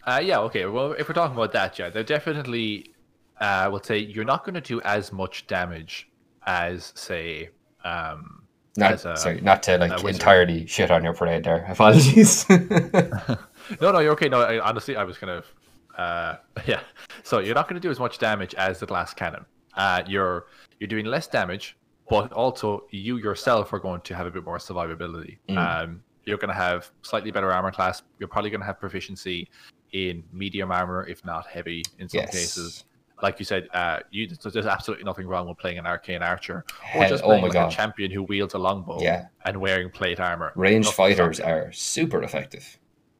uh, 0.04 0.20
yeah. 0.22 0.40
Okay, 0.40 0.66
well, 0.66 0.92
if 0.92 1.08
we're 1.08 1.14
talking 1.14 1.36
about 1.36 1.52
that, 1.52 1.78
yeah, 1.78 1.90
they're 1.90 2.02
definitely. 2.02 2.94
Uh, 3.40 3.64
I 3.64 3.68
would 3.68 3.86
say 3.86 3.98
you're 3.98 4.24
not 4.24 4.44
going 4.44 4.54
to 4.54 4.60
do 4.60 4.82
as 4.82 5.12
much 5.12 5.46
damage 5.46 6.10
as, 6.46 6.92
say, 6.94 7.48
um, 7.84 8.42
Not 8.76 8.92
As 8.92 9.04
a- 9.06 9.16
sorry, 9.16 9.40
not 9.40 9.62
to 9.64 9.78
like 9.78 10.04
entirely 10.04 10.66
shit 10.66 10.90
on 10.90 11.02
your 11.02 11.14
parade 11.14 11.44
there. 11.44 11.64
Apologies. 11.68 12.44
No, 13.80 13.92
no, 13.92 14.00
you're 14.00 14.12
okay. 14.12 14.28
No, 14.28 14.40
I, 14.40 14.58
honestly, 14.58 14.96
I 14.96 15.04
was 15.04 15.16
kind 15.16 15.30
of, 15.30 15.46
uh, 16.00 16.36
yeah. 16.66 16.80
So 17.22 17.40
you're 17.40 17.54
not 17.54 17.68
going 17.68 17.80
to 17.80 17.86
do 17.86 17.90
as 17.90 17.98
much 17.98 18.18
damage 18.18 18.54
as 18.54 18.80
the 18.80 18.86
glass 18.86 19.12
cannon. 19.14 19.44
Uh, 19.74 20.02
you're 20.06 20.46
you're 20.78 20.88
doing 20.88 21.06
less 21.06 21.26
damage, 21.26 21.76
but 22.08 22.32
also 22.32 22.84
you 22.90 23.18
yourself 23.18 23.72
are 23.72 23.78
going 23.78 24.00
to 24.02 24.14
have 24.14 24.26
a 24.26 24.30
bit 24.30 24.44
more 24.44 24.58
survivability. 24.58 25.38
Mm. 25.48 25.56
Um, 25.58 26.02
you're 26.24 26.38
going 26.38 26.48
to 26.48 26.62
have 26.68 26.90
slightly 27.02 27.30
better 27.30 27.52
armor 27.52 27.70
class. 27.70 28.02
You're 28.18 28.28
probably 28.28 28.50
going 28.50 28.60
to 28.60 28.66
have 28.66 28.80
proficiency 28.80 29.48
in 29.92 30.22
medium 30.32 30.70
armor, 30.70 31.06
if 31.06 31.24
not 31.24 31.46
heavy, 31.46 31.82
in 31.98 32.08
some 32.08 32.20
yes. 32.20 32.30
cases. 32.30 32.84
Like 33.22 33.38
you 33.38 33.44
said, 33.44 33.68
uh, 33.74 33.98
you 34.10 34.28
so 34.38 34.48
there's 34.48 34.66
absolutely 34.66 35.04
nothing 35.04 35.26
wrong 35.26 35.46
with 35.46 35.58
playing 35.58 35.78
an 35.78 35.86
arcane 35.86 36.22
archer 36.22 36.54
or 36.54 36.64
Hell- 36.82 37.08
just 37.10 37.22
oh 37.22 37.26
playing 37.26 37.42
my 37.42 37.48
like 37.48 37.54
God. 37.54 37.72
a 37.72 37.76
champion 37.76 38.10
who 38.10 38.22
wields 38.22 38.54
a 38.54 38.58
longbow 38.58 39.02
Yeah. 39.02 39.26
and 39.44 39.60
wearing 39.60 39.90
plate 39.90 40.20
armor. 40.20 40.52
Ranged 40.56 40.94
fighters 40.94 41.38
are 41.38 41.70
super 41.72 42.22
effective. 42.22 42.78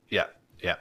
Yeah, 0.09 0.27
yeah. 0.63 0.77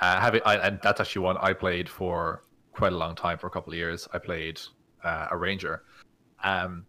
Uh, 0.00 0.20
have 0.20 0.34
it, 0.34 0.42
I, 0.46 0.56
and 0.56 0.78
that's 0.82 1.00
actually 1.00 1.22
one 1.22 1.36
I 1.38 1.52
played 1.52 1.88
for 1.88 2.44
quite 2.72 2.92
a 2.92 2.96
long 2.96 3.14
time. 3.14 3.38
For 3.38 3.46
a 3.46 3.50
couple 3.50 3.72
of 3.72 3.76
years, 3.78 4.08
I 4.12 4.18
played 4.18 4.60
uh, 5.02 5.28
a 5.30 5.36
ranger. 5.36 5.82
Um, 6.44 6.86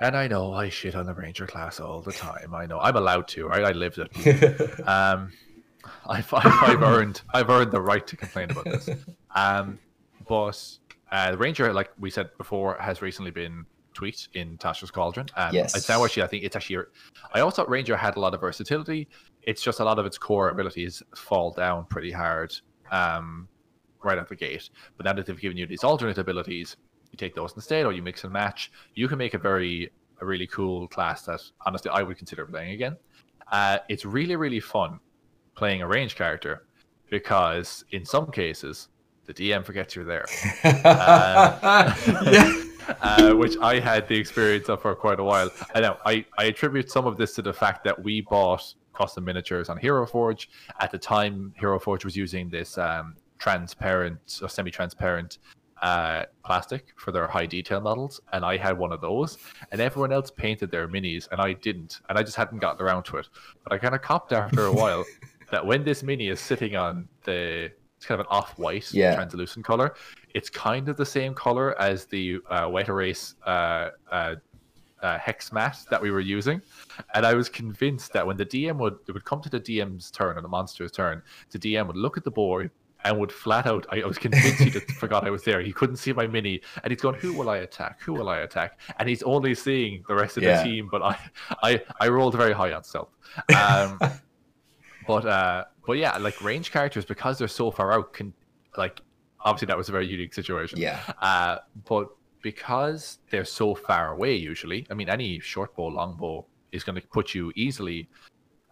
and 0.00 0.16
I 0.16 0.28
know 0.28 0.54
I 0.54 0.70
shit 0.70 0.94
on 0.94 1.04
the 1.04 1.12
ranger 1.14 1.46
class 1.46 1.78
all 1.78 2.00
the 2.00 2.12
time. 2.12 2.54
I 2.54 2.64
know 2.64 2.80
I'm 2.80 2.96
allowed 2.96 3.28
to, 3.28 3.46
right? 3.46 3.64
I 3.64 3.72
lived 3.72 3.98
it. 3.98 4.80
Um, 4.86 5.32
I've, 6.06 6.32
I've, 6.34 6.62
I've 6.62 6.82
earned 6.82 7.22
I've 7.32 7.48
earned 7.48 7.70
the 7.72 7.80
right 7.80 8.06
to 8.06 8.16
complain 8.16 8.50
about 8.50 8.64
this. 8.64 8.88
Um, 9.34 9.78
but 10.28 10.78
uh, 11.10 11.30
the 11.32 11.36
ranger, 11.38 11.72
like 11.72 11.90
we 11.98 12.10
said 12.10 12.30
before, 12.38 12.76
has 12.80 13.02
recently 13.02 13.30
been 13.30 13.64
tweaked 13.94 14.28
in 14.34 14.56
Tasha's 14.58 14.90
Cauldron. 14.90 15.26
Um, 15.36 15.54
Yes. 15.54 15.76
It's 15.76 15.88
now 15.88 16.04
actually 16.04 16.22
I 16.22 16.26
think 16.26 16.44
it's 16.44 16.56
actually. 16.56 16.84
I 17.34 17.40
also 17.40 17.62
thought 17.62 17.70
ranger 17.70 17.96
had 17.96 18.16
a 18.16 18.20
lot 18.20 18.34
of 18.34 18.40
versatility. 18.40 19.08
It's 19.42 19.62
just 19.62 19.80
a 19.80 19.84
lot 19.84 19.98
of 19.98 20.06
its 20.06 20.18
core 20.18 20.50
abilities 20.50 21.02
fall 21.14 21.52
down 21.52 21.86
pretty 21.86 22.10
hard 22.10 22.54
um, 22.90 23.48
right 24.02 24.18
out 24.18 24.28
the 24.28 24.36
gate. 24.36 24.70
But 24.96 25.06
now 25.06 25.12
that 25.14 25.26
they've 25.26 25.40
given 25.40 25.56
you 25.56 25.66
these 25.66 25.84
alternate 25.84 26.18
abilities, 26.18 26.76
you 27.10 27.16
take 27.16 27.34
those 27.34 27.52
instead, 27.54 27.86
or 27.86 27.92
you 27.92 28.02
mix 28.02 28.24
and 28.24 28.32
match. 28.32 28.70
You 28.94 29.08
can 29.08 29.18
make 29.18 29.34
a 29.34 29.38
very 29.38 29.90
a 30.20 30.26
really 30.26 30.46
cool 30.46 30.86
class 30.88 31.22
that 31.22 31.40
honestly 31.64 31.90
I 31.90 32.02
would 32.02 32.18
consider 32.18 32.44
playing 32.46 32.72
again. 32.72 32.96
Uh, 33.50 33.78
it's 33.88 34.04
really 34.04 34.36
really 34.36 34.60
fun 34.60 35.00
playing 35.56 35.82
a 35.82 35.86
range 35.86 36.14
character 36.14 36.66
because 37.10 37.84
in 37.90 38.04
some 38.04 38.30
cases 38.30 38.88
the 39.26 39.34
DM 39.34 39.64
forgets 39.64 39.96
you're 39.96 40.04
there, 40.04 40.26
yeah. 40.64 41.94
uh, 43.00 43.32
which 43.34 43.56
I 43.60 43.78
had 43.78 44.08
the 44.08 44.16
experience 44.16 44.68
of 44.68 44.82
for 44.82 44.94
quite 44.94 45.20
a 45.20 45.24
while. 45.24 45.50
I 45.74 45.80
know 45.80 45.96
I, 46.04 46.24
I 46.38 46.44
attribute 46.46 46.90
some 46.90 47.06
of 47.06 47.16
this 47.16 47.34
to 47.34 47.42
the 47.42 47.52
fact 47.52 47.84
that 47.84 48.02
we 48.02 48.22
bought 48.22 48.74
custom 48.92 49.24
miniatures 49.24 49.68
on 49.68 49.76
Hero 49.76 50.06
Forge 50.06 50.48
at 50.80 50.90
the 50.90 50.98
time. 50.98 51.54
Hero 51.58 51.78
Forge 51.78 52.04
was 52.04 52.16
using 52.16 52.48
this 52.50 52.78
um, 52.78 53.14
transparent 53.38 54.40
or 54.42 54.48
semi-transparent 54.48 55.38
uh, 55.82 56.24
plastic 56.44 56.92
for 56.96 57.10
their 57.10 57.26
high 57.26 57.46
detail 57.46 57.80
models, 57.80 58.20
and 58.32 58.44
I 58.44 58.56
had 58.56 58.76
one 58.76 58.92
of 58.92 59.00
those, 59.00 59.38
and 59.72 59.80
everyone 59.80 60.12
else 60.12 60.30
painted 60.30 60.70
their 60.70 60.86
minis, 60.88 61.26
and 61.32 61.40
I 61.40 61.54
didn't, 61.54 62.00
and 62.08 62.18
I 62.18 62.22
just 62.22 62.36
hadn't 62.36 62.58
gotten 62.58 62.84
around 62.84 63.04
to 63.04 63.16
it. 63.16 63.28
But 63.64 63.72
I 63.72 63.78
kind 63.78 63.94
of 63.94 64.02
copped 64.02 64.32
after 64.32 64.66
a 64.66 64.72
while 64.72 65.04
that 65.50 65.64
when 65.64 65.82
this 65.84 66.02
mini 66.02 66.28
is 66.28 66.38
sitting 66.40 66.76
on 66.76 67.08
the 67.24 67.70
it's 67.96 68.06
kind 68.06 68.18
of 68.18 68.26
an 68.26 68.30
off-white 68.30 68.94
Yeah. 68.94 69.14
translucent 69.14 69.62
color, 69.64 69.94
it's 70.32 70.48
kind 70.48 70.88
of 70.88 70.96
the 70.96 71.04
same 71.04 71.34
color 71.34 71.78
as 71.78 72.06
the 72.06 72.38
uh, 72.48 72.66
wet 72.70 72.88
erase 72.88 73.34
uh, 73.44 73.90
uh, 75.02 75.18
hex 75.18 75.52
mat 75.52 75.78
that 75.90 76.00
we 76.00 76.10
were 76.10 76.20
using, 76.20 76.60
and 77.14 77.24
I 77.26 77.34
was 77.34 77.48
convinced 77.48 78.12
that 78.12 78.26
when 78.26 78.36
the 78.36 78.46
DM 78.46 78.76
would 78.78 78.98
it 79.08 79.12
would 79.12 79.24
come 79.24 79.40
to 79.42 79.48
the 79.48 79.60
DM's 79.60 80.10
turn 80.10 80.36
or 80.36 80.42
the 80.42 80.48
monster's 80.48 80.92
turn, 80.92 81.22
the 81.50 81.58
DM 81.58 81.86
would 81.86 81.96
look 81.96 82.16
at 82.16 82.24
the 82.24 82.30
board 82.30 82.70
and 83.04 83.18
would 83.18 83.32
flat 83.32 83.66
out. 83.66 83.86
I, 83.90 84.02
I 84.02 84.06
was 84.06 84.18
convinced 84.18 84.58
he 84.60 84.68
just 84.68 84.90
forgot 85.00 85.26
I 85.26 85.30
was 85.30 85.42
there. 85.42 85.62
He 85.62 85.72
couldn't 85.72 85.96
see 85.96 86.12
my 86.12 86.26
mini, 86.26 86.60
and 86.84 86.90
he's 86.92 87.00
going, 87.00 87.18
"Who 87.20 87.32
will 87.32 87.48
I 87.48 87.58
attack? 87.58 88.00
Who 88.02 88.12
will 88.12 88.28
I 88.28 88.38
attack?" 88.40 88.78
And 88.98 89.08
he's 89.08 89.22
only 89.22 89.54
seeing 89.54 90.04
the 90.06 90.14
rest 90.14 90.36
of 90.36 90.42
Yeah. 90.42 90.62
the 90.62 90.68
team. 90.68 90.88
But 90.90 91.02
I, 91.02 91.18
I, 91.62 91.82
I 91.98 92.08
rolled 92.08 92.34
very 92.36 92.52
high 92.52 92.72
on 92.72 92.84
stealth. 92.84 93.08
Um, 93.56 93.98
but 95.06 95.24
uh, 95.26 95.64
but 95.86 95.94
yeah, 95.94 96.16
like 96.18 96.42
range 96.42 96.70
characters 96.72 97.04
because 97.04 97.38
they're 97.38 97.48
so 97.48 97.70
far 97.70 97.92
out 97.92 98.12
can 98.12 98.32
like 98.76 99.00
obviously 99.42 99.66
that 99.66 99.76
was 99.78 99.88
a 99.88 99.92
very 99.92 100.06
unique 100.06 100.34
situation. 100.34 100.78
Yeah. 100.78 101.00
Uh, 101.22 101.56
but 101.88 102.08
because 102.42 103.18
they're 103.30 103.44
so 103.44 103.74
far 103.74 104.12
away, 104.12 104.34
usually, 104.34 104.86
I 104.90 104.94
mean, 104.94 105.08
any 105.08 105.40
short 105.40 105.74
bow, 105.76 105.88
long 105.88 106.16
bow 106.16 106.46
is 106.72 106.84
going 106.84 107.00
to 107.00 107.06
put 107.08 107.34
you 107.34 107.52
easily 107.56 108.08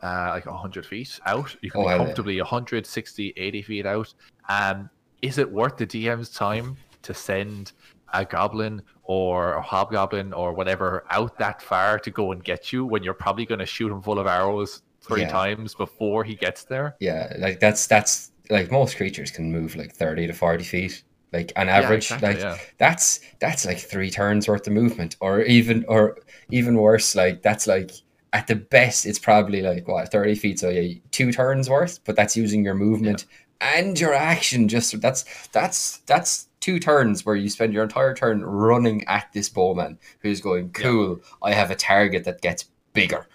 uh, 0.02 0.28
like 0.30 0.46
100 0.46 0.86
feet 0.86 1.18
out. 1.26 1.56
You 1.60 1.70
can 1.70 1.80
Oh, 1.80 1.84
be 1.84 1.88
hell 1.88 1.98
yeah. 1.98 2.04
comfortably 2.04 2.40
160, 2.40 3.34
80 3.36 3.62
feet 3.62 3.86
out. 3.86 4.12
Um, 4.48 4.88
is 5.22 5.38
it 5.38 5.50
worth 5.50 5.76
the 5.76 5.86
DM's 5.86 6.30
time 6.30 6.76
to 7.02 7.12
send 7.12 7.72
a 8.14 8.24
goblin 8.24 8.82
or 9.02 9.54
a 9.54 9.62
hobgoblin 9.62 10.32
or 10.32 10.52
whatever 10.52 11.04
out 11.10 11.36
that 11.38 11.60
far 11.60 11.98
to 11.98 12.10
go 12.10 12.32
and 12.32 12.42
get 12.44 12.72
you 12.72 12.84
when 12.86 13.02
you're 13.02 13.14
probably 13.14 13.44
going 13.44 13.58
to 13.58 13.66
shoot 13.66 13.90
him 13.90 14.00
full 14.00 14.18
of 14.18 14.26
arrows 14.26 14.82
three 15.02 15.22
Yeah. 15.22 15.28
times 15.28 15.74
before 15.74 16.24
he 16.24 16.34
gets 16.34 16.64
there? 16.64 16.96
Yeah, 17.00 17.32
like 17.38 17.60
that's 17.60 17.86
that's 17.86 18.30
like 18.50 18.70
most 18.70 18.96
creatures 18.96 19.30
can 19.30 19.50
move 19.52 19.76
like 19.76 19.94
thirty 19.94 20.26
to 20.26 20.32
forty 20.32 20.64
feet, 20.64 21.02
like 21.32 21.52
on 21.56 21.68
Yeah, 21.74 21.76
average. 21.78 22.10
exactly, 22.10 22.28
like 22.28 22.38
yeah. 22.38 22.58
that's 22.78 23.20
that's 23.40 23.64
like 23.66 23.78
three 23.78 24.10
turns 24.10 24.48
worth 24.48 24.66
of 24.66 24.72
movement, 24.72 25.16
or 25.20 25.42
even 25.42 25.84
or 25.88 26.18
even 26.50 26.76
worse, 26.76 27.14
like 27.14 27.42
that's 27.42 27.66
like 27.66 27.90
at 28.32 28.46
the 28.46 28.56
best 28.56 29.06
it's 29.06 29.18
probably 29.18 29.62
like 29.62 29.88
what 29.88 30.10
thirty 30.10 30.34
feet, 30.34 30.58
so 30.58 30.68
yeah, 30.70 30.94
two 31.10 31.32
turns 31.32 31.68
worth. 31.70 32.00
But 32.04 32.16
that's 32.16 32.36
using 32.36 32.64
your 32.64 32.74
movement 32.74 33.26
and 33.60 33.98
your 33.98 34.14
action. 34.14 34.68
Just 34.68 35.00
that's 35.00 35.24
that's 35.48 35.98
that's 36.06 36.48
two 36.60 36.78
turns 36.80 37.24
where 37.24 37.36
you 37.36 37.48
spend 37.48 37.72
your 37.72 37.84
entire 37.84 38.14
turn 38.14 38.44
running 38.44 39.04
at 39.06 39.32
this 39.32 39.48
bowman 39.48 39.98
who's 40.20 40.40
going 40.40 40.70
Yeah. 40.76 40.82
cool. 40.82 41.20
I 41.42 41.52
have 41.52 41.70
a 41.70 41.76
target 41.76 42.24
that 42.24 42.40
gets 42.40 42.64
bigger. 42.92 43.26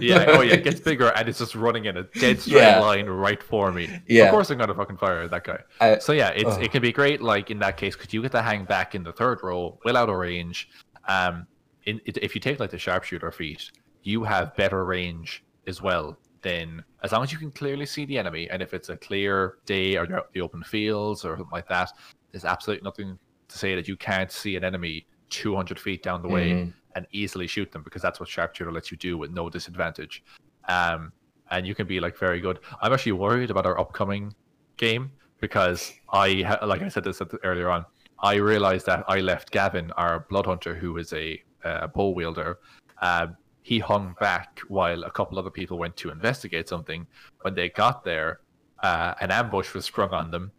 Yeah, 0.00 0.24
oh 0.28 0.40
yeah, 0.40 0.54
it 0.54 0.64
gets 0.64 0.80
bigger 0.80 1.08
and 1.16 1.28
it's 1.28 1.38
just 1.38 1.54
running 1.54 1.84
in 1.86 1.96
a 1.96 2.02
dead 2.04 2.40
straight 2.44 2.60
Yeah. 2.60 2.78
line 2.80 3.06
right 3.06 3.42
for 3.42 3.72
me. 3.72 4.00
Yeah. 4.08 4.24
Of 4.24 4.30
course 4.32 4.50
I'm 4.50 4.58
gonna 4.58 4.74
fucking 4.74 4.96
fire 4.98 5.20
at 5.22 5.30
that 5.30 5.44
guy. 5.44 5.58
Uh, 5.80 5.98
So 5.98 6.12
yeah, 6.12 6.28
it's 6.30 6.56
it 6.58 6.70
can 6.72 6.82
be 6.82 6.92
great 6.92 7.20
like 7.22 7.50
in 7.50 7.58
that 7.60 7.76
case 7.76 7.96
because 7.96 8.12
you 8.12 8.22
get 8.22 8.32
to 8.32 8.42
hang 8.42 8.64
back 8.64 8.94
in 8.94 9.02
the 9.02 9.12
third 9.12 9.40
row, 9.42 9.78
well 9.84 9.96
out 9.96 10.08
of 10.08 10.16
range. 10.16 10.68
Um 11.08 11.46
in, 11.84 12.00
it, 12.04 12.18
if 12.18 12.34
you 12.34 12.40
take 12.40 12.60
like 12.60 12.70
the 12.70 12.78
sharpshooter 12.78 13.30
feat, 13.32 13.70
you 14.02 14.24
have 14.24 14.54
better 14.56 14.84
range 14.84 15.44
as 15.66 15.80
well 15.82 16.18
than 16.42 16.84
as 17.02 17.12
long 17.12 17.22
as 17.24 17.32
you 17.32 17.38
can 17.38 17.50
clearly 17.50 17.84
see 17.86 18.04
the 18.04 18.16
enemy 18.18 18.48
and 18.50 18.62
if 18.62 18.72
it's 18.74 18.90
a 18.90 18.96
clear 18.96 19.56
day 19.66 19.96
or 19.96 20.04
you're 20.06 20.18
out 20.18 20.26
in 20.26 20.30
the 20.34 20.40
open 20.40 20.62
fields 20.62 21.24
or 21.24 21.36
something 21.36 21.50
like 21.52 21.68
that, 21.68 21.90
there's 22.30 22.44
absolutely 22.44 22.84
nothing 22.84 23.18
to 23.48 23.58
say 23.58 23.74
that 23.74 23.88
you 23.88 23.96
can't 23.96 24.30
see 24.30 24.54
an 24.56 24.62
enemy 24.64 25.06
200 25.30 25.78
feet 25.78 26.02
down 26.02 26.22
the 26.22 26.28
way 26.28 26.50
Mhm. 26.52 26.72
and 26.94 27.06
easily 27.12 27.46
shoot 27.46 27.70
them 27.72 27.82
because 27.82 28.02
that's 28.02 28.18
what 28.20 28.28
sharpshooter 28.28 28.72
lets 28.72 28.90
you 28.90 28.96
do 28.96 29.16
with 29.18 29.30
no 29.30 29.48
disadvantage. 29.50 30.22
Um, 30.68 31.12
and 31.50 31.66
you 31.66 31.74
can 31.74 31.86
be 31.86 32.00
like 32.00 32.16
very 32.16 32.40
good. 32.40 32.58
I'm 32.82 32.92
actually 32.92 33.12
worried 33.12 33.50
about 33.50 33.66
our 33.66 33.78
upcoming 33.80 34.34
game 34.76 35.12
because 35.40 35.92
I, 36.12 36.42
ha- 36.42 36.64
like 36.66 36.82
I 36.82 36.88
said 36.88 37.04
this 37.04 37.22
earlier 37.44 37.70
on, 37.70 37.84
I 38.20 38.34
realized 38.36 38.86
that 38.86 39.04
I 39.08 39.20
left 39.20 39.50
Gavin, 39.50 39.90
our 39.92 40.20
blood 40.28 40.46
hunter, 40.46 40.74
who 40.74 40.96
is 40.98 41.12
a 41.12 41.42
uh, 41.64 41.86
bow 41.88 42.10
wielder. 42.10 42.58
Um, 43.00 43.36
he 43.62 43.78
hung 43.78 44.14
back 44.18 44.60
while 44.68 45.04
a 45.04 45.10
couple 45.10 45.38
other 45.38 45.50
people 45.50 45.78
went 45.78 45.96
to 45.98 46.10
investigate 46.10 46.68
something. 46.68 47.06
When 47.42 47.54
they 47.54 47.68
got 47.68 48.02
there, 48.04 48.40
uh, 48.82 49.14
an 49.20 49.30
ambush 49.30 49.74
was 49.74 49.84
sprung 49.84 50.10
on 50.10 50.30
them, 50.30 50.50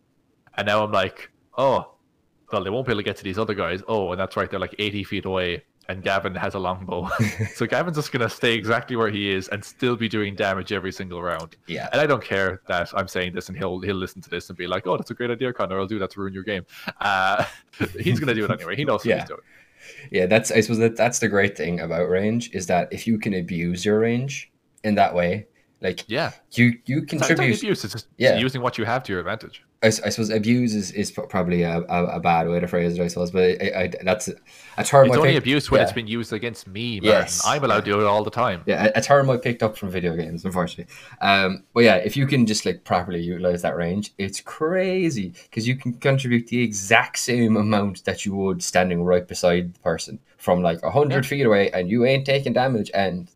and 0.55 0.67
now 0.67 0.83
I'm 0.83 0.91
like, 0.91 1.31
oh, 1.57 1.95
well, 2.51 2.63
they 2.63 2.69
won't 2.69 2.85
be 2.85 2.91
able 2.91 2.99
to 2.99 3.03
get 3.05 3.17
to 3.17 3.23
these 3.23 3.37
other 3.37 3.53
guys. 3.53 3.81
Oh, 3.87 4.11
and 4.11 4.19
that's 4.19 4.35
right, 4.37 4.49
they're 4.49 4.59
like 4.59 4.75
80 4.79 5.03
feet 5.03 5.25
away, 5.25 5.63
and 5.87 6.03
Gavin 6.03 6.35
has 6.35 6.53
a 6.55 6.59
longbow. 6.59 7.09
so 7.55 7.65
Gavin's 7.65 7.97
just 7.97 8.11
gonna 8.11 8.29
stay 8.29 8.53
exactly 8.53 8.95
where 8.95 9.09
he 9.09 9.31
is 9.31 9.47
and 9.49 9.63
still 9.63 9.95
be 9.95 10.07
doing 10.07 10.35
damage 10.35 10.71
every 10.71 10.91
single 10.91 11.21
round. 11.21 11.55
Yeah. 11.67 11.89
And 11.91 11.99
I 12.01 12.05
don't 12.07 12.23
care 12.23 12.61
that 12.67 12.89
I'm 12.95 13.07
saying 13.07 13.33
this, 13.33 13.49
and 13.49 13.57
he'll 13.57 13.79
he'll 13.79 13.95
listen 13.95 14.21
to 14.21 14.29
this 14.29 14.49
and 14.49 14.57
be 14.57 14.67
like, 14.67 14.85
"Oh, 14.87 14.97
that's 14.97 15.11
a 15.11 15.13
great 15.15 15.31
idea, 15.31 15.51
Conor. 15.53 15.79
I'll 15.79 15.87
do 15.87 15.99
that 15.99 16.11
to 16.11 16.19
ruin 16.21 16.33
your 16.33 16.43
game." 16.43 16.65
Uh, 17.01 17.43
he's 17.99 18.19
gonna 18.19 18.33
do 18.35 18.45
it 18.45 18.51
anyway. 18.51 18.75
He 18.75 18.85
knows 18.85 18.99
what 18.99 19.05
Yeah. 19.07 19.19
he's 19.19 19.27
doing. 19.29 19.41
Yeah, 20.11 20.25
that's 20.27 20.51
I 20.51 20.59
suppose 20.61 20.77
that 20.79 20.95
that's 20.95 21.19
the 21.19 21.27
great 21.27 21.57
thing 21.57 21.79
about 21.79 22.07
range 22.09 22.51
is 22.53 22.67
that 22.67 22.91
if 22.91 23.07
you 23.07 23.17
can 23.17 23.33
abuse 23.33 23.83
your 23.85 23.99
range 23.99 24.51
in 24.83 24.93
that 24.95 25.15
way, 25.15 25.47
like 25.81 26.03
Yeah, 26.07 26.31
you 26.51 26.73
you 26.85 27.01
it's 27.03 27.13
not, 27.13 27.31
it's 27.31 27.39
abuse. 27.39 27.63
It's 27.63 27.81
just 27.93 28.07
Yeah. 28.17 28.37
using 28.37 28.61
what 28.61 28.77
you 28.77 28.85
have 28.85 29.03
to 29.03 29.11
your 29.11 29.19
advantage. 29.21 29.63
I, 29.81 29.87
I 29.87 29.89
suppose 30.09 30.29
abuse 30.29 30.75
is, 30.75 30.91
is 30.91 31.09
probably 31.09 31.63
a, 31.63 31.79
a, 31.87 32.05
a 32.17 32.19
bad 32.19 32.49
way 32.49 32.59
to 32.59 32.67
phrase 32.67 32.97
it. 32.97 33.01
I 33.01 33.07
suppose, 33.07 33.31
but 33.31 33.61
I, 33.61 33.83
I, 33.83 33.93
that's 34.03 34.27
a, 34.27 34.33
term. 34.83 35.07
It's 35.07 35.15
I 35.15 35.19
only 35.19 35.29
picked- 35.29 35.37
abuse 35.37 35.71
when 35.71 35.79
it's 35.79 35.93
been 35.93 36.07
used 36.07 36.33
against 36.33 36.67
me. 36.67 36.99
Martin. 36.99 37.21
Yes. 37.21 37.41
I'm 37.45 37.63
allowed 37.63 37.85
to 37.85 37.91
do 37.91 37.99
it 38.01 38.03
all 38.05 38.23
the 38.25 38.29
time. 38.29 38.61
Yeah, 38.65 38.91
a, 38.93 39.01
term 39.01 39.29
I 39.29 39.37
picked 39.37 39.63
up 39.63 39.77
from 39.77 39.89
video 39.89 40.17
games, 40.17 40.43
unfortunately. 40.43 40.93
Um, 41.21 41.63
but 41.73 41.85
yeah, 41.85 41.95
if 41.95 42.17
you 42.17 42.27
can 42.27 42.45
just 42.45 42.65
like 42.65 42.83
properly 42.83 43.21
utilize 43.21 43.61
that 43.61 43.77
range, 43.77 44.11
it's 44.17 44.41
crazy 44.41 45.33
because 45.43 45.65
you 45.65 45.77
can 45.77 45.93
contribute 45.93 46.47
the 46.47 46.61
exact 46.61 47.17
same 47.17 47.55
amount 47.55 48.03
that 48.03 48.25
you 48.25 48.35
would 48.35 48.61
standing 48.61 49.03
right 49.03 49.27
beside 49.27 49.75
the 49.75 49.79
person 49.79 50.19
from 50.35 50.61
like 50.61 50.83
a 50.83 50.91
hundred 50.91 51.25
feet 51.25 51.45
away, 51.45 51.71
and 51.71 51.89
you 51.89 52.03
ain't 52.03 52.25
taking 52.25 52.51
damage. 52.51 52.91
And 52.93 53.29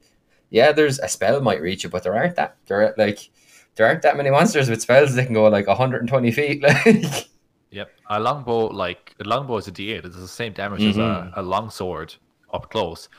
yeah, 0.49 0.73
there's 0.73 0.99
a 0.99 1.07
spell 1.07 1.39
might 1.39 1.61
reach 1.61 1.85
you, 1.85 1.89
but 1.89 2.03
there 2.03 2.15
aren't 2.15 2.35
that. 2.35 2.57
There 2.67 2.81
are 2.81 2.93
like 2.97 3.29
there 3.75 3.85
aren't 3.87 4.01
that 4.03 4.17
many 4.17 4.29
monsters 4.29 4.69
with 4.69 4.81
spells 4.81 5.15
that 5.15 5.25
can 5.25 5.33
go 5.33 5.45
like 5.47 5.67
120 5.67 6.31
feet. 6.31 6.63
Like 6.85 7.27
Yep. 7.71 7.89
A 8.11 8.19
longbow, 8.19 8.67
like 8.67 9.15
a 9.19 9.23
longbow 9.23 9.57
is 9.57 9.67
a 9.67 9.71
D8. 9.71 10.05
It's 10.05 10.15
the 10.15 10.27
same 10.27 10.53
damage 10.53 10.83
as 10.83 10.97
a, 10.97 10.99
Mhm. 10.99 11.33
a 11.37 11.41
long 11.41 11.71
sword 11.71 12.13
up 12.53 12.69
close. 12.69 13.09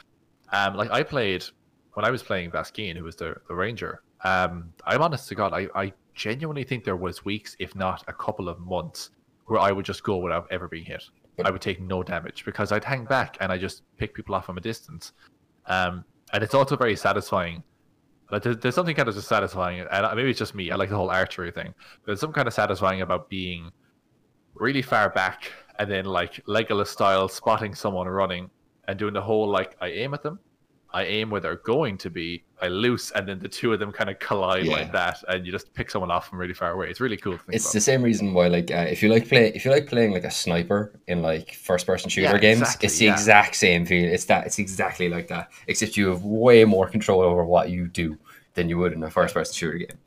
Um, 0.52 0.76
like 0.76 0.92
I 0.92 1.02
played 1.02 1.44
when 1.94 2.04
I 2.04 2.10
was 2.12 2.22
playing 2.22 2.52
Baskin, 2.52 2.96
who 2.96 3.02
was 3.02 3.16
the, 3.16 3.34
the 3.48 3.54
ranger. 3.54 4.02
Um, 4.22 4.72
I'm 4.86 5.02
honest 5.02 5.28
to 5.30 5.34
God, 5.34 5.52
I, 5.52 5.66
I 5.74 5.92
genuinely 6.14 6.62
think 6.62 6.84
there 6.84 6.94
was 6.94 7.24
weeks, 7.24 7.56
if 7.58 7.74
not 7.74 8.04
a 8.06 8.12
couple 8.12 8.48
of 8.48 8.60
months, 8.60 9.10
where 9.46 9.58
I 9.58 9.72
would 9.72 9.84
just 9.84 10.04
go 10.04 10.18
without 10.18 10.46
ever 10.52 10.68
being 10.68 10.84
hit. 10.84 11.02
I 11.44 11.50
would 11.50 11.60
take 11.60 11.80
no 11.80 12.04
damage 12.04 12.44
because 12.44 12.70
I'd 12.70 12.84
hang 12.84 13.06
back 13.06 13.36
and 13.40 13.50
I 13.50 13.58
just 13.58 13.82
pick 13.96 14.14
people 14.14 14.36
off 14.36 14.46
from 14.46 14.56
a 14.56 14.60
distance. 14.60 15.14
Um, 15.66 16.04
and 16.32 16.44
it's 16.44 16.54
also 16.54 16.76
very 16.76 16.94
satisfying. 16.94 17.64
Like 18.30 18.42
there's, 18.42 18.56
there's 18.58 18.74
something 18.74 18.94
kind 18.94 19.08
of 19.08 19.14
just 19.14 19.28
satisfying, 19.28 19.80
and 19.80 19.88
uh, 19.90 20.14
maybe 20.14 20.30
it's 20.30 20.38
just 20.38 20.54
me. 20.54 20.70
I 20.70 20.76
like 20.76 20.88
the 20.88 20.96
whole 20.96 21.10
archery 21.10 21.50
thing. 21.50 21.74
There's 22.04 22.20
some 22.20 22.32
kind 22.32 22.48
of 22.48 22.54
satisfying 22.54 23.02
about 23.02 23.28
being 23.28 23.70
really 24.54 24.82
far 24.82 25.10
back 25.10 25.50
and 25.78 25.90
then 25.90 26.04
like 26.04 26.44
Legolas 26.46 26.86
style 26.88 27.28
spotting 27.28 27.74
someone 27.74 28.08
running 28.08 28.50
and 28.86 28.98
doing 28.98 29.14
the 29.14 29.20
whole 29.20 29.48
like 29.48 29.76
I 29.80 29.88
aim 29.88 30.14
at 30.14 30.22
them, 30.22 30.38
I 30.94 31.04
aim 31.04 31.28
where 31.28 31.40
they're 31.40 31.56
going 31.56 31.98
to 31.98 32.08
be, 32.10 32.44
I 32.62 32.68
loose, 32.68 33.10
and 33.10 33.28
then 33.28 33.38
the 33.40 33.48
two 33.48 33.72
of 33.72 33.80
them 33.80 33.90
kind 33.92 34.08
of 34.08 34.18
collide 34.20 34.64
Yeah. 34.64 34.76
like 34.78 34.92
that, 34.92 35.16
and 35.28 35.44
you 35.44 35.50
just 35.52 35.74
pick 35.74 35.90
someone 35.90 36.10
off 36.10 36.28
from 36.28 36.38
really 36.38 36.54
far 36.54 36.70
away. 36.70 36.88
It's 36.88 37.00
really 37.00 37.16
cool 37.16 37.38
it's 37.48 37.64
about. 37.64 37.72
the 37.72 37.80
same 37.80 38.02
reason 38.02 38.32
why 38.32 38.46
like 38.48 38.70
uh, 38.70 38.86
if 38.94 39.02
you 39.02 39.08
like 39.10 39.28
play 39.28 39.48
if 39.48 39.64
you 39.64 39.70
like 39.72 39.86
playing 39.88 40.12
like 40.12 40.24
a 40.24 40.30
sniper 40.30 40.80
in 41.08 41.20
like 41.20 41.52
first 41.54 41.84
person 41.86 42.08
shooter 42.08 42.32
Yeah, 42.32 42.38
games 42.38 42.60
exactly, 42.60 42.86
it's 42.86 42.98
the 42.98 43.04
yeah. 43.06 43.12
exact 43.12 43.56
same 43.56 43.84
feel 43.84 44.06
it's 44.16 44.26
that 44.26 44.46
it's 44.46 44.58
exactly 44.60 45.08
like 45.08 45.26
that 45.28 45.50
except 45.66 45.96
you 45.96 46.08
have 46.08 46.22
way 46.24 46.64
more 46.64 46.88
control 46.88 47.20
over 47.22 47.44
what 47.44 47.70
you 47.70 47.88
do 47.88 48.16
than 48.54 48.68
you 48.68 48.78
would 48.78 48.92
in 48.92 49.02
a 49.02 49.10
first 49.10 49.34
person 49.34 49.52
shooter 49.54 49.78
game 49.78 49.98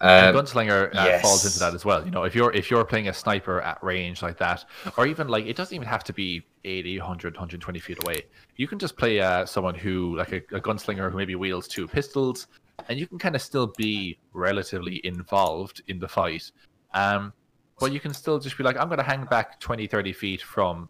um, 0.00 0.34
gunslinger 0.34 0.94
uh, 0.94 1.18
falls 1.20 1.44
into 1.44 1.58
that 1.58 1.74
as 1.74 1.84
well. 1.84 2.04
You 2.04 2.10
know, 2.10 2.24
if 2.24 2.34
you're 2.34 2.52
if 2.52 2.70
you're 2.70 2.84
playing 2.84 3.08
a 3.08 3.14
sniper 3.14 3.60
at 3.62 3.82
range 3.82 4.22
like 4.22 4.38
that, 4.38 4.64
or 4.96 5.06
even 5.06 5.28
like 5.28 5.46
it 5.46 5.56
doesn't 5.56 5.74
even 5.74 5.88
have 5.88 6.04
to 6.04 6.12
be 6.12 6.44
80, 6.64 6.98
100, 6.98 7.34
120 7.34 7.78
feet 7.78 8.02
away. 8.04 8.22
You 8.56 8.68
can 8.68 8.78
just 8.78 8.96
play 8.96 9.20
uh, 9.20 9.46
someone 9.46 9.74
who 9.74 10.16
like 10.16 10.32
a, 10.32 10.36
a 10.54 10.60
gunslinger 10.60 11.10
who 11.10 11.16
maybe 11.16 11.34
wields 11.34 11.68
two 11.68 11.88
pistols, 11.88 12.48
and 12.88 12.98
you 12.98 13.06
can 13.06 13.18
kind 13.18 13.34
of 13.34 13.42
still 13.42 13.72
be 13.78 14.18
relatively 14.32 15.00
involved 15.04 15.82
in 15.88 15.98
the 15.98 16.08
fight. 16.08 16.50
Um, 16.92 17.32
but 17.78 17.92
you 17.92 18.00
can 18.00 18.12
still 18.12 18.38
just 18.38 18.56
be 18.56 18.64
like, 18.64 18.76
I'm 18.78 18.88
going 18.88 18.98
to 18.98 19.04
hang 19.04 19.24
back 19.26 19.60
20, 19.60 19.86
30 19.86 20.12
feet 20.14 20.42
from 20.42 20.88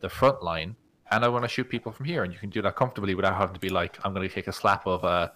the 0.00 0.08
front 0.08 0.42
line, 0.42 0.76
and 1.10 1.24
I 1.24 1.28
want 1.28 1.44
to 1.44 1.48
shoot 1.48 1.68
people 1.68 1.92
from 1.92 2.06
here, 2.06 2.24
and 2.24 2.32
you 2.32 2.38
can 2.38 2.50
do 2.50 2.60
that 2.62 2.76
comfortably 2.76 3.14
without 3.14 3.36
having 3.36 3.54
to 3.54 3.60
be 3.60 3.68
like, 3.68 3.98
I'm 4.04 4.12
going 4.14 4.28
to 4.28 4.34
take 4.34 4.48
a 4.48 4.52
slap 4.52 4.86
of 4.86 5.04
a 5.04 5.32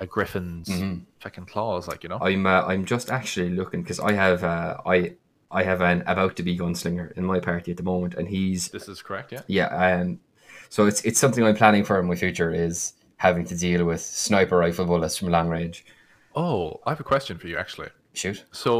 a 0.00 0.06
griffin's 0.06 0.68
Mhm. 0.68 1.02
fucking 1.20 1.46
claws, 1.46 1.86
like 1.88 2.02
you 2.02 2.08
know. 2.08 2.18
i'm 2.20 2.46
uh, 2.46 2.62
i'm 2.70 2.84
just 2.84 3.10
actually 3.10 3.50
looking 3.50 3.82
because 3.82 4.00
i 4.00 4.12
have 4.12 4.42
uh, 4.42 4.76
i 4.86 5.14
i 5.50 5.62
have 5.62 5.80
an 5.82 6.02
about 6.06 6.36
to 6.36 6.42
be 6.42 6.56
gunslinger 6.58 7.12
in 7.18 7.24
my 7.32 7.38
party 7.40 7.70
at 7.70 7.76
the 7.76 7.82
moment 7.92 8.14
and 8.14 8.26
he's 8.28 8.68
This 8.68 8.88
is 8.88 9.02
correct, 9.02 9.30
yeah. 9.32 9.42
yeah 9.46 9.68
um 9.84 10.18
so 10.68 10.86
it's 10.86 11.00
it's 11.08 11.18
something 11.20 11.44
i'm 11.44 11.56
planning 11.56 11.84
for 11.84 11.98
in 12.00 12.06
my 12.06 12.14
future 12.16 12.50
is 12.66 12.94
having 13.16 13.44
to 13.44 13.54
deal 13.56 13.84
with 13.84 14.00
sniper 14.00 14.56
rifle 14.56 14.86
bullets 14.86 15.16
from 15.18 15.28
long 15.28 15.48
range 15.48 15.84
Oh, 16.34 16.78
I 16.86 16.90
have 16.92 17.00
a 17.00 17.04
question 17.14 17.38
for 17.38 17.48
you, 17.48 17.58
actually. 17.58 17.88
shoot 18.14 18.44
So, 18.52 18.70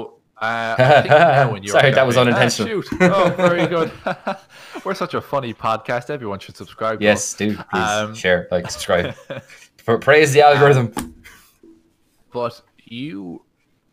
uh, 0.41 0.75
I 0.79 1.03
think 1.03 1.09
now 1.09 1.73
Sorry, 1.73 1.91
that 1.99 2.07
was 2.07 2.17
Ah, 2.17 2.21
unintentional. 2.23 2.69
shoot. 2.83 2.87
Oh, 3.01 3.31
very 3.37 3.67
good. 3.67 3.91
We're 4.85 4.95
such 4.95 5.15
a 5.15 5.21
funny 5.21 5.53
podcast. 5.53 6.11
Everyone 6.11 6.39
should 6.39 6.57
subscribe. 6.57 7.03
yes 7.03 7.35
do 7.35 7.47
please 7.71 7.91
Um, 7.99 8.15
share 8.15 8.47
like 8.53 8.71
subscribe 8.71 9.15
praise 9.85 10.33
the 10.33 10.43
algorithm. 10.43 10.93
But 12.33 12.61
you 12.85 13.43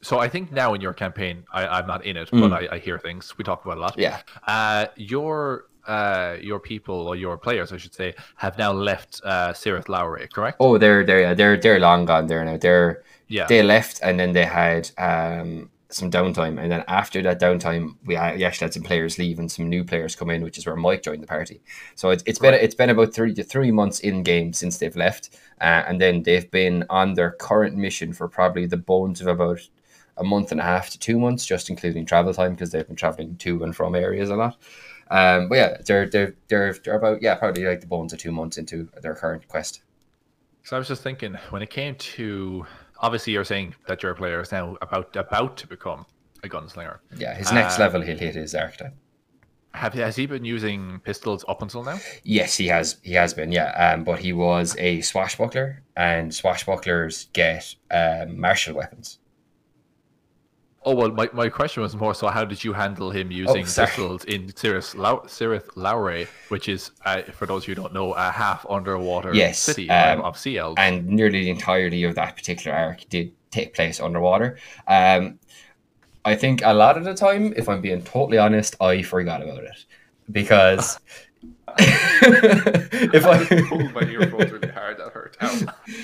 so 0.02 0.20
I 0.20 0.30
think 0.30 0.52
now 0.52 0.74
in 0.74 0.82
your 0.82 0.94
campaign, 0.94 1.44
I, 1.52 1.68
I'm 1.68 1.88
not 1.88 2.06
in 2.06 2.18
it, 2.18 2.30
Mm. 2.32 2.42
but 2.42 2.54
I, 2.54 2.76
I 2.76 2.80
hear 2.80 2.98
things. 3.00 3.38
We 3.38 3.44
talk 3.44 3.66
about 3.66 3.78
a 3.78 3.82
lot. 3.82 3.96
Yeah. 3.98 4.22
Uh, 4.48 4.86
your 4.96 5.66
uh, 5.88 6.38
your 6.42 6.60
people 6.60 7.08
or 7.08 7.16
your 7.16 7.38
players, 7.38 7.72
I 7.72 7.78
should 7.78 7.94
say, 7.94 8.14
have 8.36 8.58
now 8.58 8.74
left 8.74 9.22
uh, 9.24 9.54
Sirith 9.54 9.88
Lowry, 9.90 10.28
correct? 10.28 10.58
Oh, 10.60 10.78
they're 10.78 11.04
they're 11.06 11.22
yeah, 11.22 11.34
they're 11.34 11.58
they're 11.58 11.80
long 11.80 12.06
gone 12.06 12.28
there 12.28 12.44
now. 12.46 12.58
They're 12.58 13.04
yeah. 13.28 13.48
they 13.48 13.64
left 13.64 14.00
and 14.04 14.20
then 14.20 14.34
they 14.34 14.46
had 14.46 14.92
um 14.98 15.70
some 15.90 16.12
downtime 16.12 16.62
and 16.62 16.70
then 16.70 16.84
after 16.88 17.22
that 17.22 17.40
downtime 17.40 17.96
we, 18.06 18.16
we 18.16 18.44
actually 18.44 18.66
had 18.66 18.74
some 18.74 18.84
players 18.84 19.18
leave 19.18 19.40
and 19.40 19.50
some 19.50 19.70
new 19.70 19.84
players 19.86 20.16
come 20.16 20.30
in 20.30 20.44
which 20.44 20.58
is 20.58 20.66
where 20.66 20.76
Mike 20.76 21.02
joined 21.02 21.24
the 21.24 21.28
party. 21.28 21.62
So 21.96 22.10
it's, 22.10 22.24
it's 22.26 22.40
been 22.40 22.54
it's 22.54 22.76
been 22.76 22.90
about 22.90 23.14
three 23.14 23.34
to 23.36 23.44
three 23.44 23.72
months 23.72 24.02
in 24.02 24.24
game 24.24 24.52
since 24.52 24.78
they've 24.78 24.96
left 24.96 25.38
uh, 25.62 25.84
and 25.88 26.02
then 26.02 26.24
they've 26.24 26.50
been 26.52 26.84
on 26.90 27.14
their 27.14 27.32
current 27.32 27.78
mission 27.78 28.12
for 28.12 28.28
probably 28.28 28.66
the 28.66 28.78
bones 28.78 29.22
of 29.22 29.28
about 29.28 29.60
a 30.18 30.24
month 30.24 30.52
and 30.52 30.60
a 30.60 30.64
half 30.64 30.90
to 30.90 31.00
two 31.00 31.20
months 31.20 31.46
just 31.46 31.70
including 31.70 32.06
travel 32.06 32.34
time 32.34 32.52
because 32.52 32.72
they've 32.72 32.88
been 32.88 32.96
traveling 32.96 33.38
to 33.38 33.64
and 33.64 33.76
from 33.76 33.96
areas 33.96 34.30
a 34.30 34.36
lot. 34.36 34.58
Um, 35.10 35.48
but 35.48 35.56
yeah 35.56 35.78
they're, 35.86 36.10
they're 36.10 36.36
they're 36.50 36.74
they're 36.84 36.98
about 36.98 37.22
yeah 37.22 37.36
probably 37.36 37.64
like 37.64 37.80
the 37.80 37.88
bones 37.88 38.12
of 38.12 38.20
two 38.20 38.34
months 38.34 38.58
into 38.58 38.90
their 39.02 39.16
current 39.16 39.48
quest. 39.48 39.84
So 40.68 40.76
I 40.76 40.80
was 40.80 40.90
just 40.90 41.02
thinking, 41.02 41.34
when 41.52 41.62
it 41.62 41.70
came 41.70 41.96
to 41.96 42.66
obviously 43.00 43.34
you're 43.34 43.44
saying 43.44 43.76
that 43.88 44.04
your 44.04 44.14
player 44.16 44.42
is 44.42 44.52
now 44.52 44.76
about 44.82 45.16
about 45.16 45.58
to 45.58 45.68
become 45.68 46.06
a 46.44 46.48
gunslinger. 46.50 46.98
yeah 47.18 47.34
his 47.36 47.52
next 47.52 47.78
Uh, 47.80 47.84
level 47.84 48.02
he'll 48.02 48.18
hit 48.18 48.36
his 48.36 48.54
archetype 48.56 48.94
Have 49.74 49.94
has 49.94 50.16
he 50.16 50.26
been 50.26 50.46
using 50.46 51.00
pistols 51.04 51.46
up 51.48 51.62
until 51.62 51.84
now? 51.84 52.00
Yes, 52.24 52.58
he 52.58 52.68
has. 52.76 52.98
He 53.04 53.14
has 53.14 53.34
been. 53.36 53.52
Yeah, 53.52 53.70
um, 53.86 54.04
but 54.04 54.18
he 54.26 54.34
was 54.34 54.76
a 54.80 55.02
swashbuckler, 55.02 55.84
and 55.96 56.32
swashbucklers 56.32 57.28
get 57.34 57.76
um, 57.92 58.40
martial 58.40 58.74
weapons. 58.76 59.20
Oh 60.88 60.96
well, 60.96 61.12
my, 61.12 61.30
my 61.34 61.50
question 61.50 61.84
was 61.84 61.98
more 61.98 62.16
so 62.16 62.28
how 62.30 62.46
did 62.46 62.64
you 62.64 62.72
handle 62.72 63.12
him 63.12 63.30
using 63.30 63.64
Oh, 63.64 63.66
sorry. 63.66 63.88
pistols 63.88 64.24
in 64.24 64.48
Cirith, 64.48 64.96
Lau- 64.96 65.24
Cirith 65.26 65.68
Lowry, 65.76 66.28
which 66.48 66.70
is 66.70 66.92
uh, 67.06 67.24
for 67.24 67.46
those 67.46 67.66
who 67.66 67.76
don't 67.76 67.94
know 67.94 68.14
a 68.14 68.32
half 68.32 68.66
underwater 68.70 69.34
Yes, 69.34 69.60
city 69.60 69.90
um, 69.90 70.20
of, 70.20 70.26
of 70.28 70.38
sea 70.38 70.58
elves. 70.58 70.76
And 70.78 71.06
nearly 71.06 71.44
the 71.44 71.50
entirety 71.50 72.06
of 72.06 72.16
that 72.16 72.38
particular 72.38 72.78
arc 72.78 73.02
did 73.10 73.34
take 73.52 73.74
place 73.74 74.00
underwater. 74.00 74.60
Um, 74.88 75.40
I 76.24 76.36
think 76.36 76.62
a 76.64 76.74
lot 76.74 76.98
of 76.98 77.04
the 77.04 77.14
time, 77.14 77.54
if 77.58 77.68
I'm 77.68 77.82
being 77.82 78.02
totally 78.02 78.38
honest, 78.38 78.78
I 78.80 79.02
forgot 79.02 79.42
about 79.42 79.66
it 79.66 79.86
because 80.32 81.00
if 81.80 83.26
I 83.26 83.46
pulled 83.68 83.94
my 83.94 84.04
earphones 84.04 84.52
really 84.52 84.70
hard. 84.70 85.02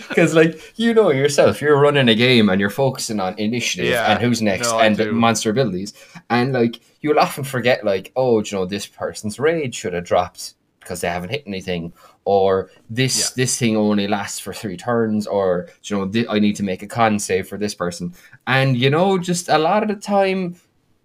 Because, 0.10 0.34
like, 0.42 0.74
you 0.78 0.94
know 0.94 1.12
yourself, 1.12 1.62
you're 1.62 1.80
running 1.80 2.10
a 2.10 2.16
game 2.16 2.50
and 2.50 2.60
you're 2.60 2.70
focusing 2.70 3.20
on 3.20 3.38
initiative 3.40 3.92
Yeah, 3.92 4.12
and 4.14 4.22
who's 4.22 4.42
next 4.42 4.70
no, 4.72 4.80
and 4.80 5.12
monster 5.14 5.50
abilities. 5.52 5.94
And, 6.30 6.54
like, 6.54 6.80
you'll 7.02 7.20
often 7.20 7.44
forget, 7.44 7.84
like, 7.84 8.12
oh, 8.16 8.44
you 8.44 8.58
know, 8.58 8.66
this 8.66 8.86
person's 8.88 9.40
rage 9.40 9.76
should 9.76 9.94
have 9.94 10.06
dropped 10.06 10.56
because 10.80 11.02
they 11.02 11.08
haven't 11.08 11.30
hit 11.30 11.44
anything. 11.48 11.94
Or 12.26 12.70
this 12.90 13.18
Yeah. 13.20 13.26
this 13.44 13.58
thing 13.58 13.76
only 13.78 14.08
lasts 14.08 14.40
for 14.40 14.54
three 14.54 14.78
turns. 14.78 15.28
Or, 15.28 15.68
you 15.84 15.98
know, 15.98 16.10
thi- 16.10 16.28
I 16.28 16.40
need 16.40 16.56
to 16.58 16.64
make 16.64 16.82
a 16.84 16.88
con 16.88 17.20
save 17.20 17.48
for 17.48 17.58
this 17.58 17.74
person. 17.76 18.14
And, 18.48 18.78
you 18.78 18.90
know, 18.90 19.18
just 19.18 19.50
a 19.50 19.58
lot 19.58 19.84
of 19.84 19.90
the 19.90 19.96
time, 19.96 20.56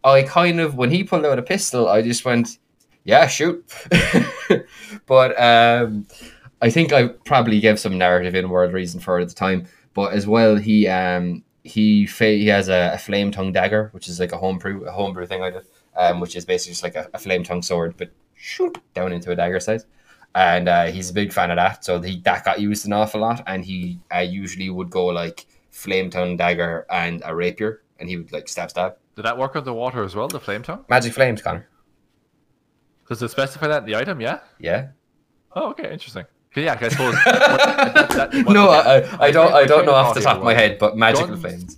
I 0.04 0.22
kind 0.22 0.60
of, 0.60 0.76
when 0.76 0.90
he 0.90 1.02
pulled 1.04 1.24
out 1.26 1.38
a 1.38 1.42
pistol, 1.42 1.88
I 1.88 2.02
just 2.02 2.24
went, 2.24 2.58
yeah, 3.04 3.26
shoot. 3.26 3.64
but, 5.06 5.40
um, 5.40 6.06
I 6.60 6.70
think 6.70 6.92
I 6.92 7.08
probably 7.08 7.60
gave 7.60 7.78
some 7.78 7.98
narrative 7.98 8.34
in 8.34 8.48
world 8.48 8.72
reason 8.72 9.00
for 9.00 9.18
it 9.18 9.22
at 9.22 9.28
the 9.28 9.34
time, 9.34 9.66
but 9.94 10.12
as 10.12 10.26
well 10.26 10.56
he 10.56 10.88
um 10.88 11.44
he 11.64 12.06
fa- 12.06 12.24
he 12.42 12.46
has 12.48 12.68
a, 12.68 12.92
a 12.94 12.98
flame 12.98 13.30
tongue 13.30 13.52
dagger, 13.52 13.90
which 13.92 14.08
is 14.08 14.18
like 14.18 14.32
a 14.32 14.38
homebrew 14.38 14.84
a 14.84 14.92
homebrew 14.92 15.26
thing 15.26 15.42
I 15.42 15.50
did, 15.50 15.66
um 15.96 16.20
which 16.20 16.34
is 16.36 16.44
basically 16.44 16.72
just 16.72 16.82
like 16.82 16.96
a, 16.96 17.08
a 17.14 17.18
flame 17.18 17.44
tongue 17.44 17.62
sword, 17.62 17.94
but 17.96 18.10
shoot 18.34 18.78
down 18.94 19.12
into 19.12 19.30
a 19.30 19.36
dagger 19.36 19.60
size. 19.60 19.86
And 20.34 20.68
uh, 20.68 20.86
he's 20.86 21.10
a 21.10 21.14
big 21.14 21.32
fan 21.32 21.50
of 21.50 21.56
that, 21.56 21.84
so 21.84 22.00
he, 22.00 22.20
that 22.20 22.44
got 22.44 22.60
used 22.60 22.84
an 22.86 22.92
awful 22.92 23.22
lot. 23.22 23.42
And 23.46 23.64
he 23.64 23.98
uh, 24.14 24.18
usually 24.18 24.68
would 24.68 24.90
go 24.90 25.06
like 25.06 25.46
flame 25.70 26.10
tongue 26.10 26.36
dagger 26.36 26.86
and 26.90 27.22
a 27.24 27.34
rapier, 27.34 27.82
and 27.98 28.08
he 28.10 28.18
would 28.18 28.30
like 28.30 28.46
stab 28.46 28.70
stab 28.70 28.96
Did 29.16 29.24
that 29.24 29.38
work 29.38 29.56
underwater 29.56 30.04
as 30.04 30.14
well? 30.14 30.28
The 30.28 30.38
flame 30.38 30.62
tongue? 30.62 30.84
magic 30.88 31.14
flames, 31.14 31.40
Conor. 31.40 31.66
Does 33.08 33.22
it 33.22 33.30
specify 33.30 33.68
that 33.68 33.84
in 33.84 33.86
the 33.86 33.96
item? 33.96 34.20
Yeah. 34.20 34.40
Yeah. 34.60 34.88
Oh, 35.56 35.70
okay, 35.70 35.90
interesting. 35.92 36.26
Yeah, 36.56 36.76
I 36.80 36.88
suppose. 36.88 37.14
that- 37.24 38.08
that- 38.10 38.46
what- 38.46 38.52
no. 38.52 38.70
I, 38.70 38.98
I, 39.00 39.24
I 39.26 39.30
don't 39.30 39.52
I 39.52 39.64
don't 39.64 39.86
know 39.86 39.94
off 39.94 40.14
the 40.14 40.20
top 40.20 40.38
of 40.38 40.42
my 40.44 40.54
head, 40.54 40.78
but 40.78 40.96
magical 40.96 41.28
guns- 41.28 41.40
flames. 41.40 41.76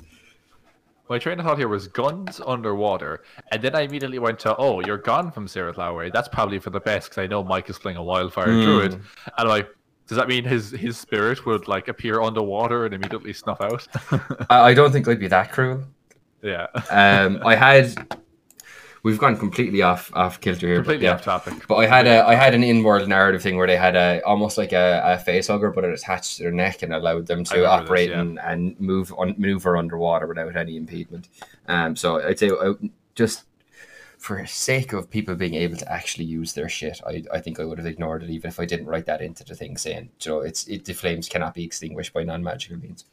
My 1.08 1.18
train 1.18 1.40
of 1.40 1.44
thought 1.46 1.58
here 1.58 1.66
was 1.66 1.88
guns 1.88 2.40
underwater, 2.46 3.24
and 3.50 3.60
then 3.60 3.74
I 3.74 3.80
immediately 3.80 4.20
went 4.20 4.38
to, 4.40 4.54
oh, 4.56 4.78
you're 4.86 4.96
gone 4.96 5.32
from 5.32 5.48
Sirith 5.48 5.76
Lowry. 5.76 6.08
That's 6.12 6.28
probably 6.28 6.60
for 6.60 6.70
the 6.70 6.78
best 6.78 7.10
because 7.10 7.18
I 7.20 7.26
know 7.26 7.42
Mike 7.42 7.68
is 7.68 7.80
playing 7.80 7.98
a 7.98 8.02
wildfire 8.02 8.46
Hmm. 8.52 8.62
druid, 8.62 8.92
and 8.92 9.02
I'm 9.36 9.48
like, 9.48 9.68
does 10.06 10.16
that 10.16 10.28
mean 10.28 10.44
his 10.44 10.70
his 10.70 10.96
spirit 10.96 11.44
would 11.46 11.66
like 11.68 11.88
appear 11.88 12.20
underwater 12.20 12.84
and 12.84 12.94
immediately 12.94 13.32
snuff 13.32 13.60
out? 13.60 13.86
I, 14.50 14.60
I 14.70 14.74
don't 14.74 14.92
think 14.92 15.08
I'd 15.08 15.18
be 15.18 15.26
that 15.28 15.50
cruel. 15.50 15.82
yeah, 16.42 16.66
Um, 16.90 17.40
I 17.44 17.56
had. 17.56 17.94
We've 19.02 19.18
gone 19.18 19.36
completely 19.38 19.80
off 19.82 20.10
off 20.14 20.40
kilter 20.40 20.66
here. 20.66 20.76
but 20.76 20.84
completely 20.84 21.06
yeah. 21.06 21.14
off 21.14 21.22
topic. 21.22 21.66
But 21.66 21.76
I 21.76 21.86
had 21.86 22.06
a 22.06 22.26
I 22.26 22.34
had 22.34 22.54
an 22.54 22.62
in-world 22.62 23.08
narrative 23.08 23.42
thing 23.42 23.56
where 23.56 23.66
they 23.66 23.76
had 23.76 23.96
a 23.96 24.20
almost 24.26 24.58
like 24.58 24.72
a, 24.72 25.02
a 25.04 25.18
face 25.18 25.48
hugger, 25.48 25.70
but 25.70 25.84
it 25.84 25.92
attached 25.92 26.36
to 26.36 26.42
their 26.42 26.52
neck 26.52 26.82
and 26.82 26.92
allowed 26.92 27.26
them 27.26 27.44
to 27.44 27.54
remember 27.54 27.80
this, 27.80 27.86
operate 27.88 28.10
yeah. 28.10 28.20
and, 28.20 28.38
and 28.40 28.78
move 28.80 29.12
on 29.16 29.34
maneuver 29.38 29.76
underwater 29.76 30.26
without 30.26 30.54
any 30.56 30.76
impediment. 30.76 31.28
Um, 31.66 31.96
so 31.96 32.20
I'd 32.20 32.38
say 32.38 32.50
uh, 32.50 32.74
just 33.14 33.44
for 34.18 34.44
sake 34.44 34.92
of 34.92 35.08
people 35.08 35.34
being 35.34 35.54
able 35.54 35.78
to 35.78 35.90
actually 35.90 36.26
use 36.26 36.52
their 36.52 36.68
shit, 36.68 37.00
I, 37.06 37.24
I 37.32 37.40
think 37.40 37.58
I 37.58 37.64
would 37.64 37.78
have 37.78 37.86
ignored 37.86 38.22
it 38.22 38.28
even 38.28 38.48
if 38.48 38.60
I 38.60 38.66
didn't 38.66 38.86
write 38.86 39.06
that 39.06 39.22
into 39.22 39.44
the 39.44 39.54
thing 39.54 39.78
saying, 39.78 40.10
you 40.20 40.30
know, 40.30 40.40
it's 40.40 40.66
it 40.68 40.84
the 40.84 40.92
flames 40.92 41.26
cannot 41.26 41.54
be 41.54 41.64
extinguished 41.64 42.12
by 42.12 42.22
non-magical 42.22 42.76
means. 42.76 43.06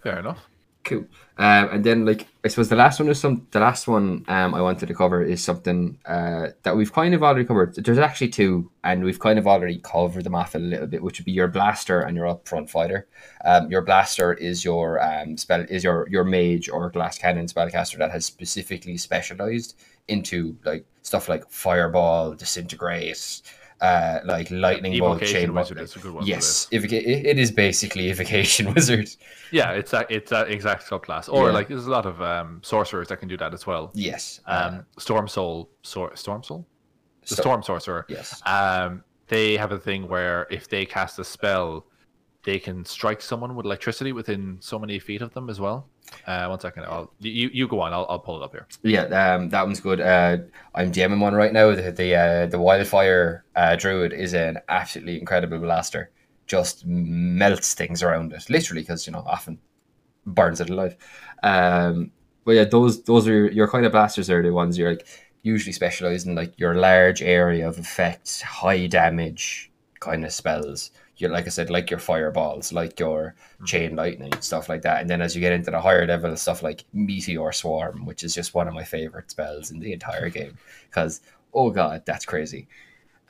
Fair 0.00 0.20
enough. 0.20 0.48
Cool. 0.84 1.06
Um, 1.38 1.68
and 1.72 1.84
then 1.84 2.04
like 2.04 2.28
I 2.44 2.48
suppose 2.48 2.68
the 2.68 2.76
last 2.76 3.00
one 3.00 3.08
is 3.08 3.18
some 3.18 3.46
the 3.50 3.58
last 3.58 3.88
one 3.88 4.24
um 4.28 4.54
I 4.54 4.60
wanted 4.60 4.86
to 4.86 4.94
cover 4.94 5.22
is 5.22 5.42
something 5.42 5.98
uh 6.04 6.48
that 6.62 6.76
we've 6.76 6.92
kind 6.92 7.14
of 7.14 7.22
already 7.22 7.46
covered. 7.46 7.74
There's 7.74 7.98
actually 7.98 8.28
two, 8.28 8.70
and 8.84 9.02
we've 9.02 9.18
kind 9.18 9.38
of 9.38 9.46
already 9.46 9.78
covered 9.78 10.24
them 10.24 10.34
off 10.34 10.54
a 10.54 10.58
little 10.58 10.86
bit, 10.86 11.02
which 11.02 11.18
would 11.18 11.24
be 11.24 11.32
your 11.32 11.48
blaster 11.48 12.00
and 12.00 12.16
your 12.16 12.26
upfront 12.26 12.68
fighter. 12.68 13.08
Um, 13.44 13.70
your 13.70 13.80
blaster 13.80 14.34
is 14.34 14.62
your 14.62 15.02
um 15.02 15.38
spell 15.38 15.64
is 15.70 15.82
your 15.84 16.06
your 16.10 16.22
mage 16.24 16.68
or 16.68 16.90
glass 16.90 17.18
cannon 17.18 17.46
spellcaster 17.46 17.96
that 17.98 18.10
has 18.12 18.26
specifically 18.26 18.98
specialized 18.98 19.74
into 20.06 20.56
like 20.64 20.84
stuff 21.00 21.30
like 21.30 21.48
fireball, 21.50 22.34
disintegrate, 22.34 23.40
uh 23.84 24.20
like 24.24 24.50
lightning 24.50 24.98
bolt, 24.98 25.22
chain 25.22 25.52
wizard 25.54 25.78
a 25.78 25.98
good 26.04 26.14
one. 26.18 26.26
Yes, 26.26 26.46
evoca- 26.72 27.06
it 27.32 27.38
is 27.44 27.50
basically 27.66 28.04
evocation 28.14 28.64
wizard. 28.74 29.08
Yeah, 29.58 29.70
it's 29.80 29.90
that 29.94 30.06
it's 30.16 30.30
that 30.30 30.46
exact 30.56 30.82
subclass. 30.90 31.24
Or 31.32 31.46
Yeah. 31.48 31.52
like 31.58 31.68
there's 31.68 31.86
a 31.86 31.90
lot 31.98 32.06
of 32.06 32.16
um, 32.22 32.60
sorcerers 32.62 33.08
that 33.08 33.18
can 33.20 33.28
do 33.28 33.36
that 33.42 33.52
as 33.58 33.66
well. 33.66 33.84
Yes. 33.94 34.40
Um, 34.46 34.86
Storm 34.98 35.26
Soul, 35.28 35.56
Sor- 35.82 36.16
Storm 36.16 36.42
Soul, 36.42 36.66
the 37.22 37.34
Sto- 37.34 37.42
Storm 37.42 37.62
Sorcerer. 37.62 38.02
yes. 38.08 38.40
Um, 38.46 39.04
they 39.28 39.56
have 39.56 39.72
a 39.72 39.78
thing 39.78 40.08
where 40.08 40.46
if 40.50 40.68
they 40.68 40.84
cast 40.86 41.18
a 41.18 41.24
spell, 41.24 41.86
they 42.44 42.58
can 42.58 42.84
strike 42.84 43.20
someone 43.20 43.54
with 43.56 43.66
electricity 43.66 44.12
within 44.12 44.58
so 44.60 44.78
many 44.78 44.98
feet 44.98 45.22
of 45.22 45.32
them 45.34 45.50
as 45.50 45.60
well. 45.60 45.88
Uh, 46.26 46.46
one 46.46 46.60
second, 46.60 46.84
I'll 46.84 47.12
you 47.18 47.50
you 47.52 47.66
go 47.66 47.80
on. 47.80 47.92
I'll, 47.92 48.06
I'll 48.08 48.18
pull 48.18 48.40
it 48.40 48.44
up 48.44 48.52
here. 48.52 48.66
Yeah, 48.82 49.04
um, 49.34 49.48
that 49.48 49.64
one's 49.64 49.80
good. 49.80 50.00
Uh, 50.00 50.38
I'm 50.74 50.92
DMing 50.92 51.20
one 51.20 51.34
right 51.34 51.52
now. 51.52 51.74
The 51.74 51.90
the 51.90 52.14
uh, 52.14 52.46
the 52.46 52.58
wildfire 52.58 53.44
uh, 53.56 53.76
druid 53.76 54.12
is 54.12 54.34
an 54.34 54.58
absolutely 54.68 55.18
incredible 55.18 55.58
blaster. 55.58 56.10
Just 56.46 56.84
melts 56.86 57.74
things 57.74 58.02
around 58.02 58.32
it, 58.32 58.48
literally, 58.50 58.82
because 58.82 59.06
you 59.06 59.12
know 59.12 59.24
often 59.26 59.58
burns 60.26 60.60
it 60.60 60.70
alive. 60.70 60.96
Um, 61.42 62.10
but 62.44 62.52
yeah, 62.52 62.64
those 62.64 63.02
those 63.04 63.26
are 63.26 63.46
your 63.46 63.68
kind 63.68 63.86
of 63.86 63.92
blasters 63.92 64.30
are 64.30 64.42
the 64.42 64.52
ones 64.52 64.76
you're 64.78 64.90
like 64.90 65.06
usually 65.42 65.72
specialize 65.72 66.26
in 66.26 66.34
like 66.34 66.58
your 66.58 66.74
large 66.74 67.22
area 67.22 67.68
of 67.68 67.78
effect, 67.78 68.42
high 68.42 68.86
damage 68.86 69.70
kind 70.00 70.24
of 70.24 70.32
spells. 70.32 70.90
You 71.16 71.28
like 71.28 71.46
I 71.46 71.50
said, 71.50 71.70
like 71.70 71.90
your 71.90 72.00
fireballs, 72.00 72.72
like 72.72 72.98
your 72.98 73.34
chain 73.64 73.94
lightning, 73.94 74.32
stuff 74.40 74.68
like 74.68 74.82
that. 74.82 75.00
And 75.00 75.08
then 75.08 75.22
as 75.22 75.34
you 75.34 75.40
get 75.40 75.52
into 75.52 75.70
the 75.70 75.80
higher 75.80 76.06
level 76.06 76.36
stuff 76.36 76.62
like 76.62 76.84
Meteor 76.92 77.52
Swarm, 77.52 78.04
which 78.04 78.24
is 78.24 78.34
just 78.34 78.54
one 78.54 78.66
of 78.68 78.74
my 78.74 78.84
favorite 78.84 79.30
spells 79.30 79.70
in 79.70 79.78
the 79.78 79.92
entire 79.92 80.28
game, 80.28 80.56
because 80.90 81.20
oh 81.52 81.70
god, 81.70 82.02
that's 82.04 82.24
crazy. 82.24 82.66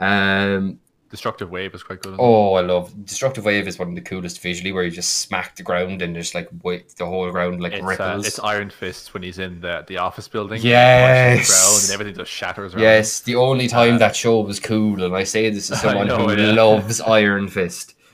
Um, 0.00 0.80
Destructive 1.14 1.48
Wave 1.48 1.72
is 1.74 1.82
quite 1.84 2.02
good. 2.02 2.16
oh, 2.18 2.54
I 2.54 2.60
love 2.62 2.92
Destructive 3.06 3.44
Wave 3.44 3.68
is 3.68 3.78
one 3.78 3.90
of 3.90 3.94
the 3.94 4.00
coolest 4.00 4.40
visually, 4.42 4.72
where 4.72 4.82
you 4.82 4.90
just 4.90 5.18
smack 5.20 5.54
the 5.54 5.62
ground 5.62 6.02
and 6.02 6.12
just 6.16 6.34
like 6.34 6.48
wait, 6.64 6.88
the 6.96 7.06
whole 7.06 7.30
ground 7.30 7.60
like 7.62 7.72
it's, 7.72 7.82
uh, 7.82 7.86
ripples. 7.86 8.26
it's 8.26 8.38
Iron 8.40 8.68
Fists 8.68 9.14
when 9.14 9.22
he's 9.22 9.38
in 9.38 9.60
the, 9.60 9.84
the 9.86 9.98
office 9.98 10.26
building. 10.26 10.60
Yes. 10.60 11.36
punches 11.36 11.48
the 11.48 11.54
ground 11.54 11.82
and 11.84 11.92
everything 11.94 12.14
just 12.24 12.32
shatters 12.32 12.74
around. 12.74 12.82
Yes, 12.82 13.20
the 13.20 13.36
only 13.36 13.68
time 13.68 13.94
Uh, 13.94 13.98
that 13.98 14.16
show 14.16 14.40
was 14.40 14.58
cool, 14.58 15.04
and 15.04 15.14
I 15.14 15.22
say 15.24 15.50
this 15.50 15.70
as 15.70 15.80
someone 15.84 16.08
know, 16.08 16.26
who 16.28 16.36
yeah. 16.36 16.52
loves 16.52 17.00
Iron 17.00 17.46
Fist. 17.48 17.94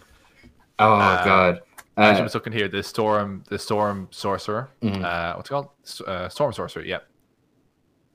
Oh 0.78 0.92
Uh, 0.94 1.24
god. 1.24 1.60
I 1.96 2.10
Uh, 2.18 2.22
was 2.22 2.34
looking 2.34 2.52
here. 2.52 2.68
The 2.68 2.82
storm, 2.82 3.42
the 3.48 3.58
storm 3.58 4.08
sorcerer. 4.10 4.68
Mhm. 4.82 5.04
Uh, 5.04 5.34
what's 5.36 5.48
it 5.50 5.52
called? 5.52 5.68
S- 5.84 6.00
Uh, 6.00 6.28
storm 6.28 6.52
sorcerer. 6.52 6.84
Yeah. 6.84 7.00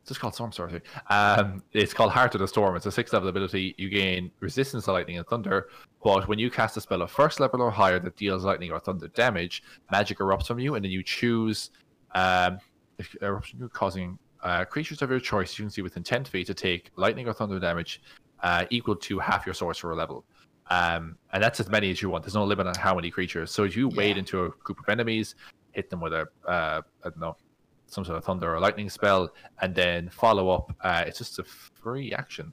It's 0.10 0.20
called 0.20 0.36
storm 0.36 0.52
Sorcery. 0.52 0.82
Um, 1.10 1.64
it's 1.74 1.94
called 1.94 2.12
Heart 2.12 2.36
of 2.36 2.42
the 2.42 2.48
Storm. 2.48 2.76
It's 2.76 2.86
a 2.86 2.92
six 2.92 3.12
level 3.12 3.28
ability. 3.28 3.74
You 3.78 3.90
gain 3.90 4.32
resistance 4.40 4.86
to 4.86 4.92
lightning 4.92 5.18
and 5.18 5.26
thunder, 5.28 5.70
but 6.04 6.28
when 6.28 6.38
you 6.38 6.52
cast 6.52 6.78
a 6.78 6.82
spell 6.82 7.02
of 7.02 7.10
first 7.10 7.40
level 7.40 7.62
or 7.62 7.72
higher 7.72 8.00
that 8.00 8.16
deals 8.16 8.46
lightning 8.46 8.72
or 8.72 8.80
thunder 8.80 9.08
damage, 9.10 9.64
magic 9.92 10.20
erupts 10.20 10.48
from 10.48 10.60
you, 10.60 10.76
and 10.76 10.86
then 10.86 10.92
you 10.92 11.02
choose 11.02 11.72
um, 12.14 12.60
if 12.98 13.16
eruption 13.22 13.60
you're 13.60 13.70
causing 13.70 14.18
uh, 14.44 14.64
creatures 14.64 15.02
of 15.02 15.10
your 15.10 15.20
choice 15.20 15.58
you 15.58 15.66
can 15.66 15.72
see 15.72 15.82
within 15.82 16.04
ten 16.04 16.24
feet 16.24 16.46
to 16.48 16.54
take 16.54 16.92
lightning 16.96 17.28
or 17.28 17.34
thunder 17.34 17.60
damage 17.60 18.02
uh, 18.44 18.66
equal 18.70 18.96
to 18.96 19.18
half 19.20 19.46
your 19.46 19.56
sorcerer 19.56 19.96
level. 19.96 20.24
Um, 20.70 21.18
and 21.34 21.44
that's 21.44 21.60
as 21.60 21.70
many 21.70 21.92
as 21.92 22.02
you 22.02 22.10
want. 22.10 22.24
There's 22.24 22.36
no 22.36 22.44
limit 22.44 22.68
on 22.68 22.76
how 22.76 22.96
many 22.96 23.12
creatures. 23.12 23.52
So 23.52 23.64
if 23.64 23.76
you 23.76 23.90
wade 23.90 24.18
into 24.18 24.46
a 24.46 24.50
group 24.50 24.80
of 24.80 24.90
enemies, 24.90 25.36
hit 25.74 25.90
them 25.90 26.00
with 26.00 26.14
a 26.14 26.28
uh, 26.48 26.82
I 27.04 27.10
don't 27.10 27.20
know 27.20 27.38
some 27.88 28.04
sort 28.06 28.18
of 28.18 28.24
thunder 28.24 28.54
or 28.56 28.60
lightning 28.60 28.90
spell, 28.90 29.30
and 29.62 29.74
then 29.76 30.10
follow 30.10 30.50
up. 30.50 30.76
Uh, 30.82 31.04
it's 31.08 31.18
just 31.18 31.40
a 31.40 31.44
free 31.44 32.14
action. 32.14 32.52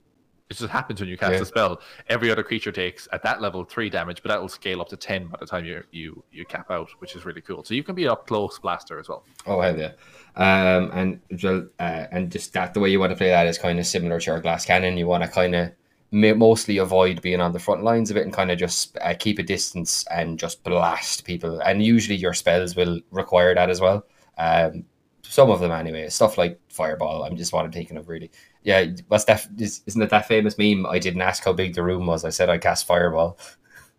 It 0.51 0.59
just 0.59 0.71
happens 0.71 1.01
when 1.01 1.09
you 1.09 1.17
cast 1.17 1.33
Yeah. 1.33 1.41
a 1.41 1.45
spell. 1.47 1.81
Every 2.09 2.31
other 2.31 2.43
creature 2.43 2.73
takes 2.73 3.09
at 3.13 3.23
that 3.23 3.41
level 3.41 3.65
three 3.65 3.89
damage, 3.89 4.23
but 4.23 4.29
that 4.29 4.39
will 4.39 4.51
scale 4.51 4.83
up 4.83 4.89
to 4.91 4.97
ten 4.99 5.27
by 5.29 5.39
the 5.41 5.47
time 5.47 5.65
you 5.65 5.83
you 5.93 6.23
you 6.31 6.45
cap 6.45 6.71
out, 6.71 6.91
which 6.99 7.17
is 7.17 7.25
really 7.25 7.41
cool. 7.41 7.65
So 7.65 7.73
you 7.73 7.83
can 7.83 7.95
be 7.95 8.07
up 8.07 8.27
close 8.27 8.59
blaster 8.59 8.99
as 9.01 9.09
well. 9.09 9.25
Oh 9.47 9.61
hell 9.63 9.79
yeah! 9.79 9.93
Um, 10.37 10.91
and 10.93 11.21
well, 11.43 11.67
uh, 11.81 12.07
and 12.11 12.31
just 12.31 12.53
that 12.53 12.75
the 12.75 12.81
way 12.81 12.91
you 12.91 13.01
want 13.01 13.13
to 13.13 13.17
play 13.17 13.29
that 13.31 13.47
is 13.47 13.57
kind 13.57 13.79
of 13.79 13.87
similar 13.87 14.21
to 14.21 14.31
your 14.31 14.41
glass 14.41 14.67
cannon. 14.67 14.99
You 14.99 15.07
want 15.07 15.23
to 15.25 15.29
kind 15.31 15.55
of 15.55 15.73
mostly 16.11 16.77
avoid 16.77 17.23
being 17.23 17.41
on 17.41 17.53
the 17.55 17.59
front 17.59 17.83
lines 17.83 18.11
of 18.11 18.19
it 18.19 18.25
and 18.25 18.35
kind 18.35 18.51
of 18.51 18.59
just 18.59 18.99
uh, 19.01 19.15
keep 19.19 19.39
a 19.39 19.43
distance 19.43 20.05
and 20.11 20.39
just 20.39 20.63
blast 20.63 21.25
people. 21.25 21.61
And 21.61 21.83
usually 21.83 22.17
your 22.17 22.35
spells 22.35 22.77
will 22.77 23.01
require 23.11 23.55
that 23.55 23.71
as 23.71 23.81
well. 23.81 24.05
Um, 24.37 24.85
some 25.33 25.51
of 25.51 25.61
them 25.61 25.73
anyway. 25.73 26.09
Stuff 26.11 26.37
like 26.37 26.61
fireball. 26.69 27.25
I'm 27.25 27.37
just 27.39 27.53
what 27.55 27.65
I'm 27.65 27.73
thinking 27.73 27.97
of 27.97 28.09
really. 28.09 28.31
Yeah, 28.65 28.85
what's 29.09 29.25
that? 29.25 29.47
Is, 29.59 29.81
isn't 29.87 30.03
it 30.03 30.11
that 30.11 30.29
famous 30.29 30.59
meme? 30.59 30.85
I 30.87 30.99
didn't 30.99 31.23
ask 31.23 31.43
how 31.43 31.53
big 31.55 31.75
the 31.75 31.83
room 31.83 32.07
was. 32.07 32.25
I 32.25 32.29
said 32.31 32.51
I 32.51 32.59
cast 32.59 32.87
fireball. 32.87 33.39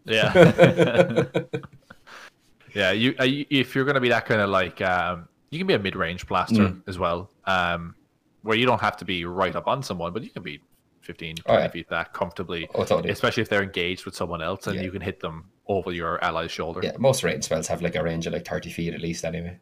Yeah, 0.05 0.31
yeah. 2.75 2.91
You, 2.91 3.15
uh, 3.19 3.23
you 3.23 3.45
if 3.49 3.75
you're 3.75 3.85
going 3.85 3.95
to 3.95 4.01
be 4.01 4.09
that 4.09 4.25
kind 4.25 4.41
of 4.41 4.49
like, 4.49 4.79
um, 4.81 5.27
you 5.49 5.57
can 5.57 5.67
be 5.67 5.73
a 5.73 5.79
mid 5.79 5.95
range 5.95 6.27
blaster 6.27 6.55
Mm. 6.69 6.81
as 6.87 6.97
well, 6.99 7.29
um, 7.45 7.95
where 8.41 8.57
you 8.57 8.65
don't 8.65 8.81
have 8.81 8.97
to 8.97 9.05
be 9.05 9.25
right 9.25 9.55
up 9.55 9.67
on 9.67 9.81
someone, 9.83 10.13
but 10.13 10.23
you 10.23 10.29
can 10.29 10.43
be 10.43 10.61
15, 11.01 11.37
20 11.37 11.43
Oh, 11.57 11.61
yeah. 11.61 11.67
feet 11.69 11.89
back 11.89 12.13
comfortably. 12.13 12.67
oh, 12.75 12.83
totally. 12.83 13.09
especially 13.11 13.41
if 13.41 13.49
they're 13.49 13.63
engaged 13.63 14.05
with 14.05 14.15
someone 14.15 14.41
else 14.41 14.67
and 14.67 14.75
Yeah. 14.77 14.83
you 14.83 14.91
can 14.91 15.01
hit 15.01 15.19
them 15.19 15.45
over 15.67 15.91
your 15.91 16.23
ally's 16.23 16.51
shoulder 16.51 16.81
Yeah, 16.83 16.93
most 16.97 17.23
range 17.23 17.43
spells 17.45 17.67
have 17.67 17.81
like 17.81 17.95
a 17.95 18.03
range 18.03 18.27
of 18.27 18.33
like 18.33 18.45
thirty 18.47 18.69
feet 18.69 18.93
at 18.93 19.01
least. 19.01 19.23
Anyway. 19.25 19.59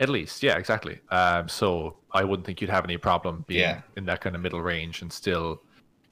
At 0.00 0.08
least 0.08 0.42
yeah 0.42 0.56
exactly 0.56 1.00
um 1.10 1.48
so 1.48 1.96
i 2.12 2.22
wouldn't 2.24 2.46
think 2.46 2.60
you'd 2.60 2.70
have 2.70 2.84
any 2.84 2.96
problem 2.96 3.44
being 3.46 3.60
Yeah. 3.60 3.80
in 3.96 4.04
that 4.06 4.20
kind 4.20 4.34
of 4.36 4.42
middle 4.42 4.60
range 4.60 5.02
and 5.02 5.12
still 5.12 5.62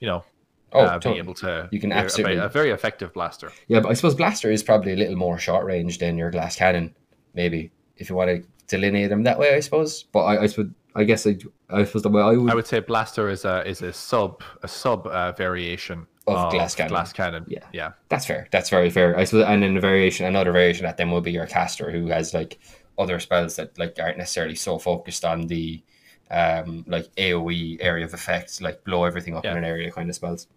you 0.01 0.09
know 0.09 0.24
Oh, 0.72 0.80
uh, 0.80 0.93
totally. 0.95 1.14
being 1.14 1.24
able 1.24 1.34
to 1.34 1.68
You 1.70 1.78
can 1.80 1.91
be 1.91 1.95
a- 1.95 1.99
a, 2.01 2.03
absolutely- 2.03 2.34
very- 2.37 2.47
a 2.47 2.49
very 2.49 2.70
effective 2.70 3.12
blaster 3.14 3.53
Yeah, 3.68 3.80
but 3.80 3.91
I 3.91 3.95
suppose 3.95 4.14
blaster 4.16 4.51
is 4.51 4.62
probably 4.64 4.93
a 4.93 4.97
little 4.97 5.16
more 5.16 5.39
short 5.39 5.64
range 5.64 5.99
than 5.99 6.18
your 6.18 6.30
glass 6.30 6.57
cannon, 6.57 6.95
maybe 7.34 7.70
if 7.97 8.11
you 8.11 8.16
want 8.16 8.30
to 8.30 8.43
delineate 8.66 9.09
them 9.11 9.22
that 9.22 9.39
way. 9.39 9.55
I 9.55 9.61
suppose, 9.61 10.03
but 10.03 10.24
I, 10.24 10.43
I 10.43 10.47
suppose 10.47 10.70
I 10.97 11.05
guess 11.05 11.26
I, 11.26 11.37
I 11.70 11.84
suppose 11.84 12.03
the 12.03 12.09
way 12.09 12.20
I 12.22 12.32
would, 12.32 12.51
i 12.51 12.55
would 12.55 12.66
say 12.66 12.80
blaster 12.80 13.28
is 13.30 13.45
a 13.45 13.66
is 13.66 13.80
a 13.82 13.93
sub 13.93 14.43
a 14.62 14.68
sub 14.68 15.07
uh, 15.07 15.32
variation 15.32 16.07
Of 16.26 16.51
glass 16.53 16.74
cannon. 16.74 16.91
glass 16.91 17.12
cannon 17.12 17.45
Yeah. 17.47 17.61
yeah 17.72 17.93
that's 18.09 18.26
fair. 18.26 18.49
That's 18.51 18.68
very 18.68 18.91
fair. 18.91 19.16
I 19.16 19.22
suppose, 19.24 19.45
and 19.47 19.62
then 19.62 19.76
a 19.76 19.80
variation, 19.80 20.26
another 20.26 20.51
variation 20.53 20.84
that 20.84 20.97
then 20.97 21.11
would 21.12 21.22
be 21.24 21.32
your 21.32 21.47
caster, 21.47 21.91
who 21.93 22.09
has 22.09 22.34
like 22.34 22.59
other 22.99 23.18
spells 23.20 23.57
that 23.57 23.78
like 23.78 23.97
aren't 24.01 24.18
necessarily 24.18 24.55
so 24.55 24.78
focused 24.78 25.24
on 25.24 25.47
the 25.47 25.82
um 26.30 26.84
like 26.88 27.07
AOE 27.16 27.78
area 27.80 28.05
of 28.05 28.14
effects, 28.14 28.61
like 28.61 28.82
blow 28.84 29.05
everything 29.05 29.36
up 29.36 29.44
Yeah. 29.44 29.53
in 29.53 29.59
an 29.59 29.64
area 29.64 29.90
kind 29.92 30.09
of 30.09 30.16
spells. 30.16 30.49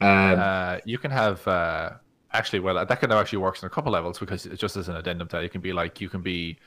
Um, 0.00 0.38
uh, 0.38 0.78
you 0.84 0.98
can 0.98 1.10
have 1.10 1.46
uh, 1.46 1.90
actually 2.32 2.60
well 2.60 2.74
that 2.74 3.00
kind 3.00 3.12
of 3.12 3.18
actually 3.18 3.38
works 3.38 3.62
on 3.62 3.66
a 3.66 3.70
couple 3.70 3.92
levels 3.92 4.18
because 4.18 4.44
just 4.56 4.76
as 4.76 4.88
an 4.88 4.96
addendum 4.96 5.28
to 5.28 5.36
that, 5.36 5.44
it 5.44 5.52
can 5.52 5.60
be 5.60 5.72
like 5.72 6.00
you 6.00 6.08
can 6.08 6.22
be 6.22 6.58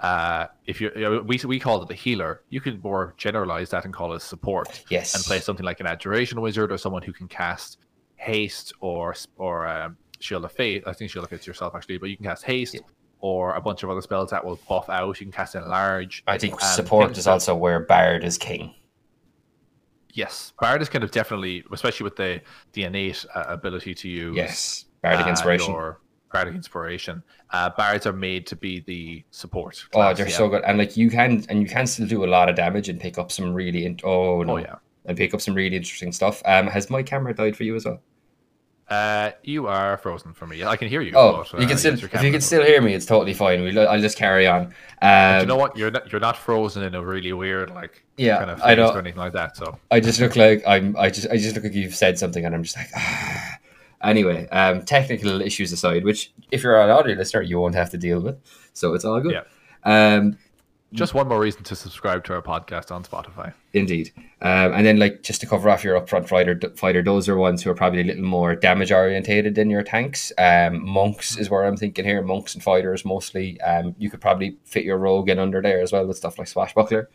uh, 0.00 0.46
if 0.66 0.80
you 0.80 0.90
you 0.94 1.02
know, 1.02 1.20
we 1.22 1.38
we 1.44 1.58
call 1.58 1.82
it 1.82 1.88
the 1.88 1.94
healer, 1.94 2.42
you 2.50 2.60
can 2.60 2.80
more 2.82 3.14
generalize 3.16 3.70
that 3.70 3.84
and 3.84 3.92
call 3.92 4.12
it 4.14 4.20
support 4.22 4.84
yes, 4.90 5.14
and 5.14 5.24
play 5.24 5.40
something 5.40 5.66
like 5.66 5.80
an 5.80 5.86
abjuration 5.86 6.40
wizard 6.40 6.70
or 6.70 6.78
someone 6.78 7.02
who 7.02 7.12
can 7.12 7.26
cast 7.26 7.78
haste 8.16 8.72
or 8.80 9.14
or 9.36 9.66
um, 9.66 9.96
shield 10.20 10.44
of 10.44 10.52
faith. 10.52 10.84
I 10.86 10.92
think 10.92 11.10
shield 11.10 11.24
of 11.24 11.30
faith's 11.30 11.46
yourself 11.46 11.74
actually, 11.74 11.98
but 11.98 12.10
you 12.10 12.16
can 12.16 12.24
cast 12.26 12.44
haste 12.44 12.74
Yeah. 12.74 12.80
Or 13.20 13.54
a 13.54 13.60
bunch 13.60 13.82
of 13.82 13.90
other 13.90 14.00
spells 14.00 14.30
that 14.30 14.44
will 14.44 14.58
buff 14.68 14.88
out. 14.88 15.18
You 15.20 15.26
can 15.26 15.32
cast 15.32 15.54
enlarge. 15.54 16.22
I 16.26 16.38
think 16.38 16.60
support 16.60 17.16
is 17.18 17.26
also 17.26 17.54
where 17.56 17.80
Bard 17.80 18.24
is 18.24 18.38
king. 18.38 18.74
Yes, 20.14 20.52
Bard 20.60 20.82
is 20.82 20.88
kind 20.88 21.04
of 21.04 21.10
definitely, 21.10 21.64
especially 21.72 22.04
with 22.04 22.16
the 22.16 22.40
the 22.72 22.84
innate 22.84 23.24
uh, 23.34 23.44
ability 23.48 23.94
to 23.94 24.08
use 24.08 24.36
Yes, 24.36 24.84
Bardic 25.02 25.26
uh, 25.26 25.30
inspiration. 25.30 25.72
your 25.72 26.00
Bardic 26.32 26.54
inspiration. 26.54 27.22
Uh, 27.50 27.70
bards 27.70 28.06
are 28.06 28.12
made 28.12 28.46
to 28.48 28.56
be 28.56 28.80
the 28.80 29.24
support. 29.30 29.82
Oh, 29.94 30.12
they're 30.14 30.28
yeah. 30.28 30.34
so 30.36 30.48
good, 30.48 30.62
and 30.64 30.76
like 30.78 30.96
you 30.96 31.10
can, 31.10 31.44
and 31.48 31.62
you 31.62 31.68
can 31.68 31.86
still 31.86 32.06
do 32.06 32.24
a 32.24 32.26
lot 32.26 32.48
of 32.48 32.56
damage 32.56 32.88
and 32.88 33.00
pick 33.00 33.16
up 33.18 33.30
some 33.30 33.54
really. 33.54 33.84
In- 33.84 34.00
oh 34.04 34.42
no, 34.42 34.54
Oh 34.54 34.56
yeah. 34.56 34.76
and 35.04 35.16
pick 35.16 35.32
up 35.34 35.40
some 35.40 35.54
really 35.54 35.76
interesting 35.76 36.10
stuff. 36.12 36.42
Um, 36.44 36.66
has 36.66 36.90
my 36.90 37.02
camera 37.02 37.34
died 37.34 37.56
for 37.56 37.64
you 37.64 37.76
as 37.76 37.84
well? 37.84 38.00
Uh, 38.90 39.32
you 39.42 39.66
are 39.66 39.98
frozen 39.98 40.32
for 40.32 40.46
me. 40.46 40.64
I 40.64 40.76
can 40.76 40.88
hear 40.88 41.02
you. 41.02 41.12
Oh, 41.14 41.44
but, 41.52 41.60
you 41.60 41.66
uh, 41.66 41.68
can 41.68 41.78
still, 41.78 41.94
yes, 41.94 42.04
if 42.04 42.22
you 42.22 42.32
can 42.32 42.40
still 42.40 42.64
hear 42.64 42.80
me, 42.80 42.94
it's 42.94 43.04
totally 43.04 43.34
fine. 43.34 43.62
We, 43.62 43.78
I'll 43.78 44.00
just 44.00 44.16
carry 44.16 44.46
on. 44.46 44.72
Um, 45.02 45.40
you 45.40 45.46
know 45.46 45.56
what? 45.56 45.76
You're 45.76 45.90
not. 45.90 46.10
You're 46.10 46.20
not 46.22 46.38
frozen 46.38 46.82
in 46.82 46.94
a 46.94 47.04
really 47.04 47.32
weird 47.34 47.70
like 47.70 48.02
yeah, 48.16 48.38
kind 48.38 48.50
of 48.50 48.62
I 48.62 48.74
know. 48.74 48.88
or 48.90 48.98
anything 48.98 49.18
like 49.18 49.34
that. 49.34 49.56
So 49.56 49.78
I 49.90 50.00
just 50.00 50.20
look 50.20 50.36
like 50.36 50.62
I'm. 50.66 50.96
I 50.96 51.10
just, 51.10 51.28
I 51.28 51.36
just 51.36 51.54
look 51.54 51.64
like 51.64 51.74
you've 51.74 51.94
said 51.94 52.18
something, 52.18 52.44
and 52.44 52.54
I'm 52.54 52.62
just 52.62 52.76
like. 52.76 52.88
Ah. 52.96 53.58
Anyway, 54.00 54.48
um, 54.50 54.84
technical 54.84 55.42
issues 55.42 55.72
aside, 55.72 56.04
which 56.04 56.30
if 56.52 56.62
you're 56.62 56.80
an 56.80 56.88
audio 56.88 57.16
listener, 57.16 57.42
you 57.42 57.58
won't 57.58 57.74
have 57.74 57.90
to 57.90 57.98
deal 57.98 58.20
with, 58.20 58.38
so 58.72 58.94
it's 58.94 59.04
all 59.04 59.20
good. 59.20 59.32
Yeah. 59.32 59.42
Um, 59.84 60.38
just 60.92 61.14
one 61.14 61.28
more 61.28 61.38
reason 61.40 61.62
to 61.64 61.76
subscribe 61.76 62.24
to 62.24 62.34
our 62.34 62.42
podcast 62.42 62.90
on 62.90 63.04
Spotify. 63.04 63.52
Indeed. 63.74 64.12
Um, 64.40 64.72
and 64.72 64.86
then, 64.86 64.98
like, 64.98 65.22
just 65.22 65.40
to 65.42 65.46
cover 65.46 65.68
off 65.68 65.84
your 65.84 66.00
upfront 66.00 66.28
fighter, 66.28 66.58
fighter, 66.76 67.02
those 67.02 67.28
are 67.28 67.36
ones 67.36 67.62
who 67.62 67.70
are 67.70 67.74
probably 67.74 68.00
a 68.00 68.04
little 68.04 68.24
more 68.24 68.54
damage 68.54 68.90
orientated 68.92 69.54
than 69.54 69.68
your 69.68 69.82
tanks. 69.82 70.32
Um, 70.38 70.84
monks 70.88 71.36
is 71.36 71.50
where 71.50 71.64
I'm 71.64 71.76
thinking 71.76 72.04
here. 72.04 72.22
Monks 72.22 72.54
and 72.54 72.62
fighters 72.62 73.04
mostly. 73.04 73.60
Um, 73.60 73.94
you 73.98 74.08
could 74.10 74.20
probably 74.20 74.56
fit 74.64 74.84
your 74.84 74.98
rogue 74.98 75.28
in 75.28 75.38
under 75.38 75.60
there 75.60 75.80
as 75.80 75.92
well 75.92 76.06
with 76.06 76.16
stuff 76.16 76.38
like 76.38 76.48
swashbuckler. 76.48 77.10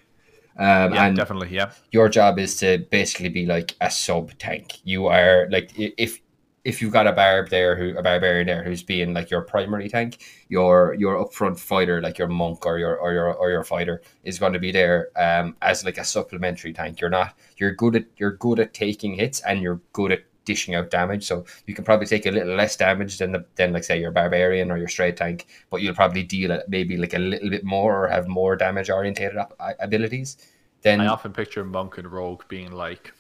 Um, 0.55 0.93
Yeah, 0.93 1.05
and 1.05 1.15
definitely. 1.17 1.49
Yeah. 1.49 1.71
your 1.91 2.09
job 2.09 2.38
is 2.38 2.55
to 2.57 2.86
basically 2.91 3.30
be 3.30 3.47
like 3.47 3.76
a 3.82 3.89
sub 3.89 4.38
tank. 4.38 4.82
You 4.84 5.07
are 5.07 5.47
like 5.49 5.71
if 5.76 6.19
if 6.64 6.82
you've 6.82 6.93
got 6.93 7.07
a 7.07 7.11
barb 7.11 7.49
there 7.49 7.76
who 7.76 7.97
a 7.97 8.01
barbarian 8.01 8.47
there 8.47 8.64
who's 8.64 8.84
being 8.84 9.14
like 9.14 9.30
your 9.30 9.41
primary 9.41 9.89
tank, 9.89 10.24
your 10.47 10.95
your 10.97 11.24
upfront 11.24 11.59
fighter 11.59 12.01
like 12.01 12.18
your 12.18 12.28
monk 12.28 12.66
or 12.66 12.80
your 12.80 12.97
or 12.97 13.14
your 13.14 13.34
or 13.34 13.49
your 13.49 13.64
fighter 13.64 14.01
is 14.24 14.39
going 14.39 14.53
to 14.53 14.59
be 14.59 14.72
there 14.72 15.09
um 15.18 15.55
as 15.61 15.84
like 15.84 15.97
a 15.97 16.03
supplementary 16.05 16.74
tank. 16.74 17.01
You're 17.01 17.09
not 17.09 17.38
you're 17.57 17.74
good 17.74 17.95
at 17.95 18.05
you're 18.18 18.38
good 18.38 18.59
at 18.59 18.74
taking 18.74 19.16
hits 19.16 19.41
and 19.41 19.61
you're 19.61 19.82
good 19.91 20.11
at 20.11 20.24
dishing 20.45 20.76
out 20.76 20.89
damage. 20.89 21.26
So 21.26 21.45
you 21.66 21.74
can 21.74 21.84
probably 21.84 22.07
take 22.07 22.26
a 22.26 22.32
little 22.32 22.55
less 22.55 22.76
damage 22.76 23.18
than 23.18 23.32
the 23.32 23.45
than 23.55 23.74
like 23.74 23.84
say 23.84 23.99
your 23.99 24.11
barbarian 24.11 24.72
or 24.72 24.78
your 24.78 24.88
straight 24.88 25.18
tank, 25.18 25.47
but 25.70 25.82
you'll 25.82 25.95
probably 25.95 26.24
deal 26.24 26.51
it 26.51 26.66
maybe 26.70 26.97
like 26.97 27.14
a 27.14 27.20
little 27.20 27.49
bit 27.49 27.64
more 27.64 28.05
or 28.05 28.07
have 28.09 28.28
more 28.28 28.55
damage 28.55 28.89
orientated 28.89 29.38
abilities. 29.80 30.38
Then 30.82 30.99
I 30.99 31.07
often 31.07 31.32
picture 31.32 31.64
monk 31.64 31.97
and 31.97 32.11
rogue 32.11 32.43
being 32.49 32.72
like, 32.72 33.14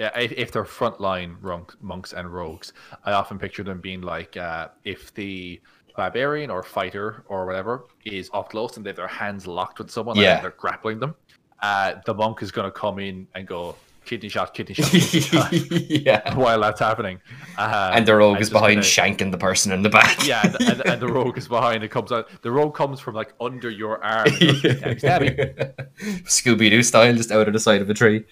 if, 0.00 0.32
if 0.32 0.52
they're 0.52 0.64
frontline 0.64 1.40
monk, 1.42 1.74
monks 1.82 2.12
and 2.12 2.32
rogues, 2.32 2.72
I 3.04 3.12
often 3.12 3.38
picture 3.38 3.62
them 3.62 3.80
being 3.80 4.00
like, 4.00 4.36
uh, 4.36 4.68
if 4.84 5.12
the 5.14 5.60
barbarian 5.96 6.50
or 6.50 6.62
fighter 6.62 7.24
or 7.28 7.44
whatever 7.46 7.84
is 8.04 8.30
up 8.32 8.50
close 8.50 8.76
and 8.76 8.86
they 8.86 8.90
have 8.90 8.96
their 8.96 9.08
hands 9.08 9.46
locked 9.46 9.78
with 9.78 9.90
someone, 9.90 10.16
Yeah. 10.16 10.36
and 10.36 10.44
they're 10.44 10.50
grappling 10.52 11.00
them, 11.00 11.14
uh, 11.62 11.94
the 12.06 12.14
monk 12.14 12.42
is 12.42 12.50
going 12.50 12.66
to 12.66 12.70
come 12.72 12.98
in 12.98 13.26
and 13.34 13.46
go 13.46 13.76
kidney 14.06 14.30
shot, 14.30 14.54
kidney 14.54 14.74
shot, 14.74 14.90
kidney 14.90 15.20
shot 15.30 15.52
yeah. 15.52 16.34
while 16.42 16.60
that's 16.60 16.80
happening. 16.80 17.20
Uh, 17.58 17.90
And 17.94 18.06
the 18.06 18.16
rogue 18.16 18.40
is 18.40 18.48
behind 18.48 18.82
kinda- 18.82 18.86
shanking 18.86 19.30
the 19.30 19.36
person 19.38 19.70
in 19.72 19.82
the 19.82 19.90
back. 19.90 20.26
yeah, 20.26 20.40
and, 20.46 20.60
and, 20.62 20.80
and 20.86 21.02
the 21.02 21.08
rogue 21.08 21.36
is 21.36 21.46
behind. 21.48 21.84
It 21.84 21.88
comes 21.90 22.10
out. 22.10 22.28
The 22.40 22.50
rogue 22.50 22.74
comes 22.74 22.98
from 23.00 23.14
like 23.14 23.34
under 23.40 23.68
your 23.68 24.02
arm. 24.02 24.26
and 24.26 24.38
goes, 24.40 24.62
stabby, 24.62 25.36
stabby. 25.38 25.74
Scooby 26.24 26.70
Doo 26.70 26.82
style, 26.82 27.14
just 27.14 27.30
out 27.30 27.46
of 27.46 27.52
the 27.52 27.60
side 27.60 27.82
of 27.82 27.90
a 27.90 27.94
tree. 27.94 28.24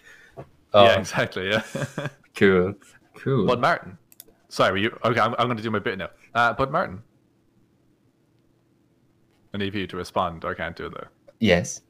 Oh, 0.75 0.85
Yeah, 0.85 0.99
exactly. 0.99 1.51
Yeah. 1.51 1.63
cool. 2.37 2.75
Cool. 3.17 3.47
Bud 3.47 3.61
Martin. 3.61 3.99
Sorry, 4.49 4.73
were 4.73 4.79
you 4.79 4.99
okay? 5.05 5.21
I'm, 5.21 5.35
I'm 5.39 5.47
going 5.47 5.57
to 5.57 5.63
do 5.63 5.71
my 5.71 5.79
bit 5.79 5.99
now. 5.99 6.11
Uh, 6.35 6.53
Bud 6.53 6.71
Martin. 6.71 7.03
I 9.55 9.59
need 9.59 9.75
you 9.75 9.87
to 9.87 9.97
respond. 9.97 10.45
I 10.45 10.55
can't 10.55 10.77
do 10.77 10.87
it 10.87 10.95
though. 10.95 11.07
yes. 11.41 11.83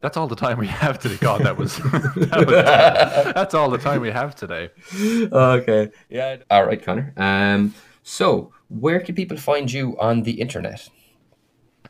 That's 0.00 0.18
all 0.18 0.26
the 0.26 0.36
time 0.36 0.58
we 0.58 0.66
have 0.66 0.98
today. 0.98 1.16
God, 1.18 1.40
that 1.44 1.56
was, 1.56 1.76
that 1.78 2.44
was 2.46 3.34
that's 3.34 3.54
all 3.54 3.70
the 3.70 3.78
time 3.78 4.02
we 4.02 4.10
have 4.10 4.34
today. 4.34 4.68
okay. 4.94 5.90
Yeah. 6.10 6.36
All 6.50 6.66
right, 6.66 6.82
Conor. 6.82 7.14
Um. 7.16 7.72
So, 8.02 8.52
where 8.68 9.00
can 9.00 9.14
people 9.14 9.38
find 9.38 9.72
you 9.72 9.98
on 9.98 10.22
the 10.22 10.32
internet? 10.32 10.86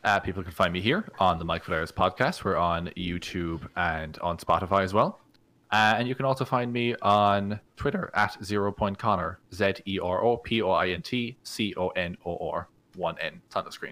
Uh, 0.05 0.21
people 0.21 0.43
can 0.43 0.53
find 0.53 0.71
me 0.71 0.79
here 0.79 1.09
on 1.19 1.39
the 1.39 1.43
Mike 1.45 1.65
Valera's 1.65 1.91
podcast. 1.91 2.45
We're 2.45 2.55
on 2.55 2.87
YouTube 2.95 3.67
and 3.75 4.17
on 4.19 4.37
Spotify 4.37 4.83
as 4.83 4.93
well. 4.93 5.19
Uh, 5.75 5.95
and 5.97 6.07
you 6.07 6.15
can 6.15 6.25
also 6.25 6.45
find 6.45 6.71
me 6.71 6.95
on 7.01 7.59
Twitter 7.75 8.09
at 8.13 8.41
Zero 8.41 8.71
Point 8.71 8.97
Conor, 8.97 9.39
Z 9.53 9.73
E 9.85 9.99
R 9.99 10.23
O 10.23 10.37
P 10.37 10.61
O 10.61 10.71
I 10.71 10.87
N 10.87 11.01
T 11.01 11.35
C 11.43 11.73
O 11.75 11.89
N 11.89 12.15
O 12.25 12.49
R, 12.49 12.69
one 12.95 13.17
N. 13.19 13.41
It's 13.45 13.57
on 13.57 13.65
the 13.65 13.73
screen. 13.73 13.91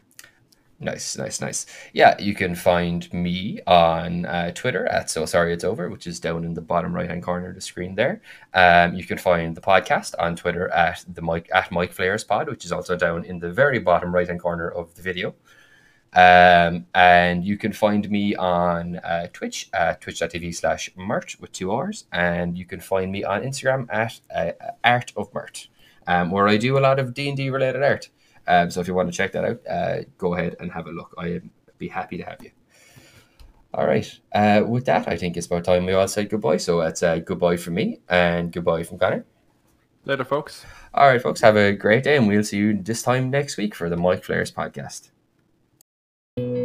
Nice, 0.80 1.18
nice, 1.18 1.42
nice. 1.42 1.66
Yeah, 1.92 2.16
you 2.22 2.36
can 2.36 2.56
find 2.56 3.12
me 3.14 3.60
on 3.68 4.26
uh, 4.26 4.52
Twitter 4.52 4.86
at 4.86 5.10
So 5.10 5.26
Sorry 5.26 5.52
It's 5.54 5.66
Over, 5.66 5.90
which 5.90 6.08
is 6.08 6.22
down 6.22 6.46
in 6.46 6.54
the 6.54 6.62
bottom 6.62 6.96
right 6.96 7.10
hand 7.10 7.22
corner 7.22 7.50
of 7.50 7.56
the 7.56 7.62
screen 7.62 7.96
there. 7.96 8.22
Um, 8.54 8.94
you 8.94 9.04
can 9.04 9.18
find 9.18 9.54
the 9.54 9.62
podcast 9.62 10.14
on 10.20 10.38
Twitter 10.38 10.70
at 10.70 11.04
the 11.14 11.22
Mike 11.22 11.50
at 11.54 11.70
Mike 11.70 11.92
Flares 11.92 12.24
Pod, 12.24 12.48
which 12.48 12.64
is 12.64 12.72
also 12.72 12.96
down 12.96 13.26
in 13.26 13.40
the 13.40 13.52
very 13.52 13.80
bottom 13.80 14.16
right 14.16 14.28
hand 14.28 14.42
corner 14.42 14.70
of 14.70 14.96
the 14.96 15.02
video. 15.02 15.36
Um, 16.16 16.86
and 16.93 17.43
you 17.43 17.57
can 17.57 17.74
find 17.74 18.09
me 18.09 18.36
on 18.36 18.97
uh, 18.97 19.28
Twitch 19.34 19.70
at 19.74 20.01
twitch.tv 20.01 20.53
slash 20.53 20.91
Mert 20.95 21.36
with 21.39 21.51
two 21.51 21.72
R's. 21.72 22.05
And 22.11 22.57
you 22.57 22.66
can 22.66 22.80
find 22.80 23.11
me 23.11 23.24
on 23.24 23.41
Instagram 23.41 23.88
at 23.89 24.20
uh, 24.34 24.51
Art 24.84 25.11
of 25.18 25.34
Mert, 25.34 25.68
um, 26.07 26.32
where 26.32 26.47
I 26.47 26.57
do 26.57 26.78
a 26.78 26.82
lot 26.82 26.99
of 26.99 27.14
D&D 27.14 27.49
related 27.49 27.82
art. 27.82 28.09
Um, 28.47 28.70
so 28.70 28.82
if 28.82 28.88
you 28.88 28.93
want 28.93 29.11
to 29.11 29.18
check 29.18 29.32
that 29.32 29.45
out, 29.45 29.61
uh, 29.68 30.03
go 30.18 30.36
ahead 30.36 30.55
and 30.59 30.72
have 30.72 30.88
a 30.88 30.91
look. 30.91 31.16
I'd 31.18 31.49
be 31.78 31.88
happy 31.88 32.18
to 32.18 32.24
have 32.24 32.43
you. 32.43 32.51
All 33.74 33.88
right. 33.88 34.20
Uh, 34.32 34.64
with 34.68 34.86
that, 34.86 35.07
I 35.07 35.18
think 35.18 35.36
it's 35.36 35.47
about 35.47 35.64
time 35.64 35.86
we 35.86 35.93
all 35.93 36.07
said 36.07 36.30
goodbye. 36.30 36.57
So 36.57 36.82
it's 36.82 37.01
uh, 37.01 37.20
goodbye 37.20 37.57
from 37.57 37.74
me 37.74 38.01
and 38.07 38.51
goodbye 38.51 38.84
from 38.84 38.99
Conor. 38.99 39.26
Later, 40.05 40.26
folks. 40.26 40.66
All 40.93 41.07
right, 41.07 41.22
folks. 41.22 41.41
Have 41.41 41.55
a 41.55 41.72
great 41.72 42.03
day, 42.03 42.18
and 42.18 42.28
we'll 42.28 42.43
see 42.43 42.57
you 42.57 42.80
this 42.80 43.01
time 43.01 43.32
next 43.32 43.57
week 43.57 43.74
for 43.74 43.89
the 43.89 43.97
Mike 43.97 44.24
Flares 44.24 44.51
podcast 44.51 45.12
thank 46.36 46.58
you 46.58 46.62